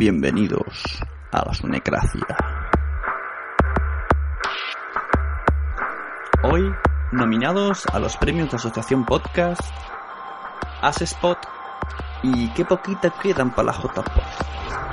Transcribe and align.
Bienvenidos 0.00 0.98
a 1.30 1.44
la 1.44 1.52
Sunecracia. 1.52 2.26
Hoy, 6.42 6.72
nominados 7.12 7.84
a 7.84 7.98
los 7.98 8.16
premios 8.16 8.48
de 8.48 8.56
Asociación 8.56 9.04
Podcast, 9.04 9.60
Spot 11.02 11.38
y 12.22 12.48
qué 12.54 12.64
poquita 12.64 13.10
quedan 13.10 13.54
para 13.54 13.72
la 13.72 13.72
JPod. 13.74 14.89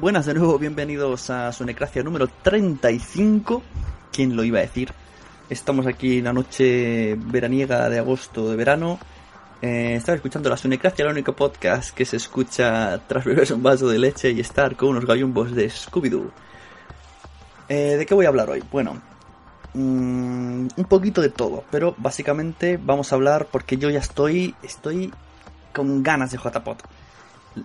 Buenas 0.00 0.26
de 0.26 0.34
nuevo, 0.34 0.60
bienvenidos 0.60 1.28
a 1.28 1.52
Sunecracia 1.52 2.04
número 2.04 2.28
35. 2.28 3.64
¿Quién 4.12 4.36
lo 4.36 4.44
iba 4.44 4.60
a 4.60 4.62
decir? 4.62 4.92
Estamos 5.50 5.88
aquí 5.88 6.18
en 6.18 6.24
la 6.24 6.32
noche 6.32 7.16
veraniega 7.16 7.88
de 7.88 7.98
agosto 7.98 8.48
de 8.48 8.54
verano. 8.54 9.00
Eh, 9.60 9.94
estaba 9.96 10.14
escuchando 10.14 10.48
la 10.50 10.56
Sunecracia, 10.56 11.04
el 11.04 11.10
único 11.10 11.32
podcast 11.32 11.92
que 11.92 12.04
se 12.04 12.16
escucha 12.16 13.08
tras 13.08 13.24
beberse 13.24 13.54
un 13.54 13.64
vaso 13.64 13.88
de 13.88 13.98
leche 13.98 14.30
y 14.30 14.38
estar 14.38 14.76
con 14.76 14.90
unos 14.90 15.04
gallumbos 15.04 15.50
de 15.50 15.68
Scooby-Doo. 15.68 16.30
Eh, 17.68 17.96
¿De 17.96 18.06
qué 18.06 18.14
voy 18.14 18.26
a 18.26 18.28
hablar 18.28 18.50
hoy? 18.50 18.62
Bueno, 18.70 19.02
mm, 19.74 20.68
un 20.76 20.84
poquito 20.88 21.20
de 21.20 21.30
todo, 21.30 21.64
pero 21.72 21.96
básicamente 21.98 22.78
vamos 22.80 23.10
a 23.10 23.16
hablar 23.16 23.48
porque 23.50 23.78
yo 23.78 23.90
ya 23.90 23.98
estoy, 23.98 24.54
estoy 24.62 25.12
con 25.74 26.04
ganas 26.04 26.30
de 26.30 26.38
JPOT. 26.38 26.84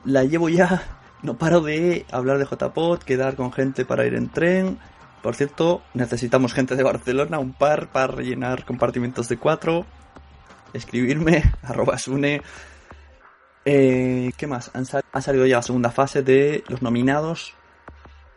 La 0.06 0.24
llevo 0.24 0.50
ya 0.50 1.03
no 1.24 1.38
paro 1.38 1.62
de 1.62 2.06
hablar 2.12 2.38
de 2.38 2.46
JPod, 2.46 3.00
quedar 3.00 3.36
con 3.36 3.52
gente 3.52 3.86
para 3.86 4.06
ir 4.06 4.14
en 4.14 4.30
tren. 4.30 4.78
Por 5.22 5.36
cierto, 5.36 5.82
necesitamos 5.94 6.54
gente 6.54 6.76
de 6.76 6.84
Barcelona, 6.84 7.40
un 7.40 7.54
par 7.54 7.92
para 7.92 8.08
rellenar 8.08 8.66
compartimentos 8.66 9.30
de 9.30 9.38
cuatro. 9.38 9.86
Escribirme, 10.74 11.44
arroba 11.64 11.98
sune. 11.98 12.42
Eh, 13.64 14.34
¿Qué 14.36 14.48
más? 14.48 14.70
ha 15.14 15.22
salido 15.22 15.46
ya 15.46 15.56
la 15.58 15.62
segunda 15.62 15.92
fase 15.92 16.22
de 16.22 16.66
los 16.68 16.82
nominados, 16.82 17.54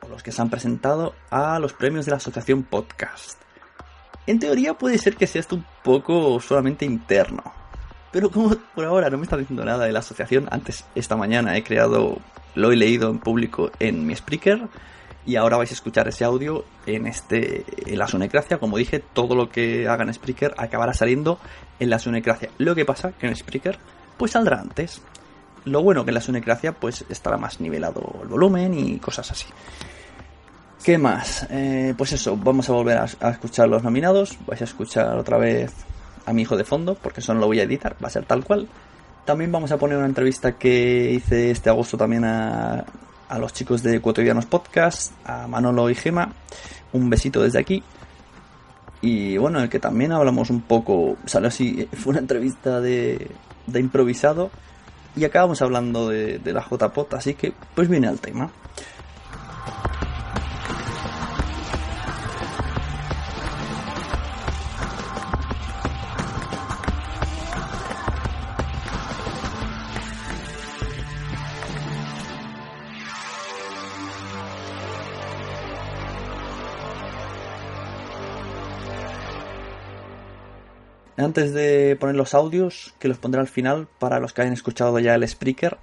o 0.00 0.08
los 0.08 0.22
que 0.22 0.30
se 0.30 0.40
han 0.40 0.50
presentado 0.50 1.14
a 1.30 1.58
los 1.58 1.72
premios 1.72 2.04
de 2.04 2.12
la 2.12 2.18
Asociación 2.18 2.62
Podcast. 2.62 3.40
En 4.28 4.38
teoría 4.38 4.74
puede 4.74 4.98
ser 4.98 5.16
que 5.16 5.26
sea 5.26 5.40
esto 5.40 5.56
un 5.56 5.66
poco 5.82 6.40
solamente 6.40 6.84
interno. 6.84 7.42
Pero 8.12 8.30
como 8.30 8.50
por 8.74 8.84
ahora 8.84 9.10
no 9.10 9.18
me 9.18 9.24
está 9.24 9.36
diciendo 9.36 9.64
nada 9.64 9.86
de 9.86 9.92
la 9.92 9.98
asociación, 9.98 10.48
antes 10.52 10.84
esta 10.94 11.16
mañana 11.16 11.56
he 11.56 11.64
creado 11.64 12.18
lo 12.56 12.72
he 12.72 12.76
leído 12.76 13.08
en 13.10 13.18
público 13.18 13.70
en 13.78 14.04
mi 14.04 14.16
Spreaker 14.16 14.68
y 15.24 15.36
ahora 15.36 15.56
vais 15.56 15.70
a 15.70 15.74
escuchar 15.74 16.08
ese 16.08 16.24
audio 16.24 16.64
en 16.86 17.06
este 17.06 17.64
en 17.86 17.98
la 17.98 18.08
Sunecracia. 18.08 18.58
Como 18.58 18.78
dije, 18.78 19.00
todo 19.12 19.34
lo 19.34 19.50
que 19.50 19.86
haga 19.88 20.04
en 20.04 20.12
Spreaker 20.12 20.54
acabará 20.56 20.94
saliendo 20.94 21.38
en 21.78 21.90
la 21.90 21.98
Sunecracia. 21.98 22.50
Lo 22.58 22.74
que 22.74 22.84
pasa 22.84 23.12
que 23.12 23.26
en 23.26 23.36
Spreaker 23.36 23.78
pues 24.16 24.32
saldrá 24.32 24.60
antes. 24.60 25.02
Lo 25.64 25.82
bueno 25.82 26.04
que 26.04 26.10
en 26.10 26.14
la 26.14 26.20
Sunecracia 26.20 26.72
pues 26.72 27.04
estará 27.08 27.36
más 27.36 27.60
nivelado 27.60 28.20
el 28.22 28.28
volumen 28.28 28.74
y 28.74 28.98
cosas 28.98 29.30
así. 29.30 29.46
¿Qué 30.82 30.96
más? 30.96 31.46
Eh, 31.50 31.94
pues 31.98 32.12
eso, 32.12 32.36
vamos 32.36 32.70
a 32.70 32.72
volver 32.72 32.98
a, 32.98 33.06
a, 33.20 33.30
escuchar 33.30 33.68
los 33.68 33.82
nominados. 33.82 34.38
Vais 34.46 34.60
a 34.60 34.64
escuchar 34.64 35.18
otra 35.18 35.36
vez 35.36 35.74
a 36.24 36.32
mi 36.32 36.42
hijo 36.42 36.56
de 36.56 36.64
fondo, 36.64 36.94
porque 36.94 37.20
eso 37.20 37.34
no 37.34 37.40
lo 37.40 37.46
voy 37.46 37.58
a 37.58 37.64
editar, 37.64 37.96
va 38.02 38.06
a 38.06 38.10
ser 38.10 38.24
tal 38.24 38.44
cual. 38.44 38.68
También 39.26 39.50
vamos 39.50 39.72
a 39.72 39.76
poner 39.76 39.98
una 39.98 40.06
entrevista 40.06 40.52
que 40.52 41.10
hice 41.10 41.50
este 41.50 41.68
agosto 41.68 41.96
también 41.96 42.24
a, 42.24 42.84
a 43.28 43.38
los 43.40 43.52
chicos 43.52 43.82
de 43.82 44.00
Cotidianos 44.00 44.46
Podcast, 44.46 45.12
a 45.24 45.48
Manolo 45.48 45.90
y 45.90 45.96
Gema. 45.96 46.32
Un 46.92 47.10
besito 47.10 47.42
desde 47.42 47.58
aquí. 47.58 47.82
Y 49.00 49.36
bueno, 49.36 49.60
el 49.60 49.68
que 49.68 49.80
también 49.80 50.12
hablamos 50.12 50.48
un 50.48 50.60
poco, 50.62 51.16
salió 51.26 51.48
así, 51.48 51.88
fue 51.92 52.12
una 52.12 52.20
entrevista 52.20 52.80
de, 52.80 53.32
de 53.66 53.80
improvisado. 53.80 54.52
Y 55.16 55.24
acabamos 55.24 55.60
hablando 55.60 56.08
de, 56.08 56.38
de 56.38 56.52
la 56.52 56.62
JPOT, 56.62 57.14
así 57.14 57.34
que 57.34 57.52
pues 57.74 57.88
viene 57.88 58.06
al 58.06 58.20
tema. 58.20 58.52
Antes 81.22 81.52
de 81.52 81.96
poner 81.98 82.16
los 82.16 82.34
audios, 82.34 82.94
que 82.98 83.08
los 83.08 83.18
pondré 83.18 83.40
al 83.40 83.48
final 83.48 83.88
para 83.98 84.20
los 84.20 84.32
que 84.32 84.42
hayan 84.42 84.52
escuchado 84.52 84.98
ya 84.98 85.14
el 85.14 85.22
speaker, 85.24 85.78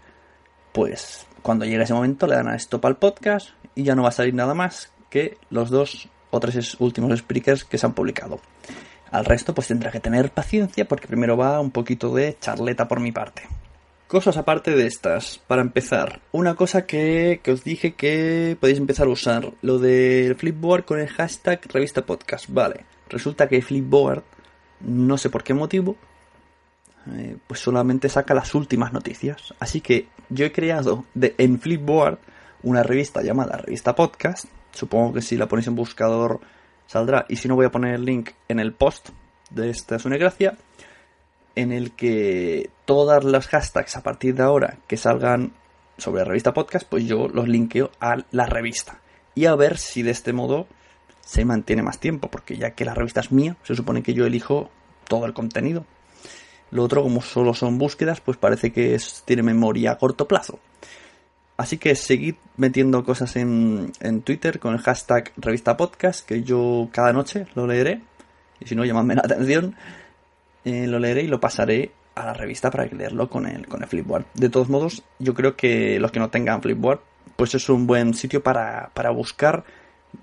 pues 0.72 1.26
cuando 1.42 1.66
llegue 1.66 1.84
ese 1.84 1.94
momento 1.94 2.28
le 2.28 2.36
dan 2.36 2.48
a 2.48 2.56
stop 2.56 2.86
al 2.86 2.98
podcast 2.98 3.50
y 3.76 3.84
ya 3.84 3.96
no 3.96 4.04
va 4.04 4.10
a 4.10 4.14
salir 4.14 4.34
nada 4.34 4.54
más 4.54 4.92
que 5.10 5.38
los 5.50 5.70
dos 5.70 6.10
o 6.32 6.40
tres 6.40 6.76
últimos 6.80 7.18
speakers 7.20 7.64
que 7.64 7.78
se 7.78 7.86
han 7.86 7.94
publicado. 7.94 8.40
Al 9.12 9.26
resto 9.26 9.54
pues 9.54 9.68
tendrá 9.68 9.92
que 9.92 10.00
tener 10.00 10.32
paciencia 10.32 10.88
porque 10.88 11.08
primero 11.08 11.38
va 11.38 11.60
un 11.60 11.70
poquito 11.70 12.14
de 12.14 12.36
charleta 12.40 12.88
por 12.88 13.00
mi 13.00 13.12
parte. 13.12 13.44
Cosas 14.08 14.38
aparte 14.38 14.76
de 14.76 14.86
estas. 14.88 15.40
Para 15.48 15.62
empezar, 15.62 16.22
una 16.32 16.56
cosa 16.56 16.86
que, 16.86 17.40
que, 17.44 17.52
os 17.52 17.64
dije 17.64 17.94
que 17.94 18.58
podéis 18.60 18.80
empezar 18.80 19.08
a 19.08 19.12
usar. 19.12 19.52
Lo 19.62 19.80
del 19.80 20.36
Flipboard 20.36 20.86
con 20.86 21.00
el 21.00 21.08
hashtag 21.08 21.62
revista 21.72 22.06
podcast. 22.06 22.46
Vale. 22.50 22.86
Resulta 23.10 23.48
que 23.48 23.62
Flipboard, 23.62 24.24
no 24.84 25.18
sé 25.18 25.30
por 25.30 25.44
qué 25.44 25.54
motivo, 25.54 25.96
eh, 27.12 27.38
pues 27.48 27.60
solamente 27.60 28.10
saca 28.10 28.34
las 28.34 28.54
últimas 28.56 28.94
noticias. 28.94 29.54
Así 29.60 29.82
que 29.82 30.08
yo 30.30 30.46
he 30.46 30.52
creado 30.52 31.06
en 31.16 31.60
Flipboard 31.60 32.20
una 32.64 32.84
revista 32.84 33.22
llamada 33.22 33.58
Revista 33.58 33.96
Podcast. 33.96 34.46
Supongo 34.72 35.14
que 35.14 35.22
si 35.22 35.38
la 35.38 35.48
ponéis 35.48 35.68
en 35.68 35.76
buscador 35.76 36.40
saldrá. 36.88 37.26
Y 37.30 37.36
si 37.36 37.48
no, 37.48 37.56
voy 37.56 37.66
a 37.66 37.72
poner 37.72 37.96
el 37.96 38.06
link 38.06 38.32
en 38.48 38.60
el 38.60 38.74
post 38.74 39.10
de 39.50 39.70
esta 39.70 39.98
Gracia. 39.98 40.58
En 41.56 41.72
el 41.72 41.92
que 41.92 42.72
todas 42.86 43.24
las 43.24 43.48
hashtags 43.48 43.96
a 43.96 44.02
partir 44.02 44.34
de 44.34 44.44
ahora 44.44 44.78
que 44.88 44.98
salgan 44.98 45.54
sobre 45.98 46.22
la 46.22 46.30
revista 46.30 46.54
podcast, 46.54 46.88
pues 46.90 47.06
yo 47.06 47.28
los 47.28 47.48
linkeo 47.48 47.92
a 48.00 48.18
la 48.32 48.48
revista. 48.48 49.02
Y 49.36 49.46
a 49.46 49.56
ver 49.56 49.78
si 49.78 50.02
de 50.02 50.12
este 50.12 50.34
modo 50.34 50.68
se 51.26 51.46
mantiene 51.46 51.84
más 51.84 52.00
tiempo. 52.00 52.30
Porque 52.30 52.58
ya 52.58 52.72
que 52.72 52.86
la 52.86 52.94
revista 52.94 53.20
es 53.20 53.32
mía, 53.32 53.56
se 53.64 53.76
supone 53.76 54.04
que 54.04 54.14
yo 54.14 54.26
elijo 54.26 54.70
todo 55.08 55.26
el 55.26 55.34
contenido. 55.34 55.86
Lo 56.72 56.84
otro, 56.84 57.04
como 57.04 57.22
solo 57.22 57.54
son 57.54 57.78
búsquedas, 57.78 58.20
pues 58.20 58.38
parece 58.38 58.72
que 58.72 59.00
tiene 59.26 59.44
memoria 59.44 59.92
a 59.92 59.98
corto 59.98 60.28
plazo. 60.28 60.60
Así 61.56 61.78
que 61.78 61.96
seguid 61.96 62.36
metiendo 62.58 63.04
cosas 63.04 63.36
en, 63.36 63.92
Twitter 64.24 64.60
con 64.60 64.74
el 64.74 64.80
hashtag 64.80 65.32
revista 65.38 65.78
podcast, 65.78 66.28
que 66.28 66.42
yo 66.42 66.90
cada 66.92 67.14
noche 67.14 67.46
lo 67.54 67.68
leeré. 67.68 68.02
Y 68.60 68.66
si 68.66 68.76
no, 68.76 68.86
llamadme 68.86 69.16
la 69.16 69.22
atención. 69.22 69.76
Eh, 70.66 70.88
lo 70.88 70.98
leeré 70.98 71.24
y 71.24 71.28
lo 71.28 71.40
pasaré 71.40 71.92
a 72.16 72.26
la 72.26 72.34
revista 72.34 72.72
para 72.72 72.86
leerlo 72.86 73.30
con 73.30 73.46
el, 73.46 73.68
con 73.68 73.84
el 73.84 73.88
Flipboard. 73.88 74.26
De 74.34 74.50
todos 74.50 74.70
modos, 74.70 75.04
yo 75.20 75.34
creo 75.34 75.56
que 75.56 76.00
los 76.00 76.12
que 76.12 76.20
no 76.20 76.30
tengan 76.30 76.62
Flipboard, 76.62 77.02
pues 77.36 77.54
es 77.54 77.70
un 77.70 77.86
buen 77.86 78.14
sitio 78.14 78.42
para, 78.42 78.90
para 78.94 79.12
buscar. 79.12 79.64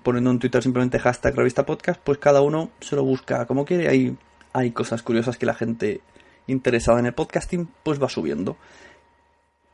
Poniendo 0.03 0.31
en 0.31 0.39
Twitter 0.39 0.63
simplemente 0.63 0.99
hashtag 0.99 1.35
revista 1.35 1.65
podcast, 1.65 1.99
pues 2.03 2.17
cada 2.17 2.41
uno 2.41 2.71
se 2.79 2.95
lo 2.95 3.03
busca 3.03 3.45
como 3.45 3.65
quiere. 3.65 3.87
Hay, 3.87 4.17
hay 4.53 4.71
cosas 4.71 5.03
curiosas 5.03 5.37
que 5.37 5.45
la 5.45 5.53
gente 5.53 6.01
interesada 6.47 6.99
en 6.99 7.07
el 7.07 7.13
podcasting, 7.13 7.69
pues 7.83 8.01
va 8.01 8.09
subiendo. 8.09 8.57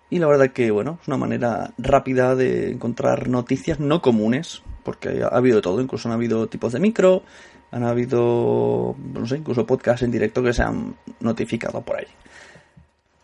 Y 0.10 0.20
la 0.20 0.28
verdad 0.28 0.52
que, 0.52 0.72
bueno, 0.72 1.00
es 1.02 1.08
una 1.08 1.18
manera 1.18 1.74
rápida 1.78 2.36
de 2.36 2.72
encontrar 2.72 3.28
noticias 3.28 3.80
no 3.80 4.02
comunes, 4.02 4.64
porque 4.84 5.22
ha 5.24 5.28
habido 5.28 5.62
todo, 5.62 5.82
incluso 5.82 6.08
han 6.08 6.14
habido 6.14 6.48
tipos 6.48 6.72
de 6.72 6.80
micro, 6.80 7.24
han 7.72 7.84
habido, 7.84 8.96
no 9.14 9.26
sé, 9.26 9.38
incluso 9.38 9.66
podcasts 9.66 10.04
en 10.04 10.12
directo 10.12 10.42
que 10.42 10.54
se 10.54 10.64
han 10.64 10.96
notificado 11.20 11.82
por 11.82 11.98
ahí. 11.98 12.08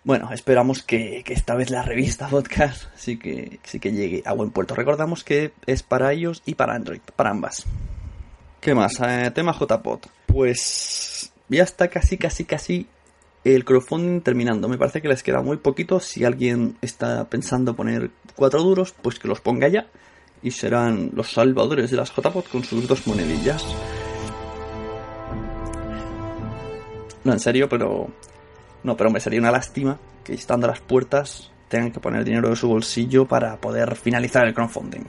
Bueno, 0.05 0.29
esperamos 0.33 0.83
que, 0.83 1.23
esta 1.27 1.55
vez 1.55 1.69
la 1.69 1.81
revista 1.81 2.27
podcast 2.27 2.87
sí 2.97 3.17
que, 3.17 3.59
sí 3.63 3.79
que 3.79 3.93
llegue 3.93 4.21
a 4.25 4.33
buen 4.33 4.51
puerto. 4.51 4.75
Recordamos 4.75 5.23
que 5.23 5.53
es 5.65 5.81
para 5.81 6.11
ellos 6.11 6.43
y 6.45 6.55
para 6.55 6.75
Android, 6.75 6.99
para 7.15 7.29
ambas. 7.29 7.65
¿Qué 8.59 8.75
más? 8.75 8.99
Eh, 8.99 9.31
tema 9.33 9.57
JPod. 9.57 9.99
Pues 10.25 11.31
ya 11.47 11.63
está 11.63 11.87
casi, 11.87 12.17
casi, 12.17 12.43
casi 12.43 12.85
el 13.45 13.63
crowdfunding 13.63 14.19
terminando. 14.19 14.67
Me 14.67 14.77
parece 14.77 15.01
que 15.01 15.07
les 15.07 15.23
queda 15.23 15.41
muy 15.41 15.55
poquito. 15.55 16.01
Si 16.01 16.25
alguien 16.25 16.75
está 16.81 17.29
pensando 17.29 17.73
poner 17.73 18.11
cuatro 18.35 18.61
duros, 18.61 18.93
pues 19.01 19.19
que 19.19 19.29
los 19.29 19.39
ponga 19.39 19.69
ya. 19.69 19.87
Y 20.41 20.51
serán 20.51 21.11
los 21.13 21.31
salvadores 21.31 21.91
de 21.91 21.95
las 21.95 22.11
JPOT 22.11 22.49
con 22.49 22.65
sus 22.65 22.89
dos 22.89 23.07
monedillas. 23.07 23.65
No, 27.23 27.31
en 27.31 27.39
serio, 27.39 27.69
pero... 27.69 28.09
No, 28.83 28.97
pero 28.97 29.09
me 29.09 29.19
sería 29.19 29.39
una 29.39 29.51
lástima 29.51 29.97
que 30.23 30.33
estando 30.33 30.67
a 30.67 30.71
las 30.71 30.81
puertas 30.81 31.51
tengan 31.67 31.91
que 31.91 31.99
poner 31.99 32.23
dinero 32.23 32.49
de 32.49 32.55
su 32.55 32.67
bolsillo 32.67 33.25
para 33.25 33.57
poder 33.57 33.95
finalizar 33.95 34.45
el 34.45 34.53
crowdfunding. 34.53 35.03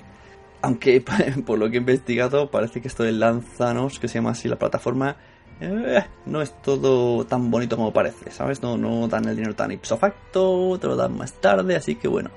Aunque, 0.62 1.04
por 1.46 1.58
lo 1.58 1.68
que 1.68 1.76
he 1.76 1.80
investigado, 1.80 2.50
parece 2.50 2.80
que 2.80 2.88
esto 2.88 3.02
de 3.02 3.12
Lanzanos, 3.12 3.98
que 3.98 4.08
se 4.08 4.14
llama 4.14 4.30
así 4.30 4.48
la 4.48 4.56
plataforma, 4.56 5.16
eh, 5.60 6.04
no 6.26 6.42
es 6.42 6.52
todo 6.62 7.24
tan 7.26 7.50
bonito 7.50 7.76
como 7.76 7.92
parece, 7.92 8.30
¿sabes? 8.30 8.62
No, 8.62 8.76
no 8.76 9.06
dan 9.08 9.28
el 9.28 9.36
dinero 9.36 9.54
tan 9.54 9.70
ipso 9.70 9.96
facto, 9.96 10.78
te 10.80 10.86
lo 10.86 10.96
dan 10.96 11.16
más 11.16 11.32
tarde, 11.34 11.76
así 11.76 11.96
que 11.96 12.08
bueno, 12.08 12.30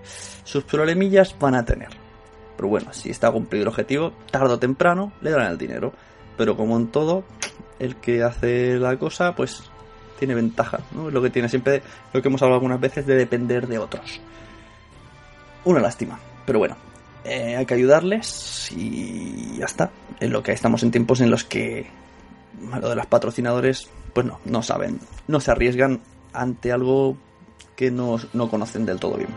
sus 0.44 0.64
problemillas 0.64 1.36
van 1.40 1.56
a 1.56 1.66
tener. 1.66 1.90
Pero 2.58 2.70
bueno, 2.70 2.92
si 2.92 3.10
está 3.10 3.32
cumplido 3.32 3.64
el 3.64 3.70
objetivo, 3.70 4.14
tarde 4.32 4.54
o 4.54 4.60
temprano 4.60 5.14
le 5.22 5.32
darán 5.32 5.52
el 5.52 5.58
dinero. 5.58 5.94
Pero 6.38 6.58
como 6.58 6.78
en 6.78 6.88
todo, 6.88 7.24
el 7.80 7.96
que 7.96 8.24
hace 8.24 8.78
la 8.78 8.98
cosa, 8.98 9.36
pues 9.36 9.64
tiene 10.18 10.36
ventaja, 10.36 10.80
¿no? 10.92 11.10
Lo 11.10 11.22
que 11.22 11.30
tiene 11.30 11.50
siempre, 11.50 11.82
lo 12.14 12.22
que 12.22 12.28
hemos 12.28 12.42
hablado 12.42 12.56
algunas 12.56 12.80
veces, 12.80 13.06
de 13.06 13.16
depender 13.16 13.68
de 13.68 13.78
otros. 13.78 14.20
Una 15.66 15.80
lástima, 15.80 16.20
pero 16.46 16.60
bueno, 16.60 16.76
eh, 17.24 17.56
hay 17.56 17.66
que 17.66 17.74
ayudarles 17.74 18.72
y 18.76 19.58
ya 19.58 19.66
está. 19.66 19.92
En 20.20 20.32
lo 20.32 20.42
que 20.42 20.52
estamos 20.52 20.82
en 20.84 20.92
tiempos 20.92 21.22
en 21.22 21.30
los 21.30 21.44
que 21.44 21.88
lo 22.82 22.90
de 22.90 22.96
los 22.96 23.06
patrocinadores, 23.06 23.90
pues 24.14 24.26
no, 24.26 24.40
no 24.46 24.64
saben, 24.64 25.00
no 25.28 25.40
se 25.40 25.52
arriesgan 25.52 26.02
ante 26.34 26.72
algo 26.72 27.18
que 27.76 27.92
no, 27.92 28.18
no 28.34 28.50
conocen 28.50 28.86
del 28.86 29.00
todo 29.00 29.18
bien. 29.18 29.30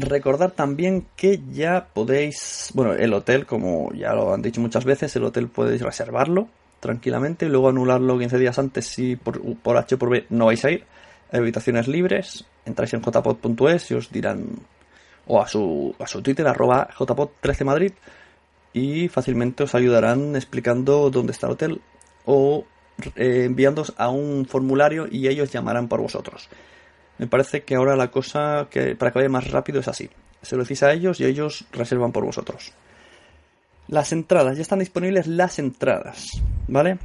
Recordar 0.00 0.52
también 0.52 1.06
que 1.16 1.40
ya 1.50 1.88
podéis, 1.92 2.70
bueno, 2.74 2.94
el 2.94 3.12
hotel, 3.12 3.46
como 3.46 3.92
ya 3.92 4.12
lo 4.14 4.32
han 4.32 4.42
dicho 4.42 4.60
muchas 4.60 4.84
veces, 4.84 5.14
el 5.16 5.24
hotel 5.24 5.48
podéis 5.48 5.82
reservarlo 5.82 6.48
tranquilamente 6.78 7.46
y 7.46 7.48
luego 7.48 7.68
anularlo 7.68 8.16
15 8.16 8.38
días 8.38 8.58
antes 8.60 8.86
si 8.86 9.16
por, 9.16 9.40
por 9.56 9.76
H 9.76 9.96
por 9.96 10.10
B 10.10 10.26
no 10.30 10.46
vais 10.46 10.64
a 10.64 10.70
ir. 10.70 10.84
habitaciones 11.32 11.88
libres, 11.88 12.44
entráis 12.64 12.94
en 12.94 13.02
jpod.es 13.02 13.90
y 13.90 13.94
os 13.94 14.12
dirán, 14.12 14.46
o 15.26 15.42
a 15.42 15.48
su, 15.48 15.94
a 15.98 16.06
su 16.06 16.22
Twitter, 16.22 16.46
arroba 16.46 16.88
jpod13madrid, 16.96 17.92
y 18.72 19.08
fácilmente 19.08 19.64
os 19.64 19.74
ayudarán 19.74 20.36
explicando 20.36 21.10
dónde 21.10 21.32
está 21.32 21.48
el 21.48 21.52
hotel 21.54 21.80
o 22.24 22.64
eh, 23.16 23.44
enviándos 23.46 23.94
a 23.96 24.10
un 24.10 24.46
formulario 24.46 25.08
y 25.10 25.26
ellos 25.26 25.50
llamarán 25.50 25.88
por 25.88 26.00
vosotros. 26.00 26.48
Me 27.18 27.26
parece 27.26 27.64
que 27.64 27.74
ahora 27.74 27.96
la 27.96 28.10
cosa 28.10 28.68
que 28.70 28.94
para 28.94 29.10
que 29.10 29.18
vaya 29.18 29.28
más 29.28 29.50
rápido 29.50 29.80
es 29.80 29.88
así. 29.88 30.08
Se 30.42 30.56
lo 30.56 30.62
decís 30.62 30.82
a 30.82 30.92
ellos 30.92 31.20
y 31.20 31.24
ellos 31.24 31.66
reservan 31.72 32.12
por 32.12 32.24
vosotros. 32.24 32.72
Las 33.88 34.12
entradas, 34.12 34.56
ya 34.56 34.62
están 34.62 34.78
disponibles 34.78 35.26
las 35.26 35.58
entradas, 35.58 36.42
¿vale? 36.68 36.98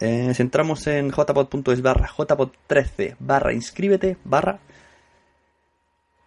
Eh, 0.00 0.32
si 0.34 0.42
entramos 0.42 0.86
en 0.86 1.10
jpod.es 1.10 1.82
barra 1.82 2.06
jpod13 2.06 3.16
barra 3.18 3.52
inscríbete 3.52 4.16
barra 4.22 4.60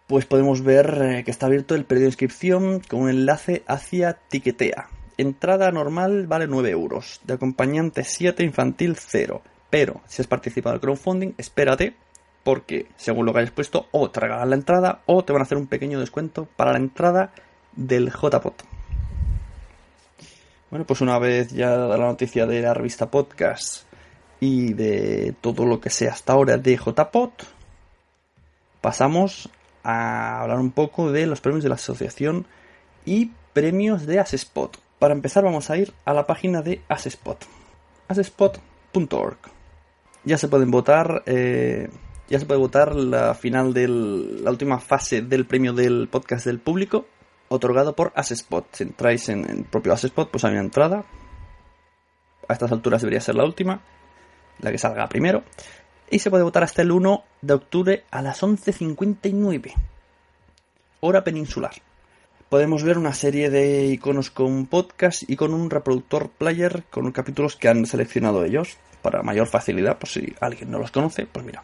pues 0.06 0.26
podemos 0.26 0.62
ver 0.62 0.98
eh, 1.00 1.24
que 1.24 1.30
está 1.30 1.46
abierto 1.46 1.74
el 1.74 1.86
periodo 1.86 2.04
de 2.04 2.10
inscripción 2.10 2.80
con 2.80 3.00
un 3.00 3.08
enlace 3.08 3.62
hacia 3.66 4.18
Tiquetea. 4.28 4.88
Entrada 5.16 5.72
normal 5.72 6.26
vale 6.26 6.46
9 6.46 6.68
euros, 6.68 7.22
de 7.24 7.32
acompañante 7.32 8.04
7, 8.04 8.44
infantil 8.44 8.96
0. 8.96 9.40
Pero 9.70 10.02
si 10.06 10.20
has 10.20 10.28
participado 10.28 10.74
en 10.74 10.76
el 10.76 10.80
crowdfunding, 10.82 11.32
espérate 11.38 11.94
porque 12.42 12.86
según 12.96 13.26
lo 13.26 13.32
que 13.32 13.40
hayas 13.40 13.52
puesto, 13.52 13.86
o 13.90 14.10
te 14.10 14.20
regalan 14.20 14.50
la 14.50 14.56
entrada 14.56 15.02
o 15.06 15.24
te 15.24 15.32
van 15.32 15.42
a 15.42 15.44
hacer 15.44 15.58
un 15.58 15.66
pequeño 15.66 16.00
descuento 16.00 16.48
para 16.56 16.72
la 16.72 16.78
entrada 16.78 17.32
del 17.76 18.10
JPOT. 18.10 18.62
Bueno, 20.70 20.86
pues 20.86 21.00
una 21.00 21.18
vez 21.18 21.50
ya 21.50 21.76
la 21.76 21.98
noticia 21.98 22.46
de 22.46 22.62
la 22.62 22.74
revista 22.74 23.10
Podcast 23.10 23.84
y 24.40 24.72
de 24.72 25.34
todo 25.40 25.66
lo 25.66 25.80
que 25.80 25.90
sea 25.90 26.12
hasta 26.12 26.32
ahora 26.32 26.56
de 26.56 26.76
JPOT, 26.76 27.44
pasamos 28.80 29.50
a 29.84 30.40
hablar 30.40 30.58
un 30.58 30.70
poco 30.70 31.12
de 31.12 31.26
los 31.26 31.40
premios 31.40 31.62
de 31.62 31.68
la 31.68 31.74
asociación 31.76 32.46
y 33.04 33.32
premios 33.52 34.06
de 34.06 34.18
Asespot. 34.18 34.78
Para 34.98 35.14
empezar 35.14 35.44
vamos 35.44 35.68
a 35.70 35.76
ir 35.76 35.92
a 36.04 36.14
la 36.14 36.26
página 36.26 36.62
de 36.62 36.80
Asespot, 36.88 37.44
asespot.org. 38.08 39.38
ya 40.24 40.38
se 40.38 40.48
pueden 40.48 40.70
votar. 40.70 41.22
eh, 41.26 41.90
ya 42.28 42.38
se 42.38 42.46
puede 42.46 42.60
votar 42.60 42.94
la 42.94 43.34
final 43.34 43.74
de 43.74 43.88
la 43.88 44.50
última 44.50 44.78
fase 44.78 45.22
del 45.22 45.46
premio 45.46 45.72
del 45.72 46.08
podcast 46.08 46.46
del 46.46 46.60
público, 46.60 47.06
otorgado 47.48 47.94
por 47.94 48.12
Asespot. 48.14 48.66
Si 48.72 48.84
entráis 48.84 49.28
en 49.28 49.48
el 49.48 49.64
propio 49.64 49.92
Asespot, 49.92 50.30
pues 50.30 50.44
hay 50.44 50.52
una 50.52 50.60
entrada. 50.60 51.04
A 52.48 52.52
estas 52.52 52.72
alturas 52.72 53.02
debería 53.02 53.20
ser 53.20 53.34
la 53.34 53.44
última, 53.44 53.82
la 54.60 54.70
que 54.70 54.78
salga 54.78 55.08
primero. 55.08 55.42
Y 56.10 56.18
se 56.18 56.30
puede 56.30 56.44
votar 56.44 56.62
hasta 56.62 56.82
el 56.82 56.92
1 56.92 57.24
de 57.40 57.54
octubre 57.54 58.04
a 58.10 58.22
las 58.22 58.42
11.59, 58.42 59.74
hora 61.00 61.24
peninsular. 61.24 61.72
Podemos 62.48 62.82
ver 62.82 62.98
una 62.98 63.14
serie 63.14 63.48
de 63.48 63.86
iconos 63.86 64.30
con 64.30 64.66
podcast 64.66 65.22
y 65.26 65.36
con 65.36 65.54
un 65.54 65.70
reproductor 65.70 66.28
player 66.28 66.84
con 66.90 67.10
capítulos 67.12 67.56
que 67.56 67.68
han 67.68 67.86
seleccionado 67.86 68.44
ellos 68.44 68.76
para 69.00 69.22
mayor 69.22 69.46
facilidad, 69.46 69.98
por 69.98 70.10
si 70.10 70.34
alguien 70.38 70.70
no 70.70 70.78
los 70.78 70.90
conoce, 70.90 71.26
pues 71.26 71.46
mira. 71.46 71.62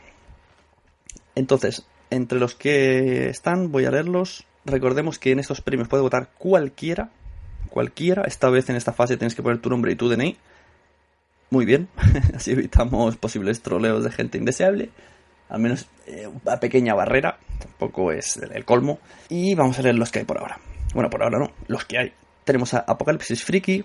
Entonces, 1.38 1.86
entre 2.10 2.40
los 2.40 2.56
que 2.56 3.28
están, 3.28 3.70
voy 3.70 3.84
a 3.84 3.92
leerlos. 3.92 4.44
Recordemos 4.64 5.20
que 5.20 5.30
en 5.30 5.38
estos 5.38 5.60
premios 5.60 5.86
puede 5.86 6.02
votar 6.02 6.30
cualquiera, 6.36 7.10
cualquiera. 7.70 8.22
Esta 8.26 8.50
vez 8.50 8.68
en 8.68 8.74
esta 8.76 8.92
fase 8.92 9.16
tienes 9.16 9.36
que 9.36 9.42
poner 9.42 9.60
tu 9.60 9.70
nombre 9.70 9.92
y 9.92 9.94
tu 9.94 10.08
DNI. 10.08 10.36
Muy 11.50 11.64
bien, 11.64 11.88
así 12.34 12.50
evitamos 12.50 13.16
posibles 13.16 13.62
troleos 13.62 14.02
de 14.02 14.10
gente 14.10 14.36
indeseable. 14.36 14.90
Al 15.48 15.60
menos 15.60 15.88
eh, 16.06 16.26
una 16.26 16.58
pequeña 16.58 16.94
barrera, 16.94 17.38
tampoco 17.60 18.10
es 18.10 18.36
el, 18.36 18.50
el 18.52 18.64
colmo. 18.64 18.98
Y 19.28 19.54
vamos 19.54 19.78
a 19.78 19.82
leer 19.82 19.94
los 19.94 20.10
que 20.10 20.18
hay 20.18 20.24
por 20.24 20.40
ahora. 20.40 20.58
Bueno, 20.92 21.08
por 21.08 21.22
ahora 21.22 21.38
no, 21.38 21.52
los 21.68 21.84
que 21.84 21.98
hay. 21.98 22.12
Tenemos 22.44 22.74
a 22.74 22.80
Apocalipsis 22.80 23.44
Friki, 23.44 23.84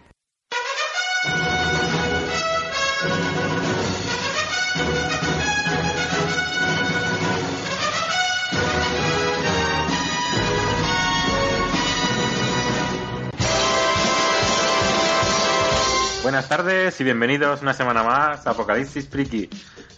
Buenas 16.33 16.49
tardes 16.49 16.99
y 16.99 17.03
bienvenidos 17.03 17.61
una 17.61 17.75
semana 17.75 18.01
más 18.01 18.47
a 18.47 18.49
Apocalipsis 18.49 19.07
Friki, 19.07 19.47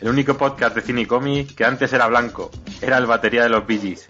el 0.01 0.10
único 0.10 0.34
podcast 0.34 0.75
de 0.75 0.82
cine 0.82 1.00
y 1.00 1.06
cómic 1.06 1.56
que 1.56 1.63
antes 1.63 1.94
era 1.94 2.08
blanco, 2.08 2.51
era 2.82 2.98
el 2.98 3.06
batería 3.06 3.44
de 3.44 3.48
los 3.48 3.65
Gees. 3.65 4.06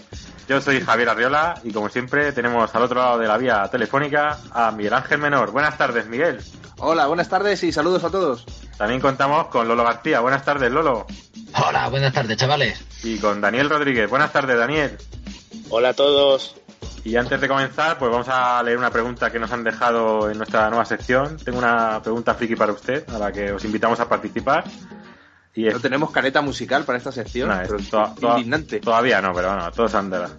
Yo 0.50 0.60
soy 0.60 0.82
Javier 0.82 1.10
Arriola 1.10 1.62
y 1.64 1.72
como 1.72 1.88
siempre 1.88 2.32
tenemos 2.32 2.74
al 2.74 2.82
otro 2.82 3.00
lado 3.00 3.20
de 3.20 3.28
la 3.28 3.38
vía 3.38 3.68
telefónica 3.68 4.40
a 4.52 4.72
Miguel 4.72 4.96
Ángel 4.96 5.20
Menor. 5.20 5.52
Buenas 5.52 5.78
tardes, 5.78 6.08
Miguel. 6.08 6.42
Hola, 6.80 7.06
buenas 7.06 7.30
tardes 7.30 7.64
y 7.64 7.72
saludos 7.72 8.04
a 8.04 8.10
todos. 8.10 8.44
También 8.76 9.02
contamos 9.02 9.46
con 9.50 9.68
Lolo 9.68 9.84
García. 9.84 10.20
Buenas 10.20 10.44
tardes, 10.44 10.72
Lolo. 10.72 11.06
Hola, 11.64 11.90
buenas 11.90 12.12
tardes, 12.12 12.38
chavales. 12.38 12.84
Y 13.04 13.20
con 13.20 13.40
Daniel 13.40 13.70
Rodríguez. 13.70 14.10
Buenas 14.10 14.34
tardes, 14.34 14.58
Daniel. 14.58 14.98
Hola 15.70 15.90
a 15.90 15.94
todos. 15.94 16.56
Y 17.06 17.16
antes 17.18 17.40
de 17.40 17.48
comenzar, 17.48 17.98
pues 18.00 18.12
vamos 18.12 18.28
a 18.30 18.62
leer 18.64 18.78
una 18.78 18.90
pregunta 18.90 19.32
que 19.32 19.38
nos 19.40 19.52
han 19.52 19.64
dejado 19.64 20.30
en 20.30 20.38
nuestra 20.40 20.68
nueva 20.70 20.86
sección. 20.86 21.38
Tengo 21.38 21.60
una 21.60 22.02
pregunta 22.02 22.34
friki 22.34 22.56
para 22.56 22.74
usted, 22.74 23.08
a 23.12 23.20
la 23.20 23.32
que 23.32 23.52
os 23.52 23.64
invitamos 23.64 24.00
a 24.00 24.10
participar. 24.10 24.64
Y 25.54 25.68
es... 25.68 25.74
No 25.76 25.80
tenemos 25.80 26.10
careta 26.12 26.42
musical 26.42 26.84
para 26.84 26.98
esta 26.98 27.12
sección, 27.12 27.50
No, 27.50 27.62
es 27.62 27.70
pero 27.70 27.84
to- 27.84 28.16
to- 28.20 28.30
indignante. 28.38 28.80
Todavía 28.80 29.22
no, 29.22 29.34
pero 29.34 29.50
bueno, 29.54 29.72
todos 29.72 29.94
andará. 29.94 30.30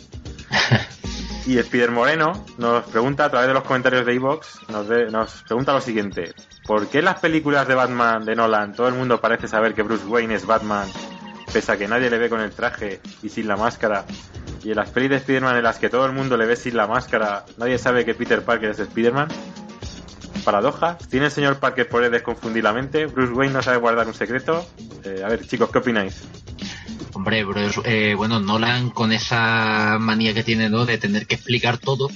y 1.47 1.57
Spider 1.59 1.93
Moreno 1.93 2.45
nos 2.59 2.85
pregunta 2.87 3.27
a 3.27 3.31
través 3.31 3.47
de 3.47 3.55
los 3.55 3.63
comentarios 3.63 4.05
de 4.05 4.15
Evox, 4.15 4.59
nos, 4.69 4.89
de- 4.89 5.09
nos 5.11 5.45
pregunta 5.45 5.73
lo 5.73 5.81
siguiente. 5.81 6.35
¿Por 6.67 6.89
qué 6.89 6.99
en 6.99 7.05
las 7.05 7.21
películas 7.21 7.69
de 7.69 7.77
Batman 7.77 8.25
de 8.25 8.35
Nolan 8.35 8.75
todo 8.75 8.89
el 8.89 8.95
mundo 8.95 9.21
parece 9.21 9.47
saber 9.47 9.73
que 9.73 9.83
Bruce 9.83 10.05
Wayne 10.05 10.35
es 10.35 10.45
Batman, 10.45 10.89
pese 11.53 11.73
a 11.73 11.77
que 11.79 11.89
nadie 11.89 12.11
le 12.11 12.19
ve 12.19 12.29
con 12.29 12.41
el 12.41 12.53
traje 12.53 13.01
y 13.23 13.29
sin 13.29 13.49
la 13.49 13.57
máscara? 13.57 14.05
Y 14.63 14.71
en 14.71 14.77
las 14.77 14.91
pelis 14.91 15.11
de 15.11 15.17
Spider-Man 15.17 15.57
en 15.57 15.63
las 15.63 15.79
que 15.79 15.89
todo 15.89 16.07
el 16.07 16.13
mundo 16.13 16.37
le 16.37 16.47
ve 16.47 16.57
sin 16.57 16.77
la 16.77 16.87
máscara, 16.87 17.45
nadie 17.57 17.79
sabe 17.79 18.05
que 18.05 18.15
Peter 18.15 18.43
Parker 18.45 18.71
es 18.71 18.79
Spider-Man? 18.81 19.29
Paradoja. 20.45 20.99
¿Tiene 21.11 21.27
el 21.27 21.33
señor 21.33 21.59
Parker 21.59 21.89
poderes 21.89 22.23
confundir 22.23 22.63
la 22.65 22.73
mente? 22.73 23.07
¿Bruce 23.07 23.33
Wayne 23.33 23.53
no 23.55 23.63
sabe 23.63 23.79
guardar 23.79 24.07
un 24.07 24.15
secreto? 24.15 24.67
Eh, 25.05 25.23
a 25.25 25.29
ver, 25.29 25.45
chicos, 25.47 25.71
¿qué 25.71 25.79
opináis? 25.79 26.23
Hombre, 27.13 27.45
Bruce- 27.45 27.81
eh, 27.85 28.15
bueno, 28.15 28.39
Nolan 28.41 28.91
con 28.91 29.13
esa 29.13 29.97
manía 29.99 30.35
que 30.35 30.45
tiene, 30.45 30.69
¿no? 30.69 30.85
De 30.87 30.99
tener 30.99 31.27
que 31.27 31.35
explicar 31.35 31.79
todo, 31.79 32.09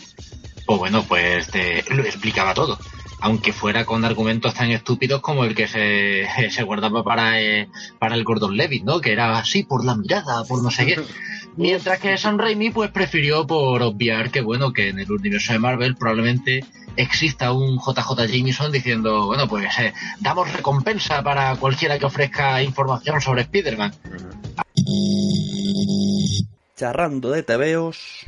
pues 0.67 0.79
bueno, 0.79 1.05
pues 1.09 1.49
te- 1.51 1.85
lo 1.91 2.03
explicaba 2.05 2.55
todo. 2.55 2.79
Aunque 3.21 3.53
fuera 3.53 3.85
con 3.85 4.05
argumentos 4.05 4.55
tan 4.55 4.71
estúpidos 4.71 5.21
como 5.21 5.45
el 5.45 5.55
que 5.55 5.69
se, 5.69 6.27
se 6.51 6.63
guardaba 6.63 7.05
para, 7.05 7.41
eh, 7.41 7.69
para 7.99 8.15
el 8.15 8.25
Gordon 8.25 8.57
Levitt, 8.57 8.85
¿no? 8.85 9.01
Que 9.01 9.13
era 9.13 9.39
así, 9.39 9.63
por 9.63 9.85
la 9.85 9.97
mirada, 9.97 10.45
por 10.45 10.63
no 10.63 10.71
sé 10.71 10.87
qué. 10.87 11.01
Mientras 11.57 11.99
que 11.99 12.17
Sam 12.17 12.39
Raimi, 12.39 12.71
pues 12.71 12.91
prefirió 12.91 13.47
por 13.47 13.83
obviar 13.83 14.31
que, 14.31 14.41
bueno, 14.41 14.73
que 14.73 14.89
en 14.89 15.01
el 15.01 15.11
universo 15.11 15.53
de 15.53 15.59
Marvel 15.59 15.97
probablemente 15.97 16.65
exista 16.97 17.53
un 17.53 17.79
JJ 17.79 18.27
Jameson 18.29 18.73
diciendo, 18.73 19.27
bueno, 19.27 19.49
pues 19.49 19.79
eh, 19.79 19.93
damos 20.21 20.53
recompensa 20.53 21.23
para 21.23 21.57
cualquiera 21.57 21.99
que 21.99 22.07
ofrezca 22.07 22.63
información 22.63 23.21
sobre 23.21 23.43
Spider-Man. 23.43 23.93
charrando 26.77 27.31
de 27.31 27.43
tebeos. 27.43 28.27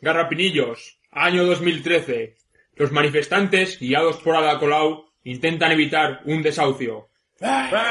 Garrapinillos, 0.00 0.98
año 1.10 1.44
2013. 1.44 2.36
Los 2.78 2.92
manifestantes, 2.92 3.78
guiados 3.80 4.18
por 4.18 4.36
Ada 4.36 4.58
Colau, 4.58 5.06
intentan 5.24 5.72
evitar 5.72 6.20
un 6.26 6.42
desahucio. 6.42 7.08
Compañeros 7.40 7.82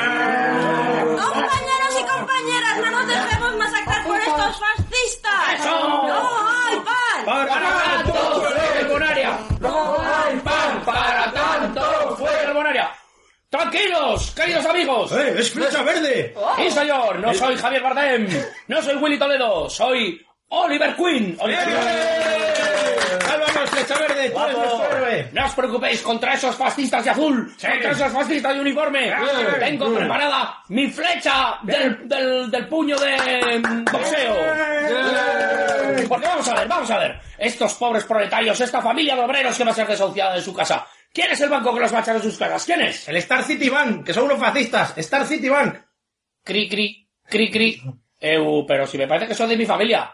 y 2.00 2.06
compañeras, 2.06 2.78
no 2.84 2.92
nos 2.92 3.08
dejemos 3.08 3.56
masacrar 3.58 4.06
por 4.06 4.18
estos 4.18 4.60
fascistas. 4.60 5.66
¡No 5.66 6.50
hay 6.50 6.78
pan! 6.80 7.26
¡Para 7.26 7.48
tanto! 7.48 8.14
¡Fuera 8.42 8.88
Bonaria! 8.88 9.40
¡No 9.60 9.98
hay 10.00 10.38
pan 10.40 10.82
para 10.86 11.34
tanto! 11.34 12.16
¡Fuera 12.18 12.54
Bonaria! 12.54 12.92
¡Tranquilos, 13.50 14.32
queridos 14.32 14.66
amigos! 14.66 15.12
¡Eh, 15.14 15.36
es 15.38 15.52
flecha 15.52 15.84
verde! 15.84 16.34
Sí, 16.58 16.72
señor, 16.72 17.20
no 17.20 17.34
soy 17.34 17.58
Javier 17.58 17.82
Bardem, 17.82 18.28
no 18.68 18.82
soy 18.82 18.96
Willy 18.96 19.18
Toledo, 19.20 19.70
soy 19.70 20.26
Oliver 20.50 20.96
Queen. 20.96 21.38
Oliver 21.40 21.64
¡Sálvanos, 23.22 23.70
flecha 23.70 23.98
verde! 24.00 24.30
¡Tú 24.30 24.40
eres 24.40 24.58
nuestro 24.58 24.98
héroe! 24.98 25.30
No 25.34 25.46
os 25.46 25.54
preocupéis 25.54 26.02
contra 26.02 26.34
esos 26.34 26.56
fascistas 26.56 27.04
de 27.04 27.10
azul, 27.10 27.54
contra 27.60 27.92
esos 27.92 28.12
fascistas 28.12 28.54
de 28.54 28.62
uniforme. 28.62 29.14
Tengo 29.60 29.94
preparada 29.94 30.64
mi 30.70 30.90
flecha 30.90 31.60
del, 31.64 32.08
del, 32.08 32.52
del 32.52 32.68
puño 32.68 32.98
de 32.98 33.60
mm, 33.60 33.86
boxeo. 33.92 34.36
Porque 36.08 36.28
vamos 36.28 36.48
a 36.48 36.56
ver, 36.56 36.68
vamos 36.68 36.92
a 36.92 36.98
ver. 37.00 37.20
Estos 37.38 37.74
pobres 37.76 38.04
proletarios, 38.06 38.60
esta 38.62 38.82
familia 38.82 39.16
de 39.16 39.22
obreros 39.22 39.58
que 39.58 39.64
va 39.64 39.72
a 39.72 39.76
ser 39.76 39.88
desahuciada 39.88 40.36
de 40.36 40.42
su 40.42 40.54
casa. 40.54 40.86
¿Quién 41.14 41.32
es 41.32 41.42
el 41.42 41.50
banco 41.50 41.74
que 41.74 41.80
los 41.80 41.94
va 41.94 42.00
a 42.00 42.02
echar 42.02 42.16
de 42.16 42.22
sus 42.22 42.38
casas? 42.38 42.66
¿Quién 42.66 42.82
es? 42.82 43.08
El 43.08 43.18
Star 43.18 43.44
City 43.44 43.70
Bank, 43.70 44.06
que 44.06 44.14
son 44.14 44.26
unos 44.26 44.40
fascistas. 44.40 44.98
Star 44.98 45.26
City 45.26 45.50
Bank. 45.50 45.76
Cri, 46.44 46.70
cri, 46.70 47.10
cri, 47.26 47.52
cri. 47.52 47.82
Eu, 48.20 48.66
pero 48.68 48.88
si 48.88 48.98
me 48.98 49.08
parece 49.08 49.28
que 49.28 49.36
son 49.36 49.50
de 49.50 49.58
mi 49.58 49.66
familia. 49.66 50.14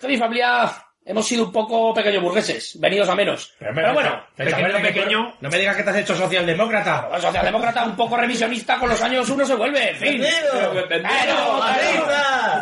Que 0.00 0.08
mi 0.08 0.16
familia 0.16 0.72
hemos 1.04 1.26
sido 1.26 1.44
un 1.44 1.52
poco 1.52 1.92
pequeños 1.92 2.22
burgueses, 2.22 2.78
venidos 2.80 3.08
a 3.08 3.14
menos. 3.14 3.54
Pero, 3.58 3.94
bueno, 3.94 4.24
flecha 4.34 4.56
verde 4.58 4.80
pequeño. 4.80 5.34
No 5.40 5.48
me 5.48 5.58
digas 5.58 5.76
que 5.76 5.82
te 5.82 5.90
has 5.90 5.96
hecho 5.96 6.14
socialdemócrata. 6.14 7.20
socialdemócrata 7.20 7.84
un 7.84 7.96
poco 7.96 8.16
revisionista 8.16 8.78
con 8.78 8.88
los 8.88 9.02
años 9.02 9.28
uno 9.28 9.44
se 9.44 9.54
vuelve, 9.54 9.90
en 9.90 9.96
fin. 9.96 10.22
Pero, 10.22 10.86
pero, 10.88 11.08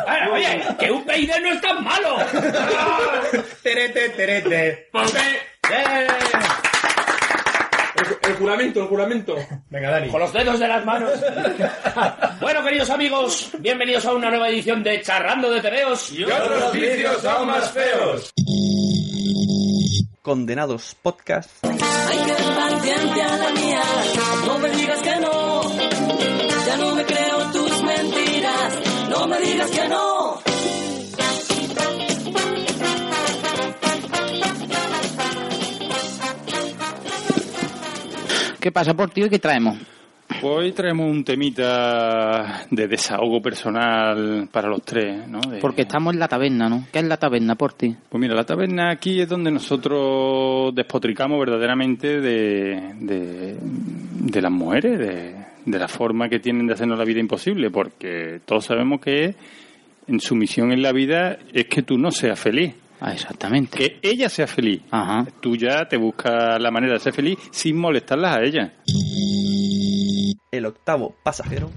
pero, 0.07 0.35
oye, 0.35 0.63
que 0.79 0.91
un 0.91 1.05
PID 1.05 1.31
no 1.43 1.53
es 1.53 1.61
tan 1.61 1.85
malo. 1.85 2.17
Terete, 3.63 4.09
terete. 4.11 4.89
¿Por 4.91 5.07
qué? 5.13 5.58
El, 8.49 8.55
juramento, 8.55 8.81
el 8.81 8.87
juramento. 8.89 9.37
Venga, 9.69 9.91
Dani. 9.91 10.09
Con 10.09 10.21
los 10.21 10.33
dedos 10.33 10.59
de 10.59 10.69
las 10.69 10.83
manos. 10.83 11.13
bueno, 12.41 12.65
queridos 12.65 12.89
amigos, 12.89 13.51
bienvenidos 13.59 14.07
a 14.07 14.15
una 14.15 14.31
nueva 14.31 14.49
edición 14.49 14.83
de 14.83 15.03
Charrando 15.03 15.51
de 15.51 15.61
Tebeos. 15.61 16.11
Y 16.13 16.25
otros 16.25 16.73
vicios 16.73 17.25
aún 17.27 17.49
más 17.49 17.71
feos. 17.71 18.33
Condenados 20.23 20.97
Podcast. 21.03 21.51
Hay 21.63 21.77
que 21.77 22.33
paciencia 22.57 23.37
la 23.37 23.51
mía. 23.51 23.83
No 24.47 24.59
me 24.59 24.71
digas 24.71 25.03
que 25.03 25.17
no. 25.17 25.63
Ya 26.67 26.77
no 26.79 26.95
me 26.95 27.05
creo 27.05 27.53
tus 27.53 27.83
mentiras. 27.83 28.79
No 29.11 29.27
me 29.27 29.41
digas 29.41 29.71
que 29.71 29.89
no. 29.89 30.18
¿Qué 38.61 38.73
pasa 38.73 38.95
por 38.95 39.11
tío 39.11 39.27
y 39.27 39.31
qué 39.31 39.39
traemos? 39.39 39.77
Pues 40.27 40.45
hoy 40.45 40.73
traemos 40.73 41.11
un 41.11 41.25
temita 41.25 42.67
de 42.71 42.87
desahogo 42.87 43.41
personal 43.41 44.47
para 44.53 44.69
los 44.69 44.83
tres, 44.83 45.27
¿no? 45.27 45.41
De- 45.41 45.59
Porque 45.59 45.83
estamos 45.83 46.13
en 46.13 46.21
la 46.21 46.29
taberna, 46.29 46.69
¿no? 46.69 46.85
¿Qué 46.93 46.99
es 46.99 47.05
la 47.07 47.17
taberna 47.17 47.55
por 47.55 47.73
ti? 47.73 47.97
Pues 48.09 48.21
mira, 48.21 48.35
la 48.35 48.45
taberna 48.45 48.91
aquí 48.91 49.21
es 49.23 49.29
donde 49.29 49.51
nosotros 49.51 50.75
despotricamos 50.75 51.39
verdaderamente 51.41 52.21
de, 52.21 52.93
de, 53.01 53.57
de 53.61 54.43
las 54.43 54.53
mujeres, 54.53 54.99
de, 54.99 55.35
de 55.65 55.79
la 55.79 55.89
forma 55.89 56.29
que 56.29 56.41
tienen 56.41 56.67
de 56.67 56.75
hacernos 56.75 56.99
la 56.99 57.07
vida 57.07 57.21
imposible, 57.21 57.71
porque 57.71 58.41
todos 58.45 58.67
sabemos 58.67 59.01
que 59.01 59.35
en 60.09 60.21
su 60.21 60.35
misión 60.35 60.73
en 60.73 60.83
la 60.83 60.93
vida 60.93 61.39
es 61.55 61.67
que 61.69 61.83
tú 61.83 61.97
no 61.97 62.11
seas 62.11 62.39
feliz. 62.39 62.75
Ah, 63.01 63.13
exactamente. 63.13 63.79
Que 63.79 63.99
ella 64.03 64.29
sea 64.29 64.47
feliz. 64.47 64.83
Ajá. 64.91 65.27
Tú 65.41 65.57
ya 65.57 65.87
te 65.89 65.97
buscas 65.97 66.61
la 66.61 66.71
manera 66.71 66.95
de 66.95 67.01
ser 67.01 67.13
feliz 67.13 67.39
sin 67.51 67.77
molestarlas 67.77 68.37
a 68.37 68.43
ella. 68.43 68.73
El 70.51 70.67
octavo 70.67 71.15
pasajero. 71.23 71.71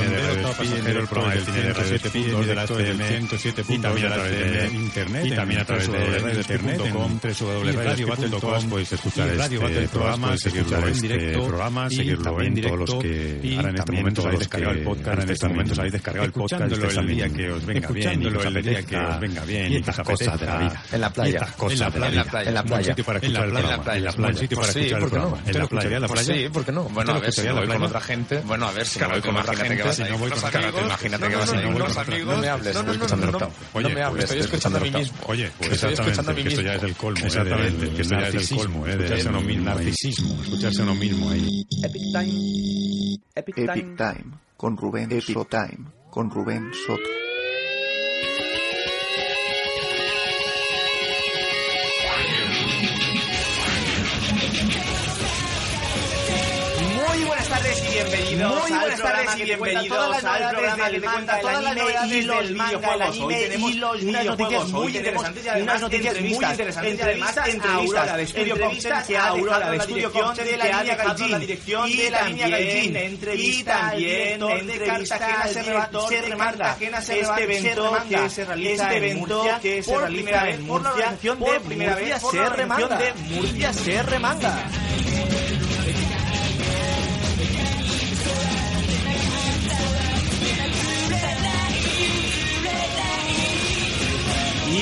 De 0.00 0.30
octavo 0.32 0.54
pasajero, 0.54 1.05
107 1.98 2.10
puntos 2.10 2.46
de 2.46 2.54
la 2.54 2.64
FM, 2.64 3.08
107 3.08 3.64
puntos 3.64 3.94
de 3.94 4.08
la 4.08 4.16
FM, 4.16 4.76
internet, 4.76 5.26
y 5.26 5.30
también 5.32 5.60
a 5.60 5.64
través 5.64 5.90
de 5.90 5.98
internet, 5.98 6.80
en 6.80 6.92
www.radiobattle.com 7.40 8.68
podéis 8.68 8.92
escuchar 8.92 9.28
este 9.28 9.88
programa, 9.88 10.36
seguirlo 10.36 10.86
en 10.88 11.00
directo, 11.00 11.46
programa, 11.46 11.90
seguirlo 11.90 12.40
en 12.42 12.54
todos 12.60 12.78
los 12.78 12.90
que 12.98 13.54
ahora 13.56 13.70
en 13.70 13.76
este 13.78 13.92
momento 13.92 14.22
habéis 14.26 14.38
descargado 14.40 14.72
el 14.72 14.82
podcast, 14.84 15.22
en 15.22 15.30
estos 15.30 15.50
momentos 15.50 15.78
habéis 15.78 15.92
descargado 15.92 16.26
el 16.26 16.32
podcast, 16.32 16.62
escuchándolo 16.72 17.00
el 17.00 17.06
día 17.08 17.28
que 17.30 17.50
os 17.50 17.64
venga 17.66 17.88
bien, 17.88 18.22
y 18.22 18.26
el 18.26 18.62
día 18.62 18.82
que 18.82 18.96
os 18.96 19.20
venga 19.20 19.44
bien, 19.44 19.72
y 19.72 19.76
estas 19.76 19.98
cosas 20.00 20.40
de 20.40 20.46
la 20.46 20.58
vida. 20.58 20.82
En 20.92 21.00
la 21.00 21.10
playa. 21.12 21.46
Y 21.68 21.72
En 21.72 21.78
la 21.78 21.90
de 21.90 22.10
la 22.16 22.24
playa. 22.24 22.48
En 22.48 22.54
la 22.54 22.62
playa. 22.62 22.84
sitio 22.94 23.04
para 23.04 23.18
En 23.18 23.32
la 23.32 23.40
escuchar 23.40 23.44
el 23.46 23.52
playa. 23.52 24.12
programa. 24.12 24.28
En 24.28 24.36
sitio 24.36 24.58
para 24.60 24.72
sí, 24.72 24.78
escuchar 24.80 24.98
el 24.98 25.02
¿por 25.02 25.10
qué 25.10 25.16
no? 25.16 25.22
programa. 25.22 25.44
¿Te 25.44 25.50
En 25.50 25.58
la 25.58 25.66
playa. 25.66 25.96
en 25.96 26.02
la 26.02 26.08
playa? 26.08 26.34
sí, 26.34 26.48
¿por 26.52 26.64
qué 26.64 26.72
no? 26.72 26.84
¿Te 26.84 26.92
Bueno, 26.92 27.12
a 27.12 27.18
ver, 27.20 27.32
si 27.32 27.40
voy 27.42 27.50
con 27.54 27.66
playa? 27.66 27.84
otra 27.86 28.00
gente. 28.00 28.40
Bueno, 28.44 28.66
a 28.66 28.72
ver, 28.72 28.86
si 28.86 28.98
voy 29.00 29.20
con 29.20 29.36
otra 29.36 29.52
a 29.52 29.56
gente. 29.56 29.82
Imagínate 30.84 31.28
que 31.28 31.36
vas 31.36 31.52
a 31.52 31.56
ir 31.60 31.66
otra 31.92 32.02
amigos. 32.14 32.34
No 32.34 32.40
me 32.40 32.48
hables, 32.48 32.74
No, 32.74 32.82
no, 32.82 32.92
estoy 32.92 33.18
no, 33.20 33.26
no, 33.32 33.38
no. 33.38 33.52
Oye, 33.72 33.88
No 33.88 33.94
me 33.94 34.02
hables, 34.02 34.24
pues 34.26 34.30
estoy 34.40 34.40
escuchando 34.56 34.78
a 34.78 34.80
mí 34.80 34.86
exactamente. 34.88 35.12
mismo. 35.12 35.26
Oye, 35.32 35.50
pues 35.58 35.72
Estoy 35.72 35.92
escuchando 35.94 36.30
a 36.30 36.34
mí 36.34 36.42
que 36.42 36.48
esto 36.48 36.60
ya 36.62 36.72
mismo. 36.72 36.86
es 36.86 36.90
el 36.90 36.96
colmo, 36.96 37.20
¿eh? 37.20 37.26
Exactamente. 37.26 37.90
que 37.90 38.02
esto 38.02 38.14
ya 38.20 38.28
es 38.28 38.34
el 38.50 38.58
colmo, 38.58 38.86
¿eh? 38.86 38.96
de 38.96 39.04
escucharse 39.04 39.28
uno 39.28 39.40
mismo, 39.40 39.64
narcisismo, 39.64 40.42
escucharse 40.42 40.80
a 40.80 40.84
uno 40.84 40.94
mismo 40.94 41.30
ahí. 41.30 41.66
Epic 41.84 42.02
Time. 42.12 43.18
Epic 43.34 43.54
Time. 43.54 43.72
Epic 43.72 43.96
Time 43.96 44.24
con 44.56 44.76
Rubén 44.76 45.10
Epic 45.12 45.48
Time 45.50 45.90
con 46.10 46.30
Rubén 46.30 46.70
Soto. 46.86 47.25
Bienvenidos 58.36 58.70
Muy 58.70 58.78
buenas 58.78 59.02
tardes 59.02 59.36
y 59.36 59.42
bienvenidos 59.44 59.88
todas 59.88 60.22
las 60.22 60.24
al 60.24 60.50
programa 60.50 60.90
que 60.90 61.00
te 61.00 61.06
cuenta 61.06 61.40
todas 61.40 61.62
las 61.62 61.76
novedades 61.76 62.12
y 62.12 62.22
los 62.22 62.38
del 62.38 62.54
videojuegos. 62.54 63.18
Hoy 63.20 63.34
tenemos 63.34 63.72
unas 64.02 64.24
noticias 64.26 64.68
muy 64.68 64.96
interesantes 64.96 65.46
y 65.56 65.62
unas 65.62 65.80
noticias 65.80 66.20
muy 66.20 66.28
interesantes 66.32 66.92
entrevistas, 66.92 67.48
entrevistas 67.48 67.96
Aurora 67.96 68.16
de 68.16 68.26
Studio 68.26 68.54
entrevistas 68.54 68.92
Concept 68.92 69.06
que 69.08 69.16
a 69.16 69.28
Aurora 69.28 69.70
de 69.70 69.76
la 69.76 69.84
Studio 69.84 70.10
dirección 70.10 70.26
Concept 70.26 70.50
de 70.50 70.56
la 70.56 70.64
línea 70.64 70.96
Gaijin 70.96 71.86
y 71.86 71.96
de 71.96 72.10
la 72.10 72.22
línea 72.22 72.48
Gaijin. 72.48 72.96
entrevista 72.96 73.46
Y 73.46 73.64
también 73.64 74.42
entrevista 74.42 75.18
Cartagena 75.18 75.46
se 75.46 75.62
se 75.62 76.36
Cartagena 76.36 77.00
se. 77.00 77.20
Este 77.20 77.42
evento 77.44 77.84
remanga. 77.84 78.22
que 78.22 78.30
se 78.30 78.44
realiza 78.44 78.94
Este 78.94 79.10
en 79.10 79.18
Murcia 79.18 79.58
que 79.60 79.82
se 79.82 79.98
realiza 79.98 80.22
primera 80.22 80.44
vez 80.44 80.58
en 80.58 80.66
por 80.66 80.82
la 80.82 80.90
Murcia 80.90 81.16
por 81.38 81.52
de 81.52 81.60
primera 81.60 81.94
vez 81.94 82.20
por 82.20 82.30
se 82.30 82.36
la 82.36 82.46
organización 82.46 82.90
remanga. 82.90 83.14
Murcia 83.28 83.72
se 83.72 84.02
remanga. 84.02 84.70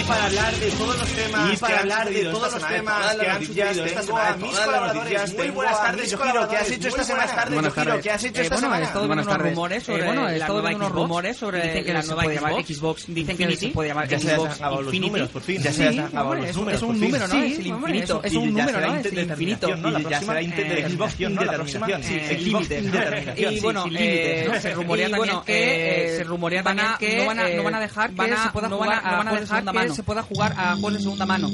Para 0.07 0.25
hablar 0.27 0.55
de 0.55 0.71
todos 0.73 0.99
los 0.99 1.09
temas 1.09 1.53
Y 1.53 1.57
para 1.57 1.81
hablar 1.81 2.09
de 2.11 2.25
todos 2.25 2.53
los 2.55 2.69
temas 2.69 3.01
todas 3.01 3.17
que 3.17 3.31
han 3.31 3.45
sucedido 3.47 3.85
esta 3.85 4.01
tengo 4.01 4.03
semana, 4.19 4.29
a 4.29 4.37
mis 4.37 4.59
colaboradores. 4.59 5.35
Muy 5.35 5.51
buenas 5.51 5.83
tardes, 5.83 6.11
mis 6.11 6.11
Yojiro, 6.11 6.49
¿qué 6.49 6.57
has 6.57 6.71
hecho 6.71 6.89
esta 6.89 6.97
Muy 6.99 7.07
semana? 7.07 7.45
buenas 7.55 7.75
tardes, 7.75 8.03
¿qué 8.03 8.11
has 8.11 8.25
hecho 8.25 8.41
Eh, 8.41 8.43
esta 8.45 8.55
bueno, 8.57 8.67
semana? 8.67 8.81
he 8.81 8.87
estado 8.87 9.07
viendo 9.07 9.23
unos 9.23 9.39
rumores 9.43 9.83
sobre 9.85 10.03
Eh, 10.03 10.07
bueno, 10.07 10.23
he 10.23 10.31
la 10.33 10.37
estado 10.37 10.53
nueva 10.55 10.69
viendo 10.69 10.85
unos 10.87 10.93
Xbox. 10.95 11.03
rumores 11.09 11.37
sobre 11.37 11.63
Dicen 11.63 11.85
que 11.85 11.93
la 11.93 12.03
nueva 12.03 12.23
puede 12.23 12.35
llamar 12.37 12.53
Xbox. 12.53 12.69
Xbox 12.77 13.05
Dicen 13.09 13.37
que 13.37 13.47
no 13.47 13.53
se 13.57 13.69
puede 13.69 13.89
llamar 13.89 14.09
Ya 14.09 14.19
se 14.19 14.31
han 14.33 14.37
Xbox 14.41 14.61
los 14.61 14.79
Infinity. 14.95 15.01
números, 15.07 15.29
por 15.31 15.43
fin. 15.43 15.63
Ya 15.63 15.73
se 15.73 15.89
han 15.89 15.97
los 16.41 16.49
es- 16.51 16.57
números, 16.57 16.75
Es 16.77 16.83
por 16.83 16.91
un 16.91 17.01
número, 17.01 17.29
¿no? 17.29 17.35
Es 17.43 17.59
el 17.59 17.67
infinito. 17.67 18.21
Es 18.25 18.35
un 18.35 18.47
número, 18.55 18.69
será 18.73 18.87
¿no? 18.87 18.95
Es 18.97 19.07
el 19.07 19.19
infinito. 19.19 19.69
indeterminación, 19.69 19.83
¿no? 19.83 19.91
La 19.91 19.99
Y 19.99 20.03
ya 20.03 20.09
próxima 20.09 20.33
será 20.33 20.43
indeterminación, 20.43 21.35
¿no? 21.35 21.45
La 21.45 21.53
próxima, 21.55 21.87
sí, 21.87 22.15
eh, 22.21 22.39
límite, 22.41 22.79
indeterminación, 22.79 23.53
Y 23.53 23.57
sí, 23.57 23.61
bueno, 23.63 23.85
eh, 23.97 24.51
se 24.61 24.71
rumorea 24.75 25.11
también 25.11 25.41
que 25.47 26.15
eh, 26.15 26.17
se 26.19 26.25
rumorea 26.25 26.63
también 26.63 26.89
que 26.99 27.19
no 27.19 27.27
van 27.27 27.39
a- 27.39 27.49
eh, 27.49 27.57
no 27.57 27.63
van 27.65 27.75
a 27.75 27.81
dejar 27.81 28.11
que 28.11 28.37
se 28.37 28.49
pueda 28.51 28.69
no 28.69 28.77
jugar 28.77 29.03
van 29.03 29.29
a 29.29 29.33
dejar 29.41 29.65
que. 29.65 29.94
Se 29.95 30.03
pueda 30.03 30.23
jugar 30.23 30.53
a 30.57 30.73
juegos 30.73 30.95
de 30.95 31.01
segunda 31.01 31.25
mano. 31.25 31.49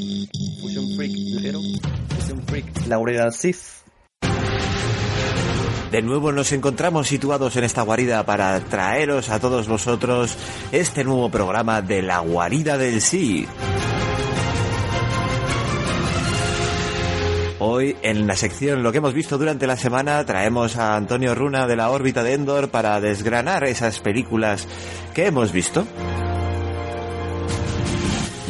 Fusion 0.61 0.97
Freak 0.97 1.13
ligero. 1.13 1.61
Fusion 2.17 2.43
Freak 2.47 2.87
Laurel 2.87 3.33
Sith. 3.33 3.81
De 5.91 6.03
nuevo 6.03 6.33
nos 6.33 6.53
encontramos 6.53 7.09
situados 7.09 7.57
en 7.57 7.65
esta 7.65 7.83
guarida 7.83 8.25
para 8.25 8.59
traeros 8.61 9.29
a 9.29 9.41
todos 9.41 9.69
vosotros 9.69 10.37
este 10.73 11.05
nuevo 11.05 11.31
programa 11.31 11.83
de 11.83 12.01
la 12.01 12.21
guarida 12.21 12.79
del 12.79 13.03
sí. 13.03 13.47
Hoy 17.63 17.95
en 18.01 18.27
la 18.27 18.37
sección 18.37 18.83
Lo 18.83 18.91
que 18.91 18.99
hemos 18.99 19.13
visto 19.13 19.37
durante 19.37 19.67
la 19.67 19.77
semana 19.77 20.25
traemos 20.25 20.77
a 20.77 20.97
Antonio 20.97 21.35
Runa 21.35 21.67
de 21.67 21.77
la 21.77 21.91
órbita 21.91 22.23
de 22.23 22.35
Endor 22.35 22.71
para 22.71 23.01
desgranar 23.01 23.65
esas 23.65 24.01
películas 24.01 24.67
que 25.13 25.27
hemos 25.27 25.53
visto. 25.53 25.87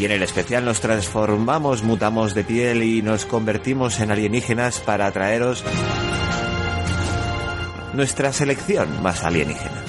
Y 0.01 0.07
en 0.07 0.13
el 0.13 0.23
especial 0.23 0.65
nos 0.65 0.81
transformamos, 0.81 1.83
mutamos 1.83 2.33
de 2.33 2.43
piel 2.43 2.83
y 2.83 3.03
nos 3.03 3.27
convertimos 3.27 4.01
en 4.01 4.11
alienígenas 4.11 4.81
para 4.81 5.13
traeros 5.13 5.63
nuestra 7.93 8.33
selección 8.33 9.03
más 9.03 9.23
alienígena. 9.25 9.85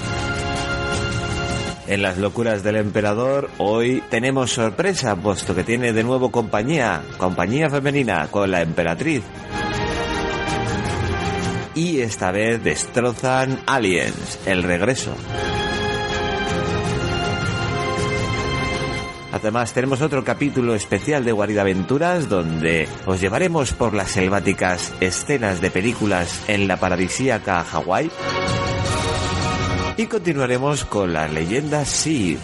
En 1.86 2.02
las 2.02 2.18
locuras 2.18 2.62
del 2.62 2.76
emperador, 2.76 3.48
hoy 3.56 4.02
tenemos 4.10 4.52
sorpresa, 4.52 5.16
puesto 5.16 5.54
que 5.54 5.64
tiene 5.64 5.94
de 5.94 6.04
nuevo 6.04 6.30
compañía, 6.30 7.00
compañía 7.16 7.70
femenina 7.70 8.28
con 8.30 8.50
la 8.50 8.60
emperatriz. 8.60 9.22
Y 11.74 12.00
esta 12.00 12.30
vez 12.32 12.62
destrozan 12.62 13.60
Aliens, 13.64 14.40
el 14.44 14.62
regreso. 14.62 15.16
Además 19.32 19.72
tenemos 19.72 20.02
otro 20.02 20.24
capítulo 20.24 20.74
especial 20.74 21.24
de 21.24 21.32
Guarida 21.32 21.62
Aventuras 21.62 22.28
donde 22.28 22.86
os 23.06 23.20
llevaremos 23.20 23.72
por 23.72 23.94
las 23.94 24.10
selváticas 24.10 24.92
escenas 25.00 25.62
de 25.62 25.70
películas 25.70 26.44
en 26.48 26.68
la 26.68 26.76
paradisíaca 26.76 27.64
Hawái. 27.64 28.10
Y 29.96 30.06
continuaremos 30.06 30.84
con 30.84 31.12
las 31.14 31.32
leyendas 31.32 31.88
Sith. 31.88 32.40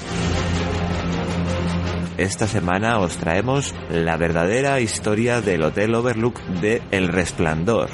esta 2.17 2.47
semana 2.47 2.99
os 2.99 3.17
traemos 3.17 3.75
la 3.91 4.17
verdadera 4.17 4.81
historia 4.81 5.41
del 5.41 5.63
Hotel 5.63 5.95
Overlook 5.95 6.41
de 6.61 6.83
El 6.91 7.09
Resplandor. 7.09 7.91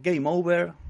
Game 0.00 0.28
over. 0.28 0.83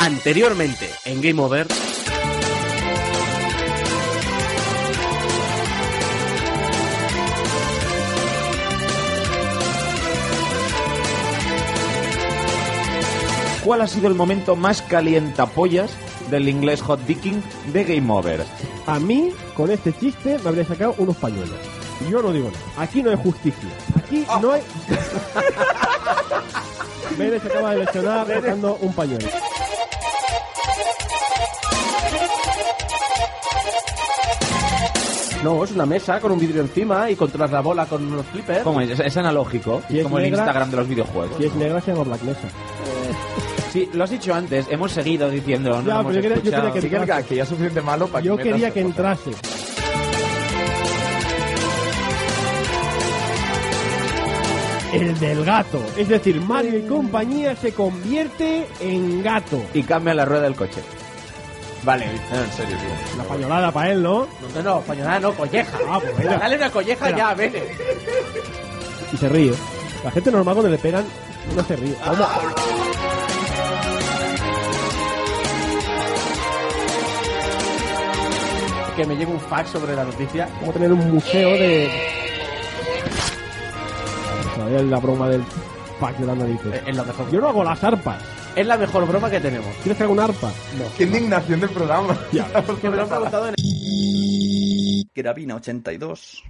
Anteriormente, 0.00 0.90
en 1.04 1.20
Game 1.20 1.42
Over. 1.42 1.66
¿Cuál 13.64 13.80
ha 13.80 13.88
sido 13.88 14.06
el 14.06 14.14
momento 14.14 14.54
más 14.54 14.80
calientapollas 14.82 15.90
del 16.30 16.48
inglés 16.48 16.82
hot 16.82 17.00
dicking 17.00 17.42
de 17.72 17.82
Game 17.82 18.12
Over? 18.12 18.44
A 18.86 19.00
mí, 19.00 19.32
con 19.54 19.70
este 19.70 19.92
chiste, 19.92 20.38
me 20.38 20.50
habría 20.50 20.64
sacado 20.64 20.94
unos 20.98 21.16
pañuelos. 21.16 21.58
Yo 22.08 22.22
no 22.22 22.32
digo 22.32 22.52
nada. 22.52 22.84
Aquí 22.84 23.02
no 23.02 23.10
hay 23.10 23.16
justicia. 23.16 23.68
Aquí 23.96 24.24
no 24.40 24.52
hay... 24.52 24.62
Vélez 27.18 27.42
se 27.42 27.48
acaba 27.48 27.72
de 27.72 27.78
lesionar 27.78 28.26
sacando 28.28 28.76
un 28.80 28.92
pañuelo. 28.92 29.26
No, 35.46 35.62
es 35.62 35.70
una 35.70 35.86
mesa 35.86 36.18
con 36.18 36.32
un 36.32 36.40
vidrio 36.40 36.60
encima 36.62 37.08
y 37.08 37.14
controlas 37.14 37.52
la 37.52 37.60
bola 37.60 37.86
con 37.86 38.04
unos 38.04 38.26
flippers. 38.26 38.64
¿Cómo 38.64 38.80
es? 38.80 38.98
Es 38.98 39.16
analógico, 39.16 39.80
Y 39.88 39.98
es 39.98 40.02
como 40.02 40.18
el. 40.18 40.26
Instagram 40.26 40.70
de 40.72 40.76
los 40.76 40.88
videojuegos. 40.88 41.36
Si 41.38 41.44
es 41.44 41.54
negra, 41.54 41.80
se 41.80 41.92
llama 41.92 42.02
Black 42.02 42.22
Mesa. 42.22 42.48
Sí, 43.72 43.88
lo 43.92 44.02
has 44.02 44.10
dicho 44.10 44.34
antes, 44.34 44.66
hemos 44.70 44.90
seguido 44.90 45.30
diciendo, 45.30 45.80
no 45.82 46.00
hemos 46.00 46.06
pero 46.06 46.14
yo 46.16 46.22
quería- 46.22 46.34
yo 46.34 46.34
escuchado. 46.40 46.72
quería 46.72 46.72
que 46.72 46.80
Sí, 46.80 46.94
entrase. 46.96 47.28
que 47.28 47.36
ya 47.36 47.42
es 47.44 47.48
suficiente 47.48 47.80
malo 47.82 48.08
para 48.08 48.24
Yo 48.24 48.36
quería 48.36 48.70
que 48.72 48.80
entrase. 48.80 49.30
El 54.92 55.18
del 55.20 55.44
gato. 55.44 55.80
Es 55.96 56.08
decir, 56.08 56.40
Mario 56.40 56.78
y 56.78 56.82
compañía 56.82 57.54
se 57.56 57.72
convierte 57.72 58.66
en 58.80 59.22
gato. 59.22 59.60
Y 59.74 59.82
cambia 59.82 60.14
la 60.14 60.24
rueda 60.24 60.42
del 60.44 60.54
coche. 60.54 60.80
Vale, 61.86 62.06
no, 62.32 62.38
en 62.42 62.52
serio, 62.52 62.76
tío. 62.76 63.16
La 63.16 63.24
pañolada 63.24 63.70
para 63.72 63.92
él, 63.92 64.02
¿no? 64.02 64.26
No, 64.54 64.62
no, 64.62 64.80
pañolada 64.80 65.20
no, 65.20 65.32
colleja. 65.32 65.78
Ah, 65.88 65.98
pues 66.00 66.16
venga. 66.18 66.36
Dale 66.38 66.56
una 66.56 66.70
colleja 66.70 67.06
Espera. 67.06 67.16
ya, 67.16 67.34
vete. 67.34 67.76
Y 69.12 69.16
se 69.16 69.28
ríe. 69.28 69.52
La 70.04 70.10
gente 70.10 70.30
normal 70.32 70.54
cuando 70.56 70.70
le 70.70 70.78
pegan 70.78 71.04
no 71.54 71.62
se 71.64 71.76
ríe. 71.76 71.94
¿Cómo? 72.04 72.26
Que 78.96 79.04
me 79.04 79.14
llegue 79.14 79.30
un 79.30 79.40
fax 79.40 79.70
sobre 79.70 79.94
la 79.94 80.04
noticia. 80.04 80.48
Vamos 80.54 80.70
a 80.70 80.72
tener 80.72 80.92
un 80.92 81.10
museo 81.12 81.50
de... 81.50 81.90
Todavía 84.54 84.82
la 84.84 84.98
broma 84.98 85.28
del 85.28 85.44
pack 86.00 86.16
de 86.16 86.26
la 86.26 86.34
narices. 86.34 86.74
Eh, 86.74 86.82
Es 86.86 86.96
la 86.96 87.02
mejor. 87.04 87.30
Yo 87.30 87.40
no 87.40 87.48
hago 87.48 87.62
las 87.62 87.84
arpas. 87.84 88.16
Es 88.56 88.66
la 88.66 88.78
mejor 88.78 89.06
broma 89.06 89.30
que 89.30 89.38
tenemos. 89.38 89.68
¿Quieres 89.82 89.98
que 89.98 90.04
haga 90.04 90.12
una 90.14 90.24
arpa? 90.24 90.50
No. 90.78 90.90
Qué 90.96 91.04
indignación 91.04 91.60
del 91.60 91.68
programa. 91.68 92.18
Que 92.80 92.88
me 92.88 92.96
lo 92.96 93.02
han 93.02 93.08
preguntado 93.08 93.48
en 93.48 93.54
Gravina 95.14 95.56
82. 95.56 96.42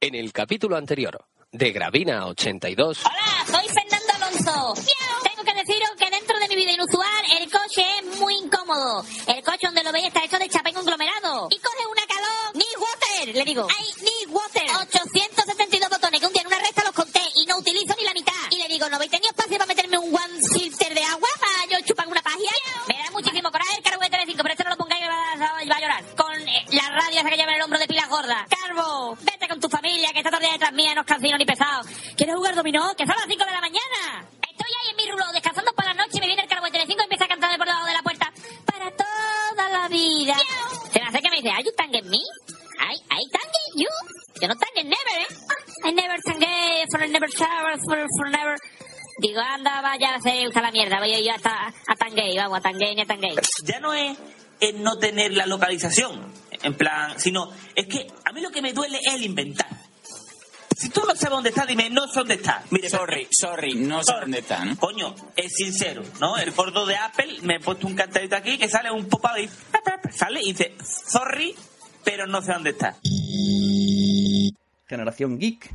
En 0.00 0.16
el 0.16 0.32
capítulo 0.32 0.76
anterior 0.76 1.24
de 1.52 1.70
Gravina 1.70 2.26
82. 2.26 3.04
Hola, 3.04 3.46
soy 3.46 3.68
Fernando 3.68 4.12
Alonso. 4.16 4.74
Tengo 5.22 5.44
que 5.44 5.54
deciros 5.54 5.90
que 5.96 6.10
dentro 6.10 6.36
de 6.40 6.48
mi 6.48 6.56
vida 6.56 6.72
inusual 6.72 7.24
el 7.40 7.48
coche 7.48 7.84
es 8.00 8.18
muy 8.18 8.34
incómodo. 8.34 9.04
El 9.28 9.44
coche 9.44 9.66
donde 9.68 9.84
lo 9.84 9.92
veis 9.92 10.06
está 10.06 10.24
hecho 10.24 10.36
de 10.36 10.48
chapén 10.48 10.74
conglomerado. 10.74 11.46
Y 11.50 11.58
coge 11.58 11.86
una 11.90 12.06
calor. 12.08 12.56
Need 12.56 12.76
water, 12.76 13.36
le 13.36 13.44
digo. 13.44 13.68
Ay, 13.70 13.86
need 14.02 14.34
water. 14.34 14.62
872 14.88 15.99
y 17.40 17.46
no 17.46 17.56
utilizo 17.56 17.94
ni 17.96 18.04
la 18.04 18.12
mitad. 18.12 18.32
Y 18.50 18.56
le 18.56 18.68
digo, 18.68 18.88
¿no 18.88 18.96
habéis 18.96 19.10
tenido 19.10 19.30
espacio 19.30 19.56
para 19.56 19.68
meterme 19.68 19.98
un 19.98 20.14
one 20.14 20.36
filter 20.52 20.94
de 20.94 21.02
agua 21.04 21.28
para 21.40 21.66
yo 21.70 21.86
chupar 21.86 22.06
una 22.06 22.20
pagia? 22.20 22.50
Me 22.86 22.94
da 22.94 23.10
muchísimo 23.10 23.50
coraje 23.50 23.76
el 23.78 23.82
cargo 23.82 24.02
de 24.02 24.10
Telecinco, 24.10 24.42
pero 24.42 24.52
esto 24.52 24.64
no 24.64 24.70
lo 24.70 24.76
pongáis 24.76 25.02
y 25.04 25.68
va 25.68 25.76
a, 25.76 25.80
llorar. 25.80 26.04
Con 26.16 26.36
eh, 26.48 26.66
la 26.72 26.88
radio 26.90 27.20
esa 27.20 27.30
que 27.30 27.36
lleva 27.36 27.52
en 27.52 27.56
el 27.56 27.62
hombro 27.62 27.78
de 27.78 27.86
pilas 27.86 28.08
gordas. 28.08 28.46
Carbo, 28.48 29.16
vete 29.22 29.48
con 29.48 29.60
tu 29.60 29.68
familia 29.68 30.12
que 30.12 30.20
el 30.20 30.24
día 30.24 30.52
detrás 30.52 30.72
mía, 30.72 30.94
no 30.94 31.00
es 31.00 31.06
cansino 31.06 31.38
ni 31.38 31.46
pesado. 31.46 31.82
¿Quieres 32.16 32.36
jugar 32.36 32.54
dominó? 32.54 32.94
Que 32.96 33.06
son 33.06 33.16
las 33.16 33.26
5 33.26 33.44
de 33.44 33.50
la 33.50 33.60
mañana. 33.60 34.28
Estoy 34.42 34.70
ahí 34.82 34.90
en 34.90 34.96
mi 34.96 35.10
rulo 35.10 35.24
descansando 35.32 35.72
por 35.72 35.84
la 35.84 35.94
noche 35.94 36.18
y 36.18 36.20
me 36.20 36.26
viene 36.26 36.42
el 36.42 36.48
cargo 36.48 36.66
de 36.66 36.72
Telecinco 36.72 37.02
y 37.02 37.04
empieza 37.04 37.24
a 37.24 37.28
cantarme 37.28 37.56
por 37.56 37.66
debajo 37.66 37.86
de 37.86 37.94
la 37.94 38.02
puerta. 38.02 38.32
Para 38.66 38.90
toda 38.94 39.68
la 39.70 39.88
vida. 39.88 40.36
Se 40.92 41.00
me 41.00 41.06
hace 41.06 41.20
que 41.20 41.30
me 41.30 41.36
dice, 41.36 41.50
¿Are 41.50 41.62
you 41.62 41.72
tanging 41.76 42.10
me? 42.10 42.18
I, 42.18 42.96
I 42.96 43.22
tanging 43.32 43.84
you? 43.84 44.19
Yo 44.40 44.48
no 44.48 44.54
tanging 44.56 44.88
never, 44.88 45.20
¿eh? 45.20 45.36
I 45.84 45.92
never 45.92 46.18
tangué, 46.22 46.84
for 46.90 47.06
never 47.08 47.28
shower, 47.28 47.76
for, 47.84 48.06
for 48.16 48.30
never... 48.30 48.56
Digo, 49.18 49.40
anda, 49.40 49.82
vaya 49.82 50.14
a 50.14 50.16
hacer 50.16 50.48
usted 50.48 50.62
la 50.62 50.70
mierda, 50.70 50.98
voy 50.98 51.22
yo 51.22 51.32
hasta 51.34 51.68
a 51.68 51.94
tangué, 51.94 52.34
vamos, 52.36 52.58
a 52.58 52.62
tangué 52.62 52.94
ni 52.94 53.02
a 53.02 53.06
tangué. 53.06 53.34
ya 53.64 53.80
no 53.80 53.92
es 53.92 54.16
el 54.60 54.82
no 54.82 54.98
tener 54.98 55.32
la 55.32 55.44
localización, 55.44 56.32
en 56.62 56.74
plan, 56.74 57.20
sino 57.20 57.50
es 57.74 57.86
que 57.86 58.06
a 58.24 58.32
mí 58.32 58.40
lo 58.40 58.50
que 58.50 58.62
me 58.62 58.72
duele 58.72 58.98
es 59.04 59.14
el 59.14 59.24
inventar. 59.24 59.68
Si 60.74 60.88
tú 60.88 61.00
no 61.00 61.14
sabes 61.14 61.30
dónde 61.30 61.50
está, 61.50 61.66
dime, 61.66 61.90
no 61.90 62.06
sé 62.06 62.20
dónde 62.20 62.34
está. 62.36 62.64
Mire, 62.70 62.88
sorry, 62.88 63.28
sorry, 63.30 63.74
no 63.74 64.02
sé 64.02 64.14
dónde 64.18 64.38
está, 64.38 64.64
¿no? 64.64 64.78
Coño, 64.78 65.14
es 65.36 65.52
sincero, 65.52 66.02
¿no? 66.18 66.38
El 66.38 66.52
gordo 66.52 66.86
de 66.86 66.96
Apple 66.96 67.40
me 67.42 67.56
he 67.56 67.60
puesto 67.60 67.86
un 67.86 67.94
cantadito 67.94 68.36
aquí 68.36 68.56
que 68.56 68.68
sale 68.70 68.90
un 68.90 69.06
pop 69.06 69.26
y 69.38 69.50
sale 70.16 70.40
y 70.42 70.52
dice, 70.54 70.74
sorry, 70.82 71.54
pero 72.02 72.26
no 72.26 72.40
sé 72.40 72.52
dónde 72.54 72.70
está. 72.70 72.96
Generación 74.90 75.38
Geek. 75.38 75.70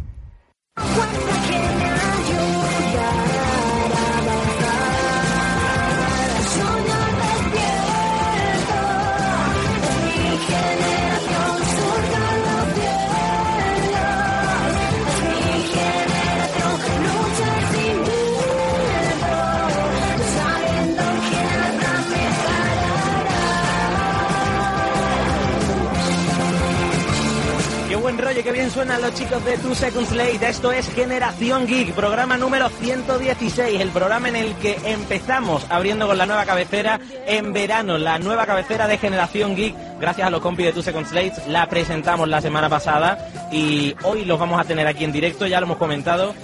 Qué 28.46 28.52
bien 28.52 28.70
suenan 28.70 29.02
los 29.02 29.12
chicos 29.16 29.44
de 29.44 29.58
Two 29.58 29.74
Seconds 29.74 30.12
Late. 30.12 30.48
Esto 30.48 30.72
es 30.72 30.88
Generación 30.94 31.66
Geek, 31.66 31.94
programa 31.94 32.38
número 32.38 32.70
116, 32.70 33.82
el 33.82 33.90
programa 33.90 34.30
en 34.30 34.36
el 34.36 34.54
que 34.58 34.78
empezamos 34.86 35.66
abriendo 35.68 36.06
con 36.06 36.16
la 36.16 36.28
nueva 36.28 36.46
cabecera 36.46 37.00
en 37.26 37.54
verano, 37.54 37.98
la 37.98 38.20
nueva 38.20 38.46
cabecera 38.46 38.88
de 38.88 39.00
Generación 39.00 39.56
Geek, 39.56 39.76
gracias 40.00 40.28
a 40.28 40.30
los 40.30 40.42
compis 40.42 40.68
de 40.68 40.74
Two 40.74 40.84
Seconds 40.84 41.12
Late. 41.12 41.34
La 41.48 41.68
presentamos 41.68 42.30
la 42.30 42.40
semana 42.40 42.70
pasada 42.70 43.18
y 43.52 43.96
hoy 44.04 44.26
los 44.26 44.38
vamos 44.38 44.62
a 44.62 44.64
tener 44.64 44.86
aquí 44.86 45.06
en 45.06 45.12
directo, 45.12 45.48
ya 45.48 45.60
lo 45.60 45.66
hemos 45.66 45.78
comentado. 45.78 46.36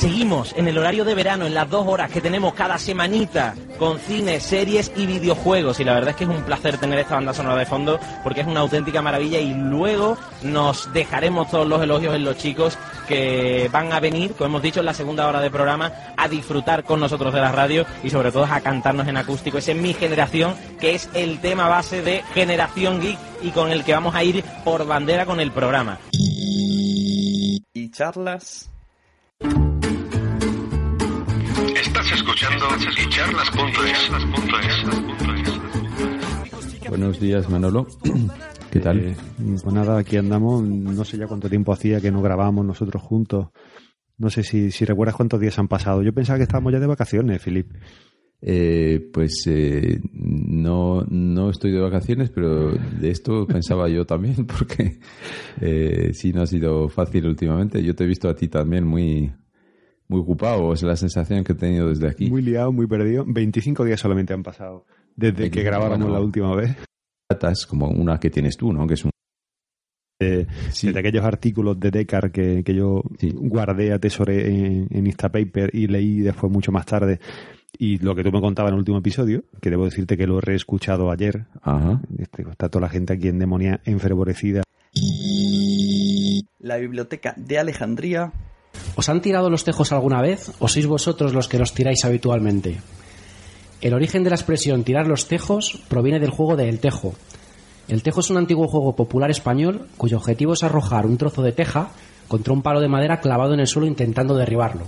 Seguimos 0.00 0.54
en 0.56 0.66
el 0.66 0.78
horario 0.78 1.04
de 1.04 1.14
verano, 1.14 1.44
en 1.44 1.52
las 1.52 1.68
dos 1.68 1.86
horas 1.86 2.10
que 2.10 2.22
tenemos 2.22 2.54
cada 2.54 2.78
semanita, 2.78 3.54
con 3.78 3.98
cine, 3.98 4.40
series 4.40 4.90
y 4.96 5.04
videojuegos. 5.04 5.78
Y 5.78 5.84
la 5.84 5.92
verdad 5.92 6.12
es 6.12 6.16
que 6.16 6.24
es 6.24 6.30
un 6.30 6.42
placer 6.42 6.78
tener 6.78 6.98
esta 7.00 7.16
banda 7.16 7.34
sonora 7.34 7.58
de 7.58 7.66
fondo, 7.66 8.00
porque 8.24 8.40
es 8.40 8.46
una 8.46 8.60
auténtica 8.60 9.02
maravilla. 9.02 9.38
Y 9.38 9.52
luego 9.52 10.16
nos 10.42 10.90
dejaremos 10.94 11.50
todos 11.50 11.68
los 11.68 11.82
elogios 11.82 12.14
en 12.14 12.24
los 12.24 12.38
chicos 12.38 12.78
que 13.08 13.68
van 13.70 13.92
a 13.92 14.00
venir, 14.00 14.32
como 14.32 14.46
hemos 14.46 14.62
dicho 14.62 14.80
en 14.80 14.86
la 14.86 14.94
segunda 14.94 15.28
hora 15.28 15.42
del 15.42 15.50
programa, 15.50 15.92
a 16.16 16.28
disfrutar 16.28 16.82
con 16.82 16.98
nosotros 16.98 17.34
de 17.34 17.40
la 17.42 17.52
radio 17.52 17.84
y 18.02 18.08
sobre 18.08 18.32
todo 18.32 18.46
a 18.46 18.60
cantarnos 18.62 19.06
en 19.06 19.18
acústico. 19.18 19.58
Ese 19.58 19.72
es 19.72 19.78
mi 19.78 19.92
generación, 19.92 20.54
que 20.80 20.94
es 20.94 21.10
el 21.12 21.42
tema 21.42 21.68
base 21.68 22.00
de 22.00 22.22
Generación 22.32 23.02
Geek 23.02 23.18
y 23.42 23.50
con 23.50 23.70
el 23.70 23.84
que 23.84 23.92
vamos 23.92 24.14
a 24.14 24.24
ir 24.24 24.42
por 24.64 24.86
bandera 24.86 25.26
con 25.26 25.40
el 25.40 25.52
programa. 25.52 25.98
Y 26.10 27.90
charlas. 27.90 28.70
Estás 32.00 32.18
escuchando. 32.18 32.64
Buenos 36.88 37.20
días, 37.20 37.50
Manolo. 37.50 37.86
¿Qué 38.70 38.80
tal? 38.80 39.00
Eh, 39.00 39.16
pues 39.62 39.74
nada, 39.74 39.98
aquí 39.98 40.16
andamos. 40.16 40.62
No 40.62 41.04
sé 41.04 41.18
ya 41.18 41.26
cuánto 41.26 41.50
tiempo 41.50 41.74
hacía 41.74 42.00
que 42.00 42.10
no 42.10 42.22
grabábamos 42.22 42.64
nosotros 42.64 43.02
juntos. 43.02 43.48
No 44.16 44.30
sé 44.30 44.42
si, 44.44 44.70
si 44.70 44.86
recuerdas 44.86 45.14
cuántos 45.14 45.40
días 45.40 45.58
han 45.58 45.68
pasado. 45.68 46.02
Yo 46.02 46.14
pensaba 46.14 46.38
que 46.38 46.44
estábamos 46.44 46.72
ya 46.72 46.80
de 46.80 46.86
vacaciones, 46.86 47.42
Filip. 47.42 47.70
Eh, 48.40 49.10
pues 49.12 49.44
eh, 49.46 50.00
no, 50.14 51.04
no 51.06 51.50
estoy 51.50 51.70
de 51.72 51.80
vacaciones, 51.80 52.30
pero 52.30 52.72
de 52.72 53.10
esto 53.10 53.46
pensaba 53.46 53.90
yo 53.90 54.06
también, 54.06 54.46
porque 54.46 55.00
eh, 55.60 56.12
sí 56.14 56.32
no 56.32 56.40
ha 56.40 56.46
sido 56.46 56.88
fácil 56.88 57.26
últimamente. 57.26 57.82
Yo 57.82 57.94
te 57.94 58.04
he 58.04 58.06
visto 58.06 58.30
a 58.30 58.34
ti 58.34 58.48
también 58.48 58.86
muy, 58.86 59.30
muy 60.10 60.20
ocupado, 60.20 60.72
es 60.72 60.82
la 60.82 60.96
sensación 60.96 61.44
que 61.44 61.52
he 61.52 61.56
tenido 61.56 61.88
desde 61.88 62.08
aquí. 62.08 62.28
Muy 62.28 62.42
liado, 62.42 62.72
muy 62.72 62.86
perdido. 62.86 63.24
25 63.26 63.84
días 63.84 64.00
solamente 64.00 64.34
han 64.34 64.42
pasado 64.42 64.84
desde 65.14 65.34
que 65.34 65.60
25, 65.60 65.64
grabáramos 65.64 66.08
bueno. 66.08 66.14
la 66.14 66.24
última 66.24 66.54
vez. 66.56 66.76
Datas 67.30 67.64
como 67.64 67.88
una 67.88 68.18
que 68.18 68.28
tienes 68.28 68.56
tú, 68.56 68.72
¿no? 68.72 68.86
Que 68.86 68.94
es 68.94 69.04
un... 69.04 69.10
De, 70.18 70.46
desde 70.82 70.98
aquellos 70.98 71.24
artículos 71.24 71.78
de 71.80 71.90
Descartes 71.90 72.32
que, 72.32 72.62
que 72.64 72.74
yo 72.74 73.02
guardé, 73.34 73.92
atesoré 73.92 74.48
en, 74.48 74.88
en 74.90 75.06
Instapaper 75.06 75.70
y 75.72 75.86
leí 75.86 76.20
después 76.20 76.52
mucho 76.52 76.72
más 76.72 76.84
tarde. 76.84 77.20
Y 77.78 77.98
lo 77.98 78.14
que 78.14 78.24
tú 78.24 78.32
me 78.32 78.40
contabas 78.40 78.70
en 78.70 78.74
el 78.74 78.80
último 78.80 78.98
episodio, 78.98 79.44
que 79.62 79.70
debo 79.70 79.84
decirte 79.84 80.16
que 80.16 80.26
lo 80.26 80.38
he 80.38 80.40
reescuchado 80.42 81.10
ayer. 81.10 81.46
Ajá. 81.62 82.02
Este, 82.18 82.42
está 82.42 82.68
toda 82.68 82.82
la 82.82 82.88
gente 82.88 83.14
aquí 83.14 83.28
en 83.28 83.38
demonia 83.38 83.80
enfervorecida. 83.84 84.62
La 86.58 86.76
biblioteca 86.76 87.32
de 87.38 87.58
Alejandría. 87.58 88.32
¿Os 89.00 89.08
han 89.08 89.22
tirado 89.22 89.48
los 89.48 89.64
tejos 89.64 89.92
alguna 89.92 90.20
vez 90.20 90.52
o 90.60 90.68
sois 90.68 90.84
vosotros 90.84 91.32
los 91.32 91.48
que 91.48 91.56
los 91.56 91.72
tiráis 91.72 92.04
habitualmente? 92.04 92.82
El 93.80 93.94
origen 93.94 94.22
de 94.24 94.28
la 94.28 94.36
expresión 94.36 94.84
tirar 94.84 95.06
los 95.06 95.26
tejos 95.26 95.80
proviene 95.88 96.20
del 96.20 96.28
juego 96.28 96.54
de 96.54 96.68
El 96.68 96.80
Tejo. 96.80 97.14
El 97.88 98.02
Tejo 98.02 98.20
es 98.20 98.28
un 98.28 98.36
antiguo 98.36 98.68
juego 98.68 98.94
popular 98.94 99.30
español 99.30 99.88
cuyo 99.96 100.18
objetivo 100.18 100.52
es 100.52 100.62
arrojar 100.62 101.06
un 101.06 101.16
trozo 101.16 101.40
de 101.40 101.52
teja 101.52 101.92
contra 102.28 102.52
un 102.52 102.60
palo 102.60 102.82
de 102.82 102.92
madera 102.92 103.20
clavado 103.20 103.54
en 103.54 103.60
el 103.60 103.68
suelo 103.68 103.88
intentando 103.88 104.36
derribarlo. 104.36 104.84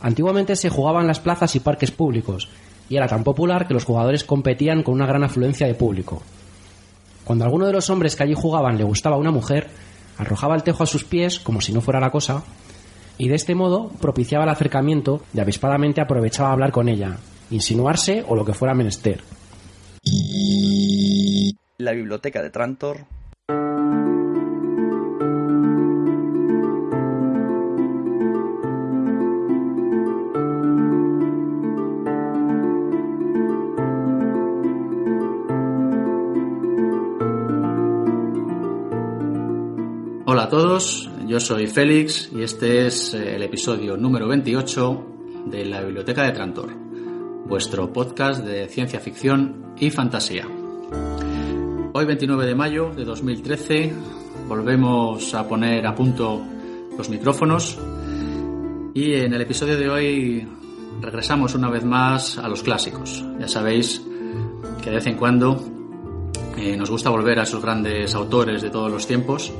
Antiguamente 0.00 0.56
se 0.56 0.70
jugaba 0.70 1.02
en 1.02 1.08
las 1.08 1.20
plazas 1.20 1.54
y 1.54 1.60
parques 1.60 1.90
públicos 1.90 2.48
y 2.88 2.96
era 2.96 3.06
tan 3.06 3.22
popular 3.22 3.68
que 3.68 3.74
los 3.74 3.84
jugadores 3.84 4.24
competían 4.24 4.82
con 4.82 4.94
una 4.94 5.04
gran 5.04 5.24
afluencia 5.24 5.66
de 5.66 5.74
público. 5.74 6.22
Cuando 7.24 7.44
a 7.44 7.48
alguno 7.48 7.66
de 7.66 7.74
los 7.74 7.90
hombres 7.90 8.16
que 8.16 8.22
allí 8.22 8.34
jugaban 8.34 8.78
le 8.78 8.84
gustaba 8.84 9.18
una 9.18 9.30
mujer, 9.30 9.68
arrojaba 10.16 10.54
el 10.54 10.62
tejo 10.62 10.82
a 10.82 10.86
sus 10.86 11.04
pies 11.04 11.38
como 11.38 11.60
si 11.60 11.74
no 11.74 11.82
fuera 11.82 12.00
la 12.00 12.10
cosa 12.10 12.42
y 13.22 13.28
de 13.28 13.36
este 13.36 13.54
modo 13.54 13.88
propiciaba 14.00 14.42
el 14.42 14.50
acercamiento 14.50 15.22
y 15.32 15.38
avispadamente 15.38 16.00
aprovechaba 16.00 16.50
hablar 16.50 16.72
con 16.72 16.88
ella, 16.88 17.18
insinuarse 17.52 18.24
o 18.26 18.34
lo 18.34 18.44
que 18.44 18.52
fuera 18.52 18.74
menester. 18.74 19.20
La 21.78 21.92
biblioteca 21.92 22.42
de 22.42 22.50
Trantor. 22.50 23.06
Yo 41.32 41.40
soy 41.40 41.66
Félix 41.66 42.28
y 42.30 42.42
este 42.42 42.86
es 42.86 43.14
eh, 43.14 43.36
el 43.36 43.42
episodio 43.42 43.96
número 43.96 44.28
28 44.28 45.06
de 45.46 45.64
la 45.64 45.80
Biblioteca 45.80 46.24
de 46.24 46.32
Trantor, 46.32 46.74
vuestro 47.46 47.90
podcast 47.90 48.44
de 48.44 48.68
ciencia 48.68 49.00
ficción 49.00 49.72
y 49.78 49.88
fantasía. 49.88 50.46
Hoy 51.94 52.04
29 52.04 52.44
de 52.44 52.54
mayo 52.54 52.90
de 52.94 53.06
2013 53.06 53.94
volvemos 54.46 55.32
a 55.32 55.48
poner 55.48 55.86
a 55.86 55.94
punto 55.94 56.42
los 56.98 57.08
micrófonos 57.08 57.78
y 58.92 59.14
en 59.14 59.32
el 59.32 59.40
episodio 59.40 59.78
de 59.78 59.88
hoy 59.88 60.48
regresamos 61.00 61.54
una 61.54 61.70
vez 61.70 61.82
más 61.82 62.36
a 62.36 62.46
los 62.46 62.62
clásicos. 62.62 63.24
Ya 63.40 63.48
sabéis 63.48 64.02
que 64.82 64.90
de 64.90 64.96
vez 64.96 65.06
en 65.06 65.16
cuando 65.16 65.58
eh, 66.58 66.76
nos 66.76 66.90
gusta 66.90 67.08
volver 67.08 67.38
a 67.38 67.44
esos 67.44 67.62
grandes 67.62 68.14
autores 68.14 68.60
de 68.60 68.68
todos 68.68 68.90
los 68.90 69.06
tiempos 69.06 69.50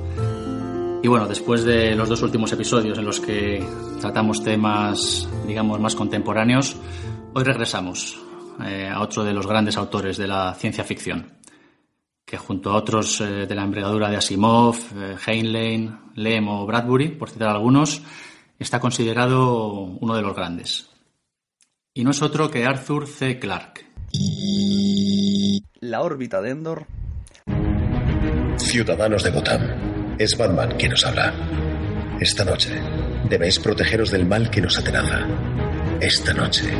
y 1.02 1.08
bueno, 1.08 1.26
después 1.26 1.64
de 1.64 1.96
los 1.96 2.08
dos 2.08 2.22
últimos 2.22 2.52
episodios 2.52 2.96
en 2.96 3.04
los 3.04 3.20
que 3.20 3.64
tratamos 4.00 4.42
temas, 4.42 5.28
digamos, 5.46 5.80
más 5.80 5.96
contemporáneos, 5.96 6.76
hoy 7.34 7.42
regresamos 7.42 8.20
eh, 8.64 8.88
a 8.88 9.00
otro 9.00 9.24
de 9.24 9.32
los 9.32 9.46
grandes 9.46 9.76
autores 9.76 10.16
de 10.16 10.28
la 10.28 10.54
ciencia 10.54 10.84
ficción, 10.84 11.38
que 12.24 12.38
junto 12.38 12.70
a 12.70 12.76
otros 12.76 13.20
eh, 13.20 13.46
de 13.46 13.54
la 13.54 13.64
envergadura 13.64 14.10
de 14.10 14.16
Asimov, 14.16 14.76
eh, 14.94 15.16
Heinlein, 15.26 15.98
Lem 16.14 16.48
o 16.48 16.66
Bradbury, 16.66 17.08
por 17.08 17.30
citar 17.30 17.48
algunos, 17.48 18.02
está 18.58 18.78
considerado 18.78 19.72
uno 19.72 20.14
de 20.14 20.22
los 20.22 20.36
grandes. 20.36 20.90
Y 21.94 22.04
no 22.04 22.12
es 22.12 22.22
otro 22.22 22.50
que 22.50 22.64
Arthur 22.64 23.08
C. 23.08 23.38
Clarke. 23.38 23.86
La 25.80 26.02
órbita 26.02 26.40
de 26.40 26.50
Endor. 26.50 26.86
Ciudadanos 28.56 29.24
de 29.24 29.30
Gotham, 29.30 29.91
es 30.18 30.36
Batman 30.36 30.74
quien 30.78 30.92
os 30.92 31.04
habla. 31.04 31.32
Esta 32.20 32.44
noche 32.44 32.70
debéis 33.28 33.58
protegeros 33.58 34.10
del 34.10 34.26
mal 34.26 34.50
que 34.50 34.60
nos 34.60 34.78
atenaza. 34.78 35.26
Esta 36.00 36.32
noche 36.32 36.70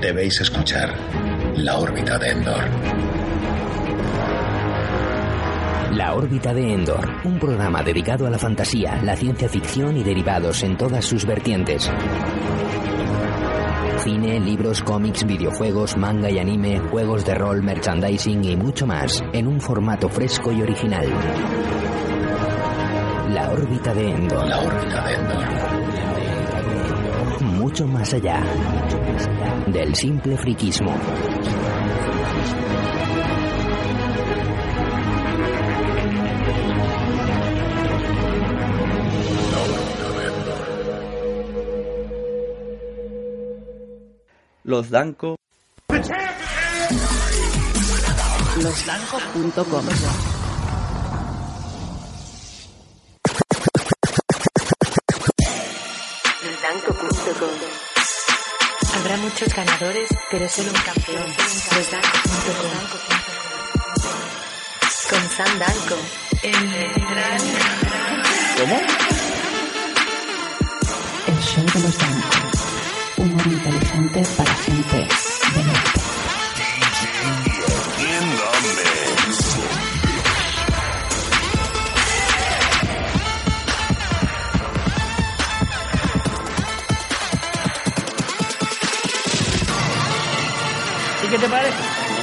debéis 0.00 0.40
escuchar 0.40 0.94
la 1.56 1.78
órbita 1.78 2.18
de 2.18 2.30
Endor. 2.30 2.64
La 5.92 6.14
órbita 6.14 6.54
de 6.54 6.72
Endor, 6.72 7.08
un 7.24 7.38
programa 7.38 7.82
dedicado 7.82 8.26
a 8.26 8.30
la 8.30 8.38
fantasía, 8.38 9.00
la 9.02 9.16
ciencia 9.16 9.48
ficción 9.48 9.96
y 9.96 10.02
derivados 10.02 10.62
en 10.62 10.76
todas 10.76 11.04
sus 11.04 11.26
vertientes. 11.26 11.90
Cine, 14.04 14.38
libros, 14.38 14.82
cómics, 14.82 15.26
videojuegos, 15.26 15.96
manga 15.96 16.30
y 16.30 16.38
anime, 16.38 16.78
juegos 16.78 17.24
de 17.24 17.34
rol, 17.34 17.62
merchandising 17.62 18.44
y 18.44 18.56
mucho 18.56 18.86
más, 18.86 19.24
en 19.32 19.48
un 19.48 19.60
formato 19.60 20.08
fresco 20.08 20.52
y 20.52 20.62
original. 20.62 21.06
La 23.28 23.50
órbita 23.50 23.92
de 23.94 24.10
Endor. 24.10 24.46
La 24.46 24.58
órbita 24.58 25.06
de 25.06 25.14
Endor. 25.14 25.44
Mucho 27.42 27.86
más 27.86 28.14
allá 28.14 28.42
del 29.66 29.94
simple 29.94 30.36
friquismo. 30.36 30.94
Los 44.64 44.90
Danco. 44.90 45.36
Losdanco.com 48.62 49.48
Losdanco.com 49.82 50.37
muchos 59.28 59.54
ganadores, 59.54 60.08
pero 60.30 60.48
solo 60.48 60.70
un 60.70 60.80
campeón. 60.80 61.26
Losdanco.com 61.74 62.70
Con 65.10 65.30
Sam 65.30 65.58
Danco. 65.58 65.96
¿Cómo? 68.58 68.80
El 71.26 71.38
show 71.40 71.64
de 71.74 71.80
los 71.80 71.98
Danco. 71.98 72.36
Humor 73.18 73.46
inteligente 73.46 74.22
para 74.36 74.54
gente 74.54 75.17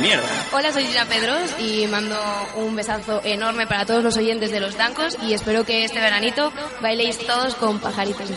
mierda. 0.06 0.46
Hola, 0.52 0.72
soy 0.72 0.86
Gina 0.86 1.06
Pedros 1.06 1.52
y 1.60 1.88
mando 1.88 2.15
un 2.56 2.76
besazo 2.76 3.22
enorme 3.24 3.65
para 3.65 3.86
todos 3.86 4.04
los 4.04 4.15
oyentes 4.18 4.52
de 4.52 4.60
Los 4.60 4.78
Dancos 4.78 5.18
y 5.24 5.34
espero 5.34 5.65
que 5.65 5.84
este 5.84 6.00
veranito 6.00 6.52
bailéis 6.82 7.18
todos 7.26 7.56
con 7.56 7.80
pajaritos 7.80 8.30
de 8.30 8.36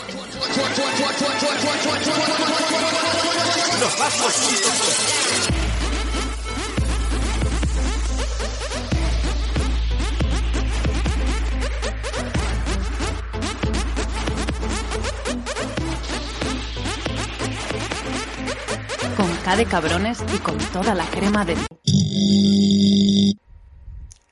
De 19.57 19.65
cabrones 19.65 20.23
y 20.33 20.39
con 20.39 20.57
toda 20.59 20.95
la 20.95 21.05
crema 21.07 21.45
de... 21.45 21.57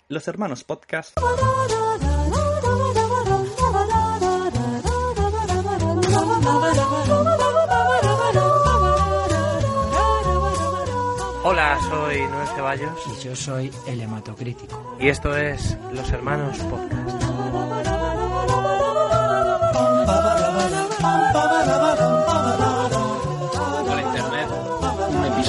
Los 0.08 0.28
hermanos 0.28 0.62
podcast. 0.62 1.18
Hola, 11.42 11.80
soy 11.88 12.20
Noel 12.20 12.48
Ceballos. 12.54 12.92
Y 13.06 13.24
yo 13.24 13.34
soy 13.34 13.72
el 13.88 14.00
hematocrítico. 14.02 14.96
Y 15.00 15.08
esto 15.08 15.36
es 15.36 15.76
Los 15.92 16.08
Hermanos 16.12 16.58
Podcast. 16.58 17.26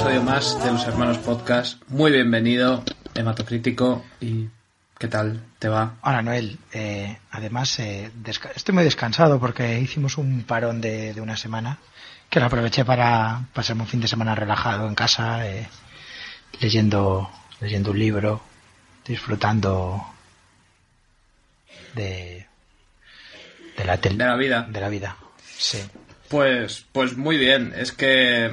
Episodio 0.08 0.22
más 0.22 0.64
de 0.64 0.72
los 0.72 0.86
Hermanos 0.86 1.18
Podcast. 1.18 1.82
Muy 1.88 2.10
bienvenido, 2.10 2.82
Hematocrítico. 3.14 4.02
¿Y 4.22 4.48
qué 4.98 5.06
tal 5.06 5.44
te 5.58 5.68
va? 5.68 5.96
Hola, 6.00 6.22
Noel. 6.22 6.58
Eh, 6.72 7.18
además, 7.30 7.78
eh, 7.78 8.10
estoy 8.54 8.74
muy 8.74 8.84
descansado 8.84 9.38
porque 9.38 9.78
hicimos 9.78 10.16
un 10.16 10.44
parón 10.44 10.80
de, 10.80 11.12
de 11.12 11.20
una 11.20 11.36
semana 11.36 11.76
que 12.30 12.40
lo 12.40 12.46
aproveché 12.46 12.86
para 12.86 13.48
pasarme 13.52 13.82
un 13.82 13.88
fin 13.88 14.00
de 14.00 14.08
semana 14.08 14.34
relajado 14.34 14.88
en 14.88 14.94
casa, 14.94 15.46
eh, 15.46 15.68
leyendo, 16.58 17.30
leyendo 17.60 17.90
un 17.90 17.98
libro, 17.98 18.40
disfrutando 19.04 20.06
de, 21.94 22.46
de 23.76 23.84
la 23.84 23.98
De 23.98 24.14
la 24.14 24.36
vida. 24.36 24.66
De 24.70 24.80
la 24.80 24.88
vida, 24.88 25.16
sí. 25.44 25.82
Pues, 26.28 26.86
pues 26.92 27.14
muy 27.14 27.36
bien. 27.36 27.74
Es 27.76 27.92
que 27.92 28.50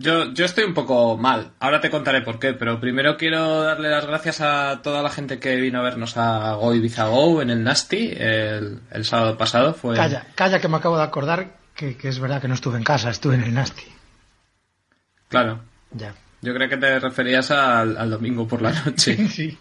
yo, 0.00 0.32
yo 0.32 0.44
estoy 0.44 0.64
un 0.64 0.74
poco 0.74 1.16
mal. 1.16 1.52
Ahora 1.60 1.80
te 1.80 1.90
contaré 1.90 2.22
por 2.22 2.38
qué, 2.38 2.54
pero 2.54 2.80
primero 2.80 3.16
quiero 3.16 3.62
darle 3.62 3.88
las 3.90 4.06
gracias 4.06 4.40
a 4.40 4.80
toda 4.82 5.02
la 5.02 5.10
gente 5.10 5.38
que 5.38 5.56
vino 5.56 5.78
a 5.80 5.82
vernos 5.82 6.16
a 6.16 6.54
Go 6.54 6.74
Ibiza 6.74 7.06
Go 7.08 7.42
en 7.42 7.50
el 7.50 7.62
Nasty 7.62 8.12
el, 8.16 8.80
el 8.90 9.04
sábado 9.04 9.36
pasado. 9.38 9.74
Fue... 9.74 9.94
Calla, 9.96 10.26
calla 10.34 10.60
que 10.60 10.68
me 10.68 10.76
acabo 10.78 10.96
de 10.96 11.04
acordar 11.04 11.56
que, 11.74 11.96
que 11.96 12.08
es 12.08 12.18
verdad 12.18 12.40
que 12.40 12.48
no 12.48 12.54
estuve 12.54 12.78
en 12.78 12.84
casa, 12.84 13.10
estuve 13.10 13.34
en 13.36 13.42
el 13.42 13.54
Nasty. 13.54 13.84
Claro. 15.28 15.60
Ya. 15.92 16.14
Yo 16.42 16.54
creo 16.54 16.68
que 16.70 16.76
te 16.78 16.98
referías 16.98 17.50
al, 17.50 17.96
al 17.98 18.10
domingo 18.10 18.48
por 18.48 18.62
la 18.62 18.72
noche. 18.86 19.28
Sí, 19.28 19.58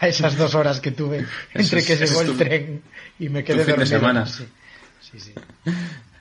a 0.00 0.06
esas 0.06 0.36
dos 0.36 0.54
horas 0.54 0.80
que 0.80 0.92
tuve 0.92 1.26
entre 1.54 1.80
es- 1.80 1.86
que 1.86 1.96
llegó 1.96 2.20
el 2.20 2.26
tu- 2.28 2.36
tren 2.36 2.82
y 3.18 3.28
me 3.28 3.42
quedé 3.44 3.64
fin 3.64 3.66
de 3.66 3.72
dormido. 3.84 3.98
semana. 3.98 4.26
Sí, 4.26 4.46
sí, 5.00 5.18
sí. 5.20 5.34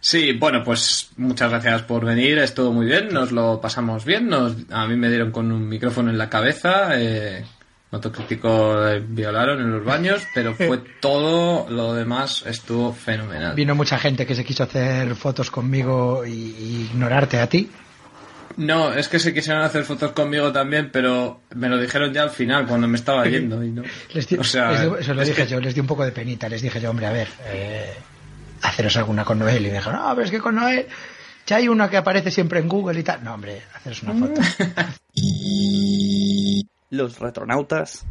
Sí, 0.01 0.31
bueno, 0.33 0.63
pues 0.63 1.09
muchas 1.17 1.49
gracias 1.51 1.81
por 1.83 2.05
venir, 2.05 2.38
estuvo 2.39 2.71
muy 2.71 2.85
bien, 2.85 3.09
nos 3.12 3.31
lo 3.31 3.59
pasamos 3.59 4.05
bien, 4.05 4.27
nos, 4.29 4.53
a 4.71 4.88
mí 4.88 4.95
me 4.95 5.09
dieron 5.09 5.31
con 5.31 5.51
un 5.51 5.67
micrófono 5.67 6.09
en 6.09 6.17
la 6.17 6.29
cabeza, 6.29 6.91
eh, 6.99 7.43
Motocrítico 7.91 8.88
eh, 8.88 9.03
violaron 9.05 9.59
en 9.62 9.71
los 9.71 9.83
baños, 9.83 10.21
pero 10.33 10.53
fue 10.53 10.77
todo 11.01 11.67
lo 11.69 11.93
demás 11.95 12.43
estuvo 12.45 12.93
fenomenal. 12.93 13.55
Vino 13.55 13.73
mucha 13.75 13.97
gente 13.97 14.25
que 14.27 14.35
se 14.35 14.45
quiso 14.45 14.63
hacer 14.63 15.15
fotos 15.15 15.49
conmigo 15.51 16.23
y, 16.25 16.31
y 16.31 16.88
ignorarte 16.91 17.39
a 17.39 17.47
ti. 17.47 17.69
No, 18.57 18.93
es 18.93 19.07
que 19.07 19.19
se 19.19 19.33
quisieron 19.33 19.63
hacer 19.63 19.83
fotos 19.85 20.12
conmigo 20.12 20.51
también, 20.51 20.89
pero 20.91 21.41
me 21.55 21.67
lo 21.67 21.77
dijeron 21.79 22.13
ya 22.13 22.23
al 22.23 22.29
final, 22.29 22.67
cuando 22.67 22.88
me 22.88 22.97
estaba 22.97 23.25
yendo. 23.27 23.63
Y 23.63 23.71
no, 23.71 23.81
Les 24.13 24.27
di- 24.27 24.38
o 24.38 24.43
sea, 24.43 24.71
les 24.71 24.81
di- 24.99 25.03
se 25.05 25.13
lo 25.13 25.21
dije 25.23 25.43
que- 25.43 25.47
yo, 25.47 25.59
les 25.59 25.73
di 25.73 25.81
un 25.81 25.88
poco 25.88 26.05
de 26.05 26.12
penita, 26.12 26.47
les 26.47 26.62
dije 26.62 26.79
yo, 26.79 26.91
hombre, 26.91 27.07
a 27.07 27.12
ver, 27.12 27.27
eh, 27.47 27.93
haceros 28.62 28.98
alguna 28.98 29.26
con 29.26 29.39
Noel. 29.39 29.65
Y 29.65 29.69
me 29.69 29.78
dijeron, 29.78 30.00
no, 30.00 30.10
pero 30.15 30.26
es 30.26 30.32
que 30.32 30.39
con 30.39 30.56
Noel 30.56 30.88
ya 31.45 31.58
hay 31.58 31.67
una 31.67 31.89
que 31.89 31.98
aparece 31.98 32.32
siempre 32.32 32.60
en 32.60 32.67
Google 32.67 33.00
y 33.00 33.04
tal. 33.04 33.24
No, 33.24 33.34
hombre, 33.34 33.63
haceros 33.74 34.04
una 34.04 34.13
foto. 34.13 34.41
Los 36.91 37.19
retronautas. 37.19 38.06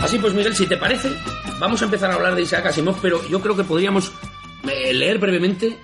Así 0.00 0.18
pues, 0.18 0.34
Miguel, 0.34 0.56
si 0.56 0.66
te 0.66 0.76
parece, 0.76 1.10
vamos 1.58 1.82
a 1.82 1.84
empezar 1.84 2.10
a 2.10 2.14
hablar 2.14 2.34
de 2.34 2.42
Isaac 2.42 2.66
Asimov, 2.66 3.00
pero 3.00 3.26
yo 3.28 3.40
creo 3.40 3.54
que 3.54 3.64
podríamos 3.64 4.12
eh, 4.68 4.94
leer 4.94 5.18
brevemente 5.18 5.78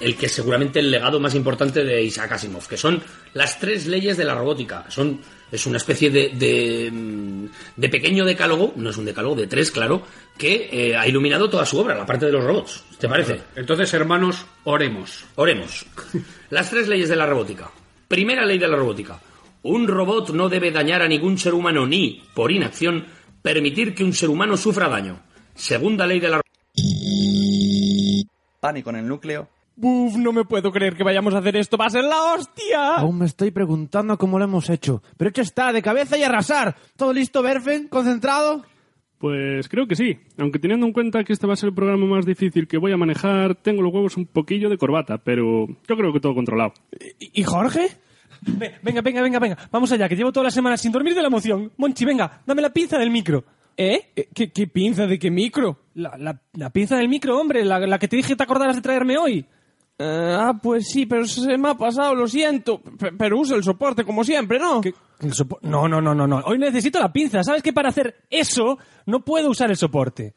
el 0.00 0.16
que 0.16 0.26
es 0.26 0.32
seguramente 0.32 0.80
el 0.80 0.90
legado 0.90 1.20
más 1.20 1.34
importante 1.34 1.84
de 1.84 2.02
Isaac 2.02 2.32
Asimov, 2.32 2.66
que 2.66 2.76
son 2.76 3.02
las 3.34 3.58
tres 3.58 3.86
leyes 3.86 4.16
de 4.16 4.24
la 4.24 4.34
robótica. 4.34 4.84
Son, 4.88 5.20
es 5.50 5.66
una 5.66 5.76
especie 5.76 6.10
de, 6.10 6.30
de, 6.30 6.90
mm, 6.90 7.46
de 7.76 7.88
pequeño 7.88 8.24
decálogo, 8.24 8.72
no 8.76 8.90
es 8.90 8.96
un 8.96 9.04
decálogo, 9.04 9.36
de 9.36 9.46
tres, 9.46 9.70
claro, 9.70 10.02
que 10.36 10.68
eh, 10.72 10.96
ha 10.96 11.06
iluminado 11.06 11.48
toda 11.48 11.66
su 11.66 11.78
obra, 11.78 11.94
la 11.94 12.06
parte 12.06 12.26
de 12.26 12.32
los 12.32 12.44
robots. 12.44 12.84
¿Te 12.98 13.08
parece? 13.08 13.40
Entonces, 13.56 13.92
hermanos, 13.94 14.44
oremos. 14.64 15.24
Oremos. 15.36 15.86
Las 16.50 16.70
tres 16.70 16.88
leyes 16.88 17.08
de 17.08 17.16
la 17.16 17.26
robótica. 17.26 17.70
Primera 18.08 18.44
ley 18.44 18.58
de 18.58 18.68
la 18.68 18.76
robótica. 18.76 19.20
Un 19.62 19.86
robot 19.86 20.30
no 20.30 20.48
debe 20.48 20.72
dañar 20.72 21.02
a 21.02 21.08
ningún 21.08 21.38
ser 21.38 21.54
humano 21.54 21.86
ni, 21.86 22.24
por 22.34 22.50
inacción, 22.50 23.06
permitir 23.42 23.94
que 23.94 24.04
un 24.04 24.12
ser 24.12 24.28
humano 24.28 24.56
sufra 24.56 24.88
daño. 24.88 25.20
Segunda 25.54 26.06
ley 26.06 26.18
de 26.18 26.28
la 26.28 26.40
Pánico 28.60 28.90
en 28.90 28.96
el 28.96 29.08
núcleo. 29.08 29.48
Buf, 29.74 30.16
no 30.16 30.32
me 30.32 30.44
puedo 30.44 30.70
creer 30.70 30.94
que 30.96 31.02
vayamos 31.04 31.34
a 31.34 31.38
hacer 31.38 31.56
esto. 31.56 31.76
¡Va 31.76 31.86
a 31.86 31.90
ser 31.90 32.04
la 32.04 32.34
hostia! 32.34 32.96
Aún 32.96 33.18
me 33.18 33.26
estoy 33.26 33.50
preguntando 33.50 34.18
cómo 34.18 34.38
lo 34.38 34.44
hemos 34.44 34.68
hecho. 34.70 35.02
Pero 35.16 35.30
hecho 35.30 35.42
está, 35.42 35.72
de 35.72 35.82
cabeza 35.82 36.16
y 36.18 36.22
arrasar. 36.22 36.76
¿Todo 36.96 37.12
listo, 37.12 37.42
Berfen? 37.42 37.88
¿Concentrado? 37.88 38.64
Pues 39.18 39.68
creo 39.68 39.86
que 39.86 39.94
sí. 39.96 40.18
Aunque 40.36 40.58
teniendo 40.58 40.84
en 40.86 40.92
cuenta 40.92 41.22
que 41.24 41.32
este 41.32 41.46
va 41.46 41.52
a 41.54 41.56
ser 41.56 41.68
el 41.70 41.74
programa 41.74 42.06
más 42.06 42.26
difícil 42.26 42.66
que 42.68 42.76
voy 42.76 42.92
a 42.92 42.96
manejar, 42.96 43.54
tengo 43.54 43.80
los 43.82 43.92
huevos 43.92 44.16
un 44.16 44.26
poquillo 44.26 44.68
de 44.68 44.76
corbata, 44.78 45.18
pero 45.18 45.66
yo 45.88 45.96
creo 45.96 46.12
que 46.12 46.20
todo 46.20 46.34
controlado. 46.34 46.74
¿Y 47.18 47.42
Jorge? 47.44 47.88
Ve- 48.42 48.74
Venga, 48.82 49.00
venga, 49.00 49.22
venga, 49.22 49.38
venga. 49.38 49.56
Vamos 49.70 49.92
allá, 49.92 50.08
que 50.08 50.16
llevo 50.16 50.32
toda 50.32 50.44
la 50.44 50.50
semana 50.50 50.76
sin 50.76 50.90
dormir 50.92 51.14
de 51.14 51.22
la 51.22 51.28
emoción. 51.28 51.70
Monchi, 51.76 52.04
venga, 52.04 52.42
dame 52.44 52.60
la 52.62 52.70
pinza 52.72 52.98
del 52.98 53.10
micro. 53.10 53.44
¿Eh? 53.76 54.12
¿Qué, 54.34 54.50
qué 54.50 54.66
pinza 54.66 55.06
de 55.06 55.18
qué 55.18 55.30
micro? 55.30 55.78
La, 55.94 56.16
la- 56.18 56.40
la 56.54 56.70
pinza 56.70 56.96
del 56.96 57.08
micro, 57.08 57.38
hombre, 57.40 57.64
la, 57.64 57.78
la 57.78 57.98
que 58.00 58.08
te 58.08 58.16
dije 58.16 58.30
que 58.30 58.36
te 58.36 58.42
acordaras 58.42 58.74
de 58.76 58.82
traerme 58.82 59.16
hoy. 59.16 59.46
Ah, 59.98 60.54
pues 60.62 60.88
sí, 60.88 61.06
pero 61.06 61.24
se 61.26 61.56
me 61.58 61.70
ha 61.70 61.74
pasado, 61.74 62.14
lo 62.14 62.26
siento. 62.28 62.80
P- 62.80 63.12
pero 63.12 63.38
uso 63.38 63.54
el 63.54 63.62
soporte 63.64 64.04
como 64.04 64.24
siempre, 64.24 64.58
¿no? 64.58 64.80
El 65.20 65.32
sopo- 65.32 65.58
no, 65.62 65.86
no, 65.88 66.00
no, 66.00 66.14
no, 66.14 66.26
no. 66.26 66.38
Hoy 66.46 66.58
necesito 66.58 66.98
la 66.98 67.12
pinza. 67.12 67.42
¿Sabes 67.44 67.62
que 67.62 67.72
para 67.72 67.90
hacer 67.90 68.24
eso 68.30 68.78
no 69.06 69.20
puedo 69.24 69.50
usar 69.50 69.70
el 69.70 69.76
soporte? 69.76 70.34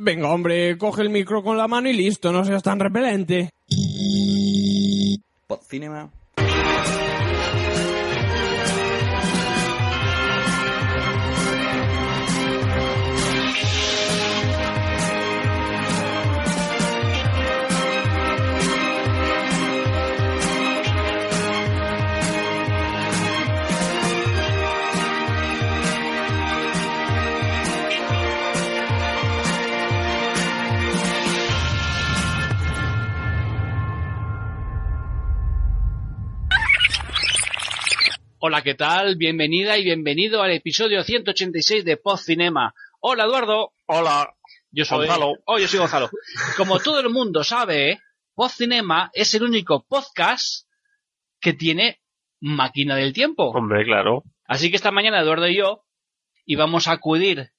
Venga, 0.00 0.30
hombre, 0.32 0.76
coge 0.78 1.02
el 1.02 1.10
micro 1.10 1.42
con 1.42 1.56
la 1.58 1.68
mano 1.68 1.88
y 1.88 1.92
listo, 1.92 2.32
no 2.32 2.44
seas 2.44 2.62
tan 2.62 2.78
repelente. 2.80 3.50
Podcinema. 5.46 6.10
Hola, 38.48 38.62
¿qué 38.62 38.74
tal? 38.74 39.16
Bienvenida 39.16 39.76
y 39.76 39.82
bienvenido 39.82 40.40
al 40.40 40.52
episodio 40.52 41.02
186 41.02 41.84
de 41.84 41.96
Post 41.96 42.26
Cinema. 42.26 42.72
Hola, 43.00 43.24
Eduardo. 43.24 43.72
Hola. 43.86 44.36
Yo 44.70 44.84
soy 44.84 45.08
Gonzalo. 45.08 45.32
Oh, 45.46 45.58
yo 45.58 45.66
soy 45.66 45.80
Gonzalo. 45.80 46.08
Como 46.56 46.78
todo 46.78 47.00
el 47.00 47.10
mundo 47.10 47.42
sabe, 47.42 47.98
Post 48.36 48.58
Cinema 48.58 49.10
es 49.14 49.34
el 49.34 49.42
único 49.42 49.84
podcast 49.88 50.68
que 51.40 51.54
tiene 51.54 52.00
máquina 52.40 52.94
del 52.94 53.12
tiempo. 53.12 53.50
Hombre, 53.50 53.84
claro. 53.84 54.22
Así 54.44 54.70
que 54.70 54.76
esta 54.76 54.92
mañana 54.92 55.22
Eduardo 55.22 55.48
y 55.48 55.56
yo 55.56 55.82
íbamos 56.44 56.86
a 56.86 56.92
acudir 56.92 57.50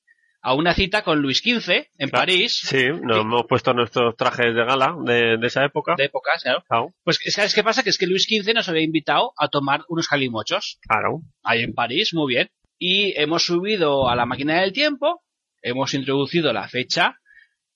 a 0.42 0.54
una 0.54 0.74
cita 0.74 1.04
con 1.04 1.22
Luis 1.22 1.40
XV 1.40 1.88
en 1.98 2.10
París. 2.10 2.62
Sí, 2.64 2.86
nos 3.02 3.18
hemos 3.18 3.46
puesto 3.48 3.74
nuestros 3.74 4.16
trajes 4.16 4.56
de 4.56 4.66
gala 4.66 4.96
de, 5.04 5.38
de 5.38 5.48
esa 5.48 5.66
época. 5.66 5.96
De 5.98 6.06
época, 6.06 6.32
claro. 6.42 6.94
Pues 7.04 7.20
¿sabes 7.28 7.54
qué 7.54 7.64
pasa? 7.64 7.84
Que 7.84 7.90
es 7.90 7.98
que 7.98 8.08
Luis 8.08 8.28
XV 8.30 8.54
nos 8.54 8.70
había 8.70 8.84
invitado 8.84 9.34
a 9.38 9.48
tomar 9.50 9.84
unos 9.90 10.08
calimochos. 10.08 10.80
Claro. 10.88 11.22
Ahí 11.44 11.64
en 11.64 11.74
París, 11.74 12.14
muy 12.14 12.34
bien. 12.34 12.50
Y 12.80 13.20
hemos 13.20 13.46
subido 13.46 14.10
a 14.10 14.16
la 14.16 14.26
máquina 14.26 14.62
del 14.62 14.74
tiempo, 14.74 15.24
hemos 15.62 15.94
introducido 15.94 16.54
la 16.54 16.68
fecha 16.68 17.20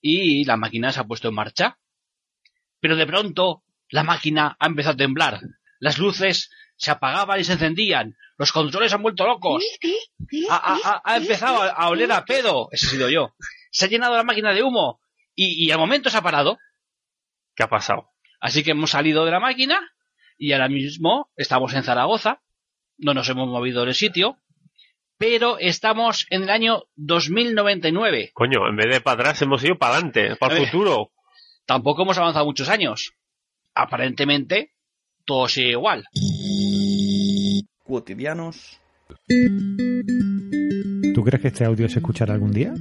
y 0.00 0.44
la 0.44 0.56
máquina 0.56 0.92
se 0.92 1.00
ha 1.00 1.04
puesto 1.04 1.28
en 1.28 1.34
marcha. 1.34 1.78
Pero 2.80 2.96
de 2.96 3.06
pronto 3.06 3.64
la 3.90 4.04
máquina 4.04 4.56
ha 4.58 4.66
empezado 4.66 4.94
a 4.94 4.96
temblar. 4.96 5.40
Las 5.78 5.98
luces 5.98 6.50
se 6.82 6.90
apagaban 6.90 7.38
y 7.38 7.44
se 7.44 7.52
encendían. 7.52 8.16
Los 8.36 8.50
controles 8.50 8.92
han 8.92 9.02
vuelto 9.02 9.24
locos. 9.24 9.62
Ha, 10.50 10.56
ha- 10.56 10.78
ha- 10.84 11.02
ha 11.04 11.16
empezado 11.16 11.62
a, 11.62 11.68
a 11.68 11.88
oler 11.90 12.10
a 12.10 12.24
pedo. 12.24 12.68
Ese 12.72 12.86
he 12.86 12.90
sido 12.90 13.08
yo. 13.08 13.34
Se 13.70 13.84
ha 13.84 13.88
llenado 13.88 14.16
la 14.16 14.24
máquina 14.24 14.52
de 14.52 14.64
humo. 14.64 15.00
Y, 15.36 15.64
y 15.64 15.70
al 15.70 15.78
momento 15.78 16.10
se 16.10 16.16
ha 16.18 16.22
parado. 16.22 16.58
¿Qué 17.54 17.62
ha 17.62 17.68
pasado? 17.68 18.10
Así 18.40 18.64
que 18.64 18.72
hemos 18.72 18.90
salido 18.90 19.24
de 19.24 19.30
la 19.30 19.38
máquina 19.38 19.78
y 20.36 20.52
ahora 20.52 20.68
mismo 20.68 21.30
estamos 21.36 21.72
en 21.74 21.84
Zaragoza. 21.84 22.42
No 22.98 23.14
nos 23.14 23.28
hemos 23.28 23.46
movido 23.48 23.84
del 23.84 23.94
sitio. 23.94 24.38
Pero 25.18 25.58
estamos 25.60 26.26
en 26.30 26.42
el 26.42 26.50
año 26.50 26.82
2099. 26.96 28.32
Coño, 28.34 28.66
en 28.68 28.74
vez 28.74 28.86
de 28.92 29.00
para 29.00 29.20
atrás 29.20 29.40
hemos 29.42 29.62
ido 29.62 29.78
para 29.78 29.94
adelante, 29.94 30.34
para 30.34 30.56
el 30.56 30.66
futuro. 30.66 31.12
Tampoco 31.64 32.02
hemos 32.02 32.18
avanzado 32.18 32.44
muchos 32.44 32.68
años. 32.68 33.12
Aparentemente, 33.72 34.72
todo 35.24 35.46
sigue 35.48 35.70
igual. 35.70 36.04
Cotidianos. 37.92 38.80
¿Tú 41.14 41.22
crees 41.24 41.42
que 41.42 41.48
este 41.48 41.66
audio 41.66 41.90
se 41.90 41.98
escuchará 41.98 42.32
algún 42.32 42.50
día? 42.50 42.72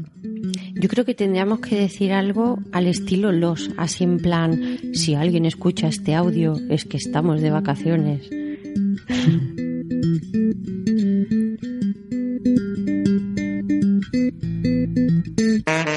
Yo 0.74 0.88
creo 0.88 1.04
que 1.04 1.14
tendríamos 1.14 1.60
que 1.60 1.76
decir 1.76 2.14
algo 2.14 2.60
al 2.72 2.88
estilo 2.88 3.34
los, 3.34 3.72
así 3.76 4.06
en 4.06 4.20
plan, 4.20 4.80
si 4.94 5.16
alguien 5.16 5.46
escucha 5.46 5.90
este 5.90 6.16
audio 6.16 6.56
es 6.70 6.86
que 6.86 6.96
estamos 6.96 7.42
de 7.42 7.50
vacaciones. 7.52 8.30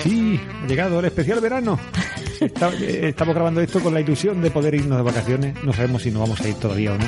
Sí, 0.02 0.40
ha 0.62 0.66
llegado 0.66 1.00
el 1.00 1.06
especial 1.06 1.40
verano. 1.40 1.78
Está- 2.40 2.72
eh, 2.80 3.08
estamos 3.08 3.34
grabando 3.34 3.60
esto 3.60 3.80
con 3.80 3.94
la 3.94 4.00
ilusión 4.00 4.40
de 4.42 4.50
poder 4.50 4.74
irnos 4.74 4.98
de 4.98 5.04
vacaciones. 5.04 5.54
No 5.64 5.72
sabemos 5.72 6.02
si 6.02 6.10
nos 6.10 6.20
vamos 6.22 6.40
a 6.40 6.48
ir 6.48 6.54
todavía 6.56 6.92
o 6.94 6.98
no. 6.98 7.04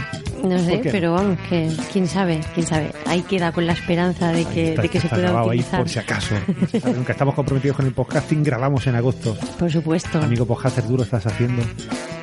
No 0.48 0.58
sé, 0.58 0.80
pero 0.90 1.12
vamos, 1.12 1.38
que 1.48 1.70
quién 1.92 2.06
sabe, 2.06 2.40
quién 2.54 2.66
sabe. 2.66 2.92
Ahí 3.06 3.22
queda 3.22 3.52
con 3.52 3.66
la 3.66 3.72
esperanza 3.72 4.32
de 4.32 4.44
que, 4.44 4.70
Está- 4.70 4.82
de 4.82 4.88
que 4.88 5.00
se 5.00 5.08
pueda 5.08 5.22
grabado 5.22 5.50
ahí 5.50 5.58
utilizar. 5.58 5.80
por 5.80 5.88
si 5.88 5.98
acaso. 5.98 6.34
Nunca. 6.94 7.12
estamos 7.12 7.34
comprometidos 7.34 7.76
con 7.76 7.86
el 7.86 7.92
podcasting, 7.92 8.42
grabamos 8.42 8.86
en 8.86 8.94
agosto. 8.96 9.36
Por 9.58 9.70
supuesto. 9.70 10.18
Amigo 10.18 10.46
podcaster, 10.46 10.84
lo 10.88 11.02
estás 11.02 11.26
haciendo. 11.26 11.62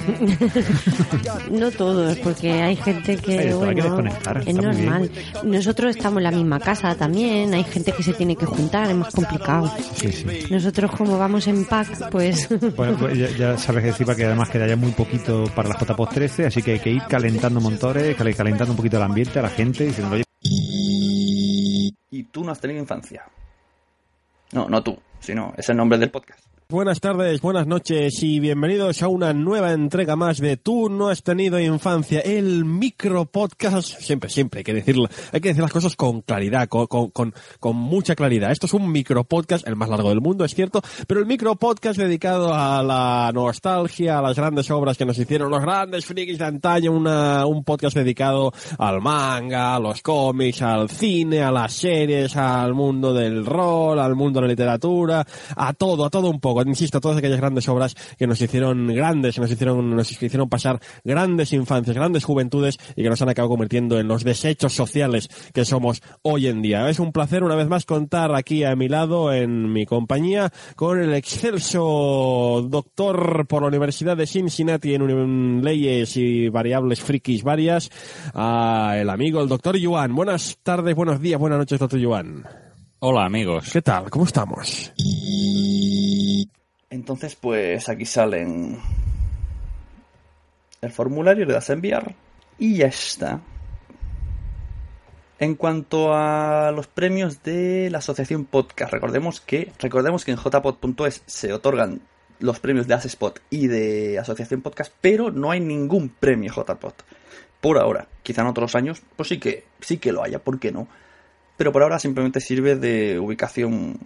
no 1.51 1.71
todos, 1.71 2.17
porque 2.19 2.51
hay 2.61 2.76
gente 2.76 3.17
que, 3.17 3.38
de 3.38 3.49
todo, 3.51 3.63
hay 3.69 3.76
que 3.76 3.82
bueno, 3.82 3.95
desconectar, 4.03 4.43
es 4.45 4.55
normal. 4.55 5.11
Nosotros 5.43 5.95
estamos 5.95 6.17
en 6.17 6.24
la 6.24 6.32
misma 6.32 6.59
casa 6.59 6.95
también, 6.95 7.53
hay 7.53 7.63
gente 7.63 7.91
que 7.91 8.03
se 8.03 8.13
tiene 8.13 8.36
que 8.36 8.45
juntar, 8.45 8.89
es 8.89 8.95
más 8.95 9.13
complicado. 9.13 9.71
Sí, 9.95 10.11
sí. 10.11 10.26
Nosotros 10.49 10.91
como 10.91 11.17
vamos 11.17 11.47
en 11.47 11.65
pack, 11.65 12.09
pues... 12.09 12.49
Bueno, 12.76 12.97
pues 12.97 13.17
ya, 13.17 13.30
ya 13.38 13.57
sabes, 13.57 13.86
encima 13.86 14.15
que 14.15 14.26
además 14.26 14.49
queda 14.49 14.67
ya 14.67 14.76
muy 14.76 14.91
poquito 14.91 15.45
para 15.55 15.69
la 15.69 15.76
JPOD 15.78 16.09
13, 16.09 16.45
así 16.47 16.61
que 16.61 16.74
hay 16.74 16.80
que 16.80 16.89
ir 16.89 17.01
calentando 17.07 17.61
motores, 17.61 18.12
cal- 18.16 18.36
calentando 18.36 18.72
un 18.74 18.78
poquito 18.78 18.97
el 18.97 19.03
ambiente 19.03 19.39
a 19.39 19.41
la 19.43 19.49
gente, 19.49 19.86
diciendo, 19.86 20.16
oye, 20.16 20.24
Y 20.41 22.24
tú 22.32 22.43
no 22.43 22.51
has 22.51 22.59
tenido 22.59 22.80
infancia. 22.80 23.24
No, 24.51 24.68
no 24.70 24.84
tú, 24.84 24.97
sino 25.20 25.53
es 25.57 25.68
el 25.70 25.78
nombre 25.78 25.97
del 25.97 26.11
podcast. 26.11 26.45
Buenas 26.74 27.01
tardes, 27.01 27.39
buenas 27.39 27.67
noches 27.67 28.24
y 28.24 28.39
bienvenidos 28.39 29.03
a 29.03 29.07
una 29.07 29.32
nueva 29.32 29.74
entrega 29.74 30.15
más 30.15 30.39
de 30.39 30.57
Tú 30.57 30.89
no 30.89 31.09
has 31.09 31.21
tenido 31.21 31.59
infancia, 31.59 32.19
el 32.21 32.65
micro 32.65 33.26
podcast. 33.26 33.99
Siempre, 33.99 34.32
siempre 34.32 34.61
hay 34.61 34.63
que 34.63 34.74
decirlo, 34.74 35.07
hay 35.32 35.39
que 35.39 35.49
decir 35.49 35.61
las 35.61 35.71
cosas 35.71 35.95
con 35.95 36.21
claridad, 36.24 36.67
con, 36.67 36.88
con, 36.88 37.36
con, 37.59 37.76
mucha 37.76 38.15
claridad. 38.15 38.51
Esto 38.51 38.65
es 38.65 38.74
un 38.74 38.91
micro 38.91 39.24
podcast, 39.24 39.67
el 39.67 39.76
más 39.76 39.88
largo 39.88 40.09
del 40.09 40.19
mundo, 40.19 40.45
es 40.45 40.55
cierto, 40.55 40.82
pero 41.05 41.19
el 41.19 41.28
micro 41.28 41.55
podcast 41.57 41.99
dedicado 41.99 42.51
a 42.55 42.82
la 42.82 43.30
nostalgia, 43.32 44.17
a 44.17 44.24
las 44.24 44.36
grandes 44.36 44.71
obras 44.71 44.97
que 44.97 45.05
nos 45.05 45.19
hicieron 45.19 45.51
los 45.51 45.61
grandes 45.61 46.07
frikis 46.07 46.39
de 46.39 46.45
antaño, 46.45 46.91
una, 46.91 47.45
un 47.45 47.63
podcast 47.63 47.95
dedicado 47.95 48.51
al 48.80 48.99
manga, 48.99 49.76
a 49.76 49.80
los 49.80 50.01
cómics, 50.01 50.63
al 50.63 50.89
cine, 50.89 51.43
a 51.43 51.51
las 51.51 51.71
series, 51.71 52.36
al 52.36 52.74
mundo 52.74 53.13
del 53.13 53.45
rol, 53.45 53.99
al 53.99 54.15
mundo 54.15 54.39
de 54.39 54.47
la 54.47 54.51
literatura, 54.53 55.24
a 55.55 55.74
todo, 55.74 56.05
a 56.05 56.09
todo 56.09 56.32
un 56.32 56.39
poco. 56.39 56.62
Insisto, 56.68 56.99
todas 56.99 57.18
aquellas 57.18 57.39
grandes 57.39 57.68
obras 57.70 57.95
que 58.18 58.28
nos 58.28 58.41
hicieron 58.41 58.88
grandes, 58.88 59.36
que 59.36 59.41
nos 59.41 59.51
hicieron, 59.51 59.95
nos 59.95 60.11
hicieron 60.11 60.49
pasar 60.49 60.80
grandes 61.03 61.53
infancias, 61.53 61.95
grandes 61.95 62.24
juventudes 62.24 62.78
y 62.95 63.03
que 63.03 63.09
nos 63.09 63.22
han 63.22 63.30
acabado 63.30 63.49
convirtiendo 63.49 63.99
en 63.99 64.07
los 64.07 64.24
desechos 64.24 64.74
sociales 64.74 65.30
que 65.53 65.66
somos 65.66 66.01
hoy 66.22 66.47
en 66.47 66.61
día. 66.61 66.89
Es 66.89 66.99
un 66.99 67.11
placer 67.11 67.43
una 67.43 67.55
vez 67.55 67.68
más 67.68 67.86
contar 67.86 68.34
aquí 68.36 68.64
a 68.64 68.76
mi 68.76 68.88
lado, 68.88 69.34
en 69.34 69.72
mi 69.72 69.86
compañía, 69.86 70.51
con 70.76 70.99
el 70.99 71.14
excelso 71.14 72.66
doctor 72.70 73.45
por 73.47 73.61
la 73.61 73.68
Universidad 73.68 74.18
de 74.18 74.28
Cincinnati 74.28 74.93
en 74.93 75.61
leyes 75.64 76.18
y 76.18 76.49
variables 76.49 77.01
frikis 77.01 77.43
varias, 77.43 77.89
a 78.34 78.95
el 78.97 79.09
amigo, 79.09 79.41
el 79.41 79.49
doctor 79.49 79.78
Yuan. 79.78 80.16
Buenas 80.16 80.57
tardes, 80.64 80.95
buenos 80.95 81.22
días, 81.22 81.39
buenas 81.39 81.59
noches, 81.59 81.80
doctor 81.80 81.99
Yuan. 81.99 82.43
Hola 83.06 83.26
amigos. 83.26 83.70
¿Qué 83.74 83.82
tal? 83.82 84.10
¿Cómo 84.10 84.24
estamos? 84.24 84.93
Entonces, 86.89 87.36
pues 87.36 87.89
aquí 87.89 88.06
salen 88.06 88.80
el 90.80 90.89
formulario, 90.89 91.45
le 91.45 91.51
das 91.51 91.70
a 91.70 91.74
enviar 91.74 92.16
y 92.58 92.78
ya 92.78 92.86
está. 92.88 93.41
En 95.38 95.56
cuanto 95.56 96.14
a 96.14 96.72
los 96.72 96.88
premios 96.88 97.43
de 97.43 97.89
la 97.91 97.97
asociación 97.97 98.45
podcast, 98.45 98.93
recordemos 98.93 99.41
que 99.41 99.74
recordemos 99.80 100.24
que 100.24 100.32
en 100.32 100.38
jpod.es 100.38 101.24
se 101.26 101.51
otorgan 101.51 101.99
los 102.39 102.62
premios 102.62 102.88
de 102.88 102.93
Asespot 102.93 103.41
y 103.49 103.68
de 103.68 104.18
Asociación 104.18 104.62
Podcast, 104.62 104.93
pero 105.01 105.30
no 105.30 105.51
hay 105.51 105.60
ningún 105.60 106.08
premio 106.08 106.54
JPod. 106.54 106.93
Por 107.60 107.80
ahora, 107.80 108.08
quizá 108.24 108.43
en 108.43 108.47
otros 108.47 108.76
años, 108.76 109.01
pues 109.18 109.28
sí 109.28 109.39
que 109.39 109.66
sí 109.82 109.97
que 109.97 110.14
lo 110.14 110.24
haya, 110.24 110.39
¿por 110.39 110.58
qué 110.58 110.72
no? 110.72 110.88
Pero 111.58 111.72
por 111.72 111.84
ahora 111.84 111.99
simplemente 111.99 112.39
sirve 112.39 112.76
de 112.76 113.20
ubicación 113.20 113.99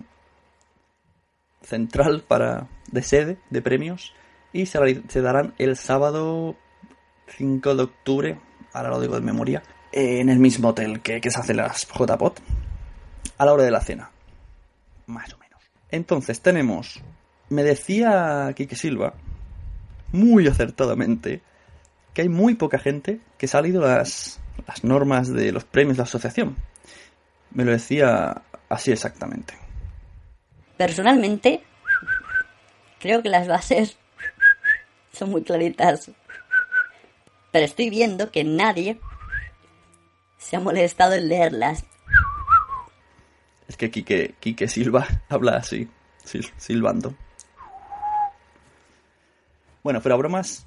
central 1.61 2.23
para 2.27 2.67
de 2.91 3.01
sede 3.01 3.37
de 3.49 3.61
premios 3.61 4.13
y 4.53 4.65
se, 4.65 5.21
darán 5.21 5.53
el 5.57 5.75
sábado 5.75 6.55
5 7.27 7.75
de 7.75 7.83
octubre, 7.83 8.39
ahora 8.73 8.89
lo 8.89 9.01
digo 9.01 9.15
de 9.15 9.21
memoria, 9.21 9.63
en 9.91 10.29
el 10.29 10.39
mismo 10.39 10.69
hotel 10.69 11.01
que, 11.01 11.21
que 11.21 11.29
se 11.29 11.39
hace 11.39 11.53
las 11.53 11.87
JPOT, 11.87 12.39
a 13.37 13.45
la 13.45 13.53
hora 13.53 13.63
de 13.63 13.71
la 13.71 13.81
cena. 13.81 14.11
Más 15.05 15.33
o 15.33 15.37
menos. 15.37 15.61
Entonces 15.89 16.41
tenemos, 16.41 17.01
me 17.49 17.63
decía 17.63 18.51
Quique 18.55 18.75
Silva, 18.75 19.13
muy 20.11 20.47
acertadamente, 20.47 21.41
que 22.13 22.23
hay 22.23 22.29
muy 22.29 22.55
poca 22.55 22.79
gente 22.79 23.19
que 23.37 23.47
ha 23.51 23.61
leído 23.61 23.81
las, 23.81 24.39
las 24.65 24.83
normas 24.83 25.31
de 25.31 25.51
los 25.51 25.65
premios 25.65 25.97
de 25.97 26.01
la 26.01 26.05
asociación. 26.05 26.55
Me 27.51 27.63
lo 27.65 27.71
decía 27.71 28.41
así 28.69 28.91
exactamente. 28.91 29.53
Personalmente, 30.77 31.63
creo 32.99 33.23
que 33.23 33.29
las 33.29 33.47
bases 33.47 33.97
son 35.13 35.31
muy 35.31 35.43
claritas. 35.43 36.11
Pero 37.51 37.65
estoy 37.65 37.89
viendo 37.89 38.31
que 38.31 38.43
nadie 38.43 38.99
se 40.37 40.55
ha 40.55 40.59
molestado 40.59 41.13
en 41.15 41.29
leerlas. 41.29 41.83
Es 43.67 43.75
que 43.75 43.89
Quique, 43.89 44.35
Quique 44.39 44.67
Silva 44.67 45.07
habla 45.29 45.57
así, 45.57 45.89
sil- 46.23 46.51
silbando. 46.57 47.15
Bueno, 49.83 50.01
fuera 50.01 50.15
bromas, 50.17 50.65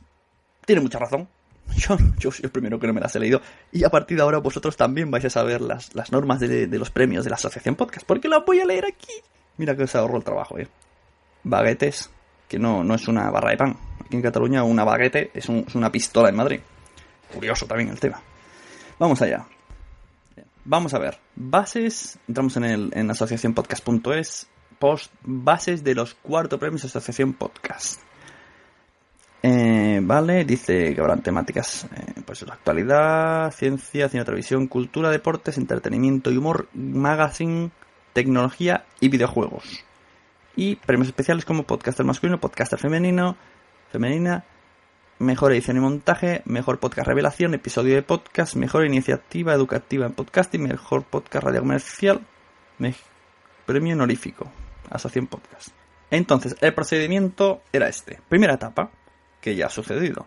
tiene 0.66 0.80
mucha 0.82 0.98
razón. 0.98 1.28
Yo, 1.76 1.96
yo 2.18 2.30
soy 2.30 2.44
el 2.44 2.50
primero 2.50 2.78
que 2.78 2.86
no 2.86 2.92
me 2.92 3.00
las 3.00 3.14
he 3.16 3.20
leído. 3.20 3.40
Y 3.72 3.84
a 3.84 3.90
partir 3.90 4.16
de 4.16 4.22
ahora 4.22 4.38
vosotros 4.38 4.76
también 4.76 5.10
vais 5.10 5.24
a 5.24 5.30
saber 5.30 5.60
las, 5.60 5.94
las 5.94 6.12
normas 6.12 6.40
de, 6.40 6.66
de 6.66 6.78
los 6.78 6.90
premios 6.90 7.24
de 7.24 7.30
la 7.30 7.36
Asociación 7.36 7.74
Podcast. 7.76 8.06
Porque 8.06 8.28
las 8.28 8.44
voy 8.44 8.60
a 8.60 8.64
leer 8.64 8.84
aquí. 8.84 9.12
Mira 9.56 9.76
que 9.76 9.84
os 9.84 9.94
ahorro 9.94 10.16
el 10.16 10.24
trabajo, 10.24 10.58
eh. 10.58 10.68
Baguetes, 11.44 12.10
que 12.48 12.58
no, 12.58 12.84
no 12.84 12.94
es 12.94 13.08
una 13.08 13.30
barra 13.30 13.50
de 13.50 13.56
pan. 13.56 13.76
Aquí 14.04 14.16
en 14.16 14.22
Cataluña 14.22 14.62
una 14.64 14.84
baguete 14.84 15.30
es, 15.34 15.48
es 15.48 15.74
una 15.74 15.92
pistola 15.92 16.28
en 16.28 16.36
Madrid. 16.36 16.60
Curioso 17.32 17.66
también 17.66 17.90
el 17.90 18.00
tema. 18.00 18.20
Vamos 18.98 19.22
allá. 19.22 19.46
Vamos 20.64 20.94
a 20.94 20.98
ver. 20.98 21.18
Bases. 21.36 22.18
Entramos 22.28 22.56
en, 22.56 22.64
el, 22.64 22.90
en 22.92 23.10
asociacionpodcast.es. 23.10 24.48
Post. 24.78 25.12
Bases 25.22 25.84
de 25.84 25.94
los 25.94 26.14
cuarto 26.14 26.58
premios 26.58 26.82
de 26.82 26.88
Asociación 26.88 27.34
Podcast. 27.34 28.00
Eh, 29.42 30.00
vale, 30.02 30.44
dice 30.44 30.94
que 30.94 31.00
habrán 31.00 31.22
temáticas, 31.22 31.84
eh, 31.96 32.20
pues 32.26 32.42
actualidad, 32.42 33.50
ciencia, 33.52 34.08
cine, 34.08 34.24
televisión, 34.24 34.66
cultura, 34.66 35.10
deportes, 35.10 35.56
entretenimiento 35.56 36.30
y 36.30 36.36
humor, 36.36 36.68
magazine, 36.74 37.70
tecnología 38.12 38.84
y 39.00 39.08
videojuegos. 39.08 39.84
Y 40.56 40.76
premios 40.76 41.08
especiales 41.08 41.46
como 41.46 41.62
podcaster 41.62 42.04
masculino, 42.04 42.38
podcaster 42.38 42.78
femenino, 42.78 43.36
femenina, 43.90 44.44
mejor 45.18 45.52
edición 45.52 45.78
y 45.78 45.80
montaje, 45.80 46.42
mejor 46.44 46.78
podcast 46.78 47.08
revelación, 47.08 47.54
episodio 47.54 47.94
de 47.94 48.02
podcast, 48.02 48.56
mejor 48.56 48.84
iniciativa 48.84 49.54
educativa 49.54 50.04
en 50.04 50.12
podcasting, 50.12 50.62
mejor 50.64 51.04
podcast 51.04 51.44
radio 51.44 51.60
comercial, 51.60 52.20
me- 52.78 52.94
premio 53.64 53.94
honorífico, 53.94 54.50
asociación 54.90 55.28
podcast. 55.28 55.68
Entonces, 56.10 56.56
el 56.60 56.74
procedimiento 56.74 57.62
era 57.72 57.88
este. 57.88 58.18
Primera 58.28 58.54
etapa, 58.54 58.90
que 59.40 59.56
ya 59.56 59.66
ha 59.66 59.70
sucedido, 59.70 60.26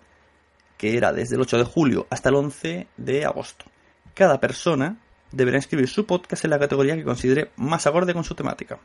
que 0.78 0.97
era 0.97 1.14
desde 1.14 1.36
el 1.36 1.41
8 1.41 1.57
de 1.59 1.64
julio 1.64 2.07
hasta 2.09 2.30
el 2.30 2.36
11 2.36 2.88
de 2.97 3.26
agosto. 3.26 3.66
Cada 4.14 4.39
persona 4.39 4.97
deberá 5.32 5.57
escribir 5.57 5.88
su 5.88 6.05
podcast 6.05 6.43
en 6.43 6.51
la 6.51 6.59
categoría 6.59 6.95
que 6.95 7.03
considere 7.03 7.51
más 7.57 7.88
acorde 7.88 8.14
con 8.14 8.24
su 8.24 8.36
temática. 8.36 8.80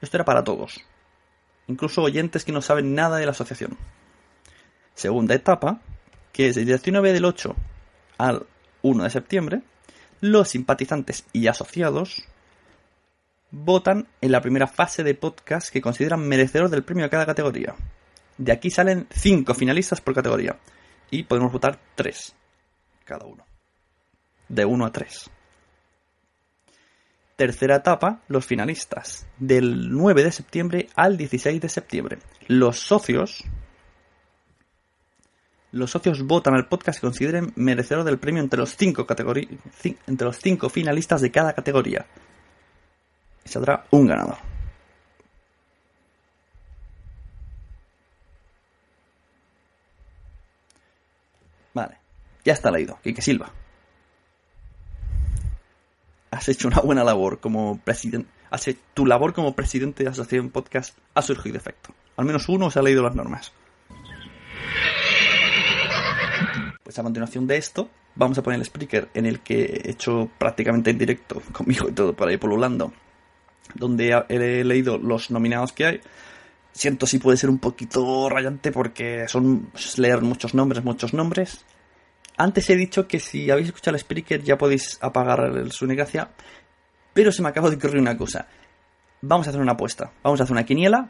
Esto 0.00 0.16
era 0.16 0.24
para 0.24 0.44
todos, 0.44 0.80
incluso 1.68 2.02
oyentes 2.02 2.44
que 2.44 2.52
no 2.52 2.60
saben 2.60 2.94
nada 2.94 3.18
de 3.18 3.26
la 3.26 3.32
asociación. 3.32 3.76
Segunda 4.94 5.34
etapa, 5.34 5.80
que 6.32 6.48
es 6.48 6.56
el 6.56 6.66
19 6.66 7.12
del 7.12 7.24
8 7.24 7.54
al 8.18 8.46
1 8.82 9.04
de 9.04 9.10
septiembre, 9.10 9.62
los 10.20 10.48
simpatizantes 10.48 11.24
y 11.32 11.46
asociados 11.46 12.24
votan 13.50 14.08
en 14.20 14.32
la 14.32 14.40
primera 14.40 14.66
fase 14.66 15.04
de 15.04 15.14
podcast 15.14 15.70
que 15.70 15.82
consideran 15.82 16.26
merecedor 16.26 16.70
del 16.70 16.84
premio 16.84 17.04
a 17.04 17.10
cada 17.10 17.26
categoría. 17.26 17.74
De 18.38 18.52
aquí 18.52 18.70
salen 18.70 19.06
5 19.10 19.54
finalistas 19.54 20.00
por 20.00 20.14
categoría 20.14 20.58
y 21.10 21.22
podemos 21.24 21.52
votar 21.52 21.78
3 21.94 22.34
cada 23.04 23.26
uno. 23.26 23.44
De 24.48 24.64
1 24.64 24.84
a 24.86 24.92
3. 24.92 25.30
Tercera 27.36 27.76
etapa, 27.76 28.20
los 28.28 28.46
finalistas. 28.46 29.26
Del 29.38 29.90
9 29.90 30.22
de 30.24 30.32
septiembre 30.32 30.88
al 30.94 31.16
16 31.16 31.60
de 31.60 31.68
septiembre. 31.68 32.18
Los 32.46 32.78
socios. 32.78 33.44
Los 35.72 35.90
socios 35.90 36.22
votan 36.22 36.54
al 36.54 36.68
podcast 36.68 37.00
que 37.00 37.06
consideren 37.06 37.52
merecedor 37.56 38.04
del 38.04 38.18
premio 38.18 38.42
entre 38.42 38.58
los 38.60 38.76
cinco 38.76 39.06
categori- 39.06 39.48
ci- 39.82 39.96
entre 40.06 40.26
los 40.26 40.38
cinco 40.38 40.68
finalistas 40.68 41.22
de 41.22 41.30
cada 41.30 41.54
categoría. 41.54 42.04
Y 43.44 43.48
saldrá 43.48 43.86
un 43.90 44.06
ganador. 44.06 44.36
Vale. 51.74 51.96
Ya 52.44 52.52
está 52.52 52.70
leído. 52.70 52.98
Quique 53.02 53.22
Silva. 53.22 53.52
Has 56.30 56.48
hecho 56.48 56.68
una 56.68 56.80
buena 56.80 57.04
labor 57.04 57.40
como 57.40 57.78
presidente. 57.78 58.28
Tu 58.94 59.06
labor 59.06 59.32
como 59.32 59.54
presidente 59.54 59.98
de 59.98 60.04
la 60.06 60.10
Asociación 60.10 60.50
Podcast 60.50 60.96
ha 61.14 61.22
surgido 61.22 61.56
efecto. 61.56 61.94
Al 62.16 62.24
menos 62.24 62.48
uno 62.48 62.70
se 62.70 62.78
ha 62.78 62.82
leído 62.82 63.02
las 63.02 63.14
normas. 63.14 63.52
Pues 66.82 66.98
a 66.98 67.02
continuación 67.02 67.46
de 67.46 67.56
esto, 67.56 67.88
vamos 68.14 68.36
a 68.36 68.42
poner 68.42 68.58
el 68.58 68.66
speaker 68.66 69.08
en 69.14 69.24
el 69.24 69.40
que 69.40 69.64
he 69.64 69.90
hecho 69.90 70.30
prácticamente 70.38 70.90
en 70.90 70.98
directo, 70.98 71.40
conmigo 71.52 71.88
y 71.88 71.92
todo 71.92 72.14
por 72.14 72.28
ahí 72.28 72.36
polulando, 72.36 72.92
donde 73.74 74.22
he 74.28 74.64
leído 74.64 74.98
los 74.98 75.30
nominados 75.30 75.72
que 75.72 75.86
hay. 75.86 76.00
Siento 76.72 77.06
si 77.06 77.18
puede 77.18 77.36
ser 77.36 77.50
un 77.50 77.58
poquito 77.58 78.28
rayante 78.28 78.72
porque 78.72 79.28
son 79.28 79.70
leer 79.98 80.22
muchos 80.22 80.54
nombres, 80.54 80.82
muchos 80.82 81.12
nombres. 81.12 81.64
Antes 82.36 82.70
he 82.70 82.76
dicho 82.76 83.06
que 83.06 83.20
si 83.20 83.50
habéis 83.50 83.68
escuchado 83.68 83.94
el 83.94 84.00
speaker 84.00 84.42
ya 84.42 84.56
podéis 84.56 84.98
apagar 85.02 85.40
el 85.56 85.70
Sunegracia, 85.70 86.30
pero 87.12 87.30
se 87.30 87.42
me 87.42 87.48
acaba 87.48 87.68
de 87.68 87.76
ocurrir 87.76 88.00
una 88.00 88.16
cosa. 88.16 88.48
Vamos 89.20 89.46
a 89.46 89.50
hacer 89.50 89.60
una 89.60 89.72
apuesta, 89.72 90.12
vamos 90.22 90.40
a 90.40 90.44
hacer 90.44 90.52
una 90.52 90.64
quiniela, 90.64 91.08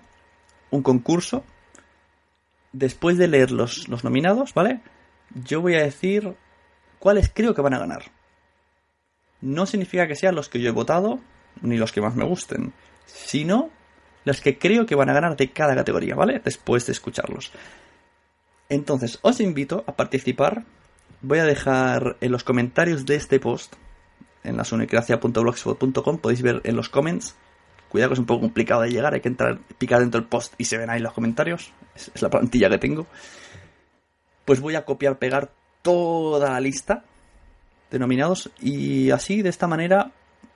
un 0.70 0.82
concurso. 0.82 1.44
Después 2.72 3.18
de 3.18 3.28
leer 3.28 3.52
los, 3.52 3.88
los 3.88 4.02
nominados, 4.02 4.54
¿vale? 4.54 4.80
Yo 5.34 5.60
voy 5.60 5.74
a 5.76 5.82
decir 5.82 6.34
cuáles 6.98 7.30
creo 7.32 7.54
que 7.54 7.62
van 7.62 7.74
a 7.74 7.78
ganar. 7.78 8.10
No 9.40 9.66
significa 9.66 10.08
que 10.08 10.16
sean 10.16 10.34
los 10.34 10.48
que 10.48 10.60
yo 10.60 10.68
he 10.68 10.72
votado, 10.72 11.20
ni 11.60 11.76
los 11.76 11.92
que 11.92 12.00
más 12.00 12.14
me 12.14 12.24
gusten, 12.24 12.72
sino 13.06 13.70
los 14.24 14.40
que 14.40 14.58
creo 14.58 14.86
que 14.86 14.94
van 14.94 15.10
a 15.10 15.14
ganar 15.14 15.36
de 15.36 15.50
cada 15.50 15.74
categoría, 15.74 16.14
¿vale? 16.14 16.40
Después 16.44 16.86
de 16.86 16.92
escucharlos. 16.92 17.52
Entonces, 18.68 19.18
os 19.22 19.40
invito 19.40 19.84
a 19.86 19.96
participar. 19.96 20.64
Voy 21.20 21.38
a 21.38 21.44
dejar 21.44 22.16
en 22.20 22.32
los 22.32 22.42
comentarios 22.42 23.06
de 23.06 23.16
este 23.16 23.38
post, 23.38 23.74
en 24.44 24.56
la 24.56 24.64
sunecracia.blogspot.com, 24.64 26.18
podéis 26.18 26.42
ver 26.42 26.60
en 26.64 26.76
los 26.76 26.88
comments. 26.88 27.36
Cuidado 27.88 28.10
que 28.10 28.14
es 28.14 28.18
un 28.18 28.26
poco 28.26 28.40
complicado 28.40 28.82
de 28.82 28.90
llegar, 28.90 29.14
hay 29.14 29.20
que 29.20 29.28
entrar, 29.28 29.58
picar 29.78 30.00
dentro 30.00 30.20
del 30.20 30.28
post 30.28 30.54
y 30.58 30.64
se 30.64 30.78
ven 30.78 30.90
ahí 30.90 31.00
los 31.00 31.12
comentarios. 31.12 31.72
Es, 31.94 32.10
es 32.14 32.22
la 32.22 32.30
plantilla 32.30 32.70
que 32.70 32.78
tengo. 32.78 33.06
Pues 34.44 34.60
voy 34.60 34.74
a 34.74 34.84
copiar, 34.84 35.18
pegar 35.18 35.52
toda 35.82 36.50
la 36.50 36.60
lista 36.60 37.04
de 37.90 37.98
nominados 37.98 38.50
y 38.60 39.10
así, 39.10 39.42
de 39.42 39.50
esta 39.50 39.68
manera, 39.68 40.12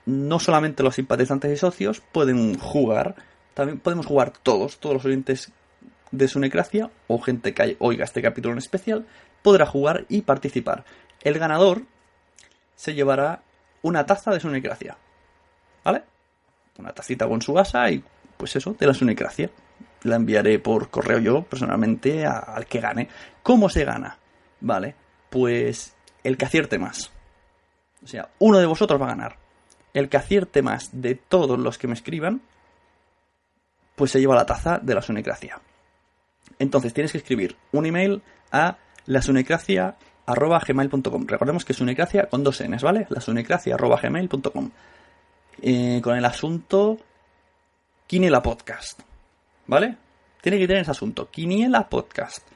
no 0.06 0.40
solamente 0.40 0.82
los 0.82 0.94
simpatizantes 0.94 1.52
y 1.52 1.56
socios 1.56 2.00
pueden 2.00 2.58
jugar, 2.58 3.16
también 3.56 3.80
podemos 3.80 4.04
jugar 4.04 4.34
todos, 4.42 4.76
todos 4.76 4.96
los 4.96 5.04
oyentes 5.06 5.50
de 6.10 6.28
Sunecracia 6.28 6.90
o 7.08 7.18
gente 7.18 7.54
que 7.54 7.78
oiga 7.78 8.04
este 8.04 8.20
capítulo 8.20 8.52
en 8.52 8.58
especial, 8.58 9.06
podrá 9.40 9.64
jugar 9.64 10.04
y 10.10 10.20
participar. 10.20 10.84
El 11.24 11.38
ganador 11.38 11.80
se 12.74 12.92
llevará 12.92 13.40
una 13.80 14.04
taza 14.04 14.30
de 14.30 14.40
Sunecracia. 14.40 14.98
¿Vale? 15.82 16.02
Una 16.76 16.92
tacita 16.92 17.26
con 17.26 17.40
su 17.40 17.58
asa 17.58 17.90
y 17.90 18.04
pues 18.36 18.54
eso, 18.56 18.76
de 18.78 18.86
la 18.88 18.92
Sunecracia. 18.92 19.48
La 20.02 20.16
enviaré 20.16 20.58
por 20.58 20.90
correo 20.90 21.18
yo 21.18 21.42
personalmente 21.42 22.26
al 22.26 22.66
que 22.66 22.80
gane. 22.80 23.08
¿Cómo 23.42 23.70
se 23.70 23.86
gana? 23.86 24.18
Vale, 24.60 24.94
pues 25.30 25.96
el 26.22 26.36
que 26.36 26.44
acierte 26.44 26.78
más. 26.78 27.10
O 28.04 28.06
sea, 28.06 28.28
uno 28.38 28.58
de 28.58 28.66
vosotros 28.66 29.00
va 29.00 29.06
a 29.06 29.14
ganar. 29.16 29.38
El 29.94 30.10
que 30.10 30.18
acierte 30.18 30.60
más 30.60 30.90
de 30.92 31.14
todos 31.14 31.58
los 31.58 31.78
que 31.78 31.86
me 31.86 31.94
escriban, 31.94 32.42
pues 33.96 34.12
se 34.12 34.20
lleva 34.20 34.36
la 34.36 34.46
taza 34.46 34.78
de 34.80 34.94
la 34.94 35.02
Sunecracia. 35.02 35.60
Entonces 36.60 36.94
tienes 36.94 37.10
que 37.12 37.18
escribir 37.18 37.56
un 37.72 37.86
email 37.86 38.22
a 38.52 38.78
lasunecracia.gmail.com 39.06 41.26
Recordemos 41.26 41.64
que 41.64 41.74
sunecracia 41.74 42.28
con 42.28 42.44
dos 42.44 42.62
n's, 42.62 42.82
¿vale? 42.82 43.06
lasunecracia.gmail.com 43.08 44.70
eh, 45.62 46.00
Con 46.02 46.16
el 46.16 46.24
asunto 46.24 46.98
Quiniela 48.06 48.42
Podcast, 48.42 49.00
¿vale? 49.66 49.96
Tiene 50.40 50.58
que 50.58 50.66
tener 50.68 50.82
ese 50.82 50.92
asunto, 50.92 51.28
Quiniela 51.30 51.88
Podcast. 51.88 52.46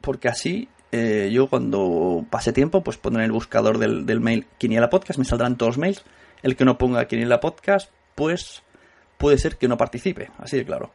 Porque 0.00 0.28
así 0.28 0.68
eh, 0.92 1.28
yo 1.30 1.48
cuando 1.48 2.24
pase 2.30 2.54
tiempo, 2.54 2.82
pues 2.82 2.96
pondré 2.96 3.24
en 3.24 3.26
el 3.26 3.32
buscador 3.32 3.76
del, 3.78 4.06
del 4.06 4.20
mail 4.20 4.46
Quiniela 4.56 4.88
Podcast, 4.88 5.18
me 5.18 5.26
saldrán 5.26 5.56
todos 5.56 5.76
los 5.76 5.78
mails. 5.78 6.04
El 6.42 6.56
que 6.56 6.64
no 6.64 6.78
ponga 6.78 7.06
Quiniela 7.06 7.40
Podcast, 7.40 7.90
pues 8.14 8.62
puede 9.20 9.38
ser 9.38 9.56
que 9.58 9.68
no 9.68 9.76
participe, 9.76 10.30
así 10.38 10.56
de 10.56 10.64
claro. 10.64 10.90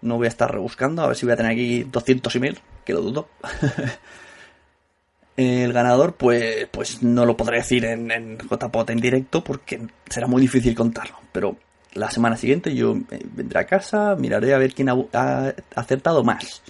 No 0.00 0.16
voy 0.16 0.26
a 0.26 0.28
estar 0.28 0.50
rebuscando, 0.50 1.02
a 1.02 1.08
ver 1.08 1.16
si 1.16 1.26
voy 1.26 1.32
a 1.32 1.36
tener 1.36 1.52
aquí 1.52 1.82
200 1.82 2.34
emails, 2.36 2.62
que 2.84 2.92
lo 2.92 3.02
dudo. 3.02 3.28
El 5.36 5.72
ganador, 5.72 6.14
pues, 6.14 6.68
pues 6.70 7.02
no 7.02 7.26
lo 7.26 7.36
podré 7.36 7.56
decir 7.56 7.84
en, 7.84 8.12
en 8.12 8.38
en 8.38 9.00
directo 9.00 9.42
porque 9.42 9.84
será 10.08 10.28
muy 10.28 10.40
difícil 10.40 10.76
contarlo. 10.76 11.16
Pero 11.32 11.56
la 11.94 12.08
semana 12.10 12.36
siguiente 12.36 12.72
yo 12.72 12.94
vendré 13.32 13.58
a 13.58 13.66
casa, 13.66 14.14
miraré 14.16 14.54
a 14.54 14.58
ver 14.58 14.72
quién 14.74 14.90
ha, 14.90 14.94
ha 15.12 15.54
acertado 15.74 16.22
más 16.22 16.62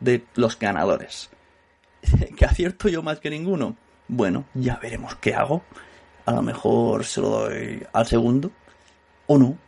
de 0.00 0.24
los 0.34 0.58
ganadores. 0.58 1.28
¿Que 2.36 2.44
acierto 2.46 2.88
yo 2.88 3.02
más 3.02 3.20
que 3.20 3.28
ninguno? 3.28 3.76
Bueno, 4.08 4.46
ya 4.54 4.76
veremos 4.76 5.16
qué 5.16 5.34
hago. 5.34 5.62
A 6.24 6.32
lo 6.32 6.40
mejor 6.40 7.04
se 7.04 7.20
lo 7.20 7.28
doy 7.28 7.86
al 7.92 8.06
segundo. 8.06 8.50
O 9.26 9.36
no. 9.36 9.58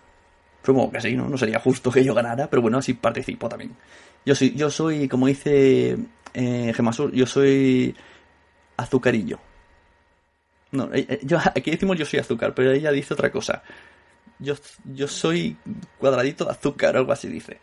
Supongo 0.69 0.93
que 0.93 1.01
sí, 1.01 1.17
¿no? 1.17 1.27
No 1.31 1.39
sería 1.39 1.61
justo 1.61 1.91
que 1.91 2.05
yo 2.05 2.13
ganara, 2.13 2.51
pero 2.51 2.61
bueno, 2.61 2.77
así 2.77 2.93
participo 2.93 3.49
también. 3.49 3.75
Yo 4.27 4.35
soy, 4.35 4.55
yo 4.55 4.71
soy 4.71 5.09
como 5.09 5.27
dice 5.27 5.97
eh, 6.35 6.73
Gemasur, 6.77 7.11
yo 7.11 7.25
soy 7.25 7.97
azucarillo. 8.77 9.41
No, 10.73 10.93
eh, 10.93 11.07
eh, 11.09 11.21
yo, 11.23 11.39
aquí 11.57 11.71
decimos 11.71 11.97
yo 11.97 12.05
soy 12.05 12.19
azúcar, 12.21 12.53
pero 12.55 12.71
ella 12.71 12.93
dice 12.93 13.15
otra 13.15 13.33
cosa. 13.33 13.63
Yo, 14.39 14.57
yo 14.85 15.09
soy 15.09 15.57
cuadradito 15.97 16.45
de 16.45 16.51
azúcar, 16.51 16.99
algo 16.99 17.13
así 17.13 17.29
dice. 17.29 17.59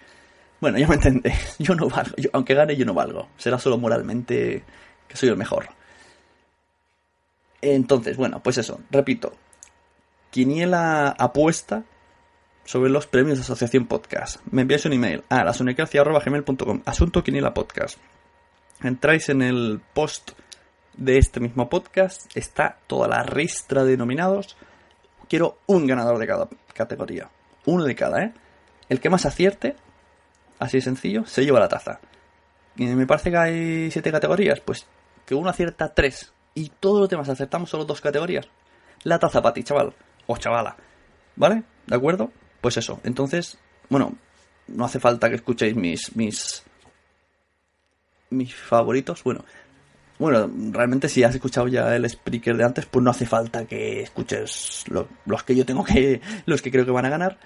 Bueno, 0.59 0.79
ya 0.79 0.87
me 0.87 0.95
entendéis. 0.95 1.57
Yo 1.59 1.75
no 1.75 1.87
valgo. 1.87 2.15
Aunque 2.33 2.55
gane, 2.55 2.75
yo 2.75 2.85
no 2.85 2.95
valgo. 2.95 3.27
Será 3.37 3.59
solo 3.59 3.77
moralmente 3.77 4.63
que 5.07 5.15
soy 5.15 5.29
el 5.29 5.37
mejor. 5.37 5.67
Entonces, 7.61 8.17
bueno, 8.17 8.41
pues 8.41 8.57
eso. 8.57 8.79
Repito. 8.89 9.33
Quiniela 10.31 11.09
apuesta 11.09 11.83
sobre 12.65 12.89
los 12.89 13.07
premios 13.07 13.37
de 13.37 13.43
Asociación 13.43 13.85
Podcast. 13.85 14.41
Me 14.51 14.63
enviáis 14.63 14.85
un 14.85 14.93
email 14.93 15.23
a 15.29 15.43
lasunecracia.gmail.com 15.43 16.81
Asunto 16.85 17.23
Quiniela 17.23 17.53
Podcast. 17.53 17.99
Entráis 18.83 19.29
en 19.29 19.41
el 19.41 19.81
post 19.93 20.31
de 20.97 21.17
este 21.17 21.39
mismo 21.39 21.69
podcast. 21.69 22.35
Está 22.35 22.79
toda 22.87 23.07
la 23.07 23.23
ristra 23.23 23.83
de 23.83 23.97
nominados. 23.97 24.57
Quiero 25.29 25.59
un 25.67 25.87
ganador 25.87 26.17
de 26.17 26.27
cada 26.27 26.49
categoría. 26.73 27.29
Uno 27.65 27.83
de 27.83 27.95
cada, 27.95 28.23
¿eh? 28.23 28.33
El 28.89 28.99
que 28.99 29.09
más 29.09 29.25
acierte, 29.25 29.75
así 30.59 30.77
de 30.77 30.81
sencillo, 30.81 31.25
se 31.25 31.45
lleva 31.45 31.59
la 31.59 31.69
taza. 31.69 31.99
Y 32.75 32.85
me 32.87 33.07
parece 33.07 33.31
que 33.31 33.37
hay 33.37 33.91
siete 33.91 34.11
categorías. 34.11 34.59
Pues 34.59 34.87
que 35.25 35.35
uno 35.35 35.49
acierta 35.49 35.93
tres. 35.93 36.33
Y 36.55 36.69
todos 36.79 36.99
los 36.99 37.09
demás 37.09 37.29
acertamos 37.29 37.69
solo 37.69 37.85
dos 37.85 38.01
categorías. 38.01 38.47
La 39.03 39.19
taza 39.19 39.41
para 39.41 39.53
ti, 39.53 39.63
chaval. 39.63 39.93
O 40.25 40.37
chavala. 40.37 40.75
¿Vale? 41.35 41.63
¿De 41.85 41.95
acuerdo? 41.95 42.31
Pues 42.65 42.77
eso. 42.77 42.99
Entonces, 43.03 43.59
bueno, 43.89 44.15
no 44.69 44.85
hace 44.85 44.99
falta 44.99 45.29
que 45.29 45.35
escuchéis 45.35 45.75
mis. 45.75 46.15
mis. 46.15 46.63
mis 48.31 48.55
favoritos. 48.55 49.23
Bueno. 49.23 49.45
Bueno, 50.17 50.49
realmente 50.71 51.07
si 51.07 51.23
has 51.23 51.35
escuchado 51.35 51.67
ya 51.67 51.95
el 51.95 52.05
speaker 52.05 52.57
de 52.57 52.63
antes, 52.63 52.87
pues 52.87 53.03
no 53.03 53.11
hace 53.11 53.27
falta 53.27 53.67
que 53.67 54.01
escuches 54.01 54.83
lo- 54.87 55.07
los 55.27 55.43
que 55.43 55.55
yo 55.55 55.63
tengo 55.63 55.83
que. 55.83 56.21
los 56.47 56.63
que 56.63 56.71
creo 56.71 56.85
que 56.85 56.91
van 56.91 57.05
a 57.05 57.09
ganar. 57.09 57.37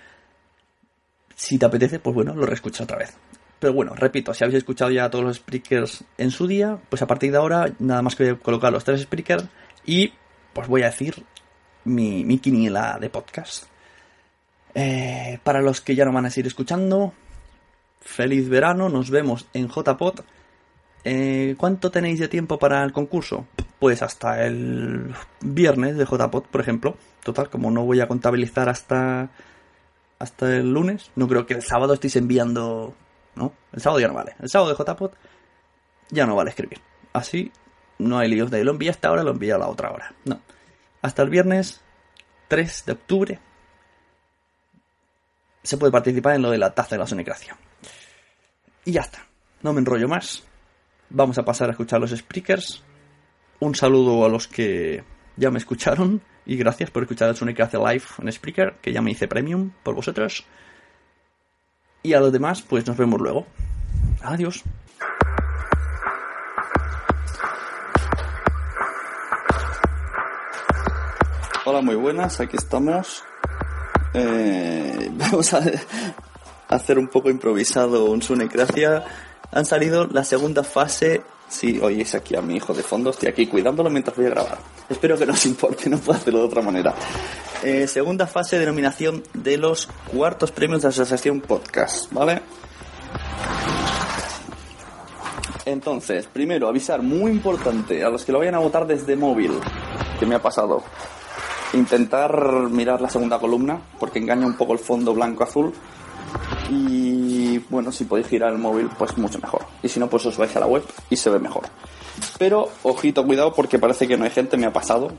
Si 1.35 1.57
te 1.57 1.65
apetece, 1.65 1.99
pues 1.99 2.15
bueno, 2.15 2.33
lo 2.33 2.45
reescuchas 2.45 2.79
otra 2.85 2.95
vez. 2.99 3.13
Pero 3.59 3.73
bueno, 3.73 3.93
repito, 3.95 4.33
si 4.33 4.45
habéis 4.45 4.59
escuchado 4.59 4.89
ya 4.89 5.09
todos 5.09 5.25
los 5.25 5.35
speakers 5.35 6.05
en 6.17 6.31
su 6.31 6.47
día, 6.47 6.79
pues 6.87 7.01
a 7.01 7.07
partir 7.07 7.33
de 7.33 7.39
ahora 7.39 7.73
nada 7.79 8.01
más 8.01 8.15
que 8.15 8.23
voy 8.23 8.33
a 8.35 8.39
colocar 8.39 8.71
los 8.71 8.85
tres 8.85 9.01
speakers 9.01 9.43
y 9.85 10.13
pues 10.53 10.69
voy 10.69 10.83
a 10.83 10.85
decir 10.85 11.25
mi, 11.83 12.23
mi 12.23 12.37
quiniela 12.37 12.97
de 13.01 13.09
podcast. 13.09 13.65
Eh, 14.75 15.39
para 15.43 15.61
los 15.61 15.81
que 15.81 15.95
ya 15.95 16.05
no 16.05 16.13
van 16.13 16.25
a 16.25 16.29
seguir 16.29 16.47
escuchando, 16.47 17.13
feliz 18.01 18.49
verano, 18.49 18.89
nos 18.89 19.09
vemos 19.09 19.47
en 19.53 19.67
JPod 19.67 20.21
Eh, 21.05 21.55
¿Cuánto 21.57 21.91
tenéis 21.91 22.19
de 22.19 22.27
tiempo 22.27 22.59
para 22.59 22.83
el 22.83 22.91
concurso? 22.91 23.47
Pues 23.79 24.01
hasta 24.01 24.45
el 24.45 25.15
viernes 25.41 25.97
de 25.97 26.05
JPOT, 26.05 26.47
por 26.47 26.61
ejemplo. 26.61 26.97
Total, 27.23 27.49
como 27.49 27.71
no 27.71 27.85
voy 27.85 28.01
a 28.01 28.07
contabilizar 28.07 28.67
hasta 28.67 29.29
hasta 30.19 30.53
el 30.53 30.73
lunes, 30.73 31.11
no 31.15 31.27
creo 31.29 31.45
que 31.45 31.53
el 31.53 31.63
sábado 31.63 31.93
estéis 31.93 32.17
enviando... 32.17 32.93
No, 33.35 33.53
el 33.71 33.81
sábado 33.81 34.01
ya 34.01 34.09
no 34.09 34.13
vale. 34.15 34.35
El 34.39 34.49
sábado 34.49 34.71
de 34.71 34.75
JPOT 34.75 35.13
ya 36.09 36.25
no 36.25 36.35
vale 36.35 36.49
escribir. 36.49 36.81
Así 37.13 37.53
no 37.97 38.17
hay 38.17 38.29
líos 38.29 38.51
de 38.51 38.63
lo 38.63 38.71
envía 38.71 38.91
esta 38.91 39.11
hora, 39.11 39.23
lo 39.23 39.31
envía 39.31 39.55
a 39.55 39.59
la 39.59 39.67
otra 39.67 39.91
hora. 39.91 40.13
No. 40.25 40.41
Hasta 41.01 41.21
el 41.21 41.29
viernes 41.29 41.81
3 42.49 42.85
de 42.85 42.91
octubre 42.91 43.39
se 45.69 45.77
puede 45.77 45.91
participar 45.91 46.33
en 46.33 46.41
lo 46.41 46.49
de 46.49 46.57
la 46.57 46.73
taza 46.73 46.95
de 46.95 46.97
la 46.97 47.05
sonecracia. 47.05 47.55
Y 48.85 48.91
ya 48.91 49.01
está. 49.01 49.19
No 49.61 49.71
me 49.71 49.81
enrollo 49.81 50.07
más. 50.07 50.41
Vamos 51.11 51.37
a 51.37 51.45
pasar 51.45 51.69
a 51.69 51.73
escuchar 51.73 52.01
los 52.01 52.09
speakers. 52.09 52.83
Un 53.59 53.75
saludo 53.75 54.25
a 54.25 54.29
los 54.29 54.47
que 54.47 55.03
ya 55.35 55.51
me 55.51 55.59
escucharon 55.59 56.23
y 56.47 56.57
gracias 56.57 56.89
por 56.89 57.03
escuchar 57.03 57.29
el 57.29 57.35
Sonecracia 57.35 57.77
Live 57.77 58.03
en 58.17 58.31
Spreaker, 58.31 58.77
que 58.81 58.91
ya 58.91 59.03
me 59.03 59.11
hice 59.11 59.27
premium 59.27 59.69
por 59.83 59.93
vosotros. 59.93 60.43
Y 62.01 62.13
a 62.13 62.19
los 62.19 62.31
demás, 62.31 62.63
pues 62.63 62.87
nos 62.87 62.97
vemos 62.97 63.21
luego. 63.21 63.45
Adiós. 64.23 64.63
Hola, 71.63 71.81
muy 71.81 71.95
buenas, 71.95 72.39
aquí 72.39 72.57
estamos. 72.57 73.23
Eh, 74.13 75.09
vamos 75.13 75.53
a 75.53 75.61
hacer 76.69 76.99
un 76.99 77.07
poco 77.07 77.29
improvisado 77.29 78.05
un 78.05 78.21
Sunecracia. 78.21 79.03
Han 79.51 79.65
salido 79.65 80.07
la 80.07 80.23
segunda 80.23 80.63
fase. 80.63 81.21
Sí, 81.47 81.79
oís 81.81 82.13
aquí 82.13 82.35
a 82.35 82.41
mi 82.41 82.57
hijo 82.57 82.75
de 82.75 82.83
fondo, 82.83 83.09
estoy 83.09 83.29
aquí 83.29 83.47
cuidándolo 83.47 83.89
mientras 83.89 84.15
voy 84.15 84.27
a 84.27 84.29
grabar. 84.29 84.59
Espero 84.87 85.17
que 85.17 85.25
no 85.25 85.33
os 85.33 85.45
importe, 85.47 85.89
no 85.89 85.97
puedo 85.97 86.19
hacerlo 86.19 86.41
de 86.41 86.45
otra 86.45 86.61
manera. 86.61 86.93
Eh, 87.63 87.87
segunda 87.87 88.27
fase 88.27 88.59
de 88.59 88.67
nominación 88.67 89.23
de 89.33 89.57
los 89.57 89.87
cuartos 90.13 90.51
premios 90.51 90.83
de 90.83 90.89
Asociación 90.89 91.41
Podcast, 91.41 92.11
¿vale? 92.13 92.41
Entonces, 95.65 96.27
primero, 96.27 96.67
avisar, 96.67 97.01
muy 97.01 97.31
importante, 97.31 98.03
a 98.03 98.09
los 98.09 98.23
que 98.25 98.31
lo 98.31 98.39
vayan 98.39 98.55
a 98.55 98.59
votar 98.59 98.85
desde 98.85 99.15
móvil, 99.15 99.51
que 100.19 100.25
me 100.27 100.35
ha 100.35 100.41
pasado. 100.41 100.83
Intentar 101.73 102.69
mirar 102.69 102.99
la 103.01 103.09
segunda 103.09 103.39
columna, 103.39 103.79
porque 103.99 104.19
engaña 104.19 104.45
un 104.45 104.55
poco 104.55 104.73
el 104.73 104.79
fondo 104.79 105.13
blanco-azul. 105.13 105.73
Y 106.69 107.57
bueno, 107.69 107.91
si 107.91 108.05
podéis 108.05 108.27
girar 108.27 108.51
el 108.51 108.59
móvil, 108.59 108.89
pues 108.97 109.17
mucho 109.17 109.39
mejor. 109.39 109.65
Y 109.83 109.89
si 109.89 109.99
no, 109.99 110.07
pues 110.07 110.25
os 110.25 110.37
vais 110.37 110.55
a 110.55 110.59
la 110.59 110.65
web 110.65 110.83
y 111.09 111.15
se 111.15 111.29
ve 111.29 111.39
mejor. 111.39 111.63
Pero, 112.37 112.69
ojito, 112.83 113.25
cuidado, 113.25 113.53
porque 113.53 113.79
parece 113.79 114.07
que 114.07 114.17
no 114.17 114.25
hay 114.25 114.31
gente, 114.31 114.57
me 114.57 114.65
ha 114.65 114.73
pasado. 114.73 115.11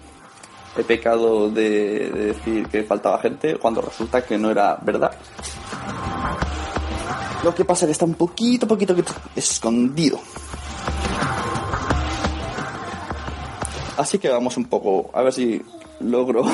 He 0.76 0.84
pecado 0.84 1.50
de, 1.50 2.10
de 2.10 2.24
decir 2.26 2.68
que 2.68 2.84
faltaba 2.84 3.18
gente 3.18 3.56
cuando 3.56 3.80
resulta 3.80 4.24
que 4.24 4.38
no 4.38 4.50
era 4.50 4.76
verdad. 4.82 5.12
Lo 7.42 7.54
que 7.54 7.64
pasa 7.64 7.84
es 7.84 7.88
que 7.88 7.92
está 7.92 8.04
un 8.04 8.14
poquito, 8.14 8.68
poquito, 8.68 8.94
poquito 8.94 9.14
escondido. 9.34 10.20
Así 13.96 14.18
que 14.18 14.28
vamos 14.28 14.56
un 14.56 14.64
poco, 14.66 15.10
a 15.12 15.22
ver 15.22 15.32
si 15.32 15.62
logro 16.00 16.44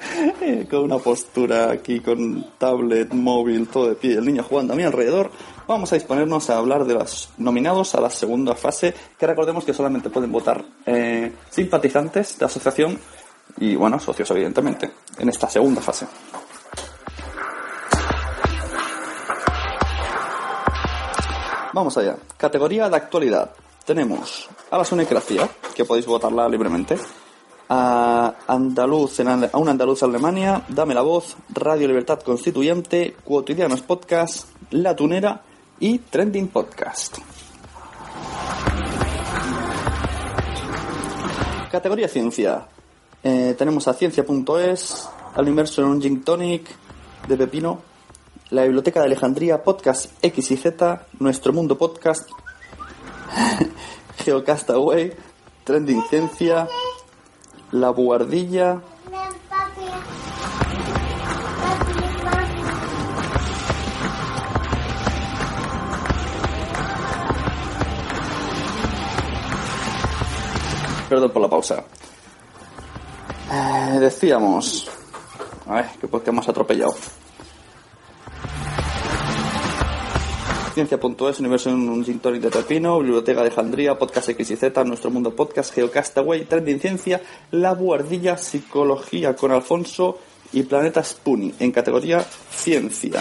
con 0.70 0.80
una 0.80 0.98
postura 0.98 1.70
aquí, 1.70 2.00
con 2.00 2.52
tablet, 2.58 3.12
móvil, 3.12 3.68
todo 3.68 3.88
de 3.88 3.94
pie, 3.94 4.14
el 4.14 4.24
niño 4.24 4.42
jugando 4.42 4.72
a 4.72 4.76
mi 4.76 4.82
alrededor. 4.82 5.30
Vamos 5.66 5.92
a 5.92 5.96
disponernos 5.96 6.48
a 6.50 6.58
hablar 6.58 6.84
de 6.84 6.94
los 6.94 7.30
nominados 7.38 7.94
a 7.94 8.00
la 8.00 8.10
segunda 8.10 8.54
fase, 8.54 8.94
que 9.18 9.26
recordemos 9.26 9.64
que 9.64 9.74
solamente 9.74 10.10
pueden 10.10 10.32
votar 10.32 10.64
eh, 10.86 11.32
simpatizantes 11.50 12.38
de 12.38 12.44
asociación 12.46 12.98
y, 13.58 13.76
bueno, 13.76 13.98
socios, 13.98 14.30
evidentemente, 14.30 14.90
en 15.18 15.28
esta 15.28 15.48
segunda 15.48 15.80
fase. 15.80 16.06
Vamos 21.72 21.96
allá. 21.98 22.16
Categoría 22.36 22.88
de 22.88 22.96
actualidad. 22.96 23.50
Tenemos 23.84 24.48
a 24.70 24.78
la 24.78 24.84
Sunecracia, 24.84 25.48
que 25.74 25.84
podéis 25.84 26.06
votarla 26.06 26.48
libremente. 26.48 26.96
A, 27.70 28.34
andaluz 28.46 29.20
a 29.20 29.58
un 29.58 29.68
andaluz 29.68 30.02
Alemania, 30.02 30.62
Dame 30.68 30.94
la 30.94 31.02
voz, 31.02 31.36
Radio 31.50 31.86
Libertad 31.86 32.20
Constituyente, 32.20 33.14
Cotidianos 33.26 33.82
Podcast, 33.82 34.48
La 34.70 34.96
Tunera 34.96 35.42
y 35.78 35.98
Trending 35.98 36.48
Podcast. 36.48 37.18
Categoría 41.70 42.08
ciencia. 42.08 42.66
Eh, 43.22 43.54
tenemos 43.58 43.86
a 43.88 43.92
ciencia.es, 43.92 45.08
al 45.34 45.48
inmerso 45.48 45.82
en 45.82 45.88
un 45.88 46.00
gin 46.00 46.22
tonic 46.22 46.66
de 47.26 47.36
pepino, 47.36 47.82
la 48.50 48.62
Biblioteca 48.62 49.00
de 49.00 49.06
Alejandría, 49.06 49.62
Podcast 49.62 50.12
X 50.22 50.50
y 50.50 50.56
Z, 50.56 51.06
Nuestro 51.18 51.52
Mundo 51.52 51.76
Podcast, 51.76 52.30
Geocastaway, 54.24 55.12
Trending 55.64 56.02
Ciencia, 56.08 56.66
La 57.72 57.90
Buhardilla, 57.90 58.80
Perdón 71.08 71.30
por 71.30 71.40
la 71.40 71.48
pausa. 71.48 71.84
Eh, 73.50 73.98
decíamos. 73.98 74.88
A 75.66 75.76
ver, 75.76 75.86
pues 76.10 76.22
que 76.22 76.30
hemos 76.30 76.46
atropellado. 76.48 76.94
Ciencia.es, 80.86 81.40
Universo 81.40 81.70
en 81.70 81.88
un 81.88 82.04
Gin 82.04 82.20
de 82.22 82.50
Pepino, 82.50 83.00
Biblioteca 83.00 83.40
de 83.40 83.48
Alejandría, 83.48 83.98
Podcast 83.98 84.28
X 84.28 84.52
y 84.52 84.54
Z, 84.54 84.84
Nuestro 84.84 85.10
Mundo 85.10 85.34
Podcast, 85.34 85.74
Geocastaway, 85.74 86.44
Trending 86.44 86.78
Ciencia, 86.78 87.20
La 87.50 87.74
Buhardilla, 87.74 88.38
Psicología 88.38 89.34
con 89.34 89.50
Alfonso 89.50 90.20
y 90.52 90.62
Planeta 90.62 91.02
Spoonie, 91.02 91.52
en 91.58 91.72
categoría 91.72 92.24
Ciencia. 92.50 93.20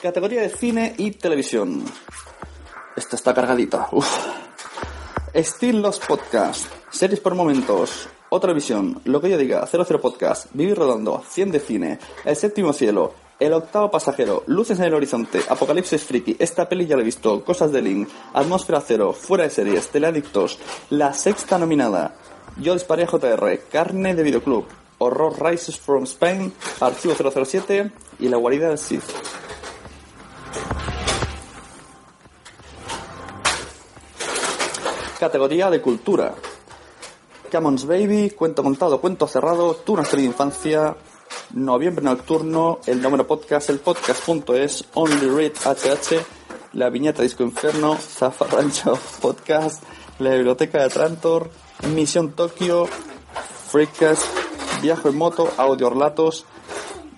Categoría 0.00 0.42
de 0.42 0.50
Cine 0.50 0.94
y 0.96 1.10
Televisión. 1.10 1.84
Esta 2.94 3.16
está 3.16 3.34
cargadita. 3.34 3.88
Uf. 3.90 4.08
Steel 5.34 5.82
Los 5.82 5.98
Podcast, 5.98 6.66
Series 6.92 7.18
por 7.18 7.34
Momentos, 7.34 8.08
Otra 8.34 8.54
Visión, 8.54 8.98
Lo 9.04 9.20
que 9.20 9.28
yo 9.28 9.36
diga, 9.36 9.66
00 9.66 10.00
Podcast, 10.00 10.46
Vivir 10.54 10.78
Rodando, 10.78 11.22
100 11.28 11.50
de 11.50 11.60
Cine, 11.60 11.98
El 12.24 12.34
Séptimo 12.34 12.72
Cielo, 12.72 13.12
El 13.38 13.52
Octavo 13.52 13.90
Pasajero, 13.90 14.42
Luces 14.46 14.78
en 14.78 14.86
el 14.86 14.94
Horizonte, 14.94 15.42
Apocalipsis 15.50 16.02
Friki, 16.02 16.36
Esta 16.38 16.66
peli 16.66 16.86
ya 16.86 16.96
la 16.96 17.02
he 17.02 17.04
visto, 17.04 17.44
Cosas 17.44 17.72
de 17.72 17.82
Link, 17.82 18.08
Atmósfera 18.32 18.80
Cero, 18.80 19.12
Fuera 19.12 19.44
de 19.44 19.50
Series, 19.50 19.86
Teleadictos, 19.88 20.58
La 20.88 21.12
Sexta 21.12 21.58
Nominada, 21.58 22.14
Yo 22.56 22.72
Disparé 22.72 23.02
a 23.02 23.06
JR, 23.06 23.58
Carne 23.70 24.14
de 24.14 24.22
Videoclub, 24.22 24.64
Horror 24.96 25.34
Rises 25.38 25.78
from 25.78 26.04
Spain, 26.04 26.54
Archivo 26.80 27.14
007 27.14 27.92
y 28.18 28.28
La 28.28 28.38
Guarida 28.38 28.70
del 28.70 28.78
Sith. 28.78 29.04
Categoría 35.20 35.68
de 35.68 35.82
cultura. 35.82 36.34
Camons 37.52 37.84
Baby, 37.84 38.30
Cuento 38.30 38.62
Contado, 38.62 38.98
Cuento 38.98 39.28
Cerrado, 39.28 39.74
Tu 39.74 39.94
de 39.94 40.22
infancia, 40.22 40.96
Noviembre 41.52 42.02
Nocturno, 42.02 42.78
El 42.86 43.02
Número 43.02 43.26
Podcast, 43.26 43.68
El 43.68 43.78
Podcast.es, 43.78 44.86
Only 44.94 45.28
Read 45.28 45.52
HH, 45.62 46.16
La 46.72 46.88
Viñeta 46.88 47.20
Disco 47.20 47.42
Inferno, 47.42 47.94
Zafarrancho 47.96 48.98
Podcast, 49.20 49.82
La 50.18 50.30
Biblioteca 50.30 50.82
de 50.82 50.88
Trantor, 50.88 51.50
Misión 51.94 52.32
Tokio, 52.32 52.86
Freakcast, 53.68 54.24
Viajo 54.80 55.10
en 55.10 55.18
Moto, 55.18 55.52
Audio 55.58 55.90
Relatos, 55.90 56.46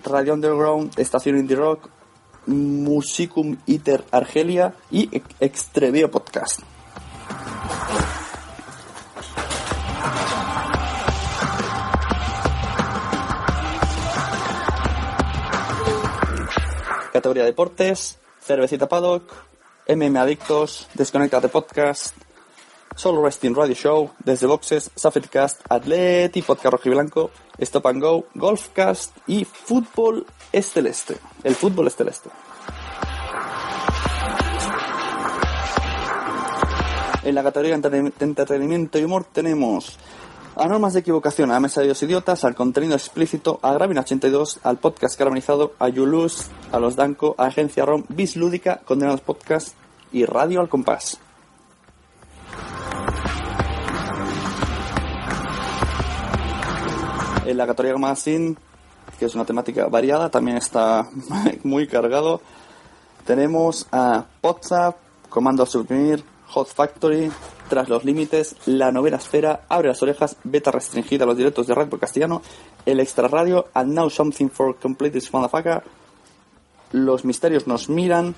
Radio 0.03 0.33
Underground, 0.33 0.99
Estación 0.99 1.37
Indie 1.37 1.55
Rock, 1.55 1.87
Musicum 2.47 3.55
Iter 3.67 4.03
Argelia 4.11 4.75
y 4.91 5.09
Extrevio 5.39 6.11
Podcast. 6.11 6.59
categoría 17.15 17.45
deportes, 17.45 18.19
cervecita 18.41 18.89
paddock, 18.89 19.31
MM 19.87 20.17
Adictos, 20.17 20.89
Desconectate 20.95 21.47
Podcast, 21.47 22.13
Solo 22.93 23.23
Resting 23.23 23.55
Radio 23.55 23.73
Show, 23.73 24.11
Desde 24.19 24.47
Boxes, 24.47 24.91
Safetcast, 24.95 25.61
Atleti, 25.69 26.41
Podcast 26.41 26.73
Rojo 26.73 26.89
y 26.89 26.91
Blanco, 26.91 27.31
Stop 27.57 27.87
and 27.87 28.01
Go, 28.01 28.25
Golfcast 28.33 29.15
y 29.27 29.45
Fútbol 29.45 30.25
Esteleste. 30.51 31.15
El 31.45 31.55
Fútbol 31.55 31.87
Esteleste. 31.87 32.29
En 37.23 37.33
la 37.33 37.43
categoría 37.43 37.75
entretenimiento 37.75 38.99
y 38.99 39.05
humor 39.05 39.25
tenemos 39.31 39.97
a 40.55 40.67
normas 40.67 40.93
de 40.93 41.01
equivocación, 41.01 41.51
a 41.51 41.59
Mesa 41.59 41.81
de 41.81 41.87
Dios 41.87 42.01
Idiotas, 42.03 42.45
al 42.45 42.55
contenido 42.55 42.95
explícito, 42.95 43.59
a 43.61 43.73
Gravina 43.73 44.01
82, 44.01 44.59
al 44.63 44.77
podcast 44.77 45.17
caramelizado, 45.17 45.73
a 45.79 45.89
Yulus, 45.89 46.47
a 46.71 46.79
Los 46.79 46.95
Danco, 46.95 47.35
a 47.37 47.47
Agencia 47.47 47.85
ROM, 47.85 48.05
Bis 48.07 48.37
Lúdica, 48.37 48.79
Condenados 48.85 49.21
Podcast 49.21 49.75
y 50.13 50.23
Radio 50.25 50.61
al 50.61 50.69
Compás. 50.69 51.19
En 57.45 57.57
la 57.57 57.67
categoría 57.67 57.97
Magazine, 57.97 58.55
que 59.19 59.25
es 59.25 59.35
una 59.35 59.45
temática 59.45 59.87
variada, 59.87 60.29
también 60.29 60.57
está 60.57 61.07
muy 61.63 61.85
cargado. 61.87 62.41
Tenemos 63.25 63.87
a 63.91 64.25
WhatsApp, 64.41 64.95
Comando 65.29 65.63
a 65.63 65.65
Suprimir, 65.65 66.23
Hot 66.47 66.69
Factory, 66.69 67.29
Tras 67.67 67.89
los 67.89 68.05
Límites, 68.05 68.55
La 68.67 68.91
Novena 68.91 69.17
Esfera, 69.17 69.61
Abre 69.69 69.87
las 69.87 70.01
Orejas, 70.03 70.37
Beta 70.43 70.69
Restringida 70.69 71.23
a 71.23 71.27
los 71.27 71.37
directos 71.37 71.65
de 71.65 71.73
Red 71.73 71.89
Castellano, 71.99 72.43
El 72.85 72.99
Extra 72.99 73.27
Radio, 73.27 73.69
And 73.73 73.93
Now 73.93 74.09
Something 74.09 74.49
for 74.49 74.75
Complete 74.75 75.19
This 75.19 75.33
Motherfucker, 75.33 75.81
Los 76.91 77.25
Misterios 77.25 77.65
Nos 77.65 77.89
Miran, 77.89 78.35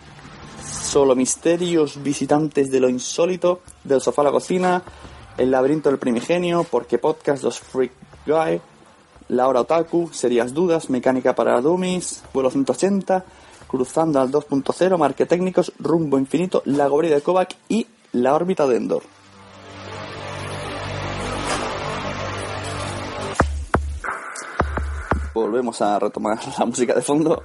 Solo 0.64 1.14
Misterios, 1.14 2.02
Visitantes 2.02 2.72
de 2.72 2.80
lo 2.80 2.88
Insólito, 2.88 3.60
Del 3.84 4.00
Sofá 4.00 4.22
a 4.22 4.26
la 4.26 4.32
Cocina, 4.32 4.82
El 5.38 5.52
Laberinto 5.52 5.90
del 5.90 6.00
Primigenio, 6.00 6.64
Porque 6.64 6.98
Podcast, 6.98 7.44
Los 7.44 7.60
Freak 7.60 7.92
Guy, 8.26 8.62
La 9.28 9.50
Hora 9.50 9.62
Otaku, 9.62 10.10
Serias 10.14 10.54
Dudas, 10.54 10.90
Mecánica 10.90 11.36
para 11.36 11.60
Dummies, 11.60 12.24
Vuelo 12.34 12.50
180, 12.50 13.26
Cruzando 13.68 14.22
al 14.22 14.32
2.0, 14.32 14.98
Marquetécnicos, 14.98 15.74
Rumbo 15.80 16.18
Infinito, 16.18 16.62
La 16.64 16.88
Gobrida 16.88 17.16
de 17.16 17.22
Kovac 17.22 17.54
y 17.68 17.86
La 18.14 18.34
Órbita 18.34 18.66
de 18.66 18.78
Endor. 18.78 19.17
Volvemos 25.38 25.80
a 25.84 26.00
retomar 26.00 26.40
la 26.58 26.66
música 26.66 26.96
de 26.96 27.02
fondo. 27.04 27.44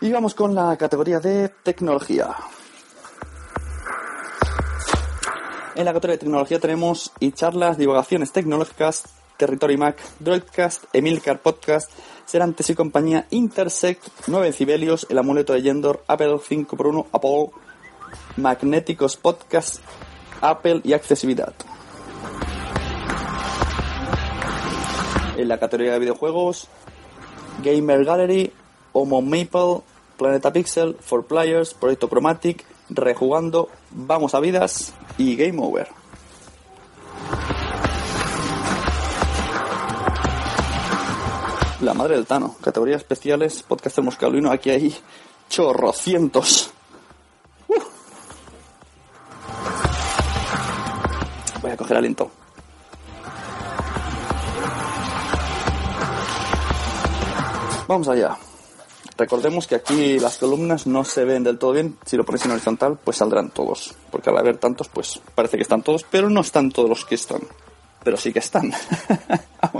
Y 0.00 0.10
vamos 0.12 0.34
con 0.34 0.54
la 0.54 0.78
categoría 0.78 1.20
de 1.20 1.50
tecnología. 1.62 2.34
En 5.74 5.84
la 5.84 5.92
categoría 5.92 6.14
de 6.14 6.20
tecnología 6.20 6.58
tenemos 6.58 7.12
y 7.20 7.32
charlas, 7.32 7.76
divulgaciones 7.76 8.32
tecnológicas, 8.32 9.04
Territory 9.36 9.76
Mac, 9.76 9.98
Droidcast, 10.20 10.84
Emilcar 10.94 11.42
Podcast, 11.42 11.90
Serantes 12.24 12.70
y 12.70 12.74
compañía, 12.74 13.26
Intersect, 13.28 14.02
9 14.26 14.46
Decibelios, 14.46 15.06
El 15.10 15.18
Amuleto 15.18 15.52
de 15.52 15.60
Yendor, 15.60 16.02
Apple 16.08 16.36
5x1, 16.36 17.08
Apple, 17.12 17.50
Magnéticos 18.38 19.18
Podcast, 19.18 19.80
Apple 20.40 20.80
y 20.82 20.94
Accesibilidad. 20.94 21.52
En 25.36 25.48
la 25.48 25.58
categoría 25.58 25.92
de 25.92 25.98
videojuegos, 25.98 26.68
Gamer 27.62 28.04
Gallery, 28.04 28.52
Homo 28.92 29.20
Maple, 29.20 29.82
Planeta 30.16 30.50
Pixel, 30.50 30.96
For 31.00 31.26
Players, 31.26 31.74
Proyecto 31.74 32.08
Chromatic, 32.08 32.64
Rejugando, 32.88 33.68
Vamos 33.90 34.34
a 34.34 34.40
Vidas 34.40 34.94
y 35.18 35.36
Game 35.36 35.58
Over. 35.62 35.88
La 41.82 41.92
madre 41.92 42.16
del 42.16 42.26
Tano. 42.26 42.56
Categorías 42.62 43.02
especiales, 43.02 43.62
podcast 43.62 43.98
moscalino. 43.98 44.50
Aquí 44.50 44.70
hay 44.70 44.96
chorrocientos. 45.50 46.70
Uh. 47.68 47.74
Voy 51.60 51.70
a 51.70 51.76
coger 51.76 51.98
aliento. 51.98 52.30
Vamos 57.86 58.08
allá. 58.08 58.36
Recordemos 59.16 59.66
que 59.66 59.76
aquí 59.76 60.18
las 60.18 60.38
columnas 60.38 60.86
no 60.86 61.04
se 61.04 61.24
ven 61.24 61.44
del 61.44 61.58
todo 61.58 61.72
bien. 61.72 61.96
Si 62.04 62.16
lo 62.16 62.24
pones 62.24 62.44
en 62.44 62.50
horizontal, 62.50 62.98
pues 63.02 63.16
saldrán 63.16 63.50
todos. 63.50 63.94
Porque 64.10 64.30
al 64.30 64.38
haber 64.38 64.58
tantos, 64.58 64.88
pues 64.88 65.20
parece 65.34 65.56
que 65.56 65.62
están 65.62 65.82
todos, 65.82 66.04
pero 66.10 66.28
no 66.28 66.40
están 66.40 66.70
todos 66.70 66.88
los 66.88 67.04
que 67.04 67.14
están. 67.14 67.40
Pero 68.04 68.16
sí 68.16 68.32
que 68.32 68.40
están. 68.40 68.72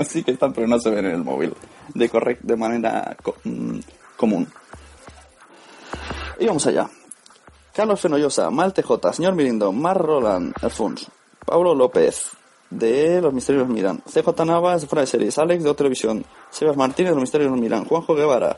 Sí 0.04 0.22
que 0.22 0.32
están, 0.32 0.52
pero 0.52 0.66
no 0.66 0.78
se 0.78 0.90
ven 0.90 1.06
en 1.06 1.12
el 1.12 1.24
móvil. 1.24 1.54
De, 1.94 2.08
correct, 2.10 2.42
de 2.42 2.56
manera 2.56 3.16
mm, 3.44 3.78
común. 4.16 4.46
Y 6.38 6.46
vamos 6.46 6.66
allá. 6.66 6.90
Carlos 7.72 8.00
Fenollosa, 8.00 8.50
Malte 8.50 8.82
J, 8.82 9.12
Señor 9.14 9.34
Mirindo, 9.34 9.72
Mar 9.72 9.96
Roland, 9.96 10.54
Alfonso, 10.60 11.10
Pablo 11.44 11.74
López, 11.74 12.30
de 12.70 13.20
Los 13.20 13.32
Misterios 13.32 13.66
nos 13.66 13.74
Miran, 13.74 14.02
CJ 14.06 14.44
Navas, 14.44 14.82
de 14.82 14.88
Fuera 14.88 15.02
de 15.02 15.06
Series, 15.06 15.38
Alex, 15.38 15.64
de 15.64 15.74
Televisión, 15.74 16.24
Sebas 16.50 16.76
Martínez, 16.76 17.10
de 17.10 17.14
Los 17.14 17.22
Misterios 17.22 17.50
nos 17.50 17.60
Miran, 17.60 17.84
Juanjo 17.84 18.14
Guevara, 18.14 18.56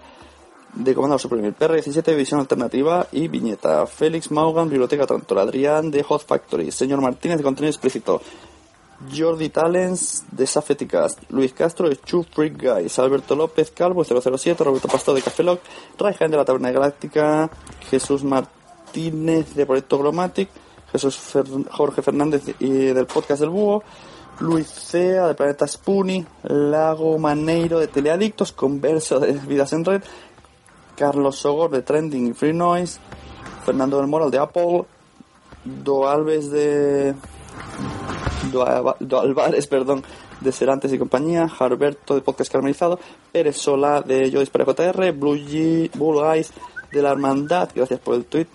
de 0.75 0.95
Comando 0.95 1.19
Suprimir, 1.19 1.55
PR17, 1.55 2.17
Visión 2.17 2.41
Alternativa 2.41 3.07
y 3.13 3.29
Viñeta, 3.29 3.87
Félix 3.87 4.31
Maugan, 4.31 4.69
Biblioteca 4.69 5.07
Trantor, 5.07 5.39
Adrián, 5.39 5.91
de 5.91 6.03
Hot 6.03 6.25
Factory, 6.25 6.71
Señor 6.71 7.01
Martínez, 7.01 7.39
de 7.39 7.45
Contenido 7.45 7.71
Explícito, 7.71 8.21
Jordi 9.15 9.49
Talens 9.49 10.25
de 10.31 10.47
Safeticast, 10.47 11.31
Luis 11.31 11.53
Castro 11.53 11.89
de 11.89 11.97
Two 11.97 12.25
Freak 12.25 12.61
Guys, 12.61 12.99
Alberto 12.99 13.37
López 13.37 13.71
Calvo 13.71 14.05
007, 14.05 14.65
Roberto 14.65 14.89
Pastor 14.89 15.15
de 15.15 15.23
Café 15.23 15.43
Lock, 15.43 15.61
de 15.99 16.29
la 16.37 16.45
Taberna 16.45 16.71
Galáctica, 16.71 17.49
Jesús 17.91 18.25
Martínez 18.25 19.55
de 19.55 19.67
Proyecto 19.67 19.99
Chromatic, 19.99 20.49
Jesús 20.93 21.19
Jorge 21.71 22.03
Fernández 22.03 22.43
y 22.59 22.69
del 22.69 23.07
Podcast 23.07 23.41
del 23.41 23.51
Búho, 23.51 23.83
Luis 24.41 24.69
Cea 24.69 25.27
de 25.27 25.35
Planeta 25.35 25.67
Spoonie, 25.67 26.27
Lago 26.45 27.19
Maneiro 27.19 27.79
de 27.79 27.89
Teleadictos, 27.89 28.53
Converso 28.53 29.21
de 29.21 29.33
Vidas 29.33 29.73
en 29.73 29.85
Red, 29.85 30.03
Carlos 30.97 31.37
Sogor 31.37 31.71
de 31.71 31.83
Trending 31.83 32.29
y 32.29 32.33
Free 32.33 32.53
Noise, 32.53 33.01
Fernando 33.65 33.99
del 33.99 34.07
Moral 34.07 34.31
de 34.31 34.39
Apple, 34.39 34.85
Do 35.65 36.09
Alves 36.09 36.51
de 36.51 37.15
Do, 38.53 39.21
Álvarez, 39.21 39.67
perdón, 39.69 40.03
de 40.41 40.53
Serantes 40.53 40.93
y 40.93 40.99
compañía, 40.99 41.51
Harberto 41.59 42.15
de 42.15 42.21
Podcast 42.21 42.51
Caramelizado, 42.51 42.99
Pérez 43.33 43.57
Sola 43.57 44.03
de 44.03 44.31
Yo 44.31 44.41
Disparo 44.41 44.65
JR, 44.65 45.13
Blue, 45.13 45.37
G, 45.37 45.91
Blue 45.95 46.25
Eyes 46.25 46.53
de 46.93 47.03
la 47.03 47.11
Hermandad, 47.11 47.71
gracias 47.75 48.01
por 48.01 48.15
el 48.15 48.25
tweet, 48.25 48.47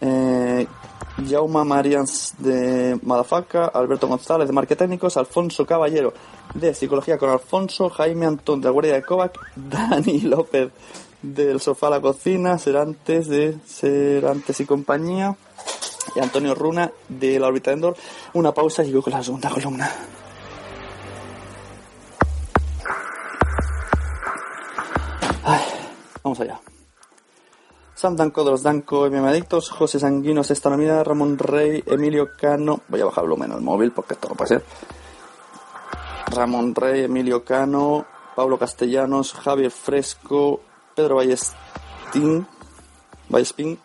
eh, 0.00 0.66
Jauma 1.24 1.64
Marians 1.64 2.34
de 2.38 2.98
Madafaka, 3.02 3.66
Alberto 3.66 4.08
González 4.08 4.48
de 4.48 4.52
Marquetécnicos, 4.52 5.16
Alfonso 5.16 5.64
Caballero 5.64 6.12
de 6.54 6.74
Psicología 6.74 7.18
con 7.18 7.30
Alfonso, 7.30 7.88
Jaime 7.88 8.26
Antón 8.26 8.60
de 8.60 8.70
Guardia 8.70 8.94
de 8.94 9.02
Kovac, 9.02 9.38
Dani 9.56 10.20
López 10.20 10.70
del 11.22 11.60
Sofá 11.60 11.86
a 11.86 11.90
la 11.90 12.00
Cocina, 12.00 12.58
Serantes 12.58 13.28
de 13.28 13.56
Serantes 13.66 14.60
y 14.60 14.66
compañía, 14.66 15.36
y 16.14 16.20
Antonio 16.20 16.54
Runa 16.54 16.92
de 17.08 17.38
la 17.38 17.48
órbita 17.48 17.70
de 17.70 17.74
Endor. 17.74 17.96
Una 18.34 18.52
pausa 18.52 18.84
y 18.84 18.92
voy 18.92 19.02
con 19.02 19.12
la 19.12 19.22
segunda 19.22 19.50
columna. 19.50 19.90
Vamos 26.26 26.40
allá. 26.40 26.60
Sam 27.96 28.14
Danco 28.14 28.44
de 28.44 28.50
los 28.50 28.62
Danco 28.62 29.08
MM 29.08 29.26
Adictos, 29.26 29.70
José 29.70 29.98
Sanguinos 29.98 30.50
Estanomida, 30.50 31.02
Ramón 31.02 31.38
Rey, 31.38 31.82
Emilio 31.86 32.28
Cano. 32.38 32.82
Voy 32.88 33.00
a 33.00 33.06
bajar 33.06 33.24
el 33.24 33.62
móvil 33.62 33.90
porque 33.90 34.12
esto 34.12 34.28
no 34.28 34.34
puede 34.34 34.48
ser. 34.48 34.64
Ramón 36.26 36.74
Rey, 36.74 37.04
Emilio 37.04 37.42
Cano, 37.42 38.04
Pablo 38.34 38.58
Castellanos, 38.58 39.32
Javier 39.32 39.70
Fresco, 39.70 40.60
Pedro 40.94 41.16
Ballestín, 41.16 42.46
Vallespín, 43.30 43.78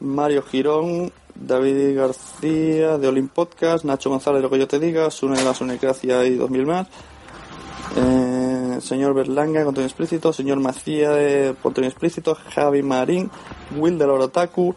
Mario 0.00 0.42
Girón, 0.42 1.12
David 1.34 1.98
García 1.98 2.96
de 2.96 3.08
Olim 3.08 3.28
Podcast, 3.28 3.84
Nacho 3.84 4.08
González 4.08 4.40
Lo 4.40 4.48
que 4.48 4.58
yo 4.58 4.68
te 4.68 4.78
diga, 4.78 5.10
Sune 5.10 5.36
de 5.36 5.44
la 5.44 5.52
Sunecracia 5.52 6.24
y 6.24 6.36
2000 6.36 6.66
más, 6.66 6.88
eh, 7.94 8.29
señor 8.80 9.14
Berlanga, 9.14 9.64
contenido 9.64 9.88
explícito, 9.88 10.32
señor 10.32 10.60
Macía 10.60 11.10
de 11.10 11.54
contenido 11.62 11.90
explícito, 11.90 12.36
Javi 12.54 12.82
Marín, 12.82 13.30
Will 13.76 13.98
de 13.98 14.06
la 14.06 14.12
Orotaku, 14.14 14.74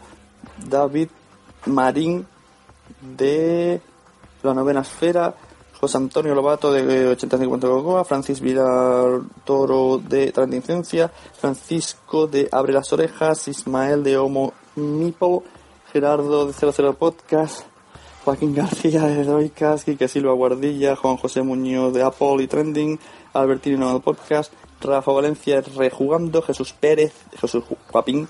David 0.68 1.08
Marín 1.66 2.26
de 3.00 3.80
la 4.42 4.54
novena 4.54 4.80
esfera, 4.80 5.34
José 5.80 5.98
Antonio 5.98 6.34
Lobato 6.34 6.72
de 6.72 7.08
8050 7.08 7.66
Cocoa, 7.66 8.04
Francis 8.04 8.40
Vidal 8.40 9.24
Toro 9.44 9.98
de 9.98 10.32
Transcendencia, 10.32 11.10
Francisco 11.38 12.26
de 12.26 12.48
Abre 12.50 12.72
las 12.72 12.92
Orejas, 12.92 13.48
Ismael 13.48 14.02
de 14.02 14.16
Homo 14.16 14.52
Mipo, 14.76 15.44
Gerardo 15.92 16.46
de 16.46 16.52
00 16.52 16.94
Podcast, 16.94 17.66
Joaquín 18.24 18.54
García 18.54 19.02
de 19.02 19.22
Droidcast, 19.22 19.84
Quique 19.84 20.08
Silva 20.08 20.32
Guardilla, 20.32 20.96
Juan 20.96 21.18
José 21.18 21.42
Muñoz 21.42 21.92
de 21.92 22.02
Apple 22.02 22.42
y 22.42 22.46
Trending, 22.46 22.98
Albertino 23.34 23.76
Nuevo 23.76 24.00
Podcast, 24.00 24.50
Rafa 24.80 25.12
Valencia 25.12 25.60
Rejugando, 25.76 26.40
Jesús 26.40 26.72
Pérez, 26.72 27.12
Jesús 27.38 27.64
Papín 27.92 28.26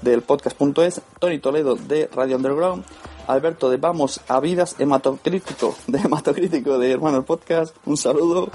del 0.00 0.22
podcast.es, 0.22 1.02
Tony 1.18 1.40
Toledo 1.40 1.76
de 1.76 2.08
Radio 2.10 2.36
Underground, 2.36 2.84
Alberto 3.26 3.68
de 3.68 3.76
Vamos 3.76 4.22
a 4.28 4.40
Vidas 4.40 4.76
Hematocrítico, 4.78 5.76
de 5.86 5.98
Hematocrítico 5.98 6.78
de 6.78 6.92
Hermanos 6.92 7.26
Podcast, 7.26 7.76
un 7.84 7.98
saludo. 7.98 8.48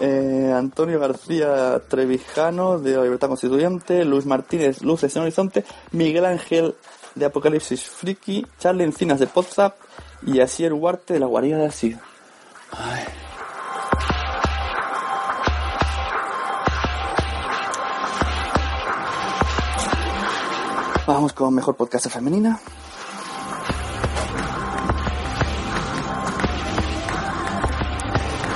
Eh, 0.00 0.52
Antonio 0.52 0.98
García 0.98 1.82
Trevijano 1.88 2.80
de 2.80 2.96
la 2.96 3.04
Libertad 3.04 3.28
Constituyente, 3.28 4.04
Luis 4.04 4.26
Martínez 4.26 4.82
Luces 4.82 5.14
en 5.14 5.22
Horizonte, 5.22 5.64
Miguel 5.92 6.24
Ángel 6.24 6.74
de 7.14 7.26
Apocalipsis 7.26 7.84
Friki, 7.84 8.44
Charlie 8.58 8.84
Encinas 8.84 9.20
de 9.20 9.26
Podzap 9.28 9.74
y 10.26 10.40
Asier 10.40 10.72
Huarte 10.72 11.14
de 11.14 11.20
la 11.20 11.26
Guarida 11.26 11.58
de 11.58 11.66
Así. 11.66 11.96
Vamos 21.06 21.32
con 21.32 21.54
mejor 21.54 21.74
podcast 21.76 22.08
femenina. 22.08 22.60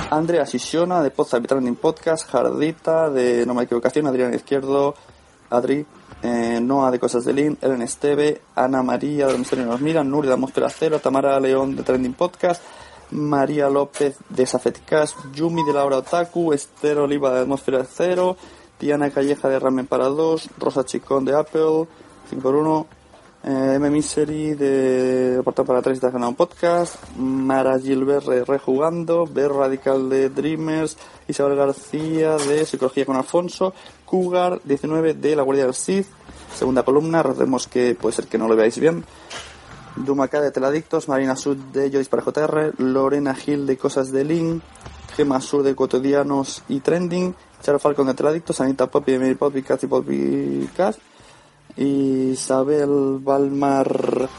Andrea 0.09 0.45
Sisiona 0.45 1.01
de 1.01 1.11
Podzap 1.11 1.43
y 1.43 1.47
Trending 1.47 1.75
Podcast, 1.75 2.29
Jardita 2.29 3.09
de 3.09 3.45
No 3.45 3.53
me 3.53 3.63
equivocación, 3.63 4.07
Adrián 4.07 4.33
Izquierdo, 4.33 4.95
Adri, 5.49 5.85
eh, 6.25 6.59
Noah 6.59 6.89
de 6.89 6.97
Cosas 6.99 7.23
de 7.23 7.33
Lin, 7.33 7.57
Ellen 7.61 7.83
Esteve, 7.83 8.41
Ana 8.55 8.81
María 8.81 9.27
de 9.27 9.37
Misterio 9.37 9.65
Nos 9.67 9.79
Mira, 9.79 10.03
Nuri 10.03 10.27
de 10.27 10.33
Atmósfera 10.33 10.69
Cero, 10.71 10.99
Tamara 10.99 11.39
León 11.39 11.75
de 11.75 11.83
Trending 11.83 12.13
Podcast, 12.13 12.63
María 13.11 13.69
López 13.69 14.17
de 14.29 14.47
Safeticas, 14.47 15.15
Yumi 15.35 15.63
de 15.63 15.73
Laura 15.73 15.97
Otaku, 15.97 16.51
Esther 16.51 16.97
Oliva 16.97 17.31
de 17.31 17.41
Atmósfera 17.41 17.85
Cero, 17.85 18.37
Diana 18.79 19.11
Calleja 19.11 19.49
de 19.49 19.59
Ramen 19.59 19.85
para 19.85 20.05
dos, 20.05 20.49
Rosa 20.57 20.83
Chicón 20.83 21.25
de 21.25 21.37
Apple, 21.37 21.85
5x1, 22.31 22.85
eh, 23.43 23.73
M. 23.75 23.91
Misery 23.91 24.55
de 24.55 25.41
Portal 25.43 25.65
para 25.65 25.83
3 25.83 26.01
de 26.01 26.07
un 26.07 26.33
podcast, 26.33 26.95
Mara 27.17 27.79
Gilbert 27.79 28.25
de 28.25 28.43
Rejugando, 28.43 29.27
Ver 29.27 29.51
Radical 29.51 30.09
de 30.09 30.29
Dreamers, 30.29 30.97
Isabel 31.27 31.55
García 31.55 32.37
de 32.37 32.65
Psicología 32.65 33.05
con 33.05 33.15
Alfonso, 33.15 33.75
Cougar 34.05 34.61
19 34.63 35.15
de 35.15 35.35
La 35.35 35.43
Guardia 35.43 35.65
del 35.65 35.73
Sith, 35.73 36.07
segunda 36.55 36.83
columna, 36.83 37.23
recordemos 37.23 37.67
que 37.67 37.95
puede 37.95 38.15
ser 38.15 38.27
que 38.27 38.37
no 38.37 38.47
lo 38.47 38.55
veáis 38.55 38.79
bien, 38.79 39.03
Dumacá 39.95 40.41
de 40.41 40.51
Teladictos, 40.51 41.07
Marina 41.07 41.35
Sud 41.35 41.57
de 41.73 41.89
Joyce 41.89 42.09
para 42.09 42.21
JR, 42.21 42.73
Lorena 42.77 43.33
Gil 43.33 43.65
de 43.65 43.77
Cosas 43.77 44.11
de 44.11 44.25
Link, 44.25 44.61
Gema 45.15 45.39
Sur 45.39 45.63
de 45.63 45.73
Cotidianos 45.73 46.63
y 46.67 46.81
Trending, 46.81 47.33
Charo 47.61 47.79
Falcon 47.79 48.07
de 48.07 48.13
Teladictos, 48.13 48.59
Anita 48.59 48.87
Poppy 48.87 49.13
de 49.13 49.19
Mary 49.19 49.35
Poppy, 49.35 49.63
Cathy 49.63 49.87
Poppy 49.87 50.69
Cast, 50.75 50.99
Isabel 51.77 53.19
Balmar 53.21 54.29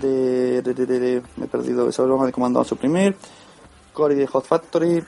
de, 0.00 1.22
me 1.36 1.44
he 1.44 1.48
perdido 1.48 1.88
Isabel 1.88 2.10
Balmar 2.10 2.26
de 2.26 2.32
Comando 2.32 2.60
a 2.60 2.64
Suprimir 2.64 3.16
Cory 3.92 4.14
de 4.14 4.26
Hot 4.26 4.46
Factory 4.46 5.02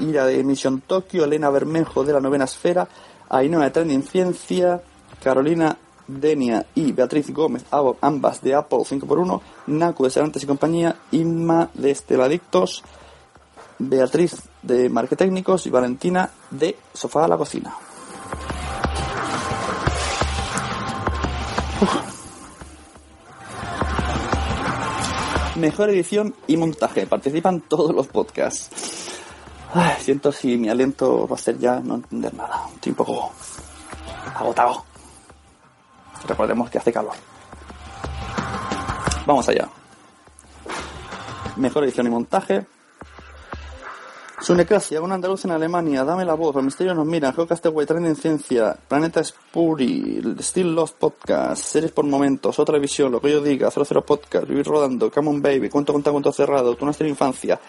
Ira 0.00 0.26
de 0.26 0.42
Mission 0.44 0.82
Tokio 0.82 1.24
Elena 1.24 1.48
Bermejo 1.48 2.04
de 2.04 2.12
la 2.12 2.20
Novena 2.20 2.44
Esfera 2.44 2.86
Ainhoa 3.30 3.70
Trending 3.70 4.02
Ciencia. 4.02 4.82
Carolina 5.22 5.76
Denia 6.06 6.66
y 6.74 6.92
Beatriz 6.92 7.30
Gómez 7.30 7.64
ambas 8.00 8.40
de 8.40 8.54
Apple 8.54 8.78
5x1 8.78 9.40
Naku 9.66 10.04
de 10.04 10.10
Serantes 10.10 10.42
y 10.42 10.46
compañía. 10.46 10.96
Inma 11.12 11.70
de 11.74 11.90
Esteladictos 11.90 12.82
Beatriz 13.78 14.36
de 14.62 14.88
Marquetécnicos 14.88 15.66
y 15.66 15.70
Valentina 15.70 16.30
de 16.50 16.76
Sofá 16.92 17.24
a 17.24 17.28
la 17.28 17.38
Cocina. 17.38 17.74
Mejor 25.56 25.90
edición 25.90 26.34
y 26.46 26.56
montaje. 26.56 27.06
Participan 27.06 27.60
todos 27.62 27.94
los 27.94 28.06
podcasts. 28.06 29.19
Ay, 29.72 29.96
siento 30.00 30.32
si 30.32 30.56
mi 30.56 30.68
aliento 30.68 31.28
va 31.28 31.36
a 31.36 31.38
ser 31.38 31.58
ya 31.58 31.78
no 31.80 31.96
entender 31.96 32.34
nada. 32.34 32.66
Estoy 32.74 32.90
un 32.90 32.96
poco 32.96 33.32
agotado. 34.34 34.84
Recordemos 36.26 36.68
que 36.68 36.78
hace 36.78 36.92
calor. 36.92 37.14
Vamos 39.26 39.48
allá. 39.48 39.68
Mejor 41.56 41.84
edición 41.84 42.06
y 42.06 42.10
montaje. 42.10 42.66
Sunecracia, 44.40 45.02
un 45.02 45.12
andaluz 45.12 45.44
en 45.44 45.50
Alemania, 45.50 46.02
Dame 46.02 46.24
la 46.24 46.32
voz, 46.32 46.54
Los 46.54 46.64
misterios 46.64 46.96
nos 46.96 47.06
miran, 47.06 47.34
Geocastaway, 47.34 47.86
Tren 47.86 48.06
en 48.06 48.16
Ciencia, 48.16 48.74
Planeta 48.88 49.22
Spuri, 49.22 50.22
Still 50.38 50.74
Lost 50.74 50.96
Podcast, 50.96 51.62
Series 51.62 51.92
por 51.92 52.06
Momentos, 52.06 52.58
Otra 52.58 52.78
Visión, 52.78 53.12
Lo 53.12 53.20
que 53.20 53.30
yo 53.30 53.42
diga, 53.42 53.70
00 53.70 54.02
Podcast, 54.02 54.48
Vivir 54.48 54.66
Rodando, 54.66 55.10
Come 55.10 55.28
on 55.28 55.42
Baby, 55.42 55.68
Cuento 55.68 55.92
con 55.92 56.00
Cuento 56.00 56.32
Cerrado, 56.32 56.74
Tu 56.74 56.86
Nuestra 56.86 57.06
Infancia, 57.06 57.60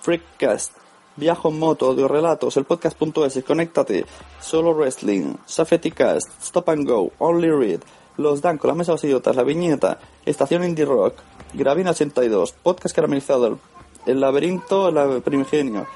Freakcast, 0.00 0.81
Viajo 1.16 1.50
en 1.50 1.58
Moto, 1.58 1.88
Audio 1.88 2.08
Relatos, 2.08 2.56
El 2.56 2.64
Podcast.es, 2.64 3.44
Conéctate, 3.44 4.06
Solo 4.40 4.74
Wrestling, 4.74 5.34
Safeticast, 5.44 6.28
Stop 6.40 6.70
and 6.70 6.88
Go, 6.88 7.12
Only 7.18 7.50
Read, 7.50 7.80
Los 8.16 8.40
Danco, 8.40 8.66
La 8.66 8.74
Mesa 8.74 8.94
de 8.94 9.08
Idiotas, 9.08 9.36
La 9.36 9.42
Viñeta, 9.42 9.98
Estación 10.24 10.64
Indie 10.64 10.86
Rock, 10.86 11.16
Gravina 11.52 11.90
82, 11.90 12.52
Podcast 12.62 12.94
Caramelizado, 12.94 13.58
El, 14.06 14.20
Laberinto, 14.20 14.88
El 14.88 15.22
Primigenio, 15.22 15.86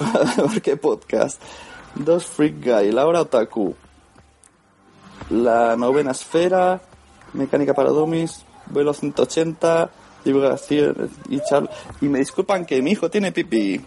¿Por 0.36 0.62
qué 0.62 0.76
podcast? 0.76 1.40
Dos 1.94 2.24
Freak 2.24 2.64
Guy, 2.64 2.92
Laura 2.92 3.22
Otaku, 3.22 3.74
La 5.28 5.76
Novena 5.76 6.12
Esfera, 6.12 6.80
Mecánica 7.32 7.74
para 7.74 7.90
Dummies, 7.90 8.44
Vuelo 8.66 8.94
180, 8.94 9.90
Divulgación 10.24 11.10
y. 11.28 11.40
Y 12.00 12.08
me 12.08 12.20
disculpan 12.20 12.64
que 12.64 12.80
mi 12.80 12.92
hijo 12.92 13.10
tiene 13.10 13.32
pipí. 13.32 13.80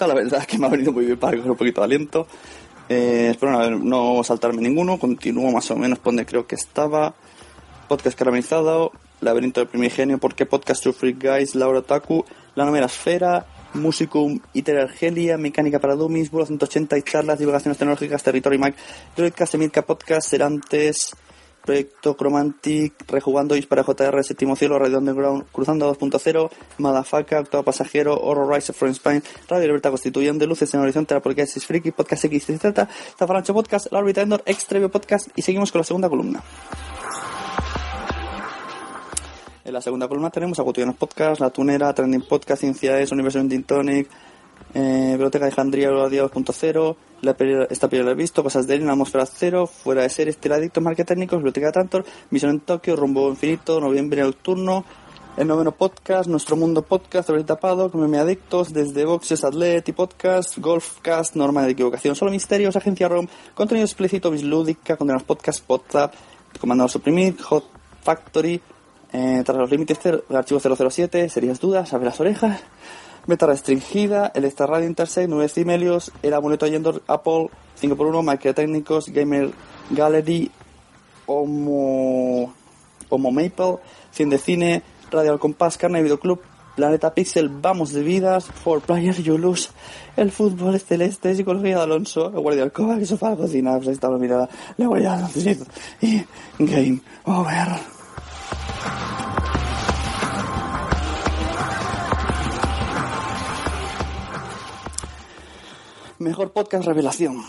La 0.00 0.14
verdad 0.14 0.40
es 0.40 0.46
que 0.46 0.58
me 0.58 0.66
ha 0.66 0.70
venido 0.70 0.92
muy 0.92 1.06
bien 1.06 1.18
para 1.18 1.36
coger 1.36 1.50
un 1.50 1.56
poquito 1.56 1.80
de 1.80 1.84
aliento. 1.84 2.26
Eh, 2.88 3.28
espero 3.30 3.70
no, 3.78 4.22
saltarme 4.24 4.60
ninguno, 4.60 4.98
continúo 4.98 5.50
más 5.50 5.70
o 5.70 5.76
menos 5.76 5.98
por 5.98 6.12
donde 6.12 6.26
creo 6.26 6.46
que 6.46 6.56
estaba. 6.56 7.14
Podcast 7.88 8.18
caramelizado, 8.18 8.92
Laberinto 9.20 9.60
del 9.60 9.68
Primigenio, 9.68 10.18
¿Por 10.18 10.34
qué 10.34 10.46
Podcast 10.46 10.82
to 10.82 10.92
Freak 10.92 11.22
Guys? 11.22 11.54
Laura 11.54 11.82
Taku, 11.82 12.24
La 12.54 12.64
Novena 12.64 12.86
Esfera, 12.86 13.46
Musicum, 13.74 14.40
Iter 14.52 14.78
Argelia, 14.78 15.38
Mecánica 15.38 15.78
para 15.78 15.94
Dummies, 15.94 16.30
Vuelo 16.30 16.46
180 16.46 16.98
y 16.98 17.02
charlas, 17.02 17.38
divulgaciones 17.38 17.78
tecnológicas, 17.78 18.22
Territory 18.22 18.58
Mac, 18.58 18.74
Droidcast, 19.16 19.54
Emilka 19.54 19.82
Podcast, 19.82 20.28
Serantes, 20.28 21.14
Proyecto 21.64 22.16
Chromantic, 22.16 22.94
Rejugando 23.08 23.56
Is 23.56 23.66
para 23.66 23.84
JR, 23.84 24.22
Séptimo 24.24 24.56
Cielo, 24.56 24.78
Radio 24.78 24.98
Underground, 24.98 25.44
Cruzando 25.52 25.92
2.0, 25.94 26.50
Madafaka, 26.78 27.40
Octavo 27.40 27.62
Pasajero, 27.62 28.18
Horror 28.20 28.54
Rise 28.54 28.72
from 28.72 28.92
Radio 29.48 29.66
Libertad 29.66 29.90
Constituyente, 29.90 30.46
Luces 30.46 30.72
en 30.74 30.80
Horizonte, 30.80 31.14
la 31.14 31.20
Podcast 31.20 31.56
es 31.56 31.66
Friki, 31.66 31.92
Podcast 31.92 32.24
XZ, 32.26 32.86
Zafarancho 33.18 33.54
Podcast, 33.54 33.92
La 33.92 34.00
Órbita 34.00 34.22
Endor, 34.22 34.42
Extrevio 34.46 34.90
Podcast 34.90 35.28
y 35.36 35.42
seguimos 35.42 35.70
con 35.70 35.80
la 35.80 35.84
segunda 35.84 36.08
columna. 36.08 36.42
En 39.64 39.72
la 39.72 39.80
segunda 39.80 40.08
columna 40.08 40.30
tenemos 40.30 40.58
a 40.58 40.64
Cotidianos 40.64 40.96
Podcast, 40.96 41.40
La 41.40 41.50
Tunera, 41.50 41.94
Trending 41.94 42.22
Podcast, 42.22 42.60
Ciencia 42.60 42.98
es, 42.98 43.12
Universo 43.12 43.38
Ending 43.38 43.62
Tonic, 43.62 44.08
Eh, 44.74 45.08
Biblioteca 45.12 45.44
de 45.44 45.48
Alejandría, 45.48 45.90
Día 46.08 46.22
2.0, 46.24 46.96
la 47.20 47.34
peli- 47.34 47.66
esta 47.68 47.88
película 47.88 48.10
la 48.10 48.12
he 48.12 48.20
visto, 48.22 48.42
Cosas 48.42 48.66
de 48.66 48.74
Alien, 48.74 48.88
Atmósfera 48.90 49.26
Cero, 49.26 49.66
Fuera 49.66 50.02
de 50.02 50.08
Series, 50.08 50.38
Tiradictos, 50.38 50.82
Market 50.82 51.06
Técnicos, 51.06 51.38
Biblioteca 51.38 51.66
de 51.66 51.72
Tantor, 51.72 52.04
Misión 52.30 52.52
en 52.52 52.60
Tokio, 52.60 52.96
Rumbo 52.96 53.28
Infinito, 53.28 53.80
Noviembre 53.80 54.22
Nocturno, 54.22 54.84
El 55.36 55.46
Noveno 55.46 55.72
Podcast, 55.72 56.26
Nuestro 56.28 56.56
Mundo 56.56 56.82
Podcast, 56.82 57.28
Ahorita 57.28 57.54
Tapado, 57.56 57.90
Come 57.90 58.18
Adictos, 58.18 58.72
Desde 58.72 59.04
Boxes, 59.04 59.44
Atleti 59.44 59.92
Podcast, 59.92 60.56
Golfcast, 60.58 61.36
Norma 61.36 61.62
de 61.64 61.72
Equivocación, 61.72 62.16
Solo 62.16 62.30
Misterios, 62.30 62.74
Agencia 62.74 63.08
ROM, 63.08 63.26
Contenido 63.54 63.84
Explícito, 63.84 64.30
Bislúdica, 64.30 64.96
Condenados 64.96 65.24
Podcast, 65.24 65.68
WhatsApp, 65.68 66.14
Comandado 66.58 66.88
Suprimir, 66.88 67.40
Hot 67.42 67.64
Factory, 68.02 68.58
eh, 69.12 69.42
Tras 69.44 69.58
los 69.58 69.70
Límites, 69.70 69.98
Archivo 70.30 70.60
007, 70.60 71.28
Serias 71.28 71.60
Dudas, 71.60 71.92
Abre 71.92 72.06
las 72.06 72.18
Orejas, 72.20 72.60
Meta 73.26 73.46
Restringida, 73.46 74.32
El 74.34 74.44
Extra 74.44 74.66
Radio 74.66 74.86
Intersect, 74.86 75.28
9 75.28 75.48
Cimelios, 75.48 76.12
El 76.22 76.34
Amuleto 76.34 76.66
Yendor, 76.66 77.02
Apple, 77.06 77.50
5x1, 77.80 78.30
Microtécnicos, 78.30 79.08
Gamer 79.08 79.50
Gallery, 79.90 80.50
Homo, 81.26 82.52
Homo 83.08 83.30
Maple, 83.30 83.76
Cien 84.10 84.28
de 84.28 84.38
Cine, 84.38 84.82
Radio 85.10 85.32
Al 85.32 85.38
Compás, 85.38 85.78
Carne 85.78 86.02
Videoclub, 86.02 86.40
Planeta 86.74 87.14
Pixel, 87.14 87.48
Vamos 87.48 87.92
de 87.92 88.02
Vidas, 88.02 88.46
For 88.46 88.80
Players, 88.80 89.18
You 89.18 89.38
Lose, 89.38 89.70
El 90.16 90.32
Fútbol 90.32 90.74
es 90.74 90.84
Celeste, 90.84 91.34
Psicología 91.34 91.76
de 91.76 91.82
Alonso, 91.82 92.28
El 92.28 92.40
Guardia 92.40 92.62
del 92.62 92.72
Coba, 92.72 92.98
que 92.98 93.06
sofá 93.06 93.30
la 93.30 93.36
cocina, 93.36 93.76
está 93.76 94.08
la 94.08 94.18
mirada, 94.18 94.48
La 94.78 94.86
Guardia 94.86 95.12
del 95.12 95.24
Alonso, 95.24 95.66
y 96.00 96.24
Game 96.58 97.00
Over. 97.24 97.68
Mejor 106.22 106.52
podcast 106.52 106.86
revelación. 106.86 107.42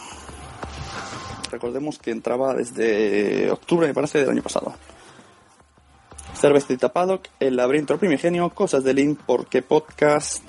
Recordemos 1.51 1.99
que 1.99 2.09
entraba 2.09 2.55
desde 2.55 3.51
octubre, 3.51 3.85
me 3.85 3.93
parece, 3.93 4.17
del 4.17 4.31
año 4.31 4.41
pasado. 4.41 4.73
Cervecita 6.33 6.91
Paddock, 6.91 7.27
El 7.39 7.55
laberinto 7.55 7.99
primigenio, 7.99 8.49
Cosas 8.49 8.83
de 8.83 8.95
Link, 8.95 9.19
Porque 9.27 9.61
Podcast, 9.61 10.43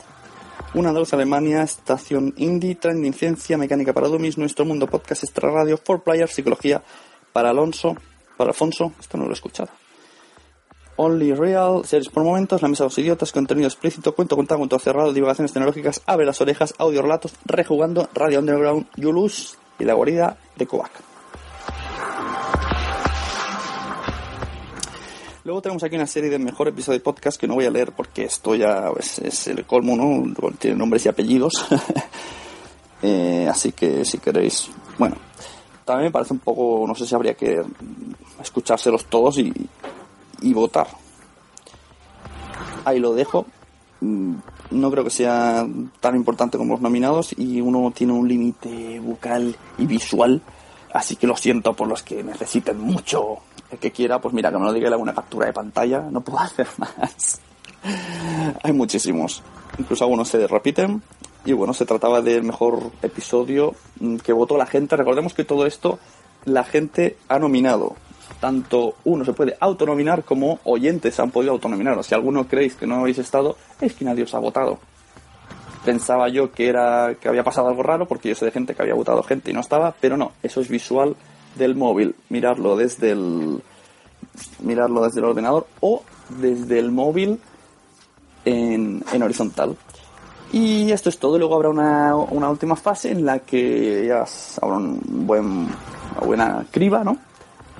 Una 0.72 0.92
Dos 0.92 1.12
Alemania, 1.12 1.62
Estación 1.64 2.32
Indie, 2.38 2.76
Trending 2.76 3.12
Ciencia, 3.12 3.58
Mecánica 3.58 3.92
para 3.92 4.08
Dummies, 4.08 4.38
Nuestro 4.38 4.64
Mundo 4.64 4.86
Podcast, 4.86 5.24
Extra 5.24 5.50
Radio, 5.50 5.76
For 5.76 6.02
Players, 6.02 6.32
Psicología 6.32 6.82
para 7.34 7.50
Alonso, 7.50 7.94
para 8.38 8.52
Alfonso, 8.52 8.94
esto 8.98 9.18
no 9.18 9.24
lo 9.24 9.30
he 9.32 9.34
escuchado. 9.34 9.83
Only 10.96 11.32
Real, 11.32 11.84
series 11.84 12.08
por 12.08 12.22
momentos, 12.22 12.62
La 12.62 12.68
Mesa 12.68 12.84
de 12.84 12.86
los 12.86 12.98
Idiotas, 12.98 13.32
contenido 13.32 13.66
explícito, 13.66 14.14
cuento 14.14 14.36
contado, 14.36 14.58
cuento 14.58 14.78
cerrado, 14.78 15.12
divulgaciones 15.12 15.52
tecnológicas, 15.52 16.02
abre 16.06 16.24
las 16.24 16.40
orejas, 16.40 16.74
audio 16.78 17.02
relatos, 17.02 17.34
rejugando, 17.44 18.08
Radio 18.14 18.38
Underground, 18.38 18.86
Yulus 18.96 19.58
y 19.78 19.84
la 19.84 19.94
guarida 19.94 20.36
de 20.56 20.66
Kovac. 20.66 20.92
Luego 25.44 25.60
tenemos 25.60 25.82
aquí 25.82 25.96
una 25.96 26.06
serie 26.06 26.30
de 26.30 26.38
mejor 26.38 26.68
episodio 26.68 26.98
de 26.98 27.04
podcast 27.04 27.38
que 27.38 27.46
no 27.46 27.54
voy 27.54 27.66
a 27.66 27.70
leer 27.70 27.92
porque 27.92 28.24
esto 28.24 28.54
ya 28.54 28.90
es, 28.98 29.18
es 29.18 29.48
el 29.48 29.66
colmo, 29.66 29.96
¿no? 29.96 30.32
Tiene 30.58 30.76
nombres 30.76 31.04
y 31.06 31.08
apellidos. 31.08 31.66
Eh, 33.06 33.46
así 33.50 33.72
que 33.72 34.02
si 34.06 34.16
queréis, 34.16 34.70
bueno, 34.96 35.16
también 35.84 36.06
me 36.06 36.10
parece 36.10 36.32
un 36.32 36.38
poco, 36.38 36.86
no 36.88 36.94
sé 36.94 37.06
si 37.06 37.14
habría 37.14 37.34
que 37.34 37.60
escuchárselos 38.40 39.04
todos 39.04 39.36
y, 39.36 39.52
y 40.40 40.52
votar. 40.54 40.86
Ahí 42.84 42.98
lo 42.98 43.14
dejo. 43.14 43.46
Mm, 44.00 44.34
No 44.70 44.90
creo 44.90 45.04
que 45.04 45.10
sea 45.10 45.66
tan 46.00 46.16
importante 46.16 46.58
como 46.58 46.72
los 46.74 46.80
nominados 46.80 47.34
y 47.38 47.60
uno 47.60 47.92
tiene 47.94 48.12
un 48.12 48.26
límite 48.28 48.98
bucal 49.00 49.56
y 49.78 49.86
visual. 49.86 50.40
Así 50.92 51.16
que 51.16 51.26
lo 51.26 51.36
siento 51.36 51.74
por 51.74 51.88
los 51.88 52.02
que 52.02 52.22
necesiten 52.22 52.78
mucho. 52.80 53.38
El 53.70 53.78
que 53.78 53.90
quiera, 53.92 54.20
pues 54.20 54.34
mira, 54.34 54.50
que 54.50 54.58
me 54.58 54.64
lo 54.64 54.72
diga 54.72 54.96
una 54.96 55.14
captura 55.14 55.46
de 55.46 55.52
pantalla. 55.52 56.00
No 56.10 56.20
puedo 56.22 56.38
hacer 56.40 56.66
más. 56.78 57.40
Hay 58.62 58.72
muchísimos. 58.72 59.42
Incluso 59.78 60.04
algunos 60.04 60.28
se 60.28 60.46
repiten. 60.46 61.02
Y 61.44 61.52
bueno, 61.52 61.74
se 61.74 61.84
trataba 61.84 62.20
del 62.22 62.42
mejor 62.42 62.90
episodio 63.02 63.74
mm, 64.00 64.16
que 64.16 64.32
votó 64.32 64.56
la 64.56 64.66
gente. 64.66 64.96
Recordemos 64.96 65.34
que 65.34 65.44
todo 65.44 65.66
esto 65.66 65.98
la 66.46 66.64
gente 66.64 67.16
ha 67.28 67.38
nominado. 67.38 67.94
Tanto 68.40 68.96
uno 69.04 69.24
se 69.24 69.32
puede 69.32 69.56
autonominar 69.60 70.24
como 70.24 70.58
oyentes 70.64 71.18
han 71.20 71.30
podido 71.30 71.52
autonominar. 71.52 71.98
O 71.98 72.02
si 72.02 72.14
alguno 72.14 72.46
creéis 72.46 72.74
que 72.74 72.86
no 72.86 72.96
habéis 72.96 73.18
estado, 73.18 73.56
es 73.80 73.94
que 73.94 74.04
nadie 74.04 74.24
os 74.24 74.34
ha 74.34 74.38
votado. 74.38 74.78
Pensaba 75.84 76.28
yo 76.28 76.50
que 76.50 76.68
era 76.68 77.14
que 77.20 77.28
había 77.28 77.44
pasado 77.44 77.68
algo 77.68 77.82
raro 77.82 78.06
porque 78.06 78.30
yo 78.30 78.34
sé 78.34 78.46
de 78.46 78.50
gente 78.50 78.74
que 78.74 78.82
había 78.82 78.94
votado 78.94 79.22
gente 79.22 79.50
y 79.50 79.54
no 79.54 79.60
estaba, 79.60 79.94
pero 80.00 80.16
no, 80.16 80.32
eso 80.42 80.60
es 80.60 80.68
visual 80.68 81.14
del 81.56 81.74
móvil. 81.74 82.14
Mirarlo 82.28 82.76
desde 82.76 83.10
el 83.12 83.62
mirarlo 84.60 85.04
desde 85.04 85.20
el 85.20 85.26
ordenador 85.26 85.66
o 85.80 86.02
desde 86.40 86.78
el 86.78 86.90
móvil 86.90 87.38
en, 88.44 89.04
en 89.12 89.22
horizontal. 89.22 89.76
Y 90.52 90.92
esto 90.92 91.08
es 91.08 91.18
todo. 91.18 91.38
Luego 91.38 91.56
habrá 91.56 91.68
una, 91.68 92.14
una 92.14 92.48
última 92.48 92.76
fase 92.76 93.10
en 93.10 93.26
la 93.26 93.40
que 93.40 94.06
ya 94.06 94.24
habrá 94.62 94.76
un 94.76 95.26
buen, 95.26 95.46
una 95.46 96.26
buena 96.26 96.66
criba, 96.70 97.02
¿no? 97.02 97.18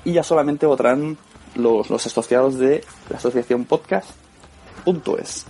Y 0.05 0.13
ya 0.13 0.23
solamente 0.23 0.65
votarán 0.65 1.17
los, 1.55 1.89
los 1.89 2.05
asociados 2.05 2.57
de 2.57 2.83
la 3.09 3.17
asociación 3.17 3.65
podcast.es. 3.65 5.45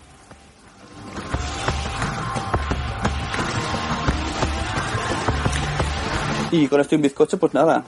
Y 6.51 6.67
con 6.67 6.79
esto 6.79 6.95
y 6.95 6.97
un 6.97 7.01
bizcocho, 7.01 7.37
pues 7.37 7.53
nada. 7.53 7.83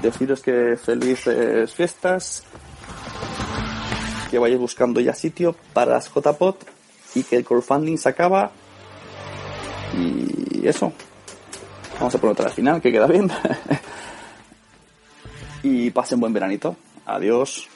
Deciros 0.00 0.40
que 0.40 0.76
felices 0.76 1.72
fiestas. 1.72 2.44
Que 4.30 4.38
vayáis 4.38 4.60
buscando 4.60 5.00
ya 5.00 5.14
sitio 5.14 5.56
para 5.72 5.92
las 5.92 6.08
JPOT 6.08 6.64
y 7.16 7.24
que 7.24 7.36
el 7.36 7.44
crowdfunding 7.44 7.98
se 7.98 8.08
acaba. 8.08 8.52
Y 9.98 10.66
eso. 10.66 10.92
Vamos 11.98 12.14
a 12.14 12.18
poner 12.18 12.32
otra 12.32 12.46
al 12.46 12.52
final, 12.52 12.80
que 12.80 12.92
queda 12.92 13.06
bien. 13.06 13.30
y 15.62 15.90
pasen 15.90 16.20
buen 16.20 16.32
veranito. 16.32 16.76
Adiós. 17.06 17.68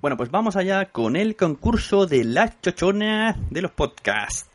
Bueno, 0.00 0.16
pues 0.16 0.30
vamos 0.30 0.54
allá 0.54 0.86
con 0.92 1.16
el 1.16 1.34
concurso 1.34 2.06
de 2.06 2.22
la 2.22 2.60
chochona 2.60 3.36
de 3.50 3.62
los 3.62 3.72
podcasts. 3.72 4.48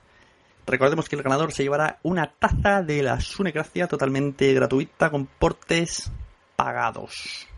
Recordemos 0.66 1.10
que 1.10 1.18
el 1.18 1.24
ganador 1.24 1.52
se 1.52 1.64
llevará 1.64 2.00
una 2.04 2.32
taza 2.32 2.84
de 2.84 3.04
la 3.04 3.20
Sunecracia 3.20 3.88
totalmente 3.88 4.54
gratuita 4.54 5.10
con 5.10 5.26
portes 5.26 6.10
pagados. 6.56 7.51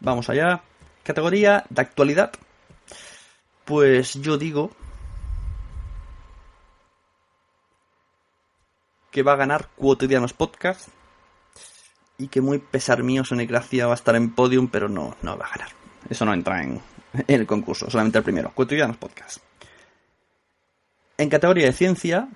Vamos 0.00 0.28
allá. 0.30 0.62
Categoría 1.02 1.64
de 1.70 1.80
actualidad. 1.80 2.32
Pues 3.64 4.14
yo 4.14 4.38
digo 4.38 4.70
que 9.10 9.22
va 9.22 9.32
a 9.32 9.36
ganar 9.36 9.68
Cotidianos 9.76 10.32
Podcast 10.32 10.88
y 12.18 12.28
que 12.28 12.40
muy 12.40 12.58
pesar 12.58 13.02
mío 13.02 13.24
Sunecracia 13.24 13.86
va 13.86 13.92
a 13.92 13.96
estar 13.96 14.16
en 14.16 14.34
podium, 14.34 14.68
pero 14.68 14.88
no, 14.88 15.16
no 15.22 15.36
va 15.36 15.46
a 15.46 15.50
ganar. 15.50 15.68
Eso 16.08 16.24
no 16.24 16.34
entra 16.34 16.62
en, 16.62 16.80
el 17.26 17.46
concurso, 17.46 17.90
solamente 17.90 18.18
el 18.18 18.24
primero. 18.24 18.52
Cotidianos 18.54 18.96
Podcast. 18.96 19.38
En 21.16 21.28
categoría 21.28 21.66
de 21.66 21.72
ciencia, 21.72 22.28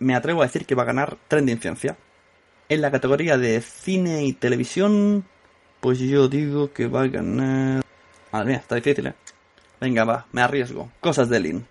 me 0.00 0.14
atrevo 0.14 0.42
a 0.42 0.46
decir 0.46 0.66
que 0.66 0.74
va 0.74 0.82
a 0.82 0.86
ganar 0.86 1.16
Trending 1.28 1.60
Ciencia. 1.60 1.96
En 2.68 2.80
la 2.80 2.90
categoría 2.90 3.38
de 3.38 3.60
cine 3.60 4.24
y 4.24 4.32
televisión, 4.32 5.24
pues 5.84 5.98
yo 5.98 6.28
digo 6.28 6.72
que 6.72 6.86
va 6.86 7.02
a 7.02 7.08
ganar... 7.08 7.84
Madre 8.32 8.48
mía, 8.48 8.56
está 8.56 8.76
difícil, 8.76 9.08
¿eh? 9.08 9.14
Venga, 9.78 10.04
va, 10.04 10.24
me 10.32 10.40
arriesgo. 10.40 10.90
Cosas 10.98 11.28
de 11.28 11.38
Lin. 11.38 11.66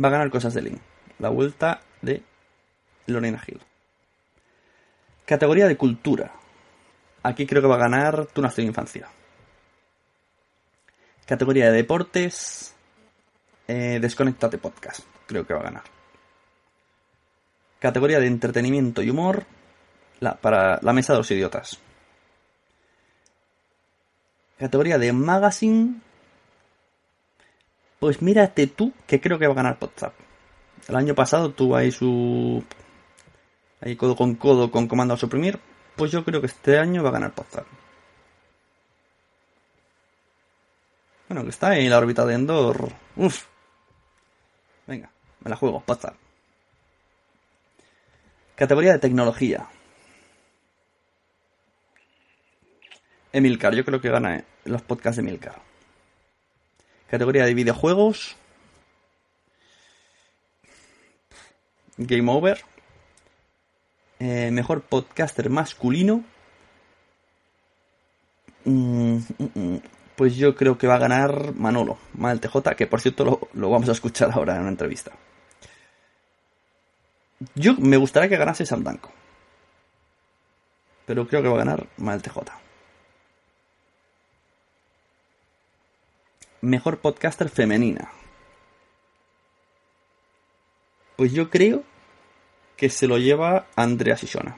Va 0.00 0.06
a 0.06 0.10
ganar 0.12 0.30
Cosas 0.30 0.54
de 0.54 0.62
Lin. 0.62 0.80
La 1.18 1.28
vuelta 1.28 1.80
de 2.02 2.22
Lorena 3.06 3.40
Gil. 3.40 3.60
Categoría 5.26 5.66
de 5.66 5.76
cultura. 5.76 6.30
Aquí 7.24 7.44
creo 7.44 7.60
que 7.60 7.66
va 7.66 7.74
a 7.74 7.78
ganar 7.78 8.26
Tu 8.26 8.40
nación 8.40 8.68
infancia. 8.68 9.08
Categoría 11.26 11.66
de 11.66 11.72
deportes. 11.72 12.76
Eh, 13.66 13.98
Desconectate 14.00 14.58
Podcast. 14.58 15.00
Creo 15.26 15.44
que 15.44 15.54
va 15.54 15.62
a 15.62 15.64
ganar. 15.64 15.82
Categoría 17.80 18.20
de 18.20 18.28
entretenimiento 18.28 19.02
y 19.02 19.10
humor. 19.10 19.46
La, 20.20 20.36
para 20.36 20.78
la 20.80 20.92
mesa 20.92 21.14
de 21.14 21.18
los 21.18 21.30
idiotas. 21.32 21.80
Categoría 24.62 24.96
de 24.96 25.12
magazine. 25.12 26.00
Pues 27.98 28.22
mírate 28.22 28.68
tú 28.68 28.92
que 29.08 29.20
creo 29.20 29.36
que 29.36 29.48
va 29.48 29.54
a 29.54 29.56
ganar 29.56 29.76
WhatsApp. 29.80 30.14
El 30.86 30.94
año 30.94 31.16
pasado 31.16 31.50
tuvo 31.50 31.74
ahí 31.74 31.90
su 31.90 32.62
ahí 33.80 33.96
codo 33.96 34.14
con 34.14 34.36
codo 34.36 34.70
con 34.70 34.86
comando 34.86 35.14
a 35.14 35.16
suprimir, 35.16 35.58
pues 35.96 36.12
yo 36.12 36.24
creo 36.24 36.40
que 36.40 36.46
este 36.46 36.78
año 36.78 37.02
va 37.02 37.08
a 37.08 37.12
ganar 37.12 37.32
Podzap. 37.32 37.66
Bueno, 41.28 41.42
que 41.42 41.50
está 41.50 41.76
en 41.76 41.90
la 41.90 41.98
órbita 41.98 42.24
de 42.24 42.34
Endor. 42.34 42.92
Uf. 43.16 43.46
Venga, 44.86 45.10
me 45.40 45.50
la 45.50 45.56
juego, 45.56 45.80
Podzap. 45.80 46.14
Categoría 48.54 48.92
de 48.92 49.00
tecnología. 49.00 49.66
Emilcar, 53.32 53.74
yo 53.74 53.84
creo 53.84 54.00
que 54.00 54.10
gana 54.10 54.44
los 54.64 54.82
podcasts 54.82 55.16
de 55.16 55.22
Emilcar. 55.22 55.60
Categoría 57.08 57.44
de 57.44 57.54
videojuegos. 57.54 58.36
Game 61.96 62.30
Over. 62.30 62.64
Eh, 64.18 64.50
mejor 64.50 64.82
podcaster 64.82 65.50
masculino. 65.50 66.24
Mm, 68.64 69.16
mm, 69.16 69.48
mm. 69.54 69.80
Pues 70.16 70.36
yo 70.36 70.54
creo 70.54 70.78
que 70.78 70.86
va 70.86 70.94
a 70.94 70.98
ganar 70.98 71.54
Manolo, 71.54 71.98
Mal 72.14 72.38
TJ, 72.38 72.76
que 72.76 72.86
por 72.86 73.00
cierto 73.00 73.48
lo, 73.52 73.70
vamos 73.70 73.88
a 73.88 73.92
escuchar 73.92 74.30
ahora 74.32 74.54
en 74.54 74.60
una 74.60 74.70
entrevista. 74.70 75.10
Yo 77.54 77.74
me 77.78 77.96
gustaría 77.96 78.28
que 78.28 78.36
ganase 78.36 78.64
Sam 78.64 78.84
Danko. 78.84 79.10
Pero 81.06 81.26
creo 81.26 81.42
que 81.42 81.48
va 81.48 81.54
a 81.54 81.64
ganar 81.64 81.86
Mal 81.96 82.22
TJ. 82.22 82.61
Mejor 86.62 87.00
podcaster 87.00 87.48
femenina. 87.48 88.10
Pues 91.16 91.32
yo 91.32 91.50
creo 91.50 91.82
que 92.76 92.88
se 92.88 93.06
lo 93.06 93.18
lleva 93.18 93.66
Andrea 93.76 94.16
Sisona. 94.16 94.56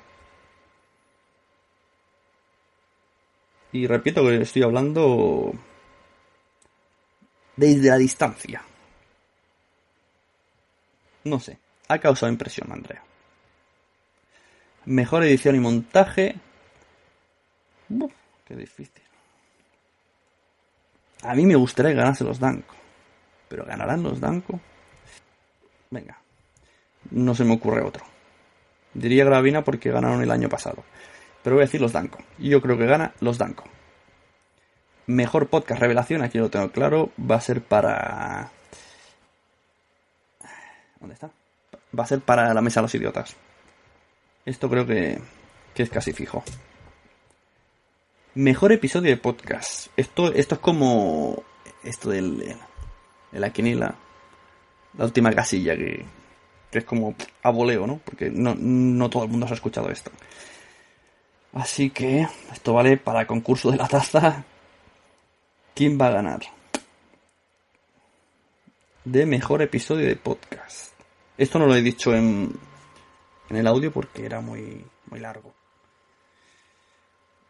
Y 3.72 3.86
repito 3.86 4.22
que 4.22 4.42
estoy 4.42 4.62
hablando 4.62 5.52
desde 7.57 7.88
la 7.88 7.96
distancia. 7.96 8.62
No 11.24 11.40
sé, 11.40 11.59
ha 11.88 11.98
causado 11.98 12.30
impresión 12.30 12.70
Andrea. 12.70 13.02
Mejor 14.84 15.24
edición 15.24 15.57
y 15.57 15.61
montaje. 15.61 16.36
Qué 18.46 18.57
difícil. 18.57 19.03
A 21.24 21.34
mí 21.34 21.46
me 21.46 21.56
gustaría 21.56 21.92
que 21.92 21.96
ganase 21.96 22.24
los 22.24 22.38
Danko. 22.38 22.74
Pero 23.48 23.64
¿ganarán 23.64 24.02
los 24.02 24.20
Danko? 24.20 24.60
Venga. 25.90 26.18
No 27.10 27.34
se 27.34 27.44
me 27.44 27.54
ocurre 27.54 27.82
otro. 27.82 28.04
Diría 28.92 29.24
Gravina 29.24 29.64
porque 29.64 29.90
ganaron 29.90 30.22
el 30.22 30.30
año 30.30 30.48
pasado. 30.48 30.84
Pero 31.42 31.56
voy 31.56 31.62
a 31.62 31.66
decir 31.66 31.80
los 31.80 31.92
Danko. 31.92 32.18
Y 32.38 32.50
yo 32.50 32.60
creo 32.60 32.78
que 32.78 32.86
gana 32.86 33.12
los 33.20 33.38
Danko. 33.38 33.64
Mejor 35.06 35.48
podcast 35.48 35.80
revelación, 35.80 36.22
aquí 36.22 36.38
lo 36.38 36.50
tengo 36.50 36.70
claro, 36.70 37.10
va 37.18 37.36
a 37.36 37.40
ser 37.40 37.62
para... 37.62 38.50
¿Dónde 40.98 41.14
está? 41.14 41.30
Va 41.98 42.04
a 42.04 42.06
ser 42.06 42.20
para 42.20 42.54
la 42.54 42.62
mesa 42.62 42.80
de 42.80 42.84
los 42.84 42.94
idiotas. 42.94 43.36
Esto 44.46 44.70
creo 44.70 44.86
que, 44.86 45.20
que 45.74 45.82
es 45.82 45.90
casi 45.90 46.12
fijo. 46.14 46.42
Mejor 48.37 48.72
episodio 48.72 49.11
de 49.11 49.16
podcast. 49.16 49.87
Esto, 49.97 50.32
esto 50.32 50.57
es 50.57 50.61
como 50.61 51.45
esto 51.85 52.11
del, 52.11 52.39
de 52.39 52.57
la. 53.39 53.95
La 54.99 55.05
última 55.05 55.32
casilla 55.32 55.76
que, 55.76 56.05
que 56.68 56.78
es 56.78 56.85
como 56.85 57.14
a 57.45 57.51
voleo, 57.51 57.87
¿no? 57.87 58.01
Porque 58.05 58.30
no, 58.30 58.57
no 58.59 59.09
todo 59.09 59.22
el 59.22 59.28
mundo 59.28 59.47
se 59.47 59.53
ha 59.53 59.55
escuchado 59.55 59.89
esto. 59.89 60.11
Así 61.53 61.91
que 61.91 62.26
esto 62.53 62.74
vale 62.74 62.97
para 62.97 63.24
concurso 63.24 63.70
de 63.70 63.76
la 63.76 63.87
taza. 63.87 64.45
¿Quién 65.72 65.97
va 66.01 66.09
a 66.09 66.14
ganar? 66.14 66.41
De 69.05 69.26
mejor 69.26 69.62
episodio 69.62 70.09
de 70.09 70.16
podcast. 70.16 70.93
Esto 71.39 71.61
no 71.61 71.66
lo 71.66 71.76
he 71.76 71.82
dicho 71.82 72.12
en, 72.12 72.53
en 73.49 73.57
el 73.57 73.66
audio 73.68 73.93
porque 73.93 74.26
era 74.26 74.41
muy, 74.41 74.85
muy 75.09 75.20
largo. 75.20 75.55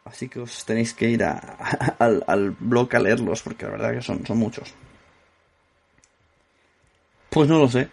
Así 0.05 0.29
que 0.29 0.39
os 0.39 0.63
tenéis 0.65 0.93
que 0.93 1.09
ir 1.09 1.23
al, 1.99 2.23
al, 2.27 2.51
blog 2.51 2.95
a 2.95 2.99
leerlos 2.99 3.41
porque 3.41 3.65
la 3.65 3.71
verdad 3.71 3.91
que 3.93 4.01
son, 4.01 4.25
son 4.25 4.37
muchos. 4.37 4.73
Pues 7.29 7.49
no 7.49 7.59
lo 7.59 7.67
sé. 7.67 7.89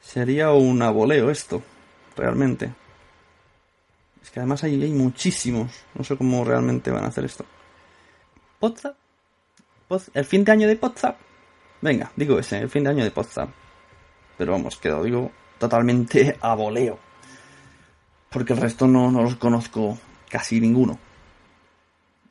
Sería 0.00 0.50
un 0.52 0.80
aboleo 0.82 1.30
esto, 1.30 1.62
realmente. 2.16 2.72
Es 4.22 4.30
que 4.30 4.40
además 4.40 4.64
hay, 4.64 4.82
hay 4.82 4.92
muchísimos. 4.92 5.70
No 5.94 6.04
sé 6.04 6.16
cómo 6.16 6.44
realmente 6.44 6.90
van 6.90 7.04
a 7.04 7.08
hacer 7.08 7.24
esto. 7.24 7.44
¿Podzap? 8.58 8.96
¿El 10.14 10.24
fin 10.24 10.44
de 10.44 10.52
año 10.52 10.68
de 10.68 10.76
Podzap? 10.76 11.16
Venga, 11.80 12.12
digo 12.14 12.38
ese, 12.38 12.58
el 12.58 12.70
fin 12.70 12.84
de 12.84 12.90
año 12.90 13.04
de 13.04 13.10
Podzap. 13.10 13.50
Pero 14.38 14.52
vamos, 14.52 14.76
quedo, 14.76 15.02
digo, 15.02 15.30
totalmente 15.58 16.36
a 16.40 16.54
voleo. 16.54 17.09
Porque 18.30 18.52
el 18.52 18.60
resto 18.60 18.86
no, 18.86 19.10
no 19.10 19.22
los 19.22 19.36
conozco 19.36 19.98
casi 20.28 20.60
ninguno. 20.60 20.98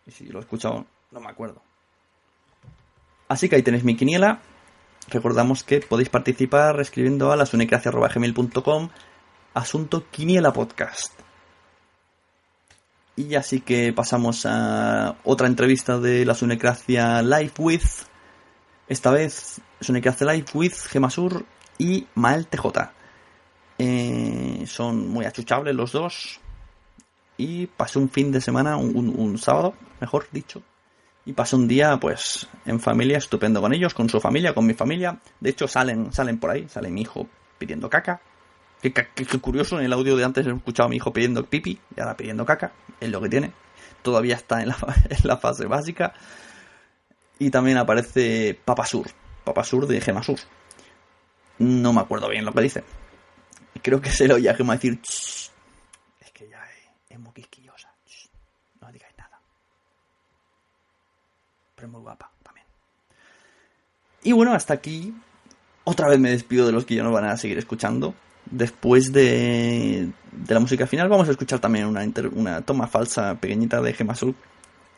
Y 0.07 0.11
si 0.11 0.25
lo 0.25 0.39
he 0.39 0.41
escuchado, 0.41 0.85
no 1.11 1.19
me 1.19 1.29
acuerdo. 1.29 1.61
Así 3.27 3.47
que 3.47 3.57
ahí 3.57 3.63
tenéis 3.63 3.83
mi 3.83 3.95
quiniela. 3.95 4.39
Recordamos 5.09 5.63
que 5.63 5.81
podéis 5.81 6.09
participar 6.09 6.79
escribiendo 6.79 7.31
a 7.31 7.35
lasunecracia.gmail.com 7.35 8.89
asunto 9.53 10.05
quiniela 10.09 10.53
podcast. 10.53 11.13
Y 13.15 13.35
así 13.35 13.59
que 13.61 13.91
pasamos 13.91 14.45
a 14.45 15.17
otra 15.23 15.47
entrevista 15.47 15.99
de 15.99 16.25
la 16.25 16.35
Sunecracia 16.35 17.21
Live 17.21 17.53
with. 17.57 17.83
Esta 18.87 19.11
vez 19.11 19.61
Sunecracia 19.81 20.31
Live 20.31 20.47
with 20.53 20.73
Gemasur 20.89 21.45
y 21.77 22.07
Mael 22.15 22.47
TJ. 22.47 22.98
Eh, 23.79 24.65
son 24.67 25.07
muy 25.07 25.25
achuchables 25.25 25.73
los 25.73 25.93
dos. 25.93 26.39
Y 27.37 27.67
pasé 27.67 27.97
un 27.97 28.09
fin 28.09 28.31
de 28.31 28.41
semana, 28.41 28.75
un, 28.75 29.37
sábado, 29.37 29.73
mejor 30.01 30.27
dicho. 30.31 30.61
Y 31.25 31.31
pasé 31.31 31.55
un 31.55 31.69
día, 31.69 31.97
pues, 31.97 32.49
en 32.65 32.81
familia, 32.81 33.17
estupendo 33.17 33.61
con 33.61 33.73
ellos, 33.73 33.93
con 33.93 34.09
su 34.09 34.19
familia, 34.19 34.53
con 34.53 34.65
mi 34.65 34.73
familia. 34.73 35.17
De 35.39 35.49
hecho, 35.51 35.67
salen, 35.67 36.11
salen 36.11 36.37
por 36.37 36.51
ahí, 36.51 36.67
sale 36.67 36.89
mi 36.89 37.01
hijo 37.01 37.27
pidiendo 37.57 37.89
caca. 37.89 38.21
Qué 38.81 38.91
curioso, 39.41 39.79
en 39.79 39.85
el 39.85 39.93
audio 39.93 40.17
de 40.17 40.25
antes 40.25 40.45
he 40.45 40.51
escuchado 40.51 40.87
a 40.87 40.89
mi 40.89 40.97
hijo 40.97 41.13
pidiendo 41.13 41.45
pipi 41.45 41.79
y 41.95 41.99
ahora 41.99 42.17
pidiendo 42.17 42.45
caca. 42.45 42.73
Es 42.99 43.09
lo 43.09 43.21
que 43.21 43.29
tiene. 43.29 43.53
Todavía 44.01 44.35
está 44.35 44.61
en 44.61 44.69
la, 44.69 44.77
en 45.09 45.19
la 45.23 45.37
fase 45.37 45.65
básica. 45.65 46.13
Y 47.37 47.49
también 47.51 47.77
aparece 47.77 48.59
Papasur. 48.65 49.07
Papasur 49.45 49.87
de 49.87 50.01
Gemasur. 50.01 50.39
No 51.59 51.93
me 51.93 52.01
acuerdo 52.01 52.27
bien 52.27 52.43
lo 52.43 52.51
que 52.51 52.61
dice. 52.61 52.83
Creo 53.81 54.01
que 54.01 54.11
se 54.11 54.27
lo 54.27 54.35
oye 54.35 54.49
a 54.49 54.55
Gema 54.55 54.73
decir 54.73 54.99
Shh. 55.01 55.49
es 56.21 56.31
que 56.31 56.49
ya 56.49 56.61
es, 57.09 57.19
muy 57.19 57.33
quisquillosa. 57.33 57.93
No 58.81 58.91
digáis 58.91 59.15
nada. 59.17 59.39
Pero 61.75 61.87
es 61.87 61.91
muy 61.91 62.01
guapa 62.01 62.31
también. 62.43 62.65
Y 64.23 64.31
bueno, 64.31 64.53
hasta 64.53 64.73
aquí. 64.73 65.13
Otra 65.83 66.07
vez 66.07 66.19
me 66.19 66.29
despido 66.29 66.67
de 66.67 66.71
los 66.71 66.85
que 66.85 66.95
ya 66.95 67.03
no 67.03 67.11
van 67.11 67.25
a 67.25 67.37
seguir 67.37 67.57
escuchando. 67.57 68.13
Después 68.45 69.11
de, 69.11 70.11
de 70.31 70.53
la 70.53 70.59
música 70.59 70.87
final 70.87 71.09
vamos 71.09 71.27
a 71.27 71.31
escuchar 71.31 71.59
también 71.59 71.85
una, 71.85 72.03
una 72.33 72.61
toma 72.61 72.87
falsa 72.87 73.35
pequeñita 73.35 73.81
de 73.81 73.93
Gema 73.93 74.15
Sur 74.15 74.33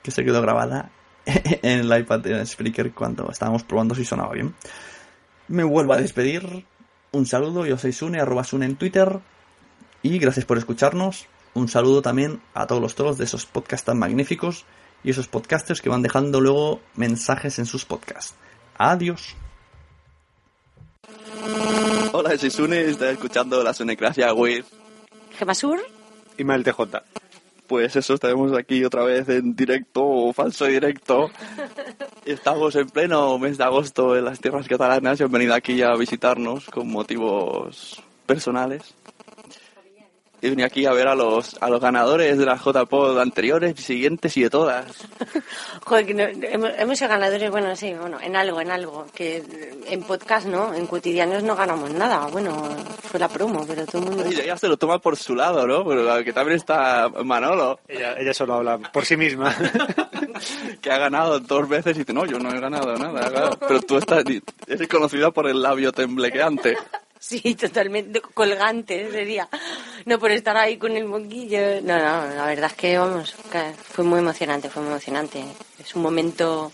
que 0.02 0.12
se 0.12 0.24
quedó 0.24 0.42
grabada 0.42 0.90
en 1.26 1.80
el 1.80 2.00
iPad 2.00 2.20
de 2.20 2.46
Spreaker 2.46 2.92
cuando 2.92 3.30
estábamos 3.32 3.64
probando 3.64 3.96
si 3.96 4.06
sonaba 4.06 4.34
bien. 4.34 4.54
Me 5.48 5.64
vuelvo 5.64 5.94
a 5.94 5.98
despedir. 5.98 6.66
Un 7.14 7.26
saludo, 7.26 7.66
yo 7.66 7.78
soy 7.78 7.92
Sune, 7.92 8.22
arroba 8.22 8.44
Sune 8.44 8.66
en 8.66 8.78
Twitter. 8.78 9.20
Y 10.02 10.18
gracias 10.18 10.46
por 10.46 10.58
escucharnos. 10.58 11.28
Un 11.54 11.68
saludo 11.68 12.02
también 12.02 12.42
a 12.54 12.68
todos 12.68 12.82
los 12.82 12.96
toros 12.96 13.18
de 13.18 13.26
esos 13.26 13.46
podcasts 13.46 13.86
tan 13.86 14.00
magníficos 14.00 14.66
y 15.04 15.10
esos 15.10 15.28
podcasters 15.28 15.82
que 15.82 15.90
van 15.90 16.02
dejando 16.02 16.40
luego 16.40 16.80
mensajes 16.96 17.60
en 17.60 17.66
sus 17.66 17.84
podcasts. 17.84 18.36
Adiós. 18.78 19.36
Hola, 22.14 22.38
soy 22.38 22.50
Sune, 22.50 22.86
estoy 22.86 23.10
escuchando 23.10 23.62
la 23.62 23.74
Sunecracia 23.74 24.34
with 24.34 24.66
Gemasur 25.38 25.80
y 26.38 26.44
Mael 26.46 26.64
TJ. 26.64 27.21
Pues 27.72 27.96
eso, 27.96 28.16
estaremos 28.16 28.52
aquí 28.52 28.84
otra 28.84 29.06
vez 29.06 29.30
en 29.30 29.56
directo 29.56 30.04
o 30.04 30.34
falso 30.34 30.66
directo. 30.66 31.32
Estamos 32.26 32.76
en 32.76 32.90
pleno 32.90 33.40
mes 33.40 33.58
de 33.58 33.64
agosto 33.64 34.18
en 34.18 34.26
las 34.26 34.42
tierras 34.42 34.68
catalanas 34.68 35.22
y 35.22 35.24
han 35.24 35.32
venido 35.32 35.54
aquí 35.54 35.82
a 35.82 35.96
visitarnos 35.96 36.66
con 36.66 36.92
motivos 36.92 38.04
personales. 38.26 38.94
He 40.44 40.50
venido 40.50 40.66
aquí 40.66 40.86
a 40.88 40.92
ver 40.94 41.08
a 41.08 41.14
los, 41.14 41.56
a 41.62 41.70
los 41.70 41.80
ganadores 41.80 42.38
de 42.38 42.46
las 42.46 42.60
JPod 42.64 43.20
anteriores, 43.20 43.80
siguientes 43.80 44.36
y 44.38 44.44
de 44.44 44.50
todas. 44.50 44.86
Joder, 45.86 46.06
que 46.08 46.14
no- 46.16 46.24
hemos, 46.48 46.72
hemos 46.78 46.98
sido 46.98 47.10
ganadores, 47.10 47.52
bueno, 47.52 47.76
sí, 47.76 47.94
bueno, 47.94 48.18
en 48.20 48.36
algo, 48.36 48.60
en 48.60 48.72
algo. 48.72 49.06
Que 49.14 49.44
en 49.88 50.02
podcast 50.04 50.48
no, 50.48 50.74
en 50.74 50.88
cotidianos 50.88 51.44
no 51.44 51.56
ganamos 51.56 51.92
nada. 51.92 52.28
Bueno, 52.32 52.68
fue 53.04 53.20
la 53.20 53.28
promo, 53.30 53.66
pero 53.68 53.86
todo 53.86 54.02
el 54.02 54.08
mundo. 54.10 54.24
Y 54.32 54.40
ella 54.40 54.58
se 54.58 54.68
lo 54.68 54.78
toma 54.78 55.00
por 55.00 55.16
su 55.16 55.36
lado, 55.36 55.68
¿no? 55.68 55.86
Pero 55.86 56.24
que 56.24 56.34
también 56.34 56.58
está 56.58 57.08
Manolo. 57.24 57.80
Ella, 57.88 58.16
ella 58.18 58.34
solo 58.34 58.56
habla 58.56 58.78
por 58.80 59.06
sí 59.06 59.16
misma. 59.18 59.56
que 60.82 60.92
ha 60.92 60.98
ganado 60.98 61.40
dos 61.40 61.70
veces 61.70 61.96
y 61.96 62.00
dice, 62.00 62.14
no, 62.14 62.26
yo 62.26 62.40
no 62.40 62.50
he 62.52 62.60
ganado 62.60 62.96
nada. 62.98 63.30
claro. 63.30 63.58
Pero 63.68 63.82
tú 63.82 63.98
estás, 63.98 64.24
eres 64.68 64.88
conocida 64.88 65.30
por 65.32 65.48
el 65.48 65.62
labio 65.62 65.92
temblequeante. 65.92 66.78
Sí, 67.22 67.54
totalmente 67.54 68.20
colgante 68.20 69.12
sería. 69.12 69.48
No 70.08 70.18
por 70.18 70.32
estar 70.32 70.58
ahí 70.58 70.78
con 70.78 70.98
el 70.98 71.06
monguillo. 71.06 71.80
No, 71.84 72.00
no, 72.00 72.36
la 72.36 72.48
verdad 72.48 72.72
es 72.72 72.74
que, 72.74 72.98
vamos, 72.98 73.36
fue 73.92 74.04
muy 74.04 74.20
emocionante, 74.20 74.72
fue 74.72 74.82
muy 74.82 74.92
emocionante. 74.94 75.46
Es 75.78 75.96
un 75.96 76.02
momento 76.02 76.72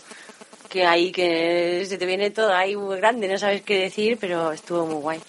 que 0.70 0.86
ahí 0.86 1.12
que 1.12 1.84
se 1.86 1.98
te 1.98 2.06
viene 2.06 2.30
todo 2.30 2.54
ahí 2.54 2.76
muy 2.76 2.96
grande, 2.96 3.28
no 3.28 3.36
sabes 3.36 3.60
qué 3.60 3.78
decir, 3.78 4.16
pero 4.18 4.50
estuvo 4.50 4.86
muy 4.86 5.02
guay. 5.02 5.20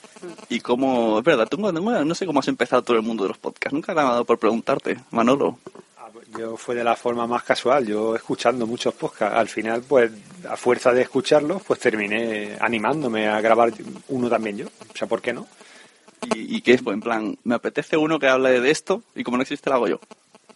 Y 0.48 0.62
cómo, 0.62 1.20
es 1.20 1.26
verdad, 1.26 1.48
tú 1.50 1.58
no, 1.58 2.16
sé 2.16 2.26
cómo 2.26 2.40
has 2.40 2.48
empezado 2.48 2.82
todo 2.82 2.96
el 2.96 3.04
mundo 3.04 3.24
de 3.24 3.30
los 3.30 3.38
podcasts. 3.38 3.74
Nunca 3.74 3.94
me 3.94 4.00
ha 4.00 4.06
dado 4.06 4.26
por 4.26 4.40
preguntarte, 4.40 5.00
Manolo. 5.12 5.60
Yo 6.38 6.58
fue 6.58 6.76
de 6.76 6.84
la 6.84 6.96
forma 6.96 7.26
más 7.26 7.44
casual, 7.44 7.88
yo 7.88 8.16
escuchando 8.16 8.68
muchos 8.68 8.94
podcasts. 8.94 9.38
Al 9.38 9.48
final, 9.48 9.82
pues, 9.88 10.12
a 10.48 10.56
fuerza 10.56 10.94
de 10.94 11.02
escucharlos, 11.02 11.64
pues 11.64 11.80
terminé 11.80 12.56
animándome 12.60 13.28
a 13.28 13.42
grabar 13.42 13.72
uno 14.10 14.30
también 14.30 14.58
yo. 14.58 14.68
O 14.68 14.98
sea, 14.98 15.08
¿por 15.08 15.22
qué 15.22 15.34
no? 15.34 15.48
¿Y, 16.34 16.58
y 16.58 16.62
qué 16.62 16.74
es? 16.74 16.82
Pues 16.82 16.94
en 16.94 17.02
plan, 17.02 17.38
me 17.44 17.56
apetece 17.56 17.98
uno 17.98 18.20
que 18.20 18.28
hable 18.28 18.62
de 18.62 18.72
esto 18.72 19.04
y 19.16 19.24
como 19.24 19.38
no 19.38 19.44
existe, 19.44 19.70
lo 19.70 19.78
hago 19.78 19.88
yo. 19.88 20.00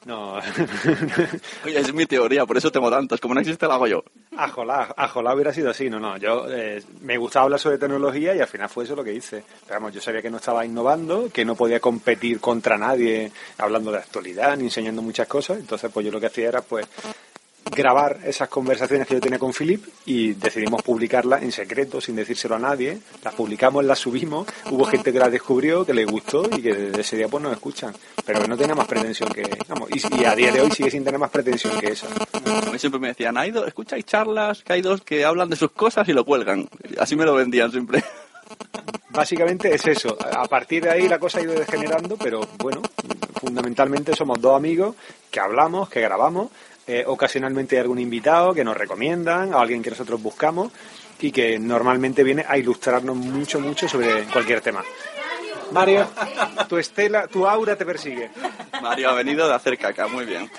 No, 0.06 0.34
Oye, 1.66 1.80
es 1.80 1.94
mi 1.94 2.06
teoría, 2.06 2.46
por 2.46 2.58
eso 2.58 2.72
tengo 2.72 2.90
tantos. 2.90 3.22
Como 3.22 3.34
no 3.34 3.40
existe, 3.40 3.66
lo 3.66 3.74
hago 3.74 3.88
yo. 3.88 4.04
Ajolá, 4.36 4.94
ajolá 4.98 5.34
hubiera 5.34 5.54
sido 5.54 5.70
así, 5.70 5.90
no, 5.90 6.00
no, 6.00 6.18
yo 6.18 6.46
eh, 6.50 6.84
me 7.02 7.18
gustaba 7.18 7.46
hablar 7.46 7.60
sobre 7.60 7.78
tecnología 7.78 8.36
y 8.36 8.40
al 8.40 8.48
final 8.48 8.68
fue 8.70 8.84
eso 8.84 8.96
lo 8.96 9.04
que 9.04 9.14
hice. 9.14 9.44
Pero 9.66 9.80
vamos, 9.80 9.94
yo 9.94 10.02
sabía 10.02 10.22
que 10.22 10.30
no 10.30 10.38
estaba 10.38 10.66
innovando, 10.66 11.30
que 11.32 11.46
no 11.46 11.56
podía 11.56 11.80
competir 11.80 12.40
contra 12.40 12.78
nadie 12.78 13.32
hablando 13.58 13.92
de 13.92 14.00
actualidad 14.00 14.58
ni 14.58 14.66
enseñando 14.66 15.02
muchas 15.02 15.28
cosas, 15.28 15.60
entonces 15.60 15.90
pues 15.94 16.06
yo 16.06 16.12
lo 16.12 16.20
que 16.20 16.28
hacía 16.28 16.50
era 16.50 16.62
pues 16.62 16.86
grabar 17.72 18.20
esas 18.26 18.50
conversaciones 18.50 19.08
que 19.08 19.16
yo 19.16 19.22
tenía 19.22 19.40
con 19.40 19.54
Philip 19.54 19.84
y 20.06 20.34
decidimos 20.34 20.82
publicarlas 20.84 21.44
en 21.44 21.52
secreto, 21.52 22.00
sin 22.02 22.16
decírselo 22.16 22.56
a 22.56 22.60
nadie. 22.60 23.00
Las 23.24 23.34
publicamos, 23.34 23.84
las 23.86 24.00
subimos, 24.00 24.48
hubo 24.70 24.86
gente 24.86 25.12
que 25.12 25.20
las 25.20 25.32
descubrió, 25.32 25.86
que 25.86 25.94
les 25.94 26.06
gustó 26.06 26.48
y 26.56 26.62
que 26.62 26.74
desde 26.74 27.02
ese 27.02 27.18
día 27.18 27.28
pues 27.28 27.44
nos 27.44 27.54
escuchan. 27.54 27.94
Pero 28.26 28.46
no 28.48 28.58
tenía 28.58 28.76
más 28.76 28.88
pretensión 28.88 29.30
que... 29.30 29.44
Vamos, 29.68 29.90
y, 29.92 30.22
y 30.22 30.26
a 30.26 30.36
día 30.36 30.52
de 30.52 30.62
hoy 30.62 30.72
sigue 30.72 30.92
sin 30.92 31.04
tener 31.04 31.20
más 31.20 31.32
pretensión 31.32 31.80
que 31.80 31.88
esa. 31.88 32.08
A 32.34 32.72
mí 32.72 32.80
siempre 32.80 33.00
me 33.00 33.10
decían, 33.10 33.38
hay 33.38 33.52
dos, 33.52 33.68
escucháis 33.68 34.06
charlas, 34.06 34.64
que 34.64 34.74
hay 34.74 34.82
dos 34.82 35.02
que 35.02 35.26
hablan 35.26 35.50
de 35.50 35.56
sus 35.56 35.72
cosas 35.72 36.08
y 36.08 36.14
lo 36.14 36.26
cuelgan. 36.26 36.68
Así 37.00 37.16
me 37.16 37.26
lo 37.26 37.34
vendían 37.34 37.72
siempre. 37.72 38.04
Básicamente 39.10 39.74
es 39.74 39.86
eso. 39.88 40.18
A 40.20 40.46
partir 40.48 40.84
de 40.84 40.90
ahí 40.90 41.08
la 41.08 41.20
cosa 41.20 41.40
ha 41.40 41.44
ido 41.44 41.54
degenerando, 41.54 42.18
pero 42.18 42.48
bueno, 42.58 42.82
fundamentalmente 43.40 44.16
somos 44.16 44.42
dos 44.42 44.56
amigos 44.56 44.96
que 45.30 45.40
hablamos, 45.40 45.90
que 45.90 46.02
grabamos. 46.02 46.50
Eh, 46.88 47.04
ocasionalmente 47.08 47.76
hay 47.76 47.82
algún 47.82 48.00
invitado 48.00 48.54
que 48.54 48.64
nos 48.64 48.76
recomiendan, 48.78 49.54
o 49.54 49.60
alguien 49.60 49.82
que 49.82 49.90
nosotros 49.90 50.22
buscamos 50.22 50.72
y 51.20 51.32
que 51.32 51.58
normalmente 51.60 52.24
viene 52.24 52.46
a 52.48 52.58
ilustrarnos 52.58 53.16
mucho, 53.16 53.60
mucho 53.60 53.88
sobre 53.88 54.24
cualquier 54.26 54.62
tema. 54.62 54.84
Mario, 55.72 56.08
tu 56.68 56.78
estela, 56.78 57.28
tu 57.28 57.48
aura 57.48 57.76
te 57.76 57.86
persigue. 57.86 58.30
Mario 58.82 59.10
ha 59.10 59.14
venido 59.14 59.48
de 59.48 59.56
hacer 59.56 59.78
caca, 59.78 60.08
muy 60.08 60.26
bien. 60.26 60.52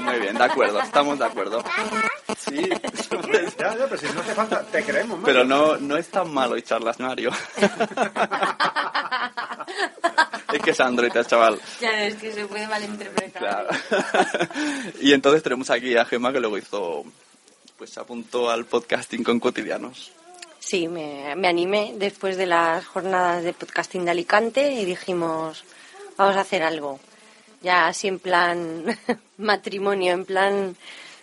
Muy 0.00 0.18
bien, 0.18 0.34
de 0.38 0.44
acuerdo, 0.44 0.80
estamos 0.80 1.18
de 1.18 1.26
acuerdo. 1.26 1.62
Sí, 2.38 2.70
Ya, 3.58 3.76
ya, 3.76 3.84
pero 3.86 3.96
si 3.98 4.06
no 4.06 4.20
hace 4.20 4.34
falta, 4.34 4.62
te 4.62 4.82
creemos, 4.82 5.18
Mario. 5.18 5.26
pero 5.26 5.44
no, 5.44 5.76
no 5.76 5.96
es 5.96 6.08
tan 6.08 6.32
malo 6.32 6.56
y 6.56 6.62
charlas, 6.62 6.98
Mario. 7.00 7.30
es 10.52 10.62
que 10.62 10.70
es 10.70 10.80
Android, 10.80 11.12
chaval. 11.26 11.60
Claro, 11.78 11.96
es 11.98 12.14
que 12.16 12.32
se 12.32 12.46
puede 12.46 12.66
malinterpretar. 12.66 13.42
Claro. 13.42 13.68
y 15.00 15.12
entonces 15.12 15.42
tenemos 15.42 15.70
aquí 15.70 15.96
a 15.96 16.04
Gemma 16.04 16.32
que 16.32 16.40
luego 16.40 16.58
hizo, 16.58 17.04
pues 17.76 17.90
se 17.90 18.00
apuntó 18.00 18.50
al 18.50 18.64
podcasting 18.64 19.22
con 19.24 19.40
cotidianos. 19.40 20.12
Sí, 20.58 20.88
me, 20.88 21.34
me 21.36 21.48
animé 21.48 21.94
después 21.96 22.36
de 22.36 22.46
las 22.46 22.86
jornadas 22.86 23.42
de 23.42 23.52
podcasting 23.52 24.04
de 24.04 24.12
Alicante 24.12 24.72
y 24.72 24.84
dijimos, 24.84 25.64
vamos 26.16 26.36
a 26.36 26.40
hacer 26.40 26.62
algo. 26.62 27.00
Ya 27.62 27.88
así 27.88 28.08
en 28.08 28.18
plan 28.18 28.84
matrimonio, 29.38 30.12
en 30.12 30.24
plan, 30.24 30.76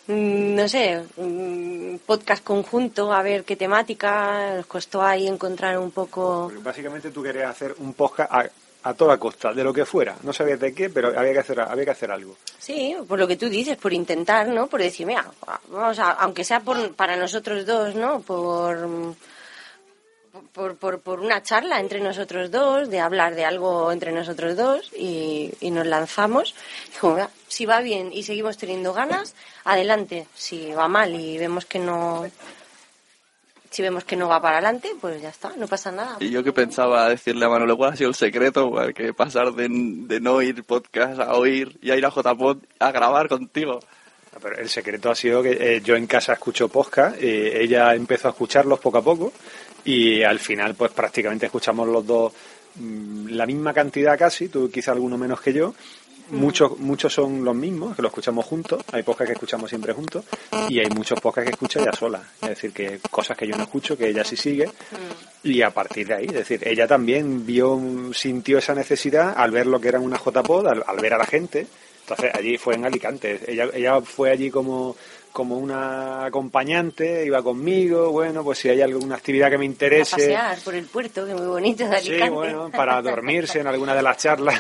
no 0.10 0.68
sé, 0.68 1.03
mm, 1.18 1.98
podcast 2.06 2.44
conjunto, 2.44 3.14
a 3.14 3.22
ver 3.22 3.44
qué 3.44 3.56
temática. 3.56 4.56
Nos 4.56 4.65
costó 4.65 5.03
ahí 5.03 5.27
encontrar 5.27 5.77
un 5.77 5.91
poco... 5.91 6.48
Porque 6.48 6.64
básicamente 6.64 7.11
tú 7.11 7.22
querías 7.22 7.52
hacer 7.52 7.76
un 7.77 7.94
podcast 7.94 8.31
a, 8.31 8.49
a 8.84 8.94
toda 8.94 9.18
costa, 9.18 9.53
de 9.53 9.64
lo 9.64 9.72
que 9.72 9.86
fuera. 9.86 10.15
No 10.23 10.34
sabías 10.34 10.60
de 10.60 10.73
qué, 10.73 10.90
pero 10.90 11.10
había 11.18 11.34
que 11.34 11.40
hacer, 11.40 11.60
había 11.60 11.86
que 11.86 11.91
hacer 11.91 12.11
algo. 12.11 12.36
Sí, 12.57 12.95
por 13.07 13.19
lo 13.19 13.27
que 13.27 13.36
tú 13.36 13.49
dices, 13.49 13.77
por 13.77 13.94
intentar, 13.94 14.48
¿no? 14.48 14.68
Por 14.68 14.81
decir, 14.81 15.06
mira, 15.06 15.26
vamos 15.69 15.99
a, 15.99 16.11
aunque 16.11 16.44
sea 16.44 16.61
por, 16.61 16.94
para 16.95 17.15
nosotros 17.15 17.65
dos, 17.65 17.94
¿no? 17.94 18.22
Por, 18.22 19.15
por, 20.53 20.76
por, 20.78 20.99
por 21.02 21.20
una 21.20 21.41
charla 21.44 21.80
entre 21.80 21.99
nosotros 21.99 22.52
dos, 22.52 22.90
de 22.90 22.99
hablar 22.99 23.36
de 23.36 23.45
algo 23.45 23.91
entre 23.91 24.11
nosotros 24.11 24.56
dos 24.57 24.91
y, 24.98 25.52
y 25.60 25.72
nos 25.72 25.86
lanzamos. 25.86 26.56
Digo, 26.94 27.14
"Mira, 27.16 27.30
si 27.48 27.66
va 27.66 27.82
bien 27.82 28.11
y 28.14 28.24
seguimos 28.24 28.57
teniendo 28.57 28.94
ganas, 28.94 29.36
adelante. 29.64 30.28
Si 30.36 30.72
va 30.72 30.88
mal 30.88 31.14
y 31.16 31.38
vemos 31.38 31.66
que 31.66 31.80
no, 31.80 32.26
si 33.70 33.82
vemos 33.82 34.03
que 34.03 34.16
no 34.16 34.28
va 34.28 34.41
para 34.41 34.57
adelante, 34.57 34.90
pues 34.99 35.22
ya 35.22 35.30
está, 35.30 35.53
no 35.56 35.68
pasa 35.68 35.91
nada. 35.91 36.18
Y 36.20 36.30
yo 36.32 36.44
que 36.44 36.52
pensaba 36.53 37.07
decirle 37.07 37.45
a 37.45 37.49
Manolo, 37.49 37.78
¿cuál 37.78 37.94
ha 37.94 37.95
sido 37.95 38.10
el 38.10 38.16
secreto? 38.16 38.74
Que 38.95 39.14
pasar 39.14 39.53
de, 39.53 39.68
de 39.70 40.20
no 40.20 40.34
oír 40.36 40.64
podcast 40.64 41.20
a 41.20 41.36
oír 41.36 41.78
y 41.82 41.91
a 41.91 41.95
ir 41.95 42.06
a 42.06 42.10
JPod 42.10 42.57
a 42.80 42.91
grabar 42.91 43.28
contigo. 43.30 43.80
Pero 44.41 44.57
el 44.57 44.70
secreto 44.70 45.11
ha 45.11 45.16
sido 45.16 45.44
que 45.44 45.52
eh, 45.52 45.82
yo 45.82 45.95
en 45.95 46.07
casa 46.07 46.34
escucho 46.34 46.70
podcast, 46.70 47.18
eh, 47.20 47.61
ella 47.61 47.94
empezó 47.94 48.30
a 48.30 48.32
escucharlos 48.32 48.80
poco 48.80 48.99
a 48.99 49.02
poco 49.02 49.34
y 49.85 50.23
al 50.23 50.39
final 50.39 50.76
pues 50.76 50.91
prácticamente 50.91 51.45
escuchamos 51.45 51.88
los 51.88 52.06
dos 52.06 52.34
mm, 52.76 53.30
la 53.30 53.45
misma 53.45 53.73
cantidad 53.73 54.18
casi, 54.18 54.49
tú 54.49 54.69
quizá 54.69 54.91
alguno 54.91 55.18
menos 55.18 55.41
que 55.41 55.53
yo. 55.53 55.73
Muchos, 56.31 56.77
muchos 56.77 57.11
son 57.11 57.43
los 57.43 57.56
mismos, 57.56 57.95
que 57.95 58.03
los 58.03 58.11
escuchamos 58.11 58.45
juntos, 58.45 58.84
hay 58.91 59.01
podcasts 59.01 59.30
que 59.30 59.34
escuchamos 59.34 59.68
siempre 59.68 59.93
juntos. 59.93 60.26
Y 60.68 60.80
hay 60.80 60.88
muchos 60.89 61.19
podcasts 61.19 61.49
que 61.49 61.53
escucha 61.56 61.80
ella 61.81 61.91
sola, 61.91 62.22
es 62.43 62.49
decir, 62.49 62.72
que 62.72 62.99
cosas 63.10 63.35
que 63.35 63.47
yo 63.47 63.57
no 63.57 63.64
escucho, 63.64 63.97
que 63.97 64.10
ella 64.10 64.23
sí 64.23 64.38
sigue. 64.38 64.69
Y 65.41 65.64
a 65.64 65.72
partir 65.72 66.06
de 66.06 66.14
ahí, 66.14 66.26
es 66.26 66.34
decir, 66.34 66.61
ella 66.68 66.85
también 66.85 67.47
vio, 67.47 67.81
sintió 68.14 68.60
esa 68.60 68.76
necesidad 68.76 69.34
al 69.35 69.49
ver 69.49 69.65
lo 69.65 69.81
que 69.81 69.88
era 69.88 69.99
una 69.99 70.19
JPod, 70.19 70.68
al, 70.68 70.84
al 70.85 70.97
ver 70.97 71.15
a 71.15 71.18
la 71.18 71.26
gente, 71.26 71.65
entonces 72.10 72.35
allí 72.35 72.57
fue 72.57 72.73
en 72.76 72.85
Alicante, 72.85 73.39
ella, 73.47 73.68
ella 73.73 74.01
fue 74.01 74.31
allí 74.31 74.49
como, 74.49 74.95
como 75.31 75.57
una 75.57 76.26
acompañante, 76.26 77.26
iba 77.26 77.41
conmigo, 77.41 78.11
bueno, 78.11 78.43
pues 78.43 78.60
si 78.60 78.69
hay 78.69 78.81
alguna 78.81 79.15
actividad 79.15 79.49
que 79.49 79.57
me 79.57 79.65
A 79.65 79.68
interese, 79.68 80.15
pasear 80.15 80.57
por 80.60 80.76
el 80.76 80.85
puerto, 80.85 81.26
que 81.26 81.34
muy 81.34 81.47
bonito 81.47 81.88
de 81.88 81.95
Alicante. 81.95 82.26
Sí, 82.26 82.31
bueno, 82.31 82.69
para 82.69 83.01
dormirse 83.01 83.60
en 83.60 83.68
alguna 83.68 83.95
de 83.95 84.01
las 84.01 84.18
charlas 84.18 84.60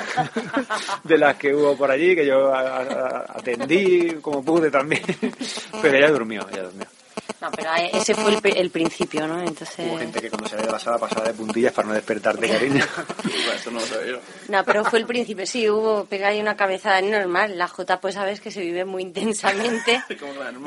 de 1.03 1.17
las 1.17 1.35
que 1.35 1.53
hubo 1.53 1.75
por 1.75 1.91
allí, 1.91 2.15
que 2.15 2.25
yo 2.25 2.53
atendí 2.53 4.15
como 4.21 4.43
pude 4.43 4.69
también. 4.71 5.03
Pero 5.81 5.97
ella 5.97 6.11
durmió, 6.11 6.45
ella 6.51 6.63
durmió. 6.63 6.98
No, 7.41 7.51
pero 7.51 7.69
ese 7.93 8.15
fue 8.15 8.33
el, 8.33 8.57
el 8.57 8.69
principio, 8.69 9.27
¿no? 9.27 9.39
Entonces... 9.39 9.87
Hubo 9.87 9.97
gente 9.97 10.21
que 10.21 10.29
cuando 10.29 10.49
de 10.49 10.71
la 10.71 10.79
sala 10.79 10.97
pasaba 10.97 11.27
de 11.27 11.33
puntillas 11.33 11.71
para 11.71 11.87
no 11.87 11.93
despertarte, 11.93 12.49
cariño. 12.49 12.83
eso 13.55 13.71
no 13.71 13.79
lo 13.79 13.85
sabía. 13.85 14.19
No, 14.49 14.63
pero 14.65 14.83
fue 14.83 14.99
el 14.99 15.05
principio, 15.05 15.45
sí, 15.45 15.69
hubo, 15.69 16.05
pega 16.05 16.29
ahí 16.29 16.41
una 16.41 16.57
cabezada 16.57 17.01
normal. 17.01 17.57
La 17.57 17.67
J, 17.67 18.01
pues 18.01 18.15
sabes 18.15 18.41
que 18.41 18.51
se 18.51 18.61
vive 18.61 18.85
muy 18.85 19.03
intensamente. 19.03 20.03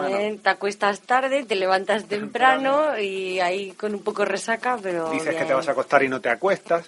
Eh, 0.08 0.38
te 0.42 0.48
acuestas 0.48 1.00
tarde, 1.00 1.44
te 1.44 1.54
levantas 1.54 2.06
temprano 2.06 2.98
y 2.98 3.40
ahí 3.40 3.72
con 3.72 3.94
un 3.94 4.02
poco 4.02 4.24
resaca, 4.24 4.78
pero. 4.82 5.10
Dices 5.10 5.34
que 5.34 5.44
te 5.44 5.54
vas 5.54 5.68
a 5.68 5.72
acostar 5.72 6.02
y 6.02 6.08
no 6.08 6.20
te 6.20 6.28
acuestas. 6.28 6.86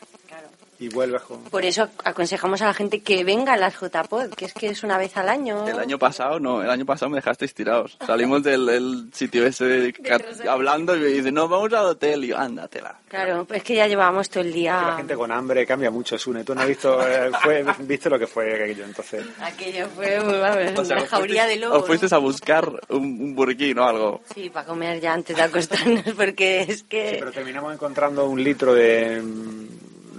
Y 0.79 0.89
vuelves 0.89 1.23
con... 1.23 1.43
Por 1.45 1.65
eso 1.65 1.89
aconsejamos 2.05 2.61
a 2.63 2.67
la 2.67 2.75
gente 2.75 3.01
que 3.01 3.23
venga 3.25 3.53
a 3.53 3.57
las 3.57 3.75
JPod, 3.81 4.31
que 4.35 4.47
es 4.47 4.53
que 4.55 4.69
es 4.69 4.83
una 4.83 4.99
vez 4.99 5.17
al 5.17 5.29
año. 5.29 5.67
El 5.69 5.79
año 5.79 5.99
pasado, 5.99 6.41
no, 6.41 6.63
el 6.63 6.71
año 6.71 6.85
pasado 6.85 7.11
me 7.11 7.17
dejasteis 7.17 7.55
tirados. 7.55 7.97
Salimos 8.07 8.43
del 8.43 8.69
el 8.69 9.09
sitio 9.13 9.47
ese 9.47 9.65
de 9.65 9.95
hablando 10.49 10.97
y 10.97 11.01
me 11.01 11.07
dice, 11.07 11.31
no, 11.33 11.49
vamos 11.49 11.73
al 11.73 11.87
hotel. 11.87 12.25
Y 12.25 12.29
yo, 12.29 12.39
ándatela. 12.39 12.99
Claro, 13.09 13.45
pues 13.45 13.59
es 13.59 13.65
que 13.65 13.75
ya 13.77 13.87
llevábamos 13.87 14.29
todo 14.29 14.41
el 14.43 14.53
Que 14.53 14.65
la 14.65 14.81
día. 14.81 14.95
gente 14.97 15.15
con 15.15 15.31
hambre 15.31 15.65
cambia 15.67 15.91
mucho, 15.91 16.19
Sune. 16.19 16.43
Tú 16.45 16.55
no 16.55 16.63
has 16.63 16.69
visto, 16.69 17.07
eh, 17.07 17.31
fue, 17.43 17.65
viste 17.81 18.11
lo 18.11 18.19
que 18.19 18.27
fue 18.27 18.55
aquello, 18.55 18.85
entonces... 18.85 19.25
Aquello 19.41 19.89
fue 19.95 20.19
vamos, 20.19 20.79
O 20.81 20.85
sea, 20.85 20.97
una 20.99 21.07
jauría 21.07 21.47
de 21.47 21.55
fuisteis- 21.55 21.61
lobos. 21.61 21.79
Os 21.83 21.87
fuisteis 21.87 22.13
a 22.13 22.19
buscar 22.19 22.69
un, 22.89 23.03
un 23.05 23.35
burquín 23.35 23.79
o 23.79 23.85
algo. 23.85 24.21
Sí, 24.35 24.51
para 24.51 24.67
comer 24.67 25.01
ya 25.01 25.13
antes 25.15 25.37
de 25.37 25.43
acostarnos, 25.43 26.03
porque 26.17 26.63
es 26.63 26.83
que. 26.83 27.11
Sí, 27.11 27.17
pero 27.21 27.31
terminamos 27.33 27.73
encontrando 27.73 28.27
un 28.27 28.43
litro 28.43 28.75
de 28.75 29.23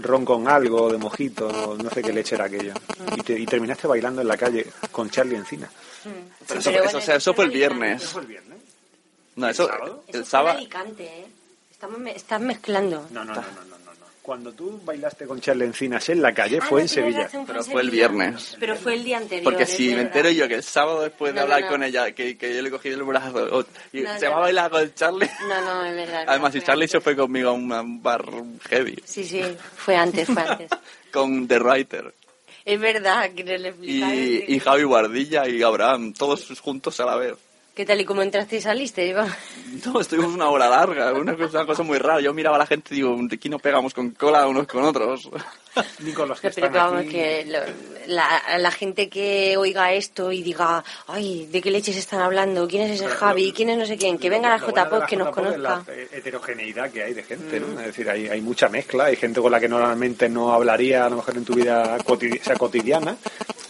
ron 0.05 0.23
con 0.25 0.47
algo, 0.47 0.91
de 0.91 0.97
mojito, 0.97 1.51
no, 1.51 1.75
no 1.75 1.89
sé 1.89 2.01
qué 2.01 2.13
leche 2.13 2.35
era 2.35 2.45
aquello. 2.45 2.73
Y, 3.17 3.21
te- 3.21 3.39
y 3.39 3.45
terminaste 3.45 3.87
bailando 3.87 4.21
en 4.21 4.27
la 4.27 4.37
calle 4.37 4.65
con 4.91 5.09
Charlie 5.09 5.35
encina. 5.35 5.69
Pero 6.47 6.59
eso, 6.59 6.69
eso, 6.69 6.97
o 6.97 7.01
sea, 7.01 7.15
eso 7.15 7.33
fue 7.33 7.45
el 7.45 7.51
viernes. 7.51 8.15
No, 9.35 9.49
eso, 9.49 9.69
el 10.07 10.21
Eso 10.21 10.25
sábado. 10.25 10.53
fue 10.57 10.65
en 10.65 10.71
Alicante, 10.73 11.03
¿eh? 11.05 11.25
Estamos 11.71 11.99
me- 11.99 12.15
estás 12.15 12.39
mezclando. 12.41 13.05
No, 13.11 13.25
no, 13.25 13.35
no, 13.35 13.41
no, 13.41 13.65
no, 13.65 13.77
no. 13.79 13.84
Cuando 14.25 14.51
tú 14.53 14.81
bailaste 14.83 15.27
con 15.27 15.39
Charlie 15.39 15.65
Encinas 15.65 16.09
en 16.09 16.19
la 16.19 16.33
calle 16.33 16.57
Ah, 16.59 16.65
fue 16.65 16.79
no, 16.79 16.83
en 16.85 16.89
Sevilla. 16.89 17.23
razón, 17.25 17.45
Pero 17.45 17.59
en 17.59 17.65
fue 17.65 17.81
el 17.83 17.91
viernes. 17.91 18.57
Pero 18.59 18.75
fue 18.75 18.95
el 18.95 19.03
día 19.03 19.17
anterior. 19.17 19.43
Porque 19.43 19.67
si 19.67 19.93
me 19.93 20.01
entero 20.01 20.31
yo 20.31 20.47
que 20.47 20.55
el 20.55 20.63
sábado 20.63 21.03
después 21.03 21.31
de 21.31 21.35
No, 21.35 21.43
hablar 21.43 21.61
no. 21.61 21.67
con 21.67 21.83
ella, 21.83 22.11
que, 22.11 22.35
que 22.35 22.55
yo 22.55 22.61
le 22.63 22.71
cogí 22.71 22.89
el 22.89 23.03
brazo 23.03 23.37
o- 23.59 23.65
y 23.93 24.01
No, 24.01 24.17
se 24.19 24.27
va 24.27 24.37
a 24.37 24.39
bailar 24.39 24.71
con 24.71 24.91
Charlie. 24.95 25.29
No, 25.47 25.61
no, 25.63 25.85
es 25.85 25.95
verdad. 25.95 26.23
Además, 26.27 26.53
si 26.53 26.61
Charlie 26.61 26.87
se 26.87 26.99
fue 27.01 27.15
conmigo 27.15 27.49
a 27.49 27.53
un, 27.53 28.01
bar 28.01 28.25
heavy 28.69 28.99
Sí, 29.05 29.23
sí, 29.23 29.41
fue 29.75 29.95
antes, 29.95 30.27
fue 30.27 30.41
antes. 30.41 30.71
con 31.13 31.47
The 31.47 31.59
Writer 31.59 32.11
Es 32.65 32.79
verdad 32.79 33.29
que 33.31 33.43
no 33.43 33.55
le 33.57 33.75
y, 33.83 34.55
y 34.55 34.59
Javi 34.59 34.83
Guardilla 34.83 35.47
y 35.47 35.61
Abraham, 35.61 36.13
todos 36.13 36.47
juntos 36.59 36.99
a 36.99 37.05
la 37.05 37.15
vez. 37.15 37.35
¿Qué 37.75 37.85
tal 37.85 37.99
y 37.99 38.05
cómo 38.05 38.21
entraste 38.21 38.55
y 38.55 38.61
saliste, 38.61 39.05
Iván? 39.05 39.27
No, 39.85 39.99
estuvimos 39.99 40.33
una 40.33 40.47
hora 40.49 40.69
larga, 40.69 41.11
una 41.11 41.35
cosa, 41.35 41.57
una 41.57 41.65
cosa 41.67 41.83
muy 41.83 41.97
rara. 41.97 42.21
Yo 42.21 42.33
miraba 42.33 42.55
a 42.55 42.59
la 42.59 42.65
gente 42.65 42.93
y 42.93 42.97
digo, 42.97 43.13
de 43.19 43.35
aquí 43.35 43.49
no 43.49 43.59
pegamos 43.59 43.93
con 43.93 44.11
cola 44.11 44.47
unos 44.47 44.65
con 44.65 44.83
otros. 44.85 45.29
Ni 45.99 46.13
con 46.13 46.29
los 46.29 46.39
que 46.39 46.51
Pero 46.51 46.67
están 46.67 46.73
vamos, 46.81 47.01
aquí. 47.01 47.09
que 47.09 47.45
lo- 47.47 48.13
la, 48.13 48.41
la 48.59 48.71
gente 48.71 49.09
que 49.09 49.57
oiga 49.57 49.91
esto 49.91 50.31
y 50.31 50.41
diga, 50.41 50.85
ay, 51.07 51.47
¿de 51.47 51.61
qué 51.61 51.69
leches 51.69 51.97
están 51.97 52.21
hablando? 52.21 52.65
¿Quién 52.65 52.83
es 52.83 52.91
ese 52.91 53.03
Pero 53.05 53.15
Javi? 53.17 53.47
lo- 53.49 53.53
¿Quién 53.53 53.69
es 53.71 53.77
no 53.79 53.85
sé 53.85 53.97
quién? 53.97 54.17
Que 54.19 54.29
venga 54.29 54.47
la 54.47 54.57
JPOD 54.57 55.05
que 55.05 55.17
nos 55.17 55.27
JPOD 55.27 55.45
es 55.47 55.53
conozca. 55.57 55.83
la 55.85 56.17
heterogeneidad 56.17 56.91
que 56.91 57.03
hay 57.03 57.13
de 57.13 57.23
gente, 57.23 57.59
¿no? 57.59 57.77
Es 57.81 57.87
decir, 57.87 58.09
hay, 58.09 58.27
hay 58.29 58.39
mucha 58.39 58.69
mezcla, 58.69 59.05
hay 59.05 59.17
gente 59.17 59.41
con 59.41 59.51
la 59.51 59.59
que 59.59 59.67
normalmente 59.67 60.29
no 60.29 60.53
hablaría 60.53 61.05
a 61.07 61.09
lo 61.09 61.17
mejor 61.17 61.35
en 61.35 61.43
tu 61.43 61.53
vida 61.55 61.97
sea, 62.41 62.55
cotidiana. 62.55 63.17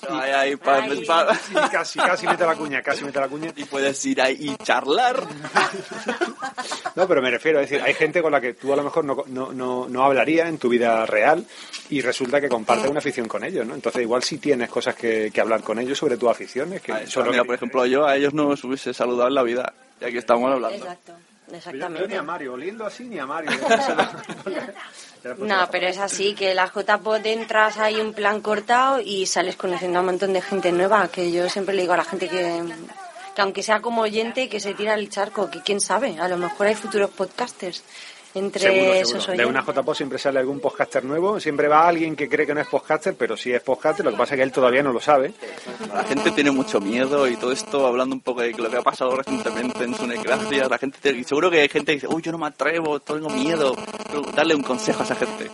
Ay, 0.10 0.32
ay, 0.32 0.56
pa- 0.56 0.84
Ay. 0.84 1.06
pa- 1.06 1.36
Sí, 1.36 1.54
casi, 1.72 2.00
casi 2.00 2.28
mete 2.28 2.46
la 2.46 2.56
cuña, 2.56 2.82
casi 2.82 3.04
mete 3.04 3.20
la 3.20 3.28
cuña. 3.28 3.52
Y 3.56 3.66
puedes 3.66 4.06
ir 4.06 4.22
ahí 4.22 4.38
y 4.40 4.56
charlar. 4.64 5.24
No, 6.96 7.08
pero 7.08 7.22
me 7.22 7.30
refiero, 7.32 7.60
es 7.60 7.70
decir, 7.70 7.84
hay 7.86 7.94
gente 7.94 8.22
con 8.22 8.32
la 8.32 8.40
que 8.40 8.54
tú 8.54 8.72
a 8.72 8.76
lo 8.76 8.84
mejor 8.84 9.04
no, 9.06 9.24
no, 9.28 9.52
no, 9.52 9.88
no 9.90 10.04
hablarías 10.04 10.48
en 10.48 10.58
tu 10.58 10.70
vida 10.70 11.06
real 11.06 11.46
y 11.90 12.02
resulta 12.02 12.40
que 12.40 12.48
compartes 12.50 12.90
una 12.90 13.00
afición 13.00 13.28
con 13.28 13.44
ellos, 13.44 13.66
¿no? 13.66 13.76
Entonces 13.76 14.02
igual 14.02 14.24
sí 14.24 14.38
tienes 14.38 14.70
cosas 14.70 14.96
que, 14.96 15.30
que 15.34 15.42
hablar 15.42 15.62
con 15.62 15.78
ellos 15.80 15.98
sobre 15.98 16.18
tus 16.18 16.30
aficiones. 16.30 16.82
Que 16.82 16.94
Ay, 16.94 17.08
sobre 17.08 17.28
lo 17.28 17.32
mira, 17.32 17.44
que- 17.44 17.48
por 17.48 17.56
ejemplo, 17.56 17.86
yo 17.86 18.06
a 18.06 18.16
ellos 18.16 18.34
no 18.34 18.48
os 18.50 18.64
hubiese 18.64 18.94
saludado 18.94 19.28
en 19.28 19.36
la 19.36 19.44
vida. 19.44 19.74
Y 20.02 20.06
aquí 20.06 20.18
estamos 20.18 20.52
hablando. 20.52 20.78
Exacto, 20.86 21.14
Yo, 21.48 21.52
yo 21.52 21.52
ni 21.52 21.58
exactamente. 21.58 22.18
a 22.18 22.24
Mario, 22.24 22.54
oliendo 22.54 22.86
así 22.86 23.04
ni 23.06 23.20
a 23.20 23.26
Mario. 23.26 23.52
No, 25.40 25.68
pero 25.72 25.88
es 25.88 25.98
así, 25.98 26.36
que 26.36 26.54
la 26.54 26.68
JPOD 26.68 27.26
entras 27.26 27.80
ahí 27.80 28.00
un 28.00 28.14
plan 28.14 28.42
cortado 28.42 29.00
y 29.00 29.26
sales 29.26 29.56
conociendo 29.56 29.98
a 29.98 30.02
un 30.02 30.06
montón 30.06 30.34
de 30.34 30.42
gente 30.42 30.72
nueva, 30.72 31.08
que 31.08 31.32
yo 31.32 31.50
siempre 31.50 31.74
le 31.74 31.82
digo 31.82 31.94
a 31.94 31.98
la 31.98 32.04
gente 32.04 32.30
que, 32.30 32.64
que 33.36 33.42
aunque 33.42 33.64
sea 33.64 33.82
como 33.82 34.04
oyente, 34.04 34.50
que 34.50 34.60
se 34.60 34.76
tira 34.76 34.94
el 34.94 35.10
charco, 35.10 35.50
que 35.50 35.62
quién 35.62 35.82
sabe, 35.82 36.20
a 36.20 36.28
lo 36.28 36.38
mejor 36.38 36.68
hay 36.68 36.76
futuros 36.76 37.10
podcasters 37.10 37.84
entre 38.36 38.62
Seguro, 38.62 38.94
esos 38.94 39.24
seguro. 39.24 39.44
De 39.44 39.50
una. 39.50 39.64
JPO 39.66 39.96
siempre 39.96 40.20
sale 40.20 40.40
algún 40.40 40.60
podcaster 40.60 41.04
nuevo, 41.04 41.40
siempre 41.40 41.68
va 41.68 41.88
alguien 41.88 42.16
que 42.16 42.30
cree 42.30 42.46
que 42.46 42.54
no 42.54 42.62
es 42.62 42.68
podcaster, 42.68 43.16
pero 43.16 43.36
sí 43.36 43.52
es 43.52 43.62
podcaster, 43.62 44.06
lo 44.06 44.12
que 44.12 44.18
pasa 44.18 44.36
es 44.36 44.40
que 44.40 44.44
él 44.44 44.52
todavía 44.52 44.84
no 44.84 44.94
lo 44.94 45.00
sabe. 45.00 45.34
La 45.94 46.04
gente 46.04 46.32
tiene 46.32 46.52
mucho 46.52 46.80
miedo 46.80 47.28
y 47.28 47.38
todo 47.38 47.52
esto, 47.52 47.88
hablando 47.88 48.16
un 48.16 48.22
poco 48.22 48.42
de 48.42 48.52
lo 48.52 48.70
que 48.70 48.78
ha 48.78 48.82
pasado 48.82 49.16
recientemente 49.16 49.84
en 49.84 49.96
Sunecracia, 49.96 50.68
la 50.70 50.78
gente 50.78 51.24
seguro 51.24 51.50
que 51.50 51.62
hay 51.62 51.70
gente 51.70 51.92
que 51.92 51.96
dice, 51.96 52.08
uy, 52.08 52.22
yo 52.22 52.32
no 52.32 52.38
me 52.38 52.48
atrevo, 52.48 53.00
tengo 53.00 53.30
miedo. 53.30 53.76
Pero 54.08 54.22
darle 54.34 54.56
un 54.56 54.64
consejo 54.64 55.02
a 55.02 55.06
esa 55.06 55.16
gente. 55.16 55.50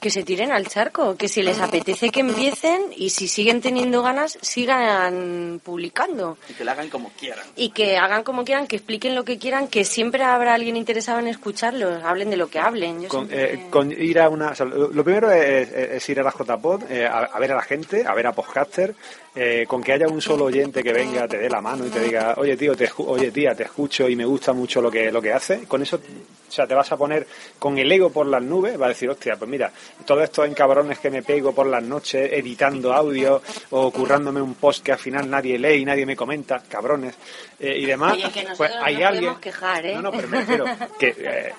Que 0.00 0.08
se 0.10 0.22
tiren 0.22 0.52
al 0.52 0.68
charco, 0.68 1.16
que 1.16 1.26
si 1.26 1.42
les 1.42 1.58
apetece 1.58 2.10
que 2.10 2.20
empiecen 2.20 2.80
y 2.96 3.10
si 3.10 3.26
siguen 3.26 3.60
teniendo 3.60 4.02
ganas, 4.02 4.38
sigan 4.40 5.60
publicando. 5.64 6.38
Y 6.48 6.54
que 6.54 6.64
le 6.64 6.70
hagan 6.70 6.88
como 6.88 7.10
quieran. 7.18 7.44
Y 7.56 7.70
que 7.70 7.96
hagan 7.98 8.22
como 8.22 8.44
quieran, 8.44 8.66
que 8.68 8.76
expliquen 8.76 9.14
lo 9.16 9.24
que 9.24 9.38
quieran, 9.38 9.66
que 9.66 9.84
siempre 9.84 10.22
habrá 10.22 10.54
alguien 10.54 10.76
interesado 10.76 11.18
en 11.18 11.26
escucharlos, 11.26 12.02
hablen 12.04 12.30
de 12.30 12.36
lo 12.36 12.48
que 12.48 12.60
hablen. 12.60 13.02
Yo 13.02 13.08
Con, 13.08 13.26
siempre- 13.28 13.54
eh, 13.54 13.66
con 13.68 13.90
ir 13.90 14.20
a 14.20 14.28
una. 14.28 14.50
o 14.50 14.54
sea, 14.54 14.66
lo, 14.66 14.88
lo 14.92 15.04
primero 15.04 15.30
es, 15.32 15.68
es- 15.72 15.90
es 15.90 16.08
ir 16.08 16.20
a 16.20 16.22
la 16.22 16.30
JPod, 16.32 16.84
eh, 16.90 17.06
a, 17.06 17.18
a 17.24 17.38
ver 17.40 17.52
a 17.52 17.56
la 17.56 17.62
gente, 17.62 18.04
a 18.06 18.14
ver 18.14 18.28
a 18.28 18.32
podcaster, 18.32 18.94
eh, 19.34 19.64
con 19.68 19.82
que 19.82 19.92
haya 19.92 20.08
un 20.08 20.20
solo 20.20 20.46
oyente 20.46 20.82
que 20.82 20.92
venga, 20.92 21.28
te 21.28 21.38
dé 21.38 21.48
la 21.48 21.60
mano 21.60 21.86
y 21.86 21.90
te 21.90 22.00
diga, 22.00 22.34
oye 22.36 22.56
tío, 22.56 22.76
te, 22.76 22.90
oye 22.98 23.30
tía, 23.30 23.54
te 23.54 23.62
escucho 23.62 24.08
y 24.08 24.16
me 24.16 24.24
gusta 24.24 24.52
mucho 24.52 24.82
lo 24.82 24.90
que, 24.90 25.12
lo 25.12 25.22
que 25.22 25.32
hace. 25.32 25.66
Con 25.68 25.82
eso, 25.82 25.96
o 25.96 26.52
sea, 26.52 26.66
te 26.66 26.74
vas 26.74 26.90
a 26.90 26.96
poner 26.96 27.26
con 27.58 27.78
el 27.78 27.90
ego 27.92 28.10
por 28.10 28.26
las 28.26 28.42
nubes, 28.42 28.80
va 28.80 28.86
a 28.86 28.88
decir, 28.88 29.08
hostia, 29.08 29.36
pues 29.36 29.48
mira, 29.48 29.70
todos 30.04 30.24
estos 30.24 30.48
encabrones 30.48 30.98
que 30.98 31.10
me 31.10 31.22
pego 31.22 31.54
por 31.54 31.66
las 31.66 31.82
noches 31.82 32.28
editando 32.32 32.92
audio 32.92 33.40
o 33.70 33.92
currándome 33.92 34.42
un 34.42 34.54
post 34.54 34.82
que 34.84 34.92
al 34.92 34.98
final 34.98 35.30
nadie 35.30 35.58
lee 35.58 35.82
y 35.82 35.84
nadie 35.84 36.04
me 36.04 36.16
comenta, 36.16 36.60
cabrones, 36.68 37.14
eh, 37.60 37.78
y 37.78 37.86
demás, 37.86 38.14
Oye, 38.14 38.30
que 38.32 38.42
nosotros 38.42 38.58
pues 38.58 38.72
hay 38.82 38.94
nos 38.94 39.04
alguien 39.04 39.34
quejar, 39.36 39.86
¿eh? 39.86 39.94
No, 39.94 40.02
no, 40.02 40.10
pero 40.10 40.26
me 40.26 40.38
refiero 40.40 40.64
que 40.98 41.14
eh, 41.16 41.52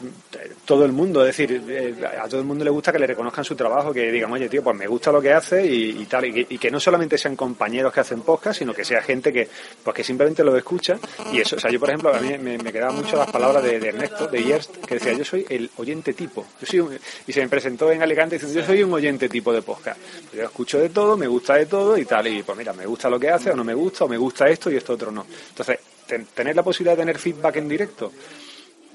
todo 0.66 0.84
el 0.84 0.92
mundo, 0.92 1.22
es 1.26 1.38
decir, 1.38 1.64
eh, 1.70 1.96
a 2.22 2.28
todo 2.28 2.42
el 2.42 2.46
mundo 2.46 2.66
le 2.66 2.72
gusta 2.72 2.92
que 2.92 3.00
le 3.00 3.08
reconozcan 3.08 3.46
su 3.46 3.56
trabajo, 3.56 3.94
que 3.94 4.12
digan, 4.12 4.30
oye, 4.34 4.50
tío, 4.50 4.62
pues 4.62 4.76
me 4.76 4.88
gusta 4.88 5.10
lo 5.10 5.22
que 5.22 5.32
hace 5.32 5.66
y, 5.66 6.02
y 6.02 6.06
tal, 6.06 6.26
y 6.26 6.34
que, 6.34 6.54
y 6.54 6.58
que 6.58 6.70
no 6.70 6.80
solamente 6.80 7.18
sean 7.18 7.38
compañeros 7.38 7.61
que 7.94 8.00
hacen 8.00 8.22
podcast, 8.22 8.58
sino 8.60 8.74
que 8.74 8.84
sea 8.84 9.02
gente 9.04 9.32
que, 9.32 9.48
pues 9.84 9.96
que 9.96 10.04
simplemente 10.04 10.44
lo 10.44 10.56
escucha 10.58 10.98
y 11.32 11.40
eso, 11.42 11.56
o 11.58 11.60
sea, 11.60 11.70
yo 11.70 11.80
por 11.80 11.90
ejemplo, 11.90 12.14
a 12.14 12.20
mí 12.20 12.36
me, 12.40 12.58
me 12.58 12.72
quedaban 12.74 12.96
mucho 12.96 13.18
las 13.18 13.30
palabras 13.30 13.64
de, 13.64 13.76
Ernesto, 13.76 14.28
de 14.28 14.44
Yerst, 14.44 14.78
que 14.86 14.96
decía, 14.96 15.14
yo 15.14 15.24
soy 15.24 15.46
el 15.50 15.70
oyente 15.78 16.14
tipo, 16.14 16.46
yo 16.60 16.66
soy 16.68 16.80
un- 16.80 17.00
y 17.28 17.32
se 17.34 17.42
me 17.42 17.50
presentó 17.50 17.92
en 17.92 18.02
Alicante 18.02 18.36
diciendo, 18.38 18.60
yo 18.62 18.66
soy 18.66 18.82
un 18.84 18.94
oyente 18.94 19.30
tipo 19.30 19.54
de 19.54 19.62
podcast, 19.62 20.00
yo 20.34 20.44
escucho 20.44 20.80
de 20.80 20.90
todo, 20.90 21.16
me 21.18 21.28
gusta 21.28 21.56
de 21.56 21.68
todo 21.68 21.98
y 21.98 22.06
tal, 22.06 22.28
y 22.28 22.42
pues 22.42 22.58
mira, 22.58 22.74
me 22.74 22.86
gusta 22.86 23.10
lo 23.10 23.20
que 23.20 23.30
hace 23.30 23.52
o 23.52 23.56
no 23.56 23.64
me 23.64 23.74
gusta, 23.76 24.06
o 24.06 24.08
me 24.08 24.18
gusta 24.18 24.50
esto 24.50 24.72
y 24.72 24.78
esto 24.78 24.94
otro 24.94 25.12
no. 25.12 25.26
Entonces, 25.50 25.78
ten- 26.08 26.26
tener 26.34 26.56
la 26.56 26.64
posibilidad 26.64 26.96
de 26.98 27.02
tener 27.04 27.20
feedback 27.20 27.58
en 27.58 27.70
directo, 27.70 28.12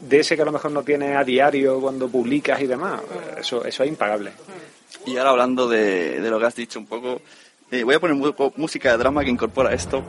de 0.01 0.20
ese 0.20 0.34
que 0.36 0.43
a 0.43 0.44
lo 0.44 0.52
mejor 0.52 0.72
no 0.72 0.82
tienes 0.82 1.16
a 1.16 1.22
diario 1.24 1.80
cuando 1.80 2.09
publicas 2.09 2.60
y 2.60 2.66
demás, 2.66 3.01
eso, 3.38 3.64
eso 3.64 3.82
es 3.84 3.88
impagable. 3.88 4.32
Y 5.06 5.16
ahora 5.16 5.30
hablando 5.30 5.68
de 5.68 6.18
lo 6.28 6.38
que 6.40 6.47
has 6.47 6.55
dicho 6.56 6.78
un 6.80 6.86
poco, 6.86 7.22
eh, 7.70 7.82
voy 7.84 7.94
a 7.94 8.01
poner 8.01 8.16
música 8.56 8.93
de 8.93 8.98
drama 8.98 9.24
que 9.24 9.30
incorpora 9.30 9.72
esto. 9.74 10.02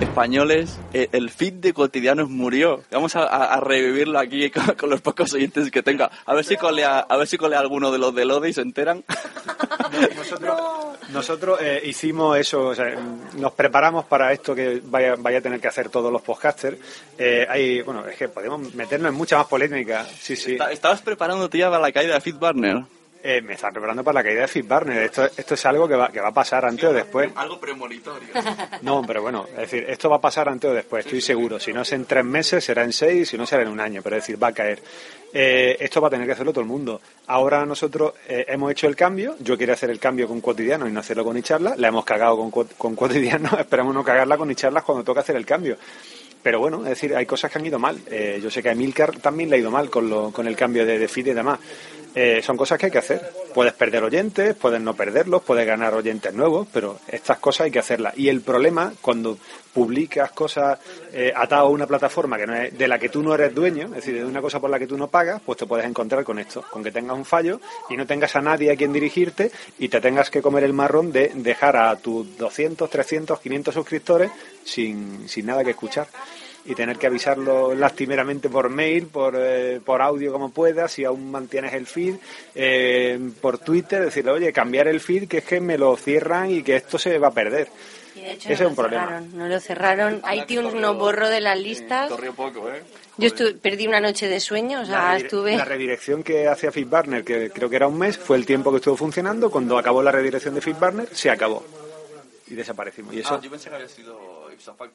Españoles, 0.00 0.78
eh, 0.92 1.08
el 1.12 1.30
feed 1.30 1.54
de 1.54 1.72
cotidianos 1.72 2.28
murió. 2.28 2.82
Vamos 2.90 3.14
a, 3.16 3.22
a- 3.24 3.54
a 3.54 3.60
revivirlo 3.60 4.18
aquí 4.18 4.50
con, 4.50 4.74
con 4.74 4.90
los 4.90 5.00
pocos 5.00 5.32
oyentes 5.34 5.70
que 5.70 5.82
tenga. 5.82 6.10
A 6.26 6.34
ver 6.34 6.44
si 6.44 6.56
colea, 6.56 6.98
a 7.00 7.16
ver 7.16 7.26
si 7.28 7.36
colea 7.38 7.60
alguno 7.60 7.90
de 7.92 7.98
los 7.98 8.14
de 8.14 8.24
Lode 8.24 8.48
y 8.48 8.52
se 8.52 8.62
enteran. 8.62 9.04
Nosotros 11.12 11.58
eh, 11.60 11.82
hicimos 11.84 12.38
eso, 12.38 12.68
o 12.68 12.74
sea, 12.74 12.96
nos 13.36 13.52
preparamos 13.52 14.06
para 14.06 14.32
esto 14.32 14.54
que 14.54 14.80
vaya, 14.84 15.14
vaya 15.18 15.38
a 15.38 15.40
tener 15.42 15.60
que 15.60 15.68
hacer 15.68 15.88
todos 15.90 16.10
los 16.12 16.22
podcasters. 16.22 16.78
Eh, 17.18 17.46
hay, 17.48 17.82
bueno, 17.82 18.06
es 18.06 18.16
que 18.16 18.28
podemos 18.28 18.74
meternos 18.74 19.10
en 19.10 19.16
mucha 19.16 19.36
más 19.36 19.46
polémica. 19.46 20.06
Sí, 20.18 20.34
sí. 20.36 20.52
Esta- 20.52 20.72
Estabas 20.72 21.02
preparándote 21.02 21.58
ya 21.58 21.68
para 21.68 21.82
la 21.82 21.92
caída 21.92 22.14
de 22.14 22.20
Feed 22.20 22.36
Barner. 22.36 22.82
Eh, 23.24 23.40
me 23.40 23.54
están 23.54 23.72
preparando 23.72 24.02
para 24.02 24.14
la 24.14 24.24
caída 24.24 24.40
de 24.40 24.48
Fit 24.48 24.66
Barner. 24.66 25.04
Esto, 25.04 25.24
esto 25.36 25.54
es 25.54 25.66
algo 25.66 25.86
que 25.86 25.94
va, 25.94 26.10
que 26.10 26.20
va 26.20 26.28
a 26.28 26.34
pasar 26.34 26.64
antes 26.64 26.84
o 26.84 26.92
después. 26.92 27.30
Algo 27.36 27.60
premonitorio. 27.60 28.28
No, 28.82 29.04
pero 29.06 29.22
bueno, 29.22 29.46
es 29.52 29.58
decir, 29.58 29.84
esto 29.88 30.10
va 30.10 30.16
a 30.16 30.20
pasar 30.20 30.48
antes 30.48 30.68
o 30.68 30.74
después, 30.74 31.04
estoy 31.04 31.20
seguro. 31.20 31.60
Si 31.60 31.72
no 31.72 31.82
es 31.82 31.92
en 31.92 32.04
tres 32.04 32.24
meses, 32.24 32.64
será 32.64 32.82
en 32.82 32.92
seis, 32.92 33.28
si 33.28 33.38
no 33.38 33.46
será 33.46 33.62
en 33.62 33.68
un 33.68 33.78
año, 33.78 34.02
pero 34.02 34.16
es 34.16 34.22
decir, 34.22 34.42
va 34.42 34.48
a 34.48 34.52
caer. 34.52 34.82
Eh, 35.32 35.76
esto 35.78 36.00
va 36.00 36.08
a 36.08 36.10
tener 36.10 36.26
que 36.26 36.32
hacerlo 36.32 36.52
todo 36.52 36.62
el 36.62 36.66
mundo. 36.66 37.00
Ahora 37.28 37.64
nosotros 37.64 38.14
eh, 38.28 38.44
hemos 38.48 38.72
hecho 38.72 38.88
el 38.88 38.96
cambio, 38.96 39.36
yo 39.38 39.56
quiero 39.56 39.72
hacer 39.72 39.90
el 39.90 40.00
cambio 40.00 40.26
con 40.26 40.40
cotidiano 40.40 40.88
y 40.88 40.92
no 40.92 40.98
hacerlo 41.00 41.24
con 41.24 41.36
Icharla, 41.38 41.74
la 41.76 41.88
hemos 41.88 42.04
cagado 42.04 42.36
con, 42.36 42.66
con 42.66 42.96
cotidiano, 42.96 43.50
esperamos 43.58 43.94
no 43.94 44.02
cagarla 44.02 44.36
con 44.36 44.50
Icharlas 44.50 44.82
cuando 44.82 45.04
toca 45.04 45.20
hacer 45.20 45.36
el 45.36 45.46
cambio. 45.46 45.76
Pero 46.42 46.58
bueno, 46.58 46.78
es 46.82 46.90
decir, 46.90 47.14
hay 47.14 47.24
cosas 47.24 47.50
que 47.52 47.58
han 47.58 47.66
ido 47.66 47.78
mal. 47.78 47.98
Eh, 48.10 48.40
yo 48.42 48.50
sé 48.50 48.62
que 48.62 48.68
a 48.68 48.72
Emilcar 48.72 49.16
también 49.18 49.48
le 49.48 49.56
ha 49.56 49.58
ido 49.60 49.70
mal 49.70 49.88
con, 49.88 50.10
lo, 50.10 50.32
con 50.32 50.48
el 50.48 50.56
cambio 50.56 50.84
de, 50.84 50.98
de 50.98 51.06
feed 51.08 51.28
y 51.28 51.34
demás. 51.34 51.60
Eh, 52.14 52.42
son 52.42 52.56
cosas 52.56 52.78
que 52.78 52.86
hay 52.86 52.92
que 52.92 52.98
hacer. 52.98 53.32
Puedes 53.54 53.72
perder 53.72 54.04
oyentes, 54.04 54.54
puedes 54.54 54.80
no 54.80 54.94
perderlos, 54.94 55.42
puedes 55.42 55.66
ganar 55.66 55.94
oyentes 55.94 56.32
nuevos, 56.34 56.68
pero 56.72 56.98
estas 57.08 57.38
cosas 57.38 57.66
hay 57.66 57.70
que 57.70 57.78
hacerlas. 57.78 58.16
Y 58.16 58.28
el 58.28 58.42
problema, 58.42 58.92
cuando 59.00 59.38
publicas 59.72 60.32
cosas 60.32 60.78
eh, 61.12 61.32
atadas 61.34 61.64
a 61.64 61.68
una 61.68 61.86
plataforma 61.86 62.36
que 62.36 62.46
no 62.46 62.54
es, 62.54 62.76
de 62.76 62.88
la 62.88 62.98
que 62.98 63.08
tú 63.08 63.22
no 63.22 63.34
eres 63.34 63.54
dueño, 63.54 63.86
es 63.86 63.94
decir, 63.94 64.14
de 64.14 64.24
una 64.24 64.42
cosa 64.42 64.60
por 64.60 64.68
la 64.68 64.78
que 64.78 64.86
tú 64.86 64.98
no 64.98 65.08
pagas, 65.08 65.40
pues 65.44 65.58
te 65.58 65.66
puedes 65.66 65.86
encontrar 65.86 66.24
con 66.24 66.38
esto, 66.38 66.62
con 66.70 66.84
que 66.84 66.90
tengas 66.90 67.16
un 67.16 67.24
fallo 67.24 67.60
y 67.88 67.96
no 67.96 68.06
tengas 68.06 68.36
a 68.36 68.42
nadie 68.42 68.70
a 68.70 68.76
quien 68.76 68.92
dirigirte 68.92 69.50
y 69.78 69.88
te 69.88 70.00
tengas 70.00 70.30
que 70.30 70.42
comer 70.42 70.64
el 70.64 70.74
marrón 70.74 71.12
de 71.12 71.32
dejar 71.34 71.76
a 71.76 71.96
tus 71.96 72.36
200, 72.36 72.90
300, 72.90 73.40
500 73.40 73.74
suscriptores 73.74 74.30
sin, 74.64 75.28
sin 75.28 75.46
nada 75.46 75.64
que 75.64 75.70
escuchar. 75.70 76.08
Y 76.64 76.74
tener 76.74 76.96
que 76.96 77.08
avisarlo 77.08 77.74
lastimeramente 77.74 78.48
por 78.48 78.68
mail, 78.68 79.06
por, 79.08 79.34
eh, 79.36 79.80
por 79.84 80.00
audio 80.00 80.32
como 80.32 80.50
puedas, 80.52 80.92
si 80.92 81.04
aún 81.04 81.30
mantienes 81.30 81.74
el 81.74 81.86
feed, 81.86 82.14
eh, 82.54 83.18
por 83.40 83.58
Twitter, 83.58 84.04
decirle, 84.04 84.30
oye, 84.30 84.52
cambiar 84.52 84.86
el 84.88 85.00
feed, 85.00 85.26
que 85.28 85.38
es 85.38 85.44
que 85.44 85.60
me 85.60 85.76
lo 85.78 85.96
cierran 85.96 86.50
y 86.50 86.62
que 86.62 86.76
esto 86.76 86.98
se 86.98 87.18
va 87.18 87.28
a 87.28 87.32
perder. 87.32 87.68
Y 88.14 88.20
de 88.20 88.32
hecho 88.32 88.48
Ese 88.50 88.50
no 88.50 88.54
es 88.54 88.60
un 88.60 88.66
lo 88.68 88.74
problema. 88.76 89.06
cerraron, 89.06 89.38
no 89.38 89.48
lo 89.48 89.60
cerraron. 89.60 90.22
iTunes 90.34 90.74
no 90.74 90.94
borró 90.94 91.28
de 91.28 91.40
las 91.40 91.58
listas. 91.58 92.08
Corrió 92.10 92.34
poco, 92.34 92.70
¿eh? 92.70 92.82
Yo 93.18 93.28
estu- 93.28 93.58
perdí 93.58 93.86
una 93.86 94.00
noche 94.00 94.28
de 94.28 94.38
sueño, 94.38 94.82
o 94.82 94.84
sea, 94.86 95.12
la, 95.12 95.16
estuve... 95.18 95.56
la 95.56 95.64
redirección 95.64 96.22
que 96.22 96.46
hacía 96.48 96.70
FitBurner, 96.72 97.24
que 97.24 97.50
creo 97.50 97.68
que 97.68 97.76
era 97.76 97.86
un 97.88 97.98
mes, 97.98 98.16
fue 98.18 98.36
el 98.36 98.46
tiempo 98.46 98.70
que 98.70 98.76
estuvo 98.76 98.96
funcionando. 98.96 99.50
Cuando 99.50 99.76
acabó 99.78 100.02
la 100.02 100.12
redirección 100.12 100.54
de 100.54 100.60
FitBurner, 100.60 101.08
se 101.12 101.28
acabó. 101.30 101.64
Y 102.48 102.54
desaparecimos. 102.54 103.14
Y 103.14 103.20
eso, 103.20 103.34
Ah, 103.34 103.40
yo 103.42 103.50
pensé 103.50 103.68
que 103.70 103.74
había 103.76 103.88
sido 103.88 104.41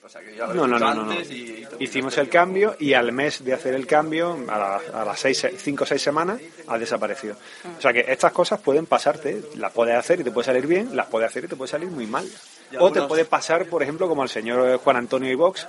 o 0.04 0.10
sea, 0.10 0.22
que 0.22 0.36
ya 0.36 0.48
lo 0.48 0.54
No, 0.54 0.68
no, 0.68 0.80
no, 0.80 0.88
antes 1.12 1.30
y- 1.32 1.66
Hicimos 1.80 2.18
el 2.18 2.30
cambio 2.30 2.76
y 2.80 2.94
al 2.94 3.12
mes 3.12 3.44
de 3.44 3.54
hacer 3.54 3.74
el 3.74 3.86
cambio, 3.88 4.38
a, 4.48 4.58
la- 4.58 5.02
a 5.02 5.06
las 5.06 5.20
seis, 5.20 5.46
cinco 5.58 5.84
o 5.84 5.88
seis 5.88 6.02
semanas, 6.02 6.40
ha 6.68 6.78
desaparecido. 6.78 7.36
O 7.78 7.82
sea 7.82 7.92
que 7.94 8.06
estas 8.08 8.32
cosas 8.32 8.60
pueden 8.62 8.86
pasarte, 8.86 9.42
las 9.56 9.72
puedes 9.72 9.96
hacer 9.96 10.20
y 10.22 10.24
te 10.24 10.32
puede 10.32 10.46
salir 10.46 10.68
bien, 10.68 10.96
las 10.96 11.08
puedes 11.08 11.30
hacer 11.30 11.46
y 11.46 11.48
te 11.48 11.56
puede 11.56 11.70
salir 11.72 11.90
muy 11.90 12.08
mal. 12.08 12.28
O 12.80 12.92
te 12.92 13.02
puede 13.04 13.24
pasar, 13.26 13.66
por 13.68 13.82
ejemplo, 13.82 14.08
como 14.10 14.22
al 14.24 14.30
señor 14.30 14.78
Juan 14.80 14.98
Antonio 14.98 15.32
Ivox, 15.32 15.68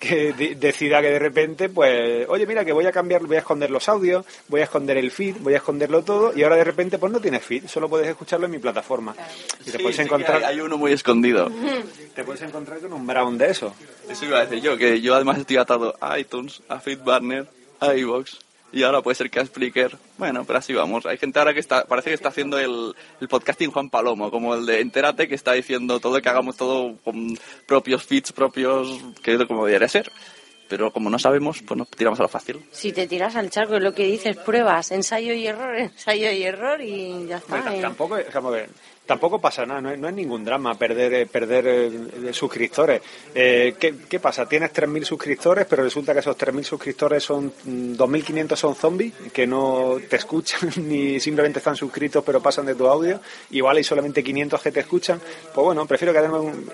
que 0.00 0.32
de- 0.32 0.54
decida 0.56 1.00
que 1.02 1.10
de 1.10 1.18
repente, 1.18 1.68
pues, 1.68 2.26
oye, 2.28 2.46
mira, 2.46 2.64
que 2.64 2.72
voy 2.72 2.86
a 2.86 2.90
cambiar, 2.90 3.22
voy 3.22 3.36
a 3.36 3.40
esconder 3.40 3.70
los 3.70 3.86
audios, 3.88 4.24
voy 4.48 4.62
a 4.62 4.64
esconder 4.64 4.96
el 4.96 5.10
feed, 5.10 5.36
voy 5.40 5.52
a 5.54 5.58
esconderlo 5.58 6.02
todo, 6.02 6.32
y 6.34 6.42
ahora 6.42 6.56
de 6.56 6.64
repente, 6.64 6.96
pues 6.98 7.12
no 7.12 7.20
tienes 7.20 7.44
feed, 7.44 7.66
solo 7.68 7.88
puedes 7.88 8.08
escucharlo 8.08 8.46
en 8.46 8.52
mi 8.52 8.58
plataforma. 8.58 9.14
Y 9.60 9.64
te 9.64 9.72
Sí, 9.72 9.78
puedes 9.78 9.96
sí 9.96 10.02
encontrar, 10.02 10.38
hay, 10.42 10.54
hay 10.54 10.60
uno 10.60 10.78
muy 10.78 10.92
escondido. 10.92 11.52
te 12.14 12.24
puedes 12.24 12.40
encontrar 12.42 12.80
con 12.80 12.92
un 12.94 13.06
brown 13.06 13.36
de 13.36 13.50
eso. 13.50 13.74
Eso 14.08 14.24
iba 14.24 14.38
a 14.38 14.46
decir 14.46 14.62
yo, 14.62 14.76
que 14.78 15.00
yo 15.02 15.14
además 15.14 15.38
estoy 15.38 15.58
atado 15.58 15.94
a 16.00 16.18
iTunes, 16.18 16.62
a 16.68 16.80
FeedBurner, 16.80 17.46
a 17.80 17.94
iVoox 17.94 18.38
y 18.72 18.82
ahora 18.82 19.02
puede 19.02 19.14
ser 19.14 19.30
que 19.30 19.40
a 19.40 19.46
Spreaker. 19.46 19.96
Bueno, 20.18 20.44
pero 20.44 20.58
así 20.58 20.72
vamos. 20.72 21.06
Hay 21.06 21.18
gente 21.18 21.38
ahora 21.38 21.52
que 21.54 21.60
está, 21.60 21.84
parece 21.84 22.10
que 22.10 22.14
está 22.14 22.28
haciendo 22.28 22.58
el, 22.58 22.94
el 23.20 23.28
podcasting 23.28 23.70
Juan 23.70 23.90
Palomo, 23.90 24.30
como 24.30 24.54
el 24.54 24.66
de 24.66 24.80
Entérate, 24.80 25.28
que 25.28 25.34
está 25.34 25.52
diciendo 25.52 26.00
todo 26.00 26.20
que 26.20 26.28
hagamos 26.28 26.56
todo 26.56 26.96
con 27.04 27.38
propios 27.66 28.04
feeds, 28.04 28.32
propios, 28.32 29.00
que 29.22 29.34
es 29.34 29.44
como 29.46 29.66
debería 29.66 29.88
ser. 29.88 30.10
Pero 30.68 30.92
como 30.92 31.10
no 31.10 31.18
sabemos, 31.18 31.62
pues 31.66 31.76
nos 31.76 31.88
tiramos 31.88 32.20
a 32.20 32.22
lo 32.22 32.28
fácil. 32.28 32.64
Si 32.70 32.92
te 32.92 33.08
tiras 33.08 33.34
al 33.34 33.50
charco, 33.50 33.74
es 33.74 33.82
lo 33.82 33.92
que 33.92 34.04
dices, 34.04 34.36
pruebas, 34.36 34.92
ensayo 34.92 35.34
y 35.34 35.48
error, 35.48 35.74
ensayo 35.76 36.30
y 36.30 36.44
error 36.44 36.80
y 36.80 37.26
ya 37.26 37.38
está. 37.38 37.60
Bueno, 37.60 37.72
eh. 37.72 37.80
tampoco, 37.80 38.16
vamos 38.32 38.52
a 38.52 38.56
ver, 38.56 38.70
tampoco 39.10 39.40
pasa 39.40 39.66
nada, 39.66 39.80
no 39.80 39.90
es, 39.90 39.98
no 39.98 40.06
es 40.06 40.14
ningún 40.14 40.44
drama 40.44 40.78
perder 40.78 41.12
eh, 41.14 41.26
perder 41.26 41.66
eh, 41.66 42.32
suscriptores. 42.32 43.02
Eh, 43.34 43.74
¿qué, 43.76 44.20
pasa? 44.20 44.48
Tienes 44.48 44.72
3.000 44.72 45.02
suscriptores, 45.02 45.66
pero 45.68 45.82
resulta 45.82 46.12
que 46.12 46.20
esos 46.20 46.38
3.000 46.38 46.62
suscriptores 46.62 47.24
son 47.24 47.52
mm, 47.64 47.94
2.500 47.94 48.54
son 48.54 48.76
zombies 48.76 49.12
que 49.32 49.48
no 49.48 49.96
te 50.08 50.14
escuchan 50.14 50.70
ni 50.76 51.18
simplemente 51.18 51.58
están 51.58 51.74
suscritos 51.74 52.22
pero 52.24 52.40
pasan 52.40 52.66
de 52.66 52.76
tu 52.76 52.86
audio. 52.86 53.20
Igual 53.50 53.78
hay 53.78 53.82
solamente 53.82 54.22
500 54.22 54.62
que 54.62 54.70
te 54.70 54.78
escuchan. 54.78 55.20
Pues 55.52 55.64
bueno, 55.64 55.84
prefiero 55.86 56.14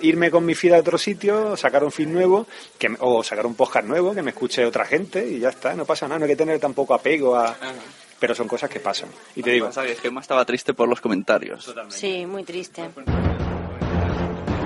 irme 0.01 0.29
con 0.29 0.45
mi 0.45 0.53
feed 0.53 0.73
a 0.73 0.77
otro 0.77 0.99
sitio, 0.99 1.57
sacar 1.57 1.83
un 1.83 1.91
feed 1.91 2.07
nuevo 2.07 2.45
que, 2.77 2.95
o 2.99 3.23
sacar 3.23 3.47
un 3.47 3.55
podcast 3.55 3.87
nuevo 3.87 4.13
que 4.13 4.21
me 4.21 4.29
escuche 4.29 4.63
otra 4.63 4.85
gente 4.85 5.27
y 5.27 5.39
ya 5.39 5.49
está, 5.49 5.73
no 5.73 5.85
pasa 5.85 6.07
nada, 6.07 6.19
no 6.19 6.25
hay 6.25 6.31
que 6.33 6.35
tener 6.35 6.59
tampoco 6.59 6.93
apego 6.93 7.35
a... 7.35 7.57
Pero 8.19 8.33
son 8.33 8.47
cosas 8.47 8.69
que 8.69 8.79
pasan. 8.79 9.09
Y 9.35 9.43
te 9.43 9.51
digo, 9.51 9.67
Pasa 9.67 9.85
que 9.85 9.95
Gemma 9.95 10.21
estaba 10.21 10.43
triste 10.45 10.73
por 10.73 10.89
los 10.89 11.01
comentarios. 11.01 11.73
Sí, 11.89 12.25
muy 12.25 12.43
triste. 12.43 12.89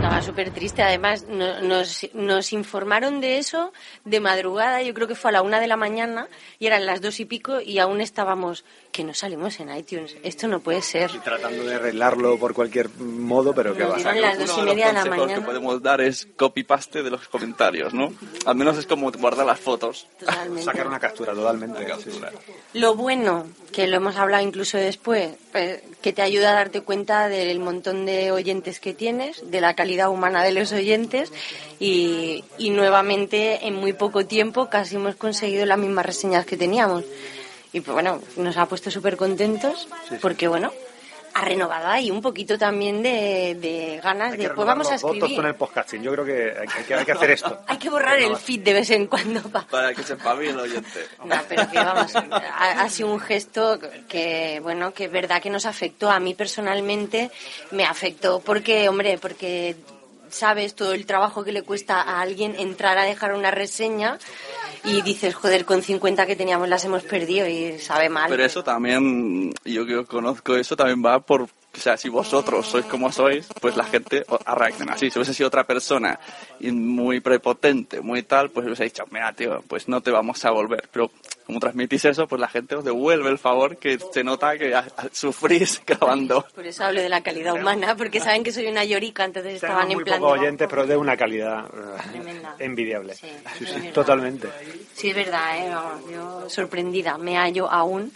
Estaba 0.02 0.22
súper 0.24 0.50
triste. 0.52 0.82
Además, 0.82 1.26
no- 1.30 1.62
nos, 1.62 2.08
nos 2.16 2.54
informaron 2.54 3.22
de 3.22 3.38
eso 3.38 3.72
de 4.04 4.20
madrugada. 4.20 4.82
Yo 4.82 4.96
creo 4.96 5.08
que 5.08 5.14
fue 5.14 5.30
a 5.30 5.34
la 5.34 5.42
una 5.44 5.60
de 5.60 5.68
la 5.68 5.78
mañana 5.78 6.28
y 6.58 6.66
eran 6.66 6.88
las 6.88 7.02
dos 7.02 7.20
y 7.20 7.26
pico 7.26 7.62
y 7.62 7.78
aún 7.78 8.02
estábamos 8.02 8.66
que 8.92 9.04
no 9.04 9.14
salimos 9.14 9.60
en 9.60 9.74
iTunes. 9.76 10.18
Esto 10.24 10.48
no 10.48 10.60
puede 10.60 10.82
ser. 10.82 11.12
tratando 11.24 11.64
de 11.66 11.76
arreglarlo 11.76 12.38
por 12.40 12.56
cualquier 12.56 12.90
modo, 12.98 13.54
pero 13.54 13.76
que 13.76 13.84
Nos 13.84 13.92
va. 13.92 13.96
dieron 13.98 14.22
las 14.22 14.40
dos 14.40 14.58
y 14.58 14.62
de 14.62 14.66
media 14.66 14.88
de 14.88 14.94
los 14.94 15.04
la 15.04 15.10
consejos 15.10 15.18
mañana. 15.28 15.40
que 15.40 15.46
podemos 15.46 15.84
dar 15.84 16.02
es 16.02 16.28
copy-paste 16.36 17.04
de 17.04 17.10
los 17.12 17.28
comentarios, 17.28 17.94
¿no? 17.94 18.12
Al 18.48 18.56
menos 18.56 18.78
es 18.80 18.88
como 18.88 19.12
guardar 19.12 19.46
las 19.46 19.60
fotos. 19.60 20.08
Totalmente. 20.20 20.64
Sacar 20.64 20.88
una 20.88 21.00
captura, 21.00 21.34
totalmente. 21.34 21.86
Lo 22.74 22.96
bueno, 22.96 23.46
que 23.72 23.86
lo 23.86 23.98
hemos 23.98 24.16
hablado 24.18 24.44
incluso 24.44 24.78
después, 24.80 25.32
eh, 25.54 25.84
que 26.02 26.14
te 26.14 26.22
ayuda 26.22 26.52
a 26.52 26.56
darte 26.56 26.82
cuenta 26.82 27.30
del 27.30 27.60
montón 27.60 28.06
de 28.06 28.32
oyentes 28.32 28.80
que 28.80 28.94
tienes, 28.94 29.50
de 29.50 29.62
la 29.62 29.76
calidad 29.76 30.10
humana 30.10 30.44
de 30.44 30.52
los 30.52 30.72
oyentes 30.72 31.32
y, 31.80 32.44
y 32.58 32.72
nuevamente 32.72 33.68
en 33.68 33.76
muy 33.76 33.94
poco 33.94 34.26
tiempo 34.26 34.70
casi 34.70 34.96
hemos 34.96 35.16
conseguido 35.16 35.66
las 35.66 35.78
mismas 35.78 36.06
reseñas 36.06 36.46
que 36.46 36.58
teníamos. 36.58 37.04
Y 37.74 37.82
pues 37.82 37.94
bueno, 37.94 38.22
nos 38.36 38.58
ha 38.58 38.66
puesto 38.66 38.92
súper 38.92 39.16
contentos 39.16 39.88
porque 40.22 40.48
bueno, 40.48 40.72
ha 41.34 41.46
renovado 41.46 41.88
ahí 41.88 42.12
un 42.12 42.22
poquito 42.22 42.58
también 42.58 43.02
de, 43.02 43.56
de 43.60 44.00
ganas 44.04 44.38
de 44.38 44.50
pues 44.50 44.68
vamos 44.68 44.88
a 44.90 44.94
los 44.94 45.02
votos 45.02 45.18
escribir. 45.18 45.38
con 45.38 45.46
el 45.48 45.56
podcasting. 45.56 46.02
Yo 46.04 46.12
creo 46.12 46.26
que 46.26 46.54
hay, 46.60 46.84
que, 46.84 46.94
hay 46.94 47.06
que 47.06 47.12
hacer 47.14 47.32
esto. 47.32 47.62
Hay 47.68 47.78
que 47.78 47.90
borrar 47.90 48.20
el 48.20 48.36
feed 48.38 48.62
de 48.62 48.74
vez 48.74 48.90
en 48.92 49.08
cuando 49.08 49.42
pa- 49.44 49.66
Para 49.68 49.94
que 49.94 50.04
se 50.04 50.14
espabile 50.14 50.52
el 50.52 50.60
oyente. 50.60 51.08
No, 51.26 51.36
pero 51.48 51.70
que 51.72 51.78
vamos, 51.78 52.16
ha, 52.16 52.82
ha 52.82 52.90
sido 52.90 53.12
un 53.12 53.20
gesto 53.20 53.80
que, 54.10 54.60
bueno, 54.62 54.94
que 54.94 55.06
es 55.06 55.12
verdad 55.12 55.42
que 55.42 55.50
nos 55.50 55.66
afectó. 55.66 56.10
A 56.12 56.20
mí 56.20 56.34
personalmente 56.34 57.32
me 57.72 57.86
afectó 57.86 58.40
porque, 58.42 58.90
hombre, 58.90 59.18
porque 59.18 59.76
sabes 60.32 60.76
todo 60.76 60.94
el 60.94 61.06
trabajo 61.06 61.44
que 61.44 61.52
le 61.52 61.64
cuesta 61.64 62.02
a 62.02 62.22
alguien 62.22 62.56
entrar 62.58 62.98
a 62.98 63.04
dejar 63.04 63.34
una 63.34 63.52
reseña 63.52 64.18
y 64.84 65.02
dices, 65.02 65.36
joder, 65.36 65.66
con 65.66 65.82
50 65.82 66.26
que 66.26 66.36
teníamos 66.36 66.68
las 66.68 66.84
hemos 66.86 67.04
perdido 67.04 67.48
y 67.48 67.80
sabe 67.80 68.10
mal. 68.10 68.30
Pero 68.30 68.44
eso 68.44 68.64
también, 68.64 69.54
yo 69.64 69.86
que 69.86 70.04
conozco, 70.06 70.56
eso 70.56 70.76
también 70.76 71.04
va 71.06 71.20
por, 71.20 71.48
o 71.74 71.80
sea, 71.80 71.96
si 71.98 72.10
vosotros 72.10 72.68
sois 72.68 72.86
como 72.86 73.12
sois, 73.12 73.48
pues 73.62 73.76
la 73.78 73.86
gente 73.86 74.26
reacciona 74.46 74.94
así. 74.94 75.10
Si 75.10 75.18
hubiese 75.20 75.34
sido 75.34 75.48
otra 75.48 75.64
persona 75.66 76.20
y 76.60 76.72
muy 76.72 77.20
prepotente, 77.22 78.02
muy 78.02 78.24
tal, 78.24 78.50
pues 78.50 78.66
hubiese 78.66 78.84
dicho, 78.84 79.04
mira, 79.10 79.32
tío, 79.34 79.64
pues 79.68 79.88
no 79.88 80.02
te 80.02 80.12
vamos 80.12 80.44
a 80.46 80.52
volver. 80.52 80.88
Pero 80.92 81.10
como 81.46 81.60
transmitís 81.60 82.06
eso, 82.06 82.28
pues 82.28 82.40
la 82.40 82.48
gente 82.48 82.76
os 82.76 82.84
devuelve 82.86 83.30
el 83.30 83.38
favor 83.38 83.78
que 83.78 83.98
se 84.14 84.24
nota 84.24 84.58
que 84.58 84.74
a- 84.76 84.80
a- 84.80 85.08
sufrís 85.12 85.82
grabando. 85.88 86.46
Por 86.54 86.66
eso 86.68 86.84
hablo 86.84 87.02
de 87.02 87.10
la 87.10 87.22
calidad 87.22 87.54
humana, 87.56 87.96
porque 87.96 88.20
saben 88.20 88.44
que 88.44 88.52
soy 88.52 88.68
una 88.68 88.84
llorica, 88.86 89.24
entonces 89.26 89.56
estaban 89.56 89.88
Tenemos 89.88 89.92
en 89.92 89.98
muy 89.98 90.04
plan... 90.06 90.20
pocos 90.20 90.34
de- 90.36 90.40
oyentes, 90.42 90.68
pero 90.70 90.86
de 90.88 90.98
una 90.98 91.18
calidad 91.18 91.66
eh, 91.68 92.10
Tremenda. 92.12 92.56
envidiable. 92.60 93.16
Sí, 93.16 93.28
totalmente. 93.94 94.50
Sí, 94.94 95.10
es 95.10 95.16
verdad, 95.16 95.58
¿eh? 95.58 95.72
Yo 96.14 96.50
sorprendida, 96.50 97.18
me 97.18 97.38
hallo 97.38 97.70
aún, 97.72 98.12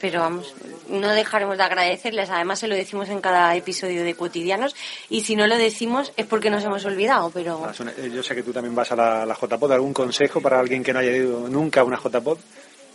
pero 0.00 0.20
vamos, 0.20 0.54
no 0.88 1.10
dejaremos 1.10 1.58
de 1.58 1.64
agradecerles, 1.64 2.30
además 2.30 2.58
se 2.58 2.68
lo 2.68 2.74
decimos 2.74 3.08
en 3.10 3.20
cada 3.20 3.54
episodio 3.54 4.02
de 4.02 4.14
Cotidianos, 4.14 4.74
y 5.08 5.20
si 5.22 5.36
no 5.36 5.46
lo 5.46 5.56
decimos 5.58 6.12
es 6.16 6.26
porque 6.26 6.50
nos 6.50 6.64
hemos 6.64 6.84
olvidado, 6.84 7.30
pero 7.32 7.62
Ah, 7.64 7.72
eh, 7.98 8.10
Yo 8.14 8.22
sé 8.22 8.34
que 8.34 8.42
tú 8.42 8.52
también 8.52 8.74
vas 8.74 8.90
a 8.92 8.96
la, 8.96 9.26
la 9.26 9.34
JPod. 9.34 9.72
¿Algún 9.72 9.92
consejo 9.92 10.40
para 10.40 10.58
alguien 10.58 10.82
que 10.82 10.92
no 10.92 10.98
haya 11.00 11.12
ido 11.12 11.48
nunca 11.48 11.80
a 11.80 11.84
una 11.84 11.98
JPod? 11.98 12.38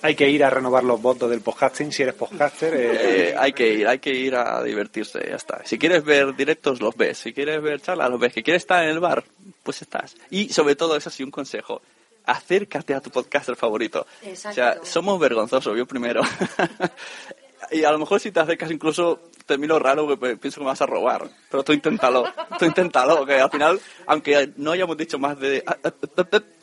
Hay 0.02 0.14
que 0.14 0.30
ir 0.30 0.44
a 0.44 0.50
renovar 0.52 0.84
los 0.84 1.02
votos 1.02 1.30
del 1.30 1.42
podcasting 1.42 1.92
si 1.92 2.04
eres 2.04 2.14
podcaster. 2.16 2.74
eh, 2.76 3.30
Eh, 3.30 3.36
hay 3.38 3.54
que 3.54 3.68
ir, 3.74 3.88
hay 3.88 3.98
que 4.00 4.12
ir 4.12 4.36
a 4.36 4.62
divertirse, 4.62 5.20
ya 5.28 5.36
está. 5.36 5.62
Si 5.66 5.80
quieres 5.80 6.04
ver 6.04 6.36
directos, 6.36 6.80
los 6.82 6.96
ves. 6.96 7.18
Si 7.18 7.34
quieres 7.34 7.60
ver 7.62 7.82
charlas, 7.82 8.10
los 8.12 8.20
ves. 8.20 8.34
Si 8.34 8.44
quieres 8.44 8.64
estar 8.64 8.84
en 8.84 8.90
el 8.90 9.00
bar, 9.00 9.24
pues 9.64 9.82
estás. 9.82 10.16
Y 10.30 10.50
sobre 10.50 10.76
todo, 10.76 10.96
eso 10.96 11.10
sí, 11.10 11.24
un 11.24 11.32
consejo. 11.32 11.82
Acércate 12.26 12.94
a 12.94 13.02
tu 13.02 13.10
podcaster 13.10 13.56
favorito. 13.56 14.06
Exacto. 14.22 14.50
O 14.50 14.54
sea, 14.54 14.80
somos 14.84 15.20
vergonzosos, 15.20 15.78
yo 15.78 15.86
primero. 15.86 16.22
y 17.72 17.84
a 17.84 17.92
lo 17.92 17.98
mejor 18.00 18.20
si 18.20 18.32
te 18.32 18.40
acercas 18.40 18.72
incluso 18.72 19.20
te 19.46 19.58
miro 19.58 19.78
raro 19.80 20.08
porque 20.08 20.38
pienso 20.38 20.60
que 20.60 20.64
me 20.66 20.72
vas 20.72 20.82
a 20.82 20.86
robar. 20.86 21.30
Pero 21.50 21.64
tú 21.64 21.72
inténtalo, 21.74 22.24
tú 22.58 22.66
inténtalo, 22.66 23.26
que 23.26 23.40
al 23.40 23.50
final, 23.52 23.80
aunque 24.08 24.52
no 24.58 24.72
hayamos 24.72 24.98
dicho 24.98 25.20
más 25.20 25.40
de... 25.40 25.64
ah, 25.68 25.78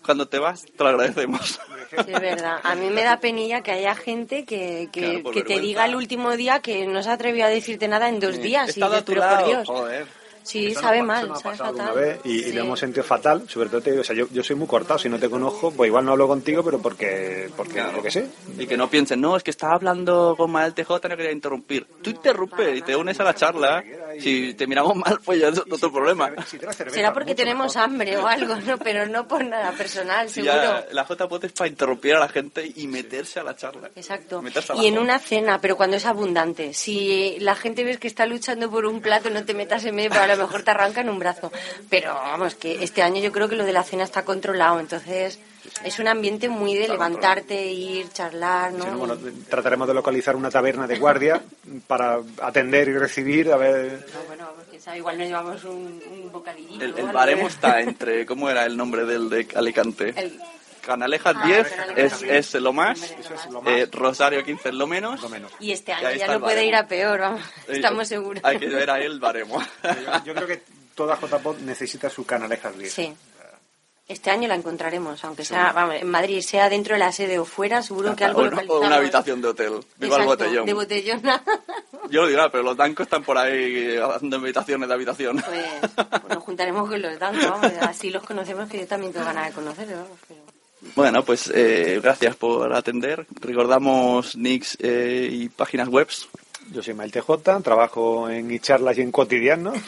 Cuando 0.05 0.27
te 0.29 0.39
vas, 0.39 0.65
te 0.65 0.83
lo 0.83 0.91
agradecemos. 0.91 1.61
sí, 1.91 1.97
es 1.97 2.21
verdad. 2.21 2.59
A 2.65 2.75
mí 2.75 2.91
me 2.91 3.05
da 3.05 3.21
penilla 3.21 3.63
que 3.63 3.71
haya 3.71 3.95
gente 3.95 4.45
que, 4.45 4.89
que, 4.93 5.01
Claro, 5.01 5.23
por 5.23 5.35
que 5.35 5.43
te 5.43 5.61
diga 5.61 5.85
el 5.85 5.95
último 5.95 6.33
día 6.37 6.61
que 6.61 6.87
no 6.87 7.03
se 7.03 7.11
atrevió 7.11 7.45
a 7.45 7.49
decirte 7.49 7.87
nada 7.87 8.09
en 8.09 8.19
dos 8.19 8.39
días. 8.41 8.67
He 8.69 8.71
y 8.71 8.73
estado 8.73 8.95
a 8.95 8.97
dices, 8.97 9.05
tu 9.07 9.15
lado, 9.15 9.37
por 9.41 9.47
Dios. 9.49 9.69
joder. 9.69 10.22
Sí, 10.43 10.69
Eso 10.69 10.81
sabe 10.81 11.03
mal, 11.03 11.31
sabe 11.41 11.57
fatal. 11.57 11.95
vez 11.95 12.21
y, 12.25 12.45
y 12.49 12.53
lo 12.53 12.63
hemos 12.63 12.79
sentido 12.81 13.05
fatal. 13.05 13.49
Sobre 13.49 13.69
todo 13.69 13.81
te 13.81 13.91
digo, 13.91 14.01
o 14.03 14.05
sea, 14.05 14.15
yo, 14.17 14.27
yo 14.31 14.43
soy 14.43 14.57
muy 14.57 14.67
cortado. 14.67 14.99
Si 14.99 15.09
no 15.09 15.19
te 15.19 15.29
conozco, 15.31 15.71
pues 15.71 15.89
igual 15.89 16.05
no 16.05 16.13
hablo 16.13 16.27
contigo, 16.29 16.63
pero 16.63 16.81
porque, 16.81 17.51
porque 17.57 17.83
lo 17.83 18.03
que 18.03 18.11
sé. 18.11 18.27
Y 18.59 18.67
que 18.67 18.77
no 18.77 18.89
piensen, 18.91 19.21
no, 19.21 19.37
es 19.37 19.43
que 19.43 19.51
estaba 19.51 19.75
hablando 19.75 20.35
con 20.37 20.51
Mael 20.51 20.75
TJ, 20.75 20.91
no 21.09 21.17
quería 21.17 21.33
interrumpir. 21.33 21.87
Tú 22.03 22.11
interrumpe 22.11 22.77
y 22.77 22.83
te 22.83 22.97
unes 22.97 23.19
a 23.21 23.25
la 23.25 23.35
charla. 23.35 23.83
Si 24.21 24.55
te 24.55 24.67
miramos 24.67 24.97
mal, 24.97 25.21
pues 25.25 25.41
ya 25.41 25.49
es 25.49 25.59
otro 25.59 25.93
problema. 25.93 26.31
Será 26.91 27.13
porque 27.13 27.35
tenemos 27.35 27.77
hambre 27.77 28.17
o 28.17 28.27
algo, 28.27 28.57
¿no? 28.57 28.79
Pero 28.79 29.07
no 29.07 29.27
por 29.29 29.45
nada 29.45 29.73
personal, 29.73 30.29
Si 30.29 30.43
seguro. 30.43 30.55
ya 30.55 30.87
la 30.93 31.05
JPOT 31.05 31.45
es 31.45 31.53
para 31.53 31.69
interrumpir 31.69 32.15
a 32.15 32.21
la 32.21 32.29
gente 32.29 32.71
y 32.77 32.87
meterse 32.87 33.41
a 33.41 33.43
la 33.45 33.57
charla. 33.57 33.91
Exacto. 33.95 34.43
Y 34.77 34.87
en 34.87 34.99
una 34.99 35.19
cena, 35.19 35.61
pero 35.61 35.77
cuando 35.77 35.97
es 35.97 36.07
abundante. 36.07 36.75
Si 36.75 37.37
la 37.41 37.55
gente 37.55 37.85
ves 37.85 37.99
que 37.99 38.09
está 38.09 38.27
luchando 38.27 38.71
por 38.71 38.87
un 38.87 39.01
plato, 39.01 39.31
no 39.31 39.45
te 39.45 39.55
metas 39.55 39.85
en 39.85 39.95
medio, 39.95 40.11
pero 40.11 40.23
a 40.23 40.27
lo 40.37 40.43
mejor 40.43 40.63
te 40.63 40.71
arrancan 40.71 41.09
un 41.09 41.19
brazo. 41.19 41.51
Pero 41.91 42.15
vamos, 42.15 42.55
que 42.55 42.83
este 42.85 43.03
año 43.03 43.21
yo 43.21 43.33
creo 43.33 43.49
que 43.49 43.57
lo 43.57 43.65
de 43.65 43.73
la 43.73 43.83
cena 43.83 44.05
está 44.05 44.25
controlado, 44.25 44.81
entonces 44.81 45.39
Es 45.85 45.99
un 46.01 46.09
ambiente 46.09 46.49
muy 46.49 46.75
de 46.75 46.89
levantarte, 46.89 47.71
ir, 47.71 48.09
charlar, 48.13 48.73
¿no? 48.73 48.85
Sí, 48.85 48.91
no, 48.91 48.99
bueno, 48.99 49.17
trataremos 49.49 49.87
de 49.87 49.95
localizar 49.95 50.35
una 50.35 50.51
taberna 50.51 50.87
de 50.89 50.99
guardia 50.99 51.41
para 51.87 52.19
atender 52.41 52.89
y 52.89 52.99
recibir, 52.99 53.53
a 53.53 53.57
ver... 53.57 54.05
No, 54.13 54.23
bueno, 54.27 54.49
sabe, 54.81 54.99
igual 54.99 55.19
nos 55.19 55.29
llevamos 55.29 55.63
un, 55.65 56.03
un 56.11 56.33
bocadillito. 56.33 56.85
El, 56.85 56.99
el 56.99 57.13
baremo 57.13 57.47
está 57.47 57.81
entre, 57.89 58.27
¿cómo 58.27 58.51
era 58.51 58.67
el 58.67 58.77
nombre 58.77 59.05
del 59.05 59.31
de 59.31 59.47
Alicante? 59.55 60.13
El- 60.17 60.41
Canalejas 60.85 61.35
Ah, 61.39 61.47
10 61.47 61.69
Canalejas 61.69 62.13
es, 62.13 62.21
10. 62.21 62.55
es 62.55 62.63
lo 62.63 62.73
más, 62.73 63.15
eh, 63.67 63.89
Rosario 63.91 64.45
15 64.45 64.69
es 64.71 64.75
lo 64.75 64.87
menos. 64.87 65.21
Y 65.61 65.73
este 65.73 65.93
año 65.93 66.11
ya 66.13 66.27
no 66.27 66.41
puede 66.41 66.65
ir 66.67 66.75
a 66.75 66.87
peor, 66.87 67.21
vamos. 67.21 67.43
Estamos 67.69 68.09
seguros. 68.09 68.43
Hay 68.45 68.59
que 68.59 68.67
ver 68.69 68.91
ahí 68.91 69.05
el 69.05 69.21
baremo. 69.21 69.63
Yo 70.25 70.35
creo 70.35 70.47
que 70.47 70.63
toda 70.95 71.19
JPod 71.19 71.59
necesita 71.61 72.11
su 72.11 72.27
canalejas 72.27 72.77
10. 72.77 72.93
Sí. 72.93 73.15
Este 74.09 74.31
año 74.31 74.49
la 74.49 74.57
encontraremos, 74.57 75.25
aunque 75.25 75.45
sea, 75.45 75.73
vamos, 75.73 75.95
en 75.95 76.11
Madrid, 76.11 76.43
sea 76.43 76.69
dentro 76.69 76.95
de 76.95 76.99
la 76.99 77.13
sede 77.13 77.39
o 77.39 77.45
fuera, 77.45 77.83
seguro 77.83 78.15
que 78.17 78.25
algo 78.25 78.43
o, 78.69 78.81
una 78.81 78.97
habitación 78.97 79.41
de 79.41 79.49
hotel. 79.49 79.81
Viva 79.97 80.17
el 80.19 80.25
botellón. 80.25 80.67
De 80.67 80.73
botellona. 80.75 81.43
Yo 82.11 82.23
lo 82.23 82.27
dirá, 82.27 82.51
pero 82.51 82.65
los 82.65 82.77
dancos 82.77 83.07
están 83.07 83.23
por 83.23 83.39
ahí 83.39 83.97
haciendo 83.97 84.37
habitaciones 84.37 84.89
de 84.89 84.95
habitación. 84.95 85.41
Pues, 85.41 85.67
pues 85.95 86.35
nos 86.35 86.43
juntaremos 86.43 86.89
con 86.89 87.01
los 87.01 87.19
dancos, 87.19 87.49
vamos, 87.49 87.73
así 87.81 88.11
los 88.11 88.25
conocemos 88.25 88.69
que 88.69 88.81
yo 88.81 88.87
también 88.87 89.13
tengo 89.13 89.25
ganas 89.25 89.47
de 89.47 89.53
conocerlos, 89.53 90.09
pero- 90.29 90.42
Bueno, 90.95 91.25
pues 91.25 91.51
eh, 91.55 92.01
gracias 92.03 92.37
por 92.37 92.73
atender. 92.75 93.27
Recordamos 93.41 94.37
nicks 94.37 94.77
eh, 94.81 95.29
y 95.31 95.49
páginas 95.49 95.89
webs. 95.89 96.29
Yo 96.71 96.83
soy 96.83 96.95
Mael 96.95 97.11
TJ, 97.13 97.61
trabajo 97.63 98.31
en 98.31 98.59
charlas 98.61 98.97
y 98.99 99.03
en 99.03 99.13
cotidiano. 99.13 99.73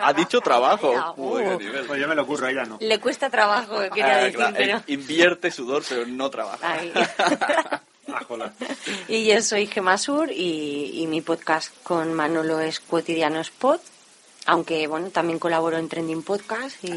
Ha 0.00 0.12
dicho 0.12 0.40
trabajo. 0.40 0.92
Uy, 1.16 1.42
qué 1.42 1.64
nivel. 1.64 1.84
Pues 1.86 2.00
yo 2.00 2.06
me 2.08 2.14
lo 2.14 2.22
ocurro, 2.22 2.46
ella 2.46 2.64
no. 2.64 2.78
Le 2.80 3.00
cuesta 3.00 3.28
trabajo, 3.28 3.80
quería 3.92 4.18
Ah, 4.18 4.18
decir, 4.18 4.36
claro, 4.36 4.54
pero... 4.56 4.76
eh, 4.78 4.82
Invierte 4.88 5.50
sudor, 5.50 5.82
pero 5.88 6.06
no 6.06 6.30
trabaja. 6.30 6.78
Ah. 8.08 8.50
Y 9.08 9.26
yo 9.26 9.42
soy 9.42 9.66
Gemasur 9.66 10.30
y, 10.30 10.92
y 11.02 11.06
mi 11.08 11.20
podcast 11.22 11.72
con 11.82 12.14
Manolo 12.14 12.60
es 12.60 12.78
Cotidianos 12.78 13.50
Pod, 13.50 13.80
aunque 14.46 14.86
bueno, 14.86 15.10
también 15.10 15.40
colaboro 15.40 15.76
en 15.76 15.88
Trending 15.88 16.22
Podcast 16.22 16.82
y, 16.84 16.92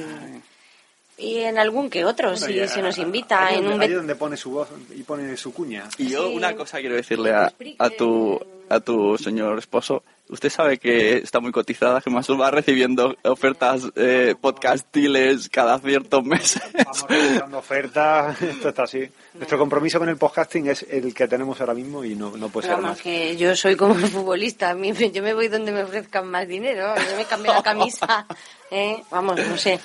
y 1.19 1.39
en 1.39 1.57
algún 1.57 1.89
que 1.89 2.05
otro, 2.05 2.29
Bueno, 2.31 2.45
si 2.47 2.67
se 2.67 2.81
nos 2.81 2.97
invita. 2.97 3.47
ahí 3.47 3.57
en 3.57 3.63
donde, 3.63 3.75
un 3.75 3.81
ahí 3.81 3.91
donde 3.93 4.15
pone 4.15 4.37
su 4.37 4.51
voz 4.51 4.69
y 4.95 5.03
pone 5.03 5.35
su 5.37 5.53
cuña. 5.53 5.83
Y 5.97 6.09
yo 6.09 6.29
una 6.29 6.55
cosa 6.55 6.79
quiero 6.79 6.95
decirle 6.95 7.31
a, 7.33 7.51
a 7.79 7.89
tu 7.89 8.39
a 8.71 8.79
tu 8.79 9.17
señor 9.17 9.57
esposo. 9.57 10.03
Usted 10.29 10.51
sabe 10.51 10.77
que 10.77 11.17
está 11.17 11.39
muy 11.39 11.51
cotizada, 11.51 12.01
que 12.01 12.11
Masur 12.11 12.39
va 12.39 12.51
recibiendo 12.51 13.15
ofertas 13.23 13.81
eh, 13.95 14.35
podcastiles 14.39 15.49
cada 15.49 15.79
ciertos 15.79 16.23
meses. 16.23 16.61
Vamos 16.73 17.05
realizando 17.09 17.57
ofertas, 17.57 18.39
esto 18.43 18.69
está 18.69 18.83
así. 18.83 19.09
Nuestro 19.33 19.57
compromiso 19.57 19.97
con 19.97 20.07
el 20.07 20.17
podcasting 20.17 20.67
es 20.67 20.85
el 20.87 21.15
que 21.15 21.27
tenemos 21.27 21.59
ahora 21.61 21.73
mismo 21.73 22.05
y 22.05 22.15
no, 22.15 22.37
no 22.37 22.49
puede 22.49 22.67
ser 22.67 22.75
Vamos, 22.75 22.91
más. 22.91 23.01
que 23.01 23.35
yo 23.37 23.55
soy 23.55 23.75
como 23.75 23.95
el 23.95 24.05
futbolista, 24.07 24.69
a 24.69 24.75
mí, 24.75 24.93
me- 24.93 25.09
yo 25.11 25.23
me 25.23 25.33
voy 25.33 25.47
donde 25.47 25.71
me 25.71 25.81
ofrezcan 25.81 26.27
más 26.27 26.47
dinero, 26.47 26.93
yo 26.95 27.17
me 27.17 27.25
cambio 27.25 27.51
la 27.53 27.63
camisa, 27.63 28.27
¿eh? 28.71 29.01
vamos, 29.09 29.35
no 29.35 29.57
sé, 29.57 29.79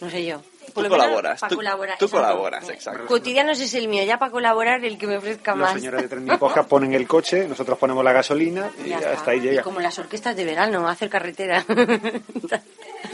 no 0.00 0.08
sé 0.08 0.24
yo. 0.24 0.40
Tú 0.72 0.82
lo 0.82 0.88
colaboras, 0.88 1.40
pa' 1.40 1.48
tú, 1.48 1.56
colaborar, 1.56 1.98
tú 1.98 2.04
exacto. 2.06 2.26
colaboras, 2.26 2.68
exacto. 2.68 3.06
Cotidianos 3.06 3.60
es 3.60 3.74
el 3.74 3.88
mío, 3.88 4.02
ya 4.04 4.18
para 4.18 4.30
colaborar 4.32 4.84
el 4.84 4.96
que 4.98 5.06
me 5.06 5.16
ofrezca 5.18 5.54
más. 5.54 5.72
señores 5.74 6.02
de 6.02 6.08
Trending 6.08 6.38
Podcast 6.38 6.68
ponen 6.68 6.94
el 6.94 7.06
coche, 7.06 7.46
nosotros 7.48 7.78
ponemos 7.78 8.02
la 8.04 8.12
gasolina 8.12 8.70
y 8.84 8.88
Ya 8.90 8.96
hasta 8.98 9.12
está. 9.14 9.30
ahí 9.32 9.38
Y 9.38 9.42
llega. 9.42 9.62
como 9.62 9.80
las 9.80 9.98
orquestas 9.98 10.34
de 10.36 10.44
verano, 10.44 10.88
hacer 10.88 11.08
carretera. 11.10 11.64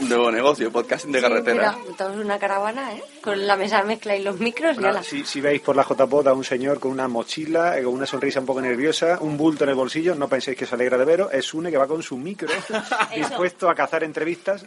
Nuevo 0.09 0.31
negocio, 0.31 0.71
podcasting 0.71 1.11
de 1.11 1.19
Sí, 1.19 1.23
carretera. 1.23 1.71
mira, 1.73 1.77
montamos 1.85 2.17
una 2.17 2.39
caravana, 2.39 2.93
¿eh? 2.95 3.03
Con 3.21 3.45
la 3.45 3.55
mesa 3.55 3.83
mezcla 3.83 4.15
y 4.15 4.23
los 4.23 4.39
micros 4.39 4.71
y 4.73 4.75
Bueno, 4.75 4.89
ala. 4.89 5.03
si, 5.03 5.23
si 5.25 5.39
veis 5.41 5.61
por 5.61 5.75
la 5.75 5.83
JPod 5.83 6.27
a 6.27 6.33
un 6.33 6.43
señor 6.43 6.79
con 6.79 6.91
una 6.91 7.07
mochila, 7.07 7.77
eh, 7.77 7.83
con 7.83 7.93
una 7.93 8.05
sonrisa 8.07 8.39
un 8.39 8.45
poco 8.47 8.61
nerviosa, 8.61 9.19
un 9.21 9.37
bulto 9.37 9.63
en 9.63 9.69
el 9.69 9.75
bolsillo, 9.75 10.15
no 10.15 10.27
penséis 10.27 10.57
que 10.57 10.65
se 10.65 10.73
alegra 10.75 10.97
de 10.97 11.05
veros, 11.05 11.31
es 11.33 11.53
Une 11.53 11.69
que 11.69 11.77
va 11.77 11.87
con 11.87 12.01
su 12.01 12.17
micro, 12.17 12.49
dispuesto 13.15 13.69
a 13.69 13.75
cazar 13.75 14.03
entrevistas. 14.03 14.65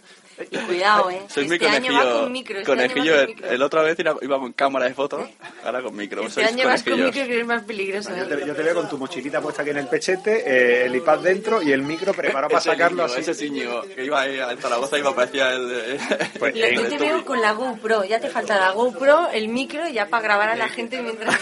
Y 0.51 0.57
cuidado, 0.59 1.11
¿eh? 1.11 1.23
Soy 1.29 1.47
muy 1.47 1.57
este 1.57 1.69
año 1.69 1.93
va 1.93 1.99
conejillo. 2.01 2.21
con 2.23 2.33
micro. 2.33 2.59
Este 2.61 2.73
año 2.73 2.81
va 2.81 2.89
conejillo 2.89 3.13
con 3.15 3.21
el, 3.23 3.29
micro. 3.29 3.51
el 3.51 3.63
otra 3.63 3.83
vez 3.83 3.99
iba, 3.99 4.39
con 4.39 4.53
cámara 4.53 4.85
de 4.87 4.95
fotos, 4.95 5.29
ahora 5.65 5.83
con 5.83 5.97
micro. 5.97 6.23
Este 6.23 6.35
Sois 6.43 6.47
año 6.49 6.67
vas 6.67 6.83
con 6.85 6.95
micro 7.05 7.25
que 7.27 7.41
es 7.41 7.47
más 7.47 7.63
peligroso. 7.65 8.11
Yo 8.17 8.23
¿eh? 8.23 8.27
te, 8.37 8.47
yo 8.47 8.55
te 8.55 8.63
veo 8.63 8.75
con 8.75 8.89
tu 8.89 8.99
mochilita 8.99 9.41
puesta 9.41 9.63
aquí 9.63 9.73
en 9.73 9.79
el 9.79 9.89
pechete, 9.89 10.45
eh, 10.47 10.87
el 10.87 10.95
iPad 10.97 11.19
dentro 11.19 11.61
y 11.63 11.73
el 11.73 11.83
micro 11.83 12.13
preparado 12.15 12.51
para 12.51 12.61
sacarlo 12.61 13.03
Íñigo, 13.03 13.13
así. 13.13 13.21
Ese 13.21 13.31
es 13.33 13.43
Íñigo, 13.43 13.83
que 13.83 14.05
iba 14.05 14.21
ahí 14.21 14.39
a 14.39 14.57
Zaragoza 14.57 14.99
iba 14.99 15.15
parecía 15.27 15.51
el. 15.53 15.99
Pues, 16.39 16.55
Lo- 16.57 16.65
eh, 16.67 16.75
Yo 16.75 16.89
te 16.89 16.99
veo 16.99 17.25
con 17.25 17.41
la 17.41 17.53
GoPro, 17.53 18.05
ya 18.05 18.21
te 18.21 18.29
falta 18.29 18.59
la 18.59 18.71
GoPro, 18.73 19.29
el 19.33 19.49
micro, 19.49 19.89
ya 19.89 20.07
para 20.07 20.23
grabar 20.23 20.49
a 20.51 20.57
la 20.57 20.69
gente 20.69 21.01
mientras... 21.03 21.39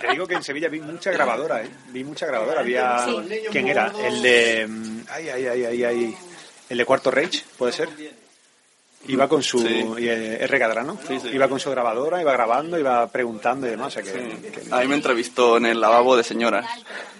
Te 0.00 0.08
digo 0.12 0.26
que 0.26 0.34
en 0.34 0.42
Sevilla 0.42 0.68
vi 0.68 0.80
mucha 0.80 1.10
grabadora, 1.12 1.62
¿eh? 1.62 1.70
Vi 1.88 2.04
mucha 2.04 2.26
grabadora. 2.26 2.60
Había... 2.60 3.04
Sí. 3.04 3.16
¿Quién 3.50 3.68
era? 3.68 3.92
El 4.02 4.22
de... 4.22 4.66
mm, 4.68 5.00
Ay, 5.10 5.28
ay, 5.28 5.46
ay, 5.46 5.64
ay, 5.64 5.84
ay. 5.84 6.16
El 6.68 6.78
de 6.78 6.84
Cuarto 6.86 7.10
Reich, 7.10 7.44
¿puede 7.58 7.72
ser? 7.72 7.88
Iba 9.06 9.28
con 9.28 9.42
su... 9.42 9.58
Sí. 9.60 9.84
eh, 9.98 10.38
R. 10.40 10.58
Cadrano. 10.58 10.98
Iba 11.30 11.46
con 11.48 11.60
su 11.60 11.70
grabadora, 11.70 12.20
iba 12.22 12.32
grabando, 12.32 12.78
iba 12.78 13.06
preguntando 13.08 13.66
y 13.66 13.70
demás. 13.70 13.88
O 13.88 13.90
sea 13.90 14.02
que, 14.02 14.10
que- 14.50 14.62
A 14.74 14.80
mí 14.80 14.88
me 14.88 14.94
entrevistó 14.94 15.58
en 15.58 15.66
el 15.66 15.80
lavabo 15.80 16.16
de 16.16 16.24
señoras, 16.24 16.64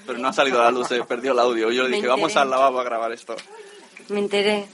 pero 0.07 0.19
no 0.19 0.29
ha 0.29 0.33
salido 0.33 0.61
a 0.63 0.65
la 0.65 0.71
luz, 0.71 0.89
se 0.89 1.03
perdió 1.05 1.33
el 1.33 1.39
audio. 1.39 1.71
Yo 1.71 1.83
le 1.83 1.97
dije, 1.97 2.07
vamos 2.09 2.35
al 2.37 2.49
lavabo 2.49 2.81
a 2.81 2.85
grabar 2.85 3.13
esto. 3.13 3.37
Me 4.09 4.21
enteré, 4.21 4.67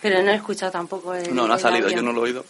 pero 0.00 0.22
no 0.22 0.30
he 0.30 0.34
escuchado 0.36 0.72
tampoco 0.72 1.14
el 1.14 1.34
No, 1.34 1.46
no 1.46 1.54
ha 1.54 1.58
salido, 1.58 1.88
yo 1.88 2.02
no 2.02 2.12
lo 2.12 2.20
he 2.20 2.24
oído. 2.30 2.44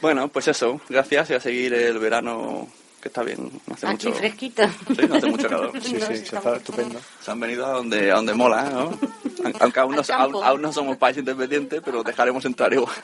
Bueno, 0.00 0.28
pues 0.28 0.48
eso, 0.48 0.80
gracias 0.88 1.30
y 1.30 1.34
a 1.34 1.40
seguir 1.40 1.72
el 1.74 1.98
verano, 1.98 2.66
que 3.00 3.08
está 3.08 3.22
bien, 3.22 3.50
no 3.66 3.74
hace 3.74 3.86
Aquí 3.86 4.08
mucho... 4.08 4.18
fresquito. 4.18 4.62
Sí, 4.88 5.06
no 5.08 5.14
hace 5.14 5.26
mucho 5.26 5.48
calor. 5.48 5.72
Sí, 5.80 5.96
sí, 6.00 6.16
se 6.16 6.36
está 6.36 6.56
estupendo. 6.56 7.00
Se 7.20 7.30
han 7.30 7.38
venido 7.38 7.66
a 7.66 7.70
donde, 7.70 8.10
a 8.10 8.16
donde 8.16 8.34
mola, 8.34 8.64
¿no? 8.64 8.98
Aunque 9.60 9.80
aún 9.80 9.94
no, 9.94 10.02
aún, 10.12 10.44
aún 10.44 10.62
no 10.62 10.72
somos 10.72 10.96
país 10.96 11.16
independiente, 11.18 11.80
pero 11.80 12.00
os 12.00 12.04
dejaremos 12.04 12.44
entrar 12.44 12.72
igual. 12.72 12.94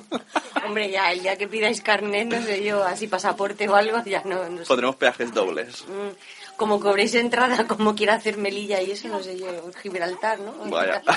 Hombre, 0.66 0.90
ya, 0.90 1.12
el 1.12 1.22
día 1.22 1.36
que 1.36 1.48
pidáis 1.48 1.80
carnet, 1.80 2.28
no 2.28 2.40
sé 2.42 2.64
yo, 2.64 2.84
así 2.84 3.06
pasaporte 3.08 3.68
o 3.68 3.74
algo, 3.74 4.02
ya 4.04 4.22
no, 4.24 4.48
no 4.48 4.58
sé. 4.58 4.66
Pondremos 4.66 4.96
peajes 4.96 5.32
dobles. 5.32 5.84
Como 6.56 6.80
cobréis 6.80 7.14
entrada, 7.14 7.66
como 7.68 7.94
quiera 7.94 8.14
hacer 8.14 8.38
Melilla 8.38 8.80
y 8.80 8.90
eso, 8.92 9.08
no 9.08 9.22
sé 9.22 9.38
yo, 9.38 9.46
Gibraltar, 9.82 10.38
¿no? 10.40 10.52
Vaya. 10.70 11.02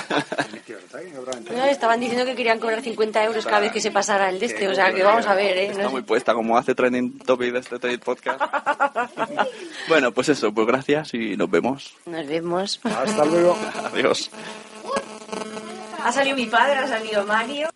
No, 1.50 1.64
estaban 1.64 1.98
diciendo 2.00 2.24
que 2.24 2.34
querían 2.36 2.58
cobrar 2.60 2.80
50 2.82 3.24
euros 3.24 3.44
cada 3.44 3.60
vez 3.60 3.72
que 3.72 3.80
se 3.80 3.90
pasara 3.90 4.28
el 4.30 4.38
de 4.38 4.46
este, 4.46 4.68
o 4.68 4.74
sea 4.74 4.92
que 4.92 5.02
vamos 5.02 5.26
a 5.26 5.34
ver, 5.34 5.56
¿eh? 5.56 5.66
Está 5.66 5.82
No 5.82 5.90
muy 5.90 6.00
sé. 6.02 6.06
puesta, 6.06 6.34
como 6.34 6.56
hace 6.56 6.74
trending 6.74 7.18
topic 7.18 7.52
de 7.52 7.58
este 7.60 7.78
trade 7.78 7.98
podcast. 7.98 8.40
Bueno, 9.88 10.12
pues 10.12 10.28
eso, 10.28 10.52
pues 10.52 10.66
gracias 10.66 11.14
y 11.14 11.36
nos 11.36 11.50
vemos. 11.50 11.94
Nos 12.06 12.26
vemos. 12.26 12.80
Hasta 12.84 13.24
luego. 13.24 13.56
Adiós. 13.92 14.30
Ha 16.04 16.12
salido 16.12 16.36
mi 16.36 16.46
padre, 16.46 16.78
ha 16.78 16.86
salido 16.88 17.24
Mario. 17.26 17.68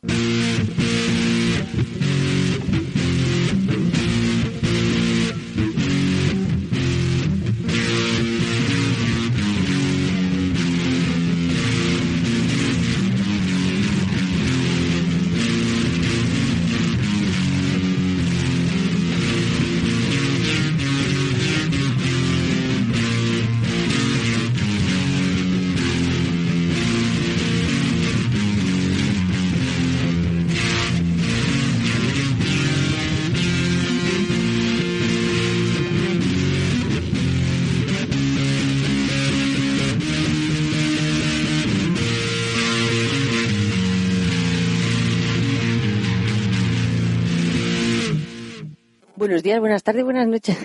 Buenos 49.35 49.43
días, 49.43 49.59
buenas 49.59 49.83
tardes, 49.83 50.05
buenas 50.05 50.29
noches. 50.29 50.57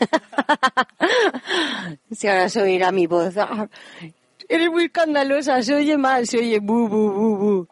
si 2.10 2.26
ahora 2.26 2.48
se 2.48 2.62
oirá 2.62 2.90
mi 2.90 3.06
voz. 3.06 3.36
Ah, 3.36 3.68
Eres 4.48 4.70
muy 4.70 4.84
escandalosa, 4.84 5.62
se 5.62 5.74
oye 5.74 5.98
mal, 5.98 6.26
se 6.26 6.38
oye 6.38 6.58
bu, 6.58 6.88
bu, 6.88 7.12
bu, 7.12 7.36
bu. 7.36 7.68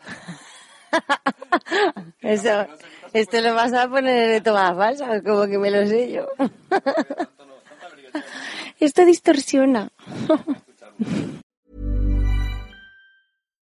Eso, 2.21 2.67
esto 3.15 3.41
lo 3.41 3.55
vas 3.55 3.73
a 3.73 3.89
poner 3.89 4.29
de 4.29 4.41
todas 4.43 4.77
falsas, 4.77 5.23
como 5.23 5.47
que 5.47 5.57
me 5.57 5.71
lo 5.71 5.87
sé 5.87 6.13
yo. 6.13 6.29
esto 8.79 9.07
distorsiona. 9.07 9.91